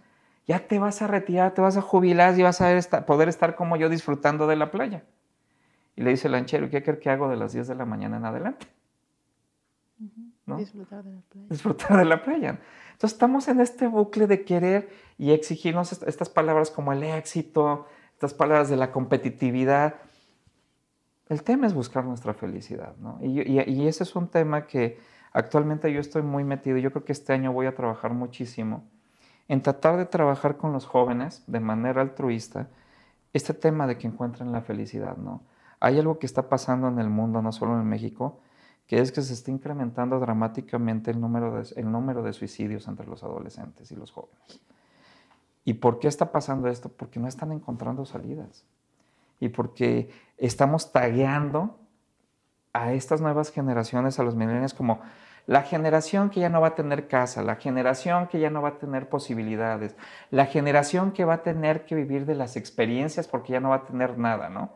ya 0.46 0.66
te 0.66 0.78
vas 0.78 1.02
a 1.02 1.06
retirar, 1.06 1.52
te 1.52 1.60
vas 1.60 1.76
a 1.76 1.82
jubilar 1.82 2.38
y 2.38 2.42
vas 2.42 2.60
a 2.60 3.06
poder 3.06 3.28
estar 3.28 3.54
como 3.54 3.76
yo 3.76 3.88
disfrutando 3.88 4.46
de 4.46 4.56
la 4.56 4.70
playa. 4.70 5.04
Y 5.96 6.02
le 6.02 6.10
dice 6.10 6.28
el 6.28 6.32
lanchero, 6.32 6.70
¿qué 6.70 6.82
crees 6.82 6.98
que 7.00 7.10
hago 7.10 7.28
de 7.28 7.36
las 7.36 7.52
10 7.52 7.68
de 7.68 7.74
la 7.74 7.84
mañana 7.84 8.16
en 8.16 8.24
adelante? 8.24 8.66
Disfrutar 10.46 11.04
de 11.04 11.12
la 11.12 11.20
playa. 11.20 11.46
Disfrutar 11.48 11.98
de 11.98 12.04
la 12.04 12.22
playa. 12.22 12.60
Entonces 12.92 13.12
estamos 13.12 13.48
en 13.48 13.60
este 13.60 13.86
bucle 13.86 14.26
de 14.26 14.44
querer 14.44 14.88
y 15.18 15.32
exigirnos 15.32 15.92
estas 15.92 16.28
palabras 16.28 16.70
como 16.70 16.92
el 16.92 17.02
éxito, 17.02 17.86
estas 18.12 18.34
palabras 18.34 18.68
de 18.68 18.76
la 18.76 18.90
competitividad. 18.90 19.96
El 21.28 21.42
tema 21.42 21.66
es 21.66 21.74
buscar 21.74 22.04
nuestra 22.04 22.34
felicidad, 22.34 22.96
¿no? 22.98 23.18
Y, 23.22 23.58
ese 23.86 24.02
es 24.02 24.14
un 24.14 24.28
tema 24.28 24.66
que 24.66 24.98
actualmente 25.32 25.90
yo 25.92 26.00
estoy 26.00 26.22
muy 26.22 26.44
metido. 26.44 26.76
Yo 26.76 26.90
creo 26.90 27.04
que 27.04 27.12
este 27.12 27.32
año 27.32 27.52
voy 27.52 27.66
a 27.66 27.74
trabajar 27.74 28.12
muchísimo 28.12 28.84
en 29.48 29.62
tratar 29.62 29.96
de 29.96 30.06
trabajar 30.06 30.56
con 30.56 30.72
los 30.72 30.86
jóvenes 30.86 31.42
de 31.46 31.60
manera 31.60 32.02
altruista 32.02 32.68
este 33.32 33.52
tema 33.54 33.86
de 33.86 33.98
que 33.98 34.06
encuentren 34.06 34.52
la 34.52 34.60
felicidad, 34.60 35.16
¿no? 35.16 35.42
Hay 35.80 35.98
algo 35.98 36.18
que 36.18 36.26
está 36.26 36.48
pasando 36.48 36.88
en 36.88 36.98
el 36.98 37.10
mundo, 37.10 37.42
no 37.42 37.52
solo 37.52 37.78
en 37.78 37.86
México, 37.86 38.40
que 38.86 39.00
es 39.00 39.10
que 39.10 39.22
se 39.22 39.34
está 39.34 39.50
incrementando 39.50 40.20
dramáticamente 40.20 41.10
el 41.10 41.20
número 41.20 41.52
de, 41.54 41.68
el 41.76 41.90
número 41.90 42.22
de 42.22 42.32
suicidios 42.32 42.86
entre 42.86 43.06
los 43.06 43.24
adolescentes 43.24 43.90
y 43.90 43.96
los 43.96 44.12
jóvenes. 44.12 44.60
¿Y 45.64 45.74
por 45.74 45.98
qué 45.98 46.08
está 46.08 46.30
pasando 46.32 46.68
esto? 46.68 46.90
Porque 46.90 47.18
no 47.18 47.28
están 47.28 47.50
encontrando 47.52 48.04
salidas 48.04 48.64
y 49.44 49.50
porque 49.50 50.10
estamos 50.38 50.90
tagueando 50.90 51.78
a 52.72 52.92
estas 52.92 53.20
nuevas 53.20 53.52
generaciones, 53.52 54.18
a 54.18 54.22
los 54.22 54.34
millennials, 54.34 54.72
como 54.72 55.00
la 55.46 55.62
generación 55.62 56.30
que 56.30 56.40
ya 56.40 56.48
no 56.48 56.62
va 56.62 56.68
a 56.68 56.74
tener 56.74 57.06
casa, 57.06 57.42
la 57.42 57.56
generación 57.56 58.28
que 58.28 58.40
ya 58.40 58.48
no 58.48 58.62
va 58.62 58.70
a 58.70 58.78
tener 58.78 59.10
posibilidades, 59.10 59.94
la 60.30 60.46
generación 60.46 61.12
que 61.12 61.26
va 61.26 61.34
a 61.34 61.42
tener 61.42 61.84
que 61.84 61.94
vivir 61.94 62.24
de 62.24 62.34
las 62.34 62.56
experiencias 62.56 63.28
porque 63.28 63.52
ya 63.52 63.60
no 63.60 63.68
va 63.68 63.76
a 63.76 63.84
tener 63.84 64.18
nada, 64.18 64.48
¿no? 64.48 64.70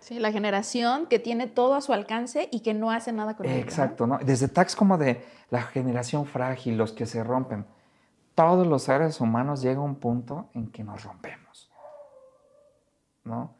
Sí, 0.00 0.18
la 0.18 0.32
generación 0.32 1.06
que 1.06 1.18
tiene 1.18 1.46
todo 1.46 1.74
a 1.74 1.80
su 1.80 1.92
alcance 1.92 2.48
y 2.50 2.60
que 2.60 2.72
no 2.72 2.90
hace 2.90 3.12
nada 3.12 3.36
con 3.36 3.46
ello. 3.46 3.58
Exacto, 3.58 4.06
¿no? 4.06 4.18
Desde 4.18 4.48
tags 4.48 4.74
como 4.74 4.96
de 4.96 5.22
la 5.50 5.62
generación 5.62 6.26
frágil, 6.26 6.76
los 6.76 6.92
que 6.92 7.06
se 7.06 7.22
rompen. 7.22 7.66
Todos 8.34 8.66
los 8.66 8.82
seres 8.82 9.20
humanos 9.20 9.62
llega 9.62 9.80
a 9.80 9.84
un 9.84 9.96
punto 9.96 10.48
en 10.54 10.70
que 10.70 10.82
nos 10.82 11.04
rompemos, 11.04 11.70
¿no? 13.24 13.54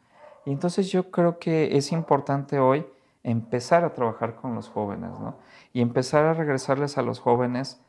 Y 0.44 0.52
entonces 0.52 0.90
yo 0.90 1.10
creo 1.10 1.38
que 1.38 1.76
es 1.76 1.92
importante 1.92 2.58
hoy 2.58 2.86
empezar 3.22 3.84
a 3.84 3.94
trabajar 3.94 4.36
con 4.36 4.54
los 4.54 4.68
jóvenes, 4.68 5.10
¿no? 5.18 5.36
Y 5.72 5.80
empezar 5.80 6.24
a 6.26 6.34
regresarles 6.34 6.98
a 6.98 7.02
los 7.02 7.18
jóvenes 7.18 7.80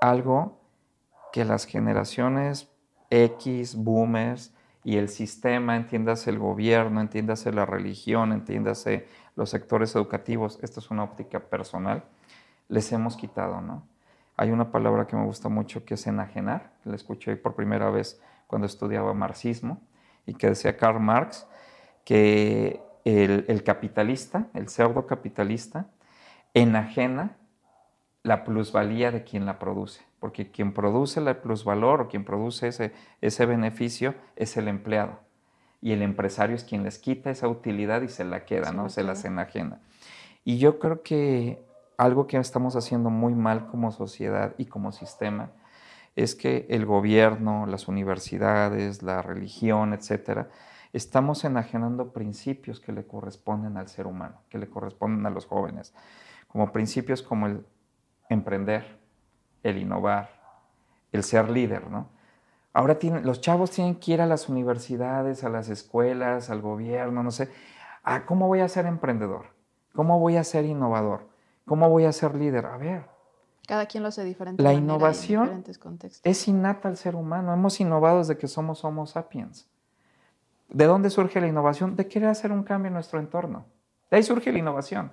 algo 0.00 0.56
que 1.32 1.44
las 1.44 1.64
generaciones 1.66 2.70
X, 3.10 3.76
boomers 3.76 4.52
y 4.84 4.96
el 4.96 5.08
sistema, 5.08 5.76
entiéndase 5.76 6.30
el 6.30 6.38
gobierno, 6.38 7.00
entiéndase 7.00 7.52
la 7.52 7.66
religión, 7.66 8.32
entiéndase 8.32 9.08
los 9.34 9.50
sectores 9.50 9.94
educativos, 9.96 10.58
esto 10.62 10.80
es 10.80 10.90
una 10.90 11.02
óptica 11.02 11.40
personal, 11.40 12.04
les 12.68 12.90
hemos 12.92 13.16
quitado, 13.16 13.60
¿no? 13.60 13.82
Hay 14.36 14.50
una 14.50 14.70
palabra 14.70 15.06
que 15.06 15.16
me 15.16 15.24
gusta 15.24 15.48
mucho 15.48 15.84
que 15.84 15.94
es 15.94 16.06
enajenar, 16.06 16.70
la 16.84 16.94
escuché 16.94 17.36
por 17.36 17.54
primera 17.54 17.90
vez 17.90 18.20
cuando 18.46 18.66
estudiaba 18.66 19.12
marxismo 19.14 19.80
y 20.24 20.34
que 20.34 20.48
decía 20.48 20.76
Karl 20.76 21.00
Marx, 21.00 21.46
que 22.06 22.80
el, 23.04 23.62
capitalista, 23.64 24.46
el 24.54 24.68
pseudo 24.68 25.06
capitalista, 25.06 25.88
enajena 26.54 27.36
la 28.22 28.44
plusvalía 28.44 29.10
de 29.10 29.24
quien 29.24 29.44
la 29.44 29.58
produce, 29.58 30.02
porque 30.20 30.52
quien 30.52 30.72
produce 30.72 31.20
la 31.20 31.42
plusvalor 31.42 32.00
o 32.00 32.08
quien 32.08 32.24
produce 32.24 32.68
ese, 32.68 32.92
ese 33.20 33.44
beneficio 33.44 34.14
es 34.36 34.56
el 34.56 34.68
empleado 34.68 35.18
y 35.82 35.92
el 35.92 36.00
empresario 36.00 36.54
es 36.54 36.62
quien 36.62 36.84
les 36.84 36.98
quita 36.98 37.30
esa 37.30 37.48
utilidad 37.48 38.02
y 38.02 38.08
se 38.08 38.24
la 38.24 38.44
queda, 38.44 38.70
¿no? 38.70 38.88
Se 38.88 39.02
las 39.02 39.24
enajena. 39.24 39.80
Y 40.44 40.58
yo 40.58 40.78
creo 40.78 41.02
que 41.02 41.60
algo 41.98 42.28
que 42.28 42.36
estamos 42.36 42.76
haciendo 42.76 43.10
muy 43.10 43.34
mal 43.34 43.66
como 43.66 43.90
sociedad 43.90 44.54
y 44.58 44.66
como 44.66 44.92
sistema 44.92 45.50
es 46.14 46.36
que 46.36 46.66
el 46.70 46.86
gobierno, 46.86 47.66
las 47.66 47.88
universidades, 47.88 49.02
la 49.02 49.22
religión, 49.22 49.92
etcétera, 49.92 50.48
estamos 50.96 51.44
enajenando 51.44 52.12
principios 52.12 52.80
que 52.80 52.90
le 52.90 53.06
corresponden 53.06 53.76
al 53.76 53.88
ser 53.88 54.06
humano, 54.06 54.40
que 54.48 54.56
le 54.56 54.68
corresponden 54.68 55.26
a 55.26 55.30
los 55.30 55.44
jóvenes, 55.44 55.92
como 56.48 56.72
principios 56.72 57.22
como 57.22 57.46
el 57.46 57.66
emprender, 58.30 58.98
el 59.62 59.76
innovar, 59.76 60.30
el 61.12 61.22
ser 61.22 61.50
líder, 61.50 61.90
¿no? 61.90 62.08
Ahora 62.72 62.98
los 63.22 63.40
chavos 63.40 63.70
tienen 63.70 63.96
que 63.96 64.12
ir 64.12 64.20
a 64.20 64.26
las 64.26 64.48
universidades, 64.48 65.44
a 65.44 65.48
las 65.48 65.68
escuelas, 65.68 66.50
al 66.50 66.60
gobierno, 66.60 67.22
no 67.22 67.30
sé. 67.30 67.50
Ah, 68.02 68.24
¿Cómo 68.26 68.48
voy 68.48 68.60
a 68.60 68.68
ser 68.68 68.86
emprendedor? 68.86 69.46
¿Cómo 69.94 70.18
voy 70.18 70.36
a 70.36 70.44
ser 70.44 70.64
innovador? 70.64 71.28
¿Cómo 71.66 71.88
voy 71.88 72.04
a 72.04 72.12
ser 72.12 72.34
líder? 72.34 72.66
A 72.66 72.76
ver. 72.76 73.06
Cada 73.66 73.86
quien 73.86 74.02
lo 74.02 74.10
hace 74.10 74.24
diferente. 74.24 74.62
La 74.62 74.74
innovación 74.74 75.64
es 76.22 76.48
innata 76.48 76.88
al 76.88 76.96
ser 76.96 77.16
humano. 77.16 77.52
Hemos 77.52 77.80
innovado 77.80 78.18
desde 78.18 78.36
que 78.36 78.46
somos 78.46 78.84
Homo 78.84 79.06
sapiens. 79.06 79.68
¿De 80.68 80.84
dónde 80.86 81.10
surge 81.10 81.40
la 81.40 81.46
innovación? 81.46 81.96
De 81.96 82.08
querer 82.08 82.28
hacer 82.28 82.52
un 82.52 82.62
cambio 82.62 82.88
en 82.88 82.94
nuestro 82.94 83.18
entorno. 83.18 83.66
De 84.10 84.18
ahí 84.18 84.22
surge 84.22 84.52
la 84.52 84.58
innovación. 84.58 85.12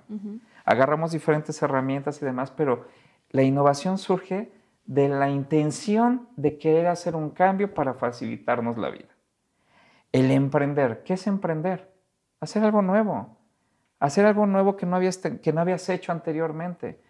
Agarramos 0.64 1.12
diferentes 1.12 1.60
herramientas 1.62 2.20
y 2.22 2.24
demás, 2.24 2.50
pero 2.50 2.86
La 3.34 3.42
innovación 3.42 3.98
surge 3.98 4.52
de 4.84 5.08
la 5.08 5.28
intención 5.28 6.28
de 6.36 6.56
querer 6.56 6.86
hacer 6.86 7.16
un 7.16 7.30
cambio 7.30 7.74
para 7.74 7.94
facilitarnos 7.94 8.78
la 8.78 8.90
vida. 8.90 9.08
El 10.12 10.30
emprender, 10.30 11.02
¿qué 11.02 11.14
es 11.14 11.26
emprender? 11.26 11.92
Hacer 12.38 12.62
algo 12.62 12.80
nuevo, 12.80 13.36
hacer 13.98 14.24
algo 14.24 14.46
nuevo 14.46 14.76
que 14.76 14.86
no 14.86 14.94
habías, 14.94 15.18
que 15.18 15.52
no 15.52 15.60
habías 15.60 15.88
hecho 15.88 16.12
anteriormente. 16.12 17.00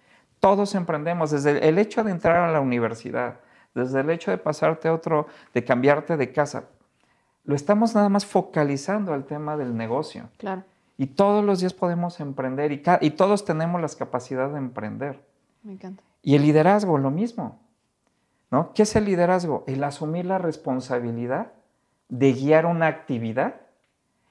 Todos 0.40 0.74
emprendemos, 0.74 1.30
desde 1.30 1.68
el 1.68 1.78
hecho 1.78 2.02
de 2.02 2.12
entrar 2.12 2.36
a 2.36 2.50
la 2.50 2.60
universidad, 2.60 3.40
desde 3.74 4.00
el 4.00 4.08
hecho 4.08 4.30
de 4.30 4.38
pasarte 4.38 4.88
a 4.88 4.94
otro, 4.94 5.26
de 5.52 5.62
cambiarte 5.62 6.16
de 6.16 6.32
casa. 6.32 6.70
Lo 7.44 7.54
estamos 7.54 7.94
nada 7.94 8.08
más 8.08 8.24
focalizando 8.24 9.12
al 9.12 9.24
tema 9.24 9.56
del 9.56 9.76
negocio. 9.76 10.28
Claro. 10.38 10.64
Y 10.96 11.06
todos 11.06 11.44
los 11.44 11.60
días 11.60 11.74
podemos 11.74 12.20
emprender 12.20 12.72
y, 12.72 12.82
y 13.00 13.10
todos 13.10 13.44
tenemos 13.44 13.80
las 13.80 13.96
capacidades 13.96 14.52
de 14.52 14.58
emprender. 14.58 15.20
Me 15.62 15.72
encanta. 15.72 16.02
Y 16.22 16.36
el 16.36 16.42
liderazgo, 16.42 16.96
lo 16.98 17.10
mismo. 17.10 17.58
¿no? 18.50 18.72
¿Qué 18.72 18.82
es 18.82 18.96
el 18.96 19.04
liderazgo? 19.04 19.64
El 19.66 19.82
asumir 19.84 20.24
la 20.26 20.38
responsabilidad 20.38 21.52
de 22.08 22.32
guiar 22.32 22.66
una 22.66 22.86
actividad 22.86 23.56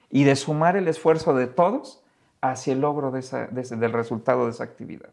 y 0.09 0.23
de 0.23 0.35
sumar 0.35 0.77
el 0.77 0.87
esfuerzo 0.87 1.35
de 1.35 1.47
todos 1.47 2.03
hacia 2.39 2.73
el 2.73 2.81
logro 2.81 3.11
de 3.11 3.21
del 3.51 3.93
resultado 3.93 4.45
de 4.45 4.51
esa 4.51 4.63
actividad. 4.63 5.09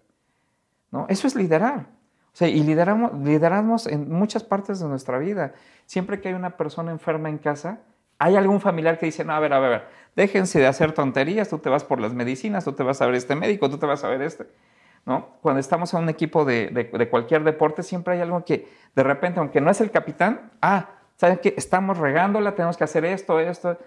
¿no? 0.91 1.07
Eso 1.09 1.27
es 1.27 1.35
liderar. 1.35 1.87
O 2.33 2.37
sea, 2.37 2.49
y 2.49 2.63
lideramos, 2.63 3.13
lideramos 3.15 3.87
en 3.87 4.11
muchas 4.11 4.45
partes 4.45 4.79
de 4.79 4.87
nuestra 4.87 5.19
vida. 5.19 5.55
Siempre 5.87 6.21
que 6.21 6.29
hay 6.29 6.35
una 6.35 6.57
persona 6.57 6.93
enferma 6.93 7.29
en 7.29 7.39
casa, 7.39 7.81
hay 8.21 8.37
algún 8.37 8.61
familiar 8.61 8.99
que 8.99 9.07
dice, 9.07 9.25
no, 9.25 9.33
a 9.33 9.41
ver, 9.41 9.55
a 9.55 9.59
ver, 9.59 9.73
a 9.73 9.79
ver, 9.79 9.89
déjense 10.15 10.59
de 10.59 10.67
hacer 10.67 10.93
tonterías, 10.93 11.49
tú 11.49 11.59
te 11.59 11.71
vas 11.71 11.85
por 11.85 12.01
las 12.01 12.13
medicinas, 12.13 12.65
tú 12.65 12.73
te 12.75 12.83
vas 12.83 13.01
a 13.01 13.07
ver 13.07 13.15
este 13.15 13.35
médico, 13.35 13.71
tú 13.71 13.79
te 13.79 13.87
vas 13.87 14.05
a 14.05 14.09
ver 14.09 14.21
este. 14.21 14.47
¿No? 15.07 15.29
Cuando 15.41 15.59
estamos 15.59 15.95
en 15.95 16.01
un 16.01 16.11
equipo 16.11 16.45
de, 16.45 16.69
de, 16.69 17.09
cualquier 17.09 17.43
deporte, 17.45 17.83
siempre 17.83 18.15
hay 18.15 18.21
algo 18.21 18.45
que 18.45 18.69
de 18.95 19.03
repente, 19.03 19.41
aunque 19.41 19.63
no 19.63 19.71
es 19.71 19.81
el 19.81 19.91
capitán, 19.91 20.51
ah, 20.61 20.91
¿saben 21.17 21.39
qué? 21.43 21.55
Estamos 21.57 21.97
regándola, 21.97 22.55
tenemos 22.55 22.77
que 22.77 22.85
hacer 22.85 23.07
esto, 23.07 23.41
esto. 23.41 23.79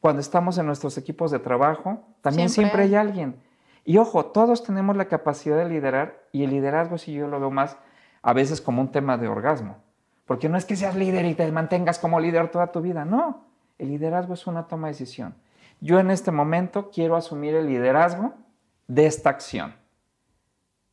Cuando 0.00 0.20
estamos 0.20 0.58
en 0.58 0.66
nuestros 0.66 0.98
equipos 0.98 1.30
de 1.30 1.38
trabajo, 1.38 2.02
también 2.20 2.50
siempre, 2.50 2.82
hay 2.82 2.96
alguien. 2.96 3.36
Y 3.84 3.98
ojo, 3.98 4.26
todos 4.26 4.64
tenemos 4.64 4.96
la 4.96 5.04
capacidad 5.04 5.56
de 5.56 5.68
liderar 5.68 6.20
y 6.32 6.42
el 6.42 6.50
liderazgo, 6.50 6.98
si 6.98 7.12
yo 7.12 7.28
lo 7.28 7.38
veo 7.38 7.52
más 7.52 7.76
a 8.22 8.32
veces 8.32 8.60
como 8.60 8.82
un 8.82 8.90
tema 8.90 9.16
de 9.16 9.28
orgasmo. 9.28 9.76
Porque 10.26 10.48
no 10.48 10.58
es 10.58 10.64
que 10.64 10.74
seas 10.74 10.96
líder 10.96 11.24
y 11.26 11.34
te 11.34 11.50
mantengas 11.52 12.00
como 12.00 12.18
líder 12.18 12.50
toda 12.50 12.72
tu 12.72 12.80
vida, 12.80 13.04
no. 13.04 13.47
El 13.78 13.88
liderazgo 13.88 14.34
es 14.34 14.46
una 14.46 14.66
toma 14.66 14.88
de 14.88 14.92
decisión. 14.92 15.34
Yo 15.80 16.00
en 16.00 16.10
este 16.10 16.30
momento 16.30 16.90
quiero 16.90 17.16
asumir 17.16 17.54
el 17.54 17.66
liderazgo 17.66 18.34
de 18.88 19.06
esta 19.06 19.30
acción. 19.30 19.74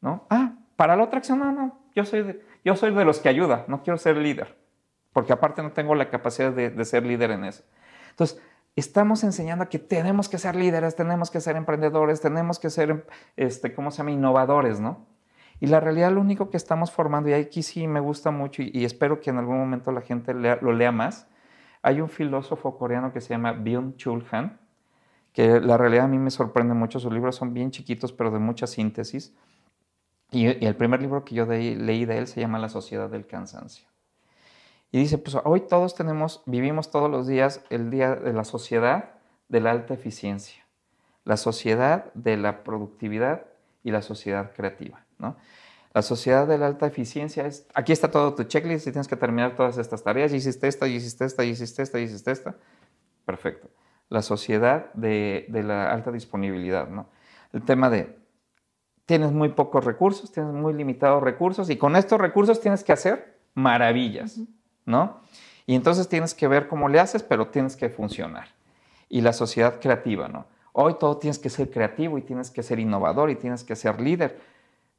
¿No? 0.01 0.25
Ah, 0.29 0.53
para 0.75 0.95
la 0.95 1.03
otra 1.03 1.17
acción, 1.17 1.39
no, 1.39 1.51
no. 1.51 1.79
Yo 1.95 2.05
soy 2.05 2.21
de, 2.23 2.45
yo 2.63 2.75
soy 2.75 2.93
de 2.93 3.05
los 3.05 3.19
que 3.19 3.29
ayuda, 3.29 3.65
no 3.67 3.81
quiero 3.81 3.97
ser 3.97 4.17
líder. 4.17 4.55
Porque 5.13 5.33
aparte 5.33 5.63
no 5.63 5.71
tengo 5.71 5.95
la 5.95 6.09
capacidad 6.09 6.51
de, 6.51 6.85
ser 6.85 7.05
líder 7.05 7.31
en 7.31 7.45
eso. 7.45 7.63
Entonces, 8.11 8.41
estamos 8.75 9.23
enseñando 9.23 9.67
que 9.69 9.79
tenemos 9.79 10.27
que 10.27 10.37
ser 10.37 10.55
líderes, 10.55 10.95
tenemos 10.95 11.31
que 11.31 11.39
ser 11.39 11.55
emprendedores, 11.55 12.21
tenemos 12.21 12.59
que 12.59 12.69
ser, 12.69 13.07
este, 13.37 13.73
¿cómo 13.73 13.91
se 13.91 13.99
llama?, 13.99 14.11
innovadores, 14.11 14.79
¿no? 14.79 15.05
Y 15.61 15.67
la 15.67 15.79
realidad 15.79 16.11
lo 16.11 16.19
único 16.19 16.49
que 16.49 16.57
estamos 16.57 16.91
formando, 16.91 17.29
y 17.29 17.33
aquí 17.33 17.63
sí 17.63 17.87
me 17.87 18.01
gusta 18.01 18.29
mucho 18.29 18.61
y, 18.61 18.83
espero 18.83 19.21
que 19.21 19.29
en 19.29 19.37
algún 19.37 19.57
momento 19.57 19.91
la 19.93 20.01
gente 20.01 20.33
lo 20.33 20.73
lea 20.73 20.91
más, 20.91 21.27
hay 21.85 22.01
un 22.01 22.09
filósofo 22.09 22.79
coreano 22.79 23.13
que 23.13 23.21
se 23.21 23.29
llama 23.29 23.53
Byung-Chul 23.53 24.25
Han, 24.31 24.59
que 25.33 25.59
la 25.59 25.77
realidad 25.77 26.05
a 26.05 26.07
mí 26.07 26.17
me 26.17 26.31
sorprende 26.31 26.73
mucho, 26.73 26.99
sus 26.99 27.13
libros 27.13 27.35
son 27.35 27.53
bien 27.53 27.69
chiquitos 27.69 28.11
pero 28.11 28.31
de 28.31 28.39
mucha 28.39 28.65
síntesis. 28.65 29.35
Y, 30.31 30.65
el 30.65 30.75
primer 30.75 30.99
libro 30.99 31.23
que 31.23 31.35
yo 31.35 31.45
leí 31.45 32.05
de 32.05 32.17
él 32.17 32.25
se 32.25 32.41
llama 32.41 32.57
La 32.57 32.69
sociedad 32.69 33.07
del 33.07 33.27
cansancio. 33.27 33.87
Y 34.91 34.97
dice, 34.97 35.19
pues 35.19 35.37
hoy 35.43 35.61
todos 35.61 35.93
tenemos, 35.93 36.41
vivimos 36.47 36.89
todos 36.89 37.11
los 37.11 37.27
días 37.27 37.63
el 37.69 37.91
día 37.91 38.15
de 38.15 38.33
la 38.33 38.45
sociedad 38.45 39.11
de 39.47 39.61
la 39.61 39.69
alta 39.69 39.93
eficiencia, 39.93 40.65
la 41.23 41.37
sociedad 41.37 42.11
de 42.15 42.35
la 42.35 42.63
productividad 42.63 43.45
y 43.83 43.91
la 43.91 44.01
sociedad 44.01 44.53
creativa. 44.55 45.05
¿no? 45.19 45.35
La 45.95 46.01
sociedad 46.01 46.45
de 46.45 46.57
la 46.57 46.67
alta 46.67 46.87
eficiencia 46.87 47.45
es, 47.45 47.65
aquí 47.73 47.93
está 47.93 48.11
todo 48.11 48.35
tu 48.35 48.43
checklist 48.43 48.85
y 48.85 48.91
tienes 48.91 49.07
que 49.07 49.15
terminar 49.15 49.55
todas 49.55 49.77
estas 49.77 50.03
tareas, 50.03 50.33
y 50.33 50.35
hiciste 50.35 50.67
esta, 50.67 50.89
y 50.89 50.95
hiciste 50.95 51.23
esta, 51.23 51.45
y 51.45 51.51
hiciste 51.51 51.83
esta, 51.83 51.99
y 52.01 52.03
hiciste 52.03 52.31
esta. 52.31 52.55
Perfecto. 53.23 53.69
La 54.09 54.21
sociedad 54.21 54.91
de, 54.93 55.47
la 55.49 55.93
alta 55.93 56.11
disponibilidad, 56.11 56.89
¿no? 56.89 57.07
El 57.53 57.61
tema 57.61 57.89
de, 57.89 58.19
tienes 59.05 59.31
muy 59.31 59.47
pocos 59.47 59.85
recursos, 59.85 60.33
tienes 60.33 60.51
muy 60.51 60.73
limitados 60.73 61.23
recursos, 61.23 61.69
y 61.69 61.77
con 61.77 61.95
estos 61.95 62.19
recursos 62.19 62.59
tienes 62.59 62.83
que 62.83 62.91
hacer 62.91 63.39
maravillas, 63.53 64.41
¿no? 64.83 65.21
Y 65.65 65.75
entonces 65.75 66.09
tienes 66.09 66.33
que 66.33 66.49
ver 66.49 66.67
cómo 66.67 66.89
le 66.89 66.99
haces, 66.99 67.23
pero 67.23 67.47
tienes 67.47 67.77
que 67.77 67.87
funcionar. 67.87 68.49
Y 69.07 69.21
la 69.21 69.31
sociedad 69.31 69.79
creativa, 69.79 70.27
¿no? 70.27 70.45
Hoy 70.73 70.95
todo 70.99 71.15
tienes 71.19 71.39
que 71.39 71.49
ser 71.49 71.69
creativo 71.69 72.17
y 72.17 72.21
tienes 72.21 72.51
que 72.51 72.63
ser 72.63 72.79
innovador 72.79 73.29
y 73.29 73.37
tienes 73.37 73.63
que 73.63 73.77
ser 73.77 74.01
líder 74.01 74.54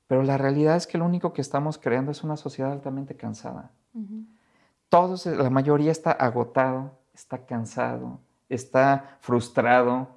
pero 0.06 0.22
la 0.22 0.38
realidad 0.38 0.76
es 0.76 0.86
que 0.86 0.98
lo 0.98 1.04
único 1.04 1.32
que 1.32 1.40
estamos 1.40 1.78
creando 1.78 2.12
es 2.12 2.22
una 2.22 2.36
sociedad 2.36 2.72
altamente 2.72 3.16
cansada. 3.16 3.70
Todos, 4.88 5.26
la 5.26 5.50
mayoría 5.50 5.90
está 5.90 6.12
agotado, 6.12 6.92
está 7.12 7.44
cansado, 7.44 8.20
está 8.48 9.18
frustrado, 9.20 10.08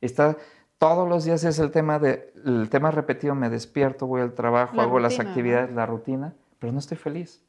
está 0.00 0.36
todos 0.78 1.08
los 1.08 1.24
días 1.24 1.44
es 1.44 1.58
el 1.58 1.70
tema 1.70 1.98
de 1.98 2.32
el 2.44 2.68
tema 2.68 2.90
repetido, 2.90 3.34
me 3.34 3.48
despierto, 3.48 4.06
voy 4.06 4.20
al 4.20 4.34
trabajo, 4.34 4.80
hago 4.80 4.98
las 4.98 5.18
actividades, 5.18 5.72
la 5.72 5.86
rutina, 5.86 6.34
pero 6.58 6.72
no 6.72 6.78
estoy 6.78 6.96
feliz. 6.98 7.42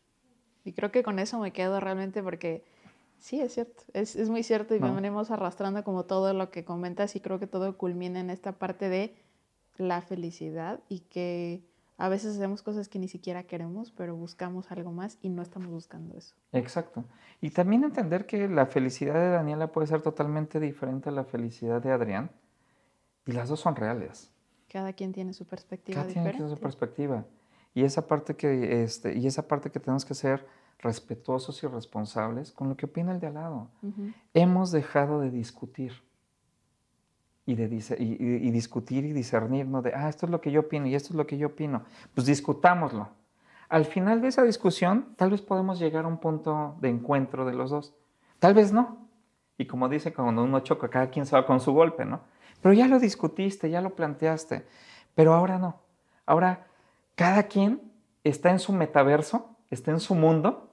Y 0.64 0.74
creo 0.74 0.92
que 0.92 1.04
con 1.04 1.20
eso 1.20 1.40
me 1.40 1.52
quedo 1.52 1.80
realmente 1.80 2.24
porque 2.24 2.64
sí, 3.20 3.42
es 3.42 3.54
cierto, 3.54 3.84
es, 3.94 4.16
es 4.16 4.30
muy 4.30 4.42
cierto 4.44 4.74
y 4.76 4.80
me 4.80 4.92
venimos 4.92 5.32
arrastrando 5.32 5.84
como 5.84 6.06
todo 6.06 6.34
lo 6.34 6.50
que 6.50 6.64
comentas 6.64 7.16
y 7.16 7.20
creo 7.20 7.40
que 7.40 7.48
todo 7.48 7.78
culmina 7.78 8.20
en 8.20 8.30
esta 8.30 8.54
parte 8.54 8.88
de 8.90 9.14
la 9.78 10.02
felicidad 10.02 10.80
y 10.88 11.02
que 11.02 11.62
a 11.98 12.10
veces 12.10 12.36
hacemos 12.36 12.62
cosas 12.62 12.90
que 12.90 13.00
ni 13.00 13.08
siquiera 13.08 13.44
queremos, 13.44 13.92
pero 13.92 14.16
buscamos 14.16 14.72
algo 14.72 14.92
más 14.92 15.18
y 15.22 15.30
no 15.30 15.42
estamos 15.42 15.70
buscando 15.70 16.18
eso. 16.18 16.36
Exacto. 16.52 17.06
Y 17.42 17.52
también 17.52 17.84
entender 17.84 18.26
que 18.26 18.50
la 18.50 18.66
felicidad 18.66 19.14
de 19.14 19.30
Daniela 19.30 19.72
puede 19.72 19.88
ser 19.88 20.02
totalmente 20.02 20.60
diferente 20.60 21.10
a 21.10 21.12
la 21.14 21.24
felicidad 21.24 21.82
de 21.82 21.92
Adrián. 21.92 22.32
Y 23.26 23.32
las 23.32 23.50
dos 23.50 23.62
son 23.62 23.76
reales. 23.76 24.32
Cada 24.68 24.94
quien 24.94 25.14
tiene 25.14 25.34
su 25.34 25.46
perspectiva 25.46 25.96
Cada 25.96 26.08
diferente. 26.08 26.32
quien 26.32 26.44
tiene 26.48 26.56
su 26.56 26.62
perspectiva. 26.62 27.26
Y 27.74 27.84
esa 27.84 28.08
parte 28.08 28.36
que, 28.36 28.84
este, 28.84 29.18
y 29.18 29.26
esa 29.26 29.48
parte 29.48 29.72
que 29.72 29.80
tenemos 29.80 30.06
que 30.06 30.14
ser 30.14 30.46
respetuosos 30.80 31.64
y 31.64 31.68
responsables 31.68 32.52
con 32.52 32.70
lo 32.70 32.76
que 32.76 32.86
opina 32.86 33.14
el 33.14 33.20
de 33.20 33.28
al 33.28 33.34
lado. 33.36 33.70
Hemos 34.34 34.72
dejado 34.72 35.22
de 35.22 35.32
discutir 35.32 35.94
y, 37.46 37.56
de, 37.56 37.66
y, 38.00 38.52
discutir 38.52 39.06
y 39.06 39.14
discernir, 39.14 39.68
¿no? 39.68 39.82
De, 39.82 39.94
ah, 39.94 40.10
esto 40.10 40.26
es 40.26 40.32
lo 40.32 40.42
que 40.42 40.52
yo 40.52 40.62
opino 40.62 40.88
y 40.88 40.96
esto 40.96 41.10
es 41.10 41.16
lo 41.16 41.28
que 41.28 41.38
yo 41.38 41.48
opino. 41.48 41.84
Pues 42.14 42.26
discutámoslo. 42.26 43.10
Al 43.70 43.86
final 43.86 44.22
de 44.22 44.30
esa 44.30 44.44
discusión, 44.44 45.14
tal 45.16 45.32
vez 45.32 45.42
podemos 45.42 45.80
llegar 45.80 46.06
a 46.06 46.08
un 46.08 46.18
punto 46.18 46.76
de 46.82 46.90
encuentro 46.90 47.46
de 47.46 47.54
los 47.54 47.70
dos. 47.70 47.94
Tal 48.40 48.54
vez 48.54 48.72
no. 48.72 48.98
Y 49.58 49.66
como 49.66 49.90
dice, 49.90 50.14
cuando 50.14 50.44
uno 50.44 50.60
choca, 50.62 50.90
cada 50.90 51.10
quien 51.10 51.26
se 51.26 51.36
va 51.36 51.46
con 51.46 51.60
su 51.60 51.72
golpe, 51.72 52.04
¿no? 52.04 52.22
Pero 52.62 52.74
ya 52.74 52.88
lo 52.88 53.00
discutiste, 53.00 53.70
ya 53.70 53.82
lo 53.82 53.96
planteaste. 53.96 54.66
Pero 55.14 55.34
ahora 55.34 55.60
no. 55.60 55.82
Ahora 56.26 56.66
cada 57.16 57.44
quien 57.44 57.82
está 58.24 58.52
en 58.52 58.60
su 58.60 58.74
metaverso, 58.74 59.56
está 59.70 59.92
en 59.92 60.00
su 60.00 60.16
mundo, 60.16 60.70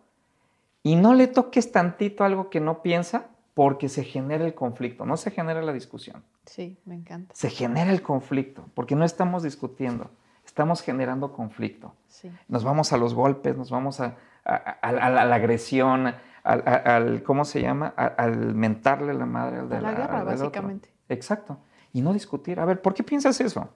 y 0.82 0.96
no 0.96 1.14
le 1.14 1.28
toques 1.28 1.70
tantito 1.70 2.24
algo 2.24 2.50
que 2.50 2.60
no 2.60 2.82
piensa 2.82 3.28
porque 3.54 3.88
se 3.88 4.04
genera 4.04 4.44
el 4.44 4.54
conflicto, 4.54 5.04
no 5.04 5.16
se 5.16 5.30
genera 5.30 5.62
la 5.62 5.72
discusión. 5.72 6.24
Sí, 6.46 6.78
me 6.84 6.94
encanta. 6.94 7.34
Se 7.34 7.50
genera 7.50 7.90
el 7.90 8.02
conflicto, 8.02 8.64
porque 8.74 8.94
no 8.94 9.04
estamos 9.04 9.42
discutiendo, 9.42 10.10
estamos 10.44 10.82
generando 10.82 11.32
conflicto. 11.32 11.94
Sí. 12.08 12.30
Nos 12.48 12.64
vamos 12.64 12.92
a 12.92 12.96
los 12.96 13.14
golpes, 13.14 13.56
nos 13.56 13.70
vamos 13.70 14.00
a, 14.00 14.16
la 14.44 15.34
agresión, 15.34 16.14
al, 16.42 17.22
¿cómo 17.22 17.44
se 17.44 17.62
llama? 17.62 17.88
al 17.88 18.54
mentarle 18.54 19.14
la 19.14 19.26
madre 19.26 19.60
al 19.60 19.68
de 19.68 19.80
la, 19.80 19.92
guerra, 19.92 20.24
básicamente. 20.24 20.92
Exacto. 21.08 21.58
Y 21.92 22.00
no 22.02 22.12
discutir. 22.12 22.58
A 22.58 22.64
ver, 22.64 22.80
¿por 22.80 22.94
qué 22.94 23.02
piensas 23.02 23.40
eso? 23.40 23.68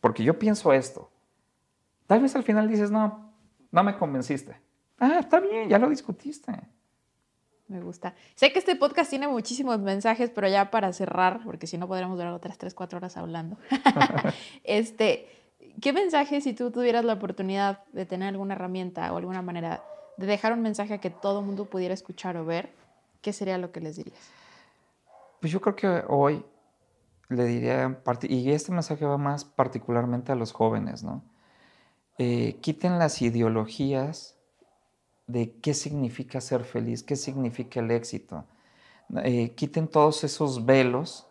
Porque 0.00 0.22
yo 0.24 0.38
pienso 0.38 0.72
esto. 0.72 1.10
Tal 2.06 2.20
vez 2.20 2.36
al 2.36 2.42
final 2.42 2.68
dices, 2.68 2.90
no, 2.90 3.32
no 3.70 3.82
me 3.82 3.96
convenciste. 3.96 4.60
Ah, 4.98 5.18
está 5.20 5.40
bien, 5.40 5.68
ya 5.68 5.78
lo 5.78 5.88
discutiste. 5.88 6.52
Me 7.68 7.80
gusta. 7.80 8.14
Sé 8.34 8.52
que 8.52 8.58
este 8.58 8.76
podcast 8.76 9.10
tiene 9.10 9.26
muchísimos 9.26 9.78
mensajes, 9.78 10.30
pero 10.30 10.48
ya 10.48 10.70
para 10.70 10.92
cerrar, 10.92 11.40
porque 11.44 11.66
si 11.66 11.78
no 11.78 11.88
podríamos 11.88 12.18
durar 12.18 12.32
otras 12.32 12.58
3, 12.58 12.74
4 12.74 12.98
horas 12.98 13.16
hablando. 13.16 13.56
este, 14.64 15.28
¿Qué 15.80 15.92
mensaje, 15.92 16.40
si 16.40 16.52
tú 16.52 16.70
tuvieras 16.70 17.04
la 17.04 17.14
oportunidad 17.14 17.84
de 17.92 18.04
tener 18.06 18.28
alguna 18.28 18.54
herramienta 18.54 19.12
o 19.12 19.16
alguna 19.16 19.42
manera 19.42 19.82
de 20.16 20.26
dejar 20.26 20.52
un 20.52 20.60
mensaje 20.60 21.00
que 21.00 21.10
todo 21.10 21.40
el 21.40 21.46
mundo 21.46 21.64
pudiera 21.64 21.94
escuchar 21.94 22.36
o 22.36 22.44
ver, 22.44 22.70
qué 23.22 23.32
sería 23.32 23.58
lo 23.58 23.72
que 23.72 23.80
les 23.80 23.96
dirías? 23.96 24.20
Pues 25.40 25.52
yo 25.52 25.60
creo 25.60 25.74
que 25.74 26.04
hoy 26.08 26.44
le 27.30 27.44
diría, 27.46 27.98
y 28.28 28.50
este 28.50 28.72
mensaje 28.72 29.04
va 29.04 29.18
más 29.18 29.44
particularmente 29.44 30.30
a 30.30 30.34
los 30.34 30.52
jóvenes, 30.52 31.02
¿no? 31.02 31.22
eh, 32.18 32.58
quiten 32.60 32.98
las 32.98 33.22
ideologías 33.22 34.33
de 35.26 35.56
qué 35.60 35.74
significa 35.74 36.40
ser 36.40 36.64
feliz, 36.64 37.02
qué 37.02 37.16
significa 37.16 37.80
el 37.80 37.90
éxito. 37.90 38.44
Eh, 39.22 39.54
quiten 39.54 39.88
todos 39.88 40.24
esos 40.24 40.66
velos 40.66 41.26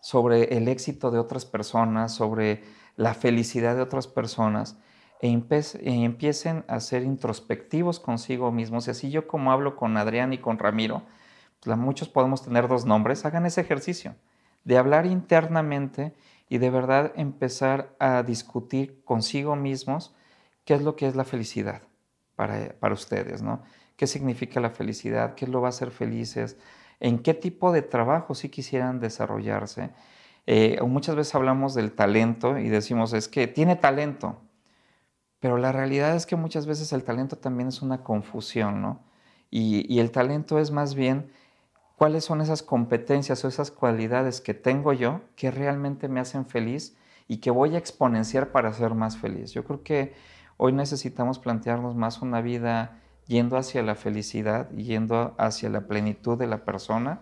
sobre 0.00 0.56
el 0.56 0.68
éxito 0.68 1.10
de 1.10 1.18
otras 1.18 1.44
personas, 1.44 2.12
sobre 2.12 2.62
la 2.96 3.14
felicidad 3.14 3.74
de 3.76 3.82
otras 3.82 4.06
personas 4.06 4.76
e, 5.20 5.28
e, 5.28 6.04
empiecen 6.04 6.64
a 6.68 6.80
ser 6.80 7.02
introspectivos 7.02 8.00
consigo 8.00 8.52
mismos. 8.52 8.86
Y 8.86 8.90
así 8.90 9.10
yo 9.10 9.26
como 9.26 9.52
hablo 9.52 9.76
con 9.76 9.96
Adrián 9.96 10.32
y 10.32 10.38
con 10.38 10.58
Ramiro, 10.58 11.02
pues 11.60 11.76
muchos 11.78 12.08
podemos 12.08 12.42
tener 12.42 12.68
dos 12.68 12.84
nombres, 12.84 13.24
hagan 13.24 13.46
ese 13.46 13.62
ejercicio 13.62 14.14
de 14.64 14.78
hablar 14.78 15.06
internamente 15.06 16.14
y 16.48 16.58
de 16.58 16.70
verdad 16.70 17.12
empezar 17.16 17.94
a 17.98 18.22
discutir 18.22 19.02
consigo 19.04 19.56
mismos 19.56 20.14
qué 20.64 20.74
es 20.74 20.82
lo 20.82 20.96
que 20.96 21.06
es 21.06 21.16
la 21.16 21.24
felicidad 21.24 21.82
para, 22.36 22.74
para 22.78 22.94
ustedes, 22.94 23.42
¿no? 23.42 23.62
¿Qué 23.96 24.06
significa 24.06 24.60
la 24.60 24.70
felicidad? 24.70 25.34
¿Qué 25.34 25.46
lo 25.46 25.60
va 25.60 25.68
a 25.68 25.70
hacer 25.70 25.90
felices? 25.90 26.56
¿En 27.00 27.18
qué 27.20 27.34
tipo 27.34 27.72
de 27.72 27.82
trabajo 27.82 28.34
sí 28.34 28.48
quisieran 28.48 29.00
desarrollarse? 29.00 29.90
Eh, 30.46 30.78
muchas 30.82 31.16
veces 31.16 31.34
hablamos 31.34 31.74
del 31.74 31.92
talento 31.92 32.58
y 32.58 32.68
decimos, 32.68 33.12
es 33.12 33.28
que 33.28 33.46
tiene 33.46 33.76
talento, 33.76 34.40
pero 35.40 35.58
la 35.58 35.72
realidad 35.72 36.16
es 36.16 36.26
que 36.26 36.36
muchas 36.36 36.66
veces 36.66 36.92
el 36.92 37.04
talento 37.04 37.36
también 37.36 37.68
es 37.68 37.82
una 37.82 38.02
confusión, 38.02 38.82
¿no? 38.82 39.00
Y, 39.50 39.86
y 39.92 40.00
el 40.00 40.10
talento 40.10 40.58
es 40.58 40.70
más 40.70 40.94
bien 40.94 41.30
cuáles 41.96 42.24
son 42.24 42.40
esas 42.40 42.62
competencias 42.62 43.44
o 43.44 43.48
esas 43.48 43.70
cualidades 43.70 44.40
que 44.40 44.54
tengo 44.54 44.92
yo 44.92 45.20
que 45.36 45.50
realmente 45.50 46.08
me 46.08 46.20
hacen 46.20 46.46
feliz 46.46 46.96
y 47.28 47.38
que 47.38 47.50
voy 47.50 47.74
a 47.74 47.78
exponenciar 47.78 48.50
para 48.50 48.72
ser 48.72 48.94
más 48.94 49.16
feliz. 49.16 49.52
Yo 49.52 49.64
creo 49.64 49.82
que 49.82 50.14
Hoy 50.56 50.72
necesitamos 50.72 51.38
plantearnos 51.38 51.96
más 51.96 52.22
una 52.22 52.40
vida 52.40 53.00
yendo 53.26 53.56
hacia 53.56 53.82
la 53.82 53.94
felicidad, 53.94 54.70
yendo 54.70 55.34
hacia 55.38 55.68
la 55.70 55.86
plenitud 55.86 56.38
de 56.38 56.46
la 56.46 56.64
persona, 56.64 57.20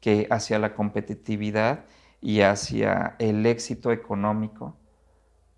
que 0.00 0.26
hacia 0.30 0.58
la 0.58 0.74
competitividad 0.74 1.84
y 2.20 2.40
hacia 2.40 3.16
el 3.18 3.46
éxito 3.46 3.92
económico 3.92 4.76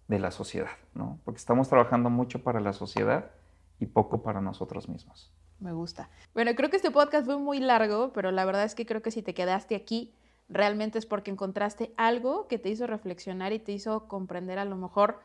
de 0.09 0.19
la 0.19 0.31
sociedad, 0.31 0.77
¿no? 0.95 1.19
Porque 1.25 1.39
estamos 1.39 1.69
trabajando 1.69 2.11
mucho 2.11 2.43
para 2.43 2.61
la 2.61 2.73
sociedad 2.73 3.31
y 3.79 3.87
poco 3.87 4.23
para 4.23 4.41
nosotros 4.41 4.89
mismos. 4.89 5.33
Me 5.59 5.73
gusta. 5.73 6.11
Bueno, 6.35 6.53
creo 6.55 6.71
que 6.71 6.77
este 6.77 6.91
podcast 6.91 7.27
fue 7.27 7.39
muy 7.39 7.61
largo, 7.61 8.13
pero 8.13 8.31
la 8.31 8.45
verdad 8.45 8.65
es 8.65 8.75
que 8.75 8.87
creo 8.87 9.03
que 9.03 9.11
si 9.11 9.23
te 9.23 9.35
quedaste 9.35 9.77
aquí, 9.77 10.15
realmente 10.49 10.99
es 10.99 11.07
porque 11.07 11.31
encontraste 11.31 11.93
algo 11.97 12.49
que 12.49 12.59
te 12.59 12.71
hizo 12.71 12.87
reflexionar 12.87 13.53
y 13.53 13.59
te 13.59 13.73
hizo 13.73 14.09
comprender 14.09 14.59
a 14.59 14.65
lo 14.65 14.77
mejor 14.77 15.21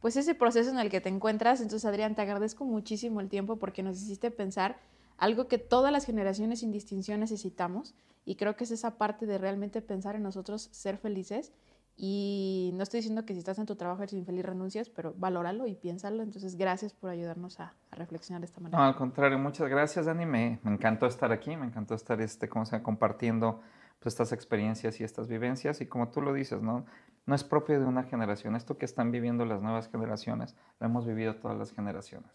pues 0.00 0.16
ese 0.16 0.34
proceso 0.34 0.70
en 0.70 0.78
el 0.78 0.90
que 0.90 1.00
te 1.00 1.08
encuentras. 1.08 1.60
Entonces, 1.60 1.84
Adrián, 1.84 2.14
te 2.14 2.22
agradezco 2.22 2.64
muchísimo 2.64 3.20
el 3.20 3.28
tiempo 3.28 3.56
porque 3.56 3.82
nos 3.82 4.00
hiciste 4.00 4.30
pensar 4.30 4.78
algo 5.16 5.48
que 5.48 5.58
todas 5.58 5.92
las 5.92 6.04
generaciones 6.04 6.60
sin 6.60 6.72
distinción 6.72 7.20
necesitamos 7.20 7.94
y 8.24 8.36
creo 8.36 8.56
que 8.56 8.64
es 8.64 8.70
esa 8.70 8.98
parte 8.98 9.26
de 9.26 9.38
realmente 9.38 9.82
pensar 9.82 10.14
en 10.14 10.22
nosotros, 10.22 10.68
ser 10.72 10.98
felices 10.98 11.52
y 12.00 12.70
no 12.74 12.84
estoy 12.84 12.98
diciendo 12.98 13.26
que 13.26 13.32
si 13.32 13.40
estás 13.40 13.58
en 13.58 13.66
tu 13.66 13.74
trabajo 13.74 14.04
eres 14.04 14.12
infeliz 14.12 14.44
renuncias, 14.44 14.88
pero 14.88 15.14
valóralo 15.18 15.66
y 15.66 15.74
piénsalo. 15.74 16.22
Entonces, 16.22 16.54
gracias 16.56 16.92
por 16.92 17.10
ayudarnos 17.10 17.58
a, 17.58 17.74
reflexionar 17.90 18.40
de 18.40 18.46
esta 18.46 18.60
manera. 18.60 18.78
No, 18.78 18.84
al 18.84 18.94
contrario, 18.94 19.36
muchas 19.36 19.68
gracias, 19.68 20.06
Dani. 20.06 20.24
Me, 20.24 20.60
encantó 20.64 21.06
estar 21.06 21.32
aquí, 21.32 21.56
me 21.56 21.66
encantó 21.66 21.96
estar 21.96 22.20
este, 22.20 22.48
como 22.48 22.66
sea, 22.66 22.84
compartiendo 22.84 23.60
pues, 23.98 24.14
estas 24.14 24.30
experiencias 24.30 25.00
y 25.00 25.04
estas 25.04 25.26
vivencias. 25.26 25.80
Y 25.80 25.86
como 25.86 26.08
tú 26.10 26.22
lo 26.22 26.32
dices, 26.32 26.62
¿no? 26.62 26.86
No 27.28 27.34
es 27.34 27.44
propio 27.44 27.78
de 27.78 27.84
una 27.84 28.04
generación. 28.04 28.56
Esto 28.56 28.78
que 28.78 28.86
están 28.86 29.12
viviendo 29.12 29.44
las 29.44 29.60
nuevas 29.60 29.90
generaciones, 29.90 30.56
lo 30.80 30.86
hemos 30.86 31.06
vivido 31.06 31.36
todas 31.36 31.58
las 31.58 31.72
generaciones. 31.72 32.30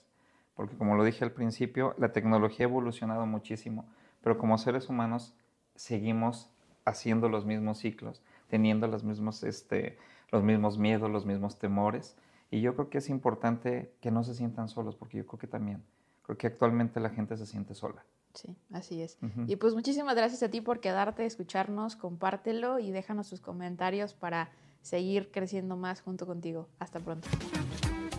Porque 0.54 0.78
como 0.78 0.96
lo 0.96 1.04
dije 1.04 1.26
al 1.26 1.32
principio, 1.32 1.96
la 1.98 2.14
tecnología 2.14 2.68
ha 2.68 2.70
evolucionado 2.70 3.26
muchísimo, 3.26 3.86
pero 4.22 4.38
como 4.38 4.56
seres 4.60 4.90
humanos 4.90 5.36
seguimos 5.74 6.52
haciendo 6.86 7.28
los 7.28 7.44
mismos 7.44 7.80
ciclos, 7.80 8.22
teniendo 8.50 8.86
los 8.86 9.04
mismos, 9.04 9.44
este, 9.44 9.98
los 10.32 10.44
mismos 10.44 10.78
miedos, 10.78 11.10
los 11.10 11.26
mismos 11.26 11.58
temores. 11.58 12.16
Y 12.52 12.62
yo 12.62 12.76
creo 12.76 12.92
que 12.92 13.00
es 13.00 13.10
importante 13.10 13.92
que 14.00 14.12
no 14.12 14.24
se 14.24 14.36
sientan 14.36 14.70
solos, 14.70 14.96
porque 14.96 15.18
yo 15.18 15.26
creo 15.26 15.40
que 15.40 15.48
también, 15.48 15.82
creo 16.22 16.38
que 16.38 16.46
actualmente 16.46 17.00
la 17.00 17.10
gente 17.10 17.36
se 17.36 17.48
siente 17.48 17.74
sola. 17.74 18.06
Sí, 18.36 18.56
así 18.72 19.02
es. 19.02 19.18
Y 19.48 19.56
pues 19.56 19.74
muchísimas 19.74 20.16
gracias 20.16 20.44
a 20.44 20.50
ti 20.50 20.62
por 20.62 20.80
quedarte, 20.80 21.26
escucharnos, 21.26 21.96
compártelo 21.96 22.78
y 22.78 22.92
déjanos 22.92 23.30
tus 23.30 23.42
comentarios 23.42 24.14
para 24.14 24.52
seguir 24.84 25.32
creciendo 25.32 25.76
más 25.76 26.02
junto 26.02 26.28
contigo. 26.28 26.70
Hasta 26.78 27.00
pronto. 27.00 27.28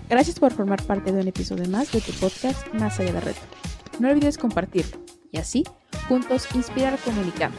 Gracias 0.09 0.41
por 0.41 0.53
formar 0.53 0.83
parte 0.83 1.13
de 1.13 1.21
un 1.21 1.29
episodio 1.29 1.69
más 1.69 1.91
de 1.93 2.01
tu 2.01 2.13
podcast 2.13 2.73
Más 2.75 2.99
allá 2.99 3.13
de 3.13 3.21
red. 3.21 3.37
No 4.01 4.11
olvides 4.11 4.39
compartirlo 4.39 4.99
y 5.31 5.39
así 5.39 5.63
juntos 6.09 6.49
inspirar 6.55 6.99
comunicando. 6.99 7.59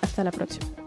Hasta 0.00 0.24
la 0.24 0.30
próxima. 0.30 0.85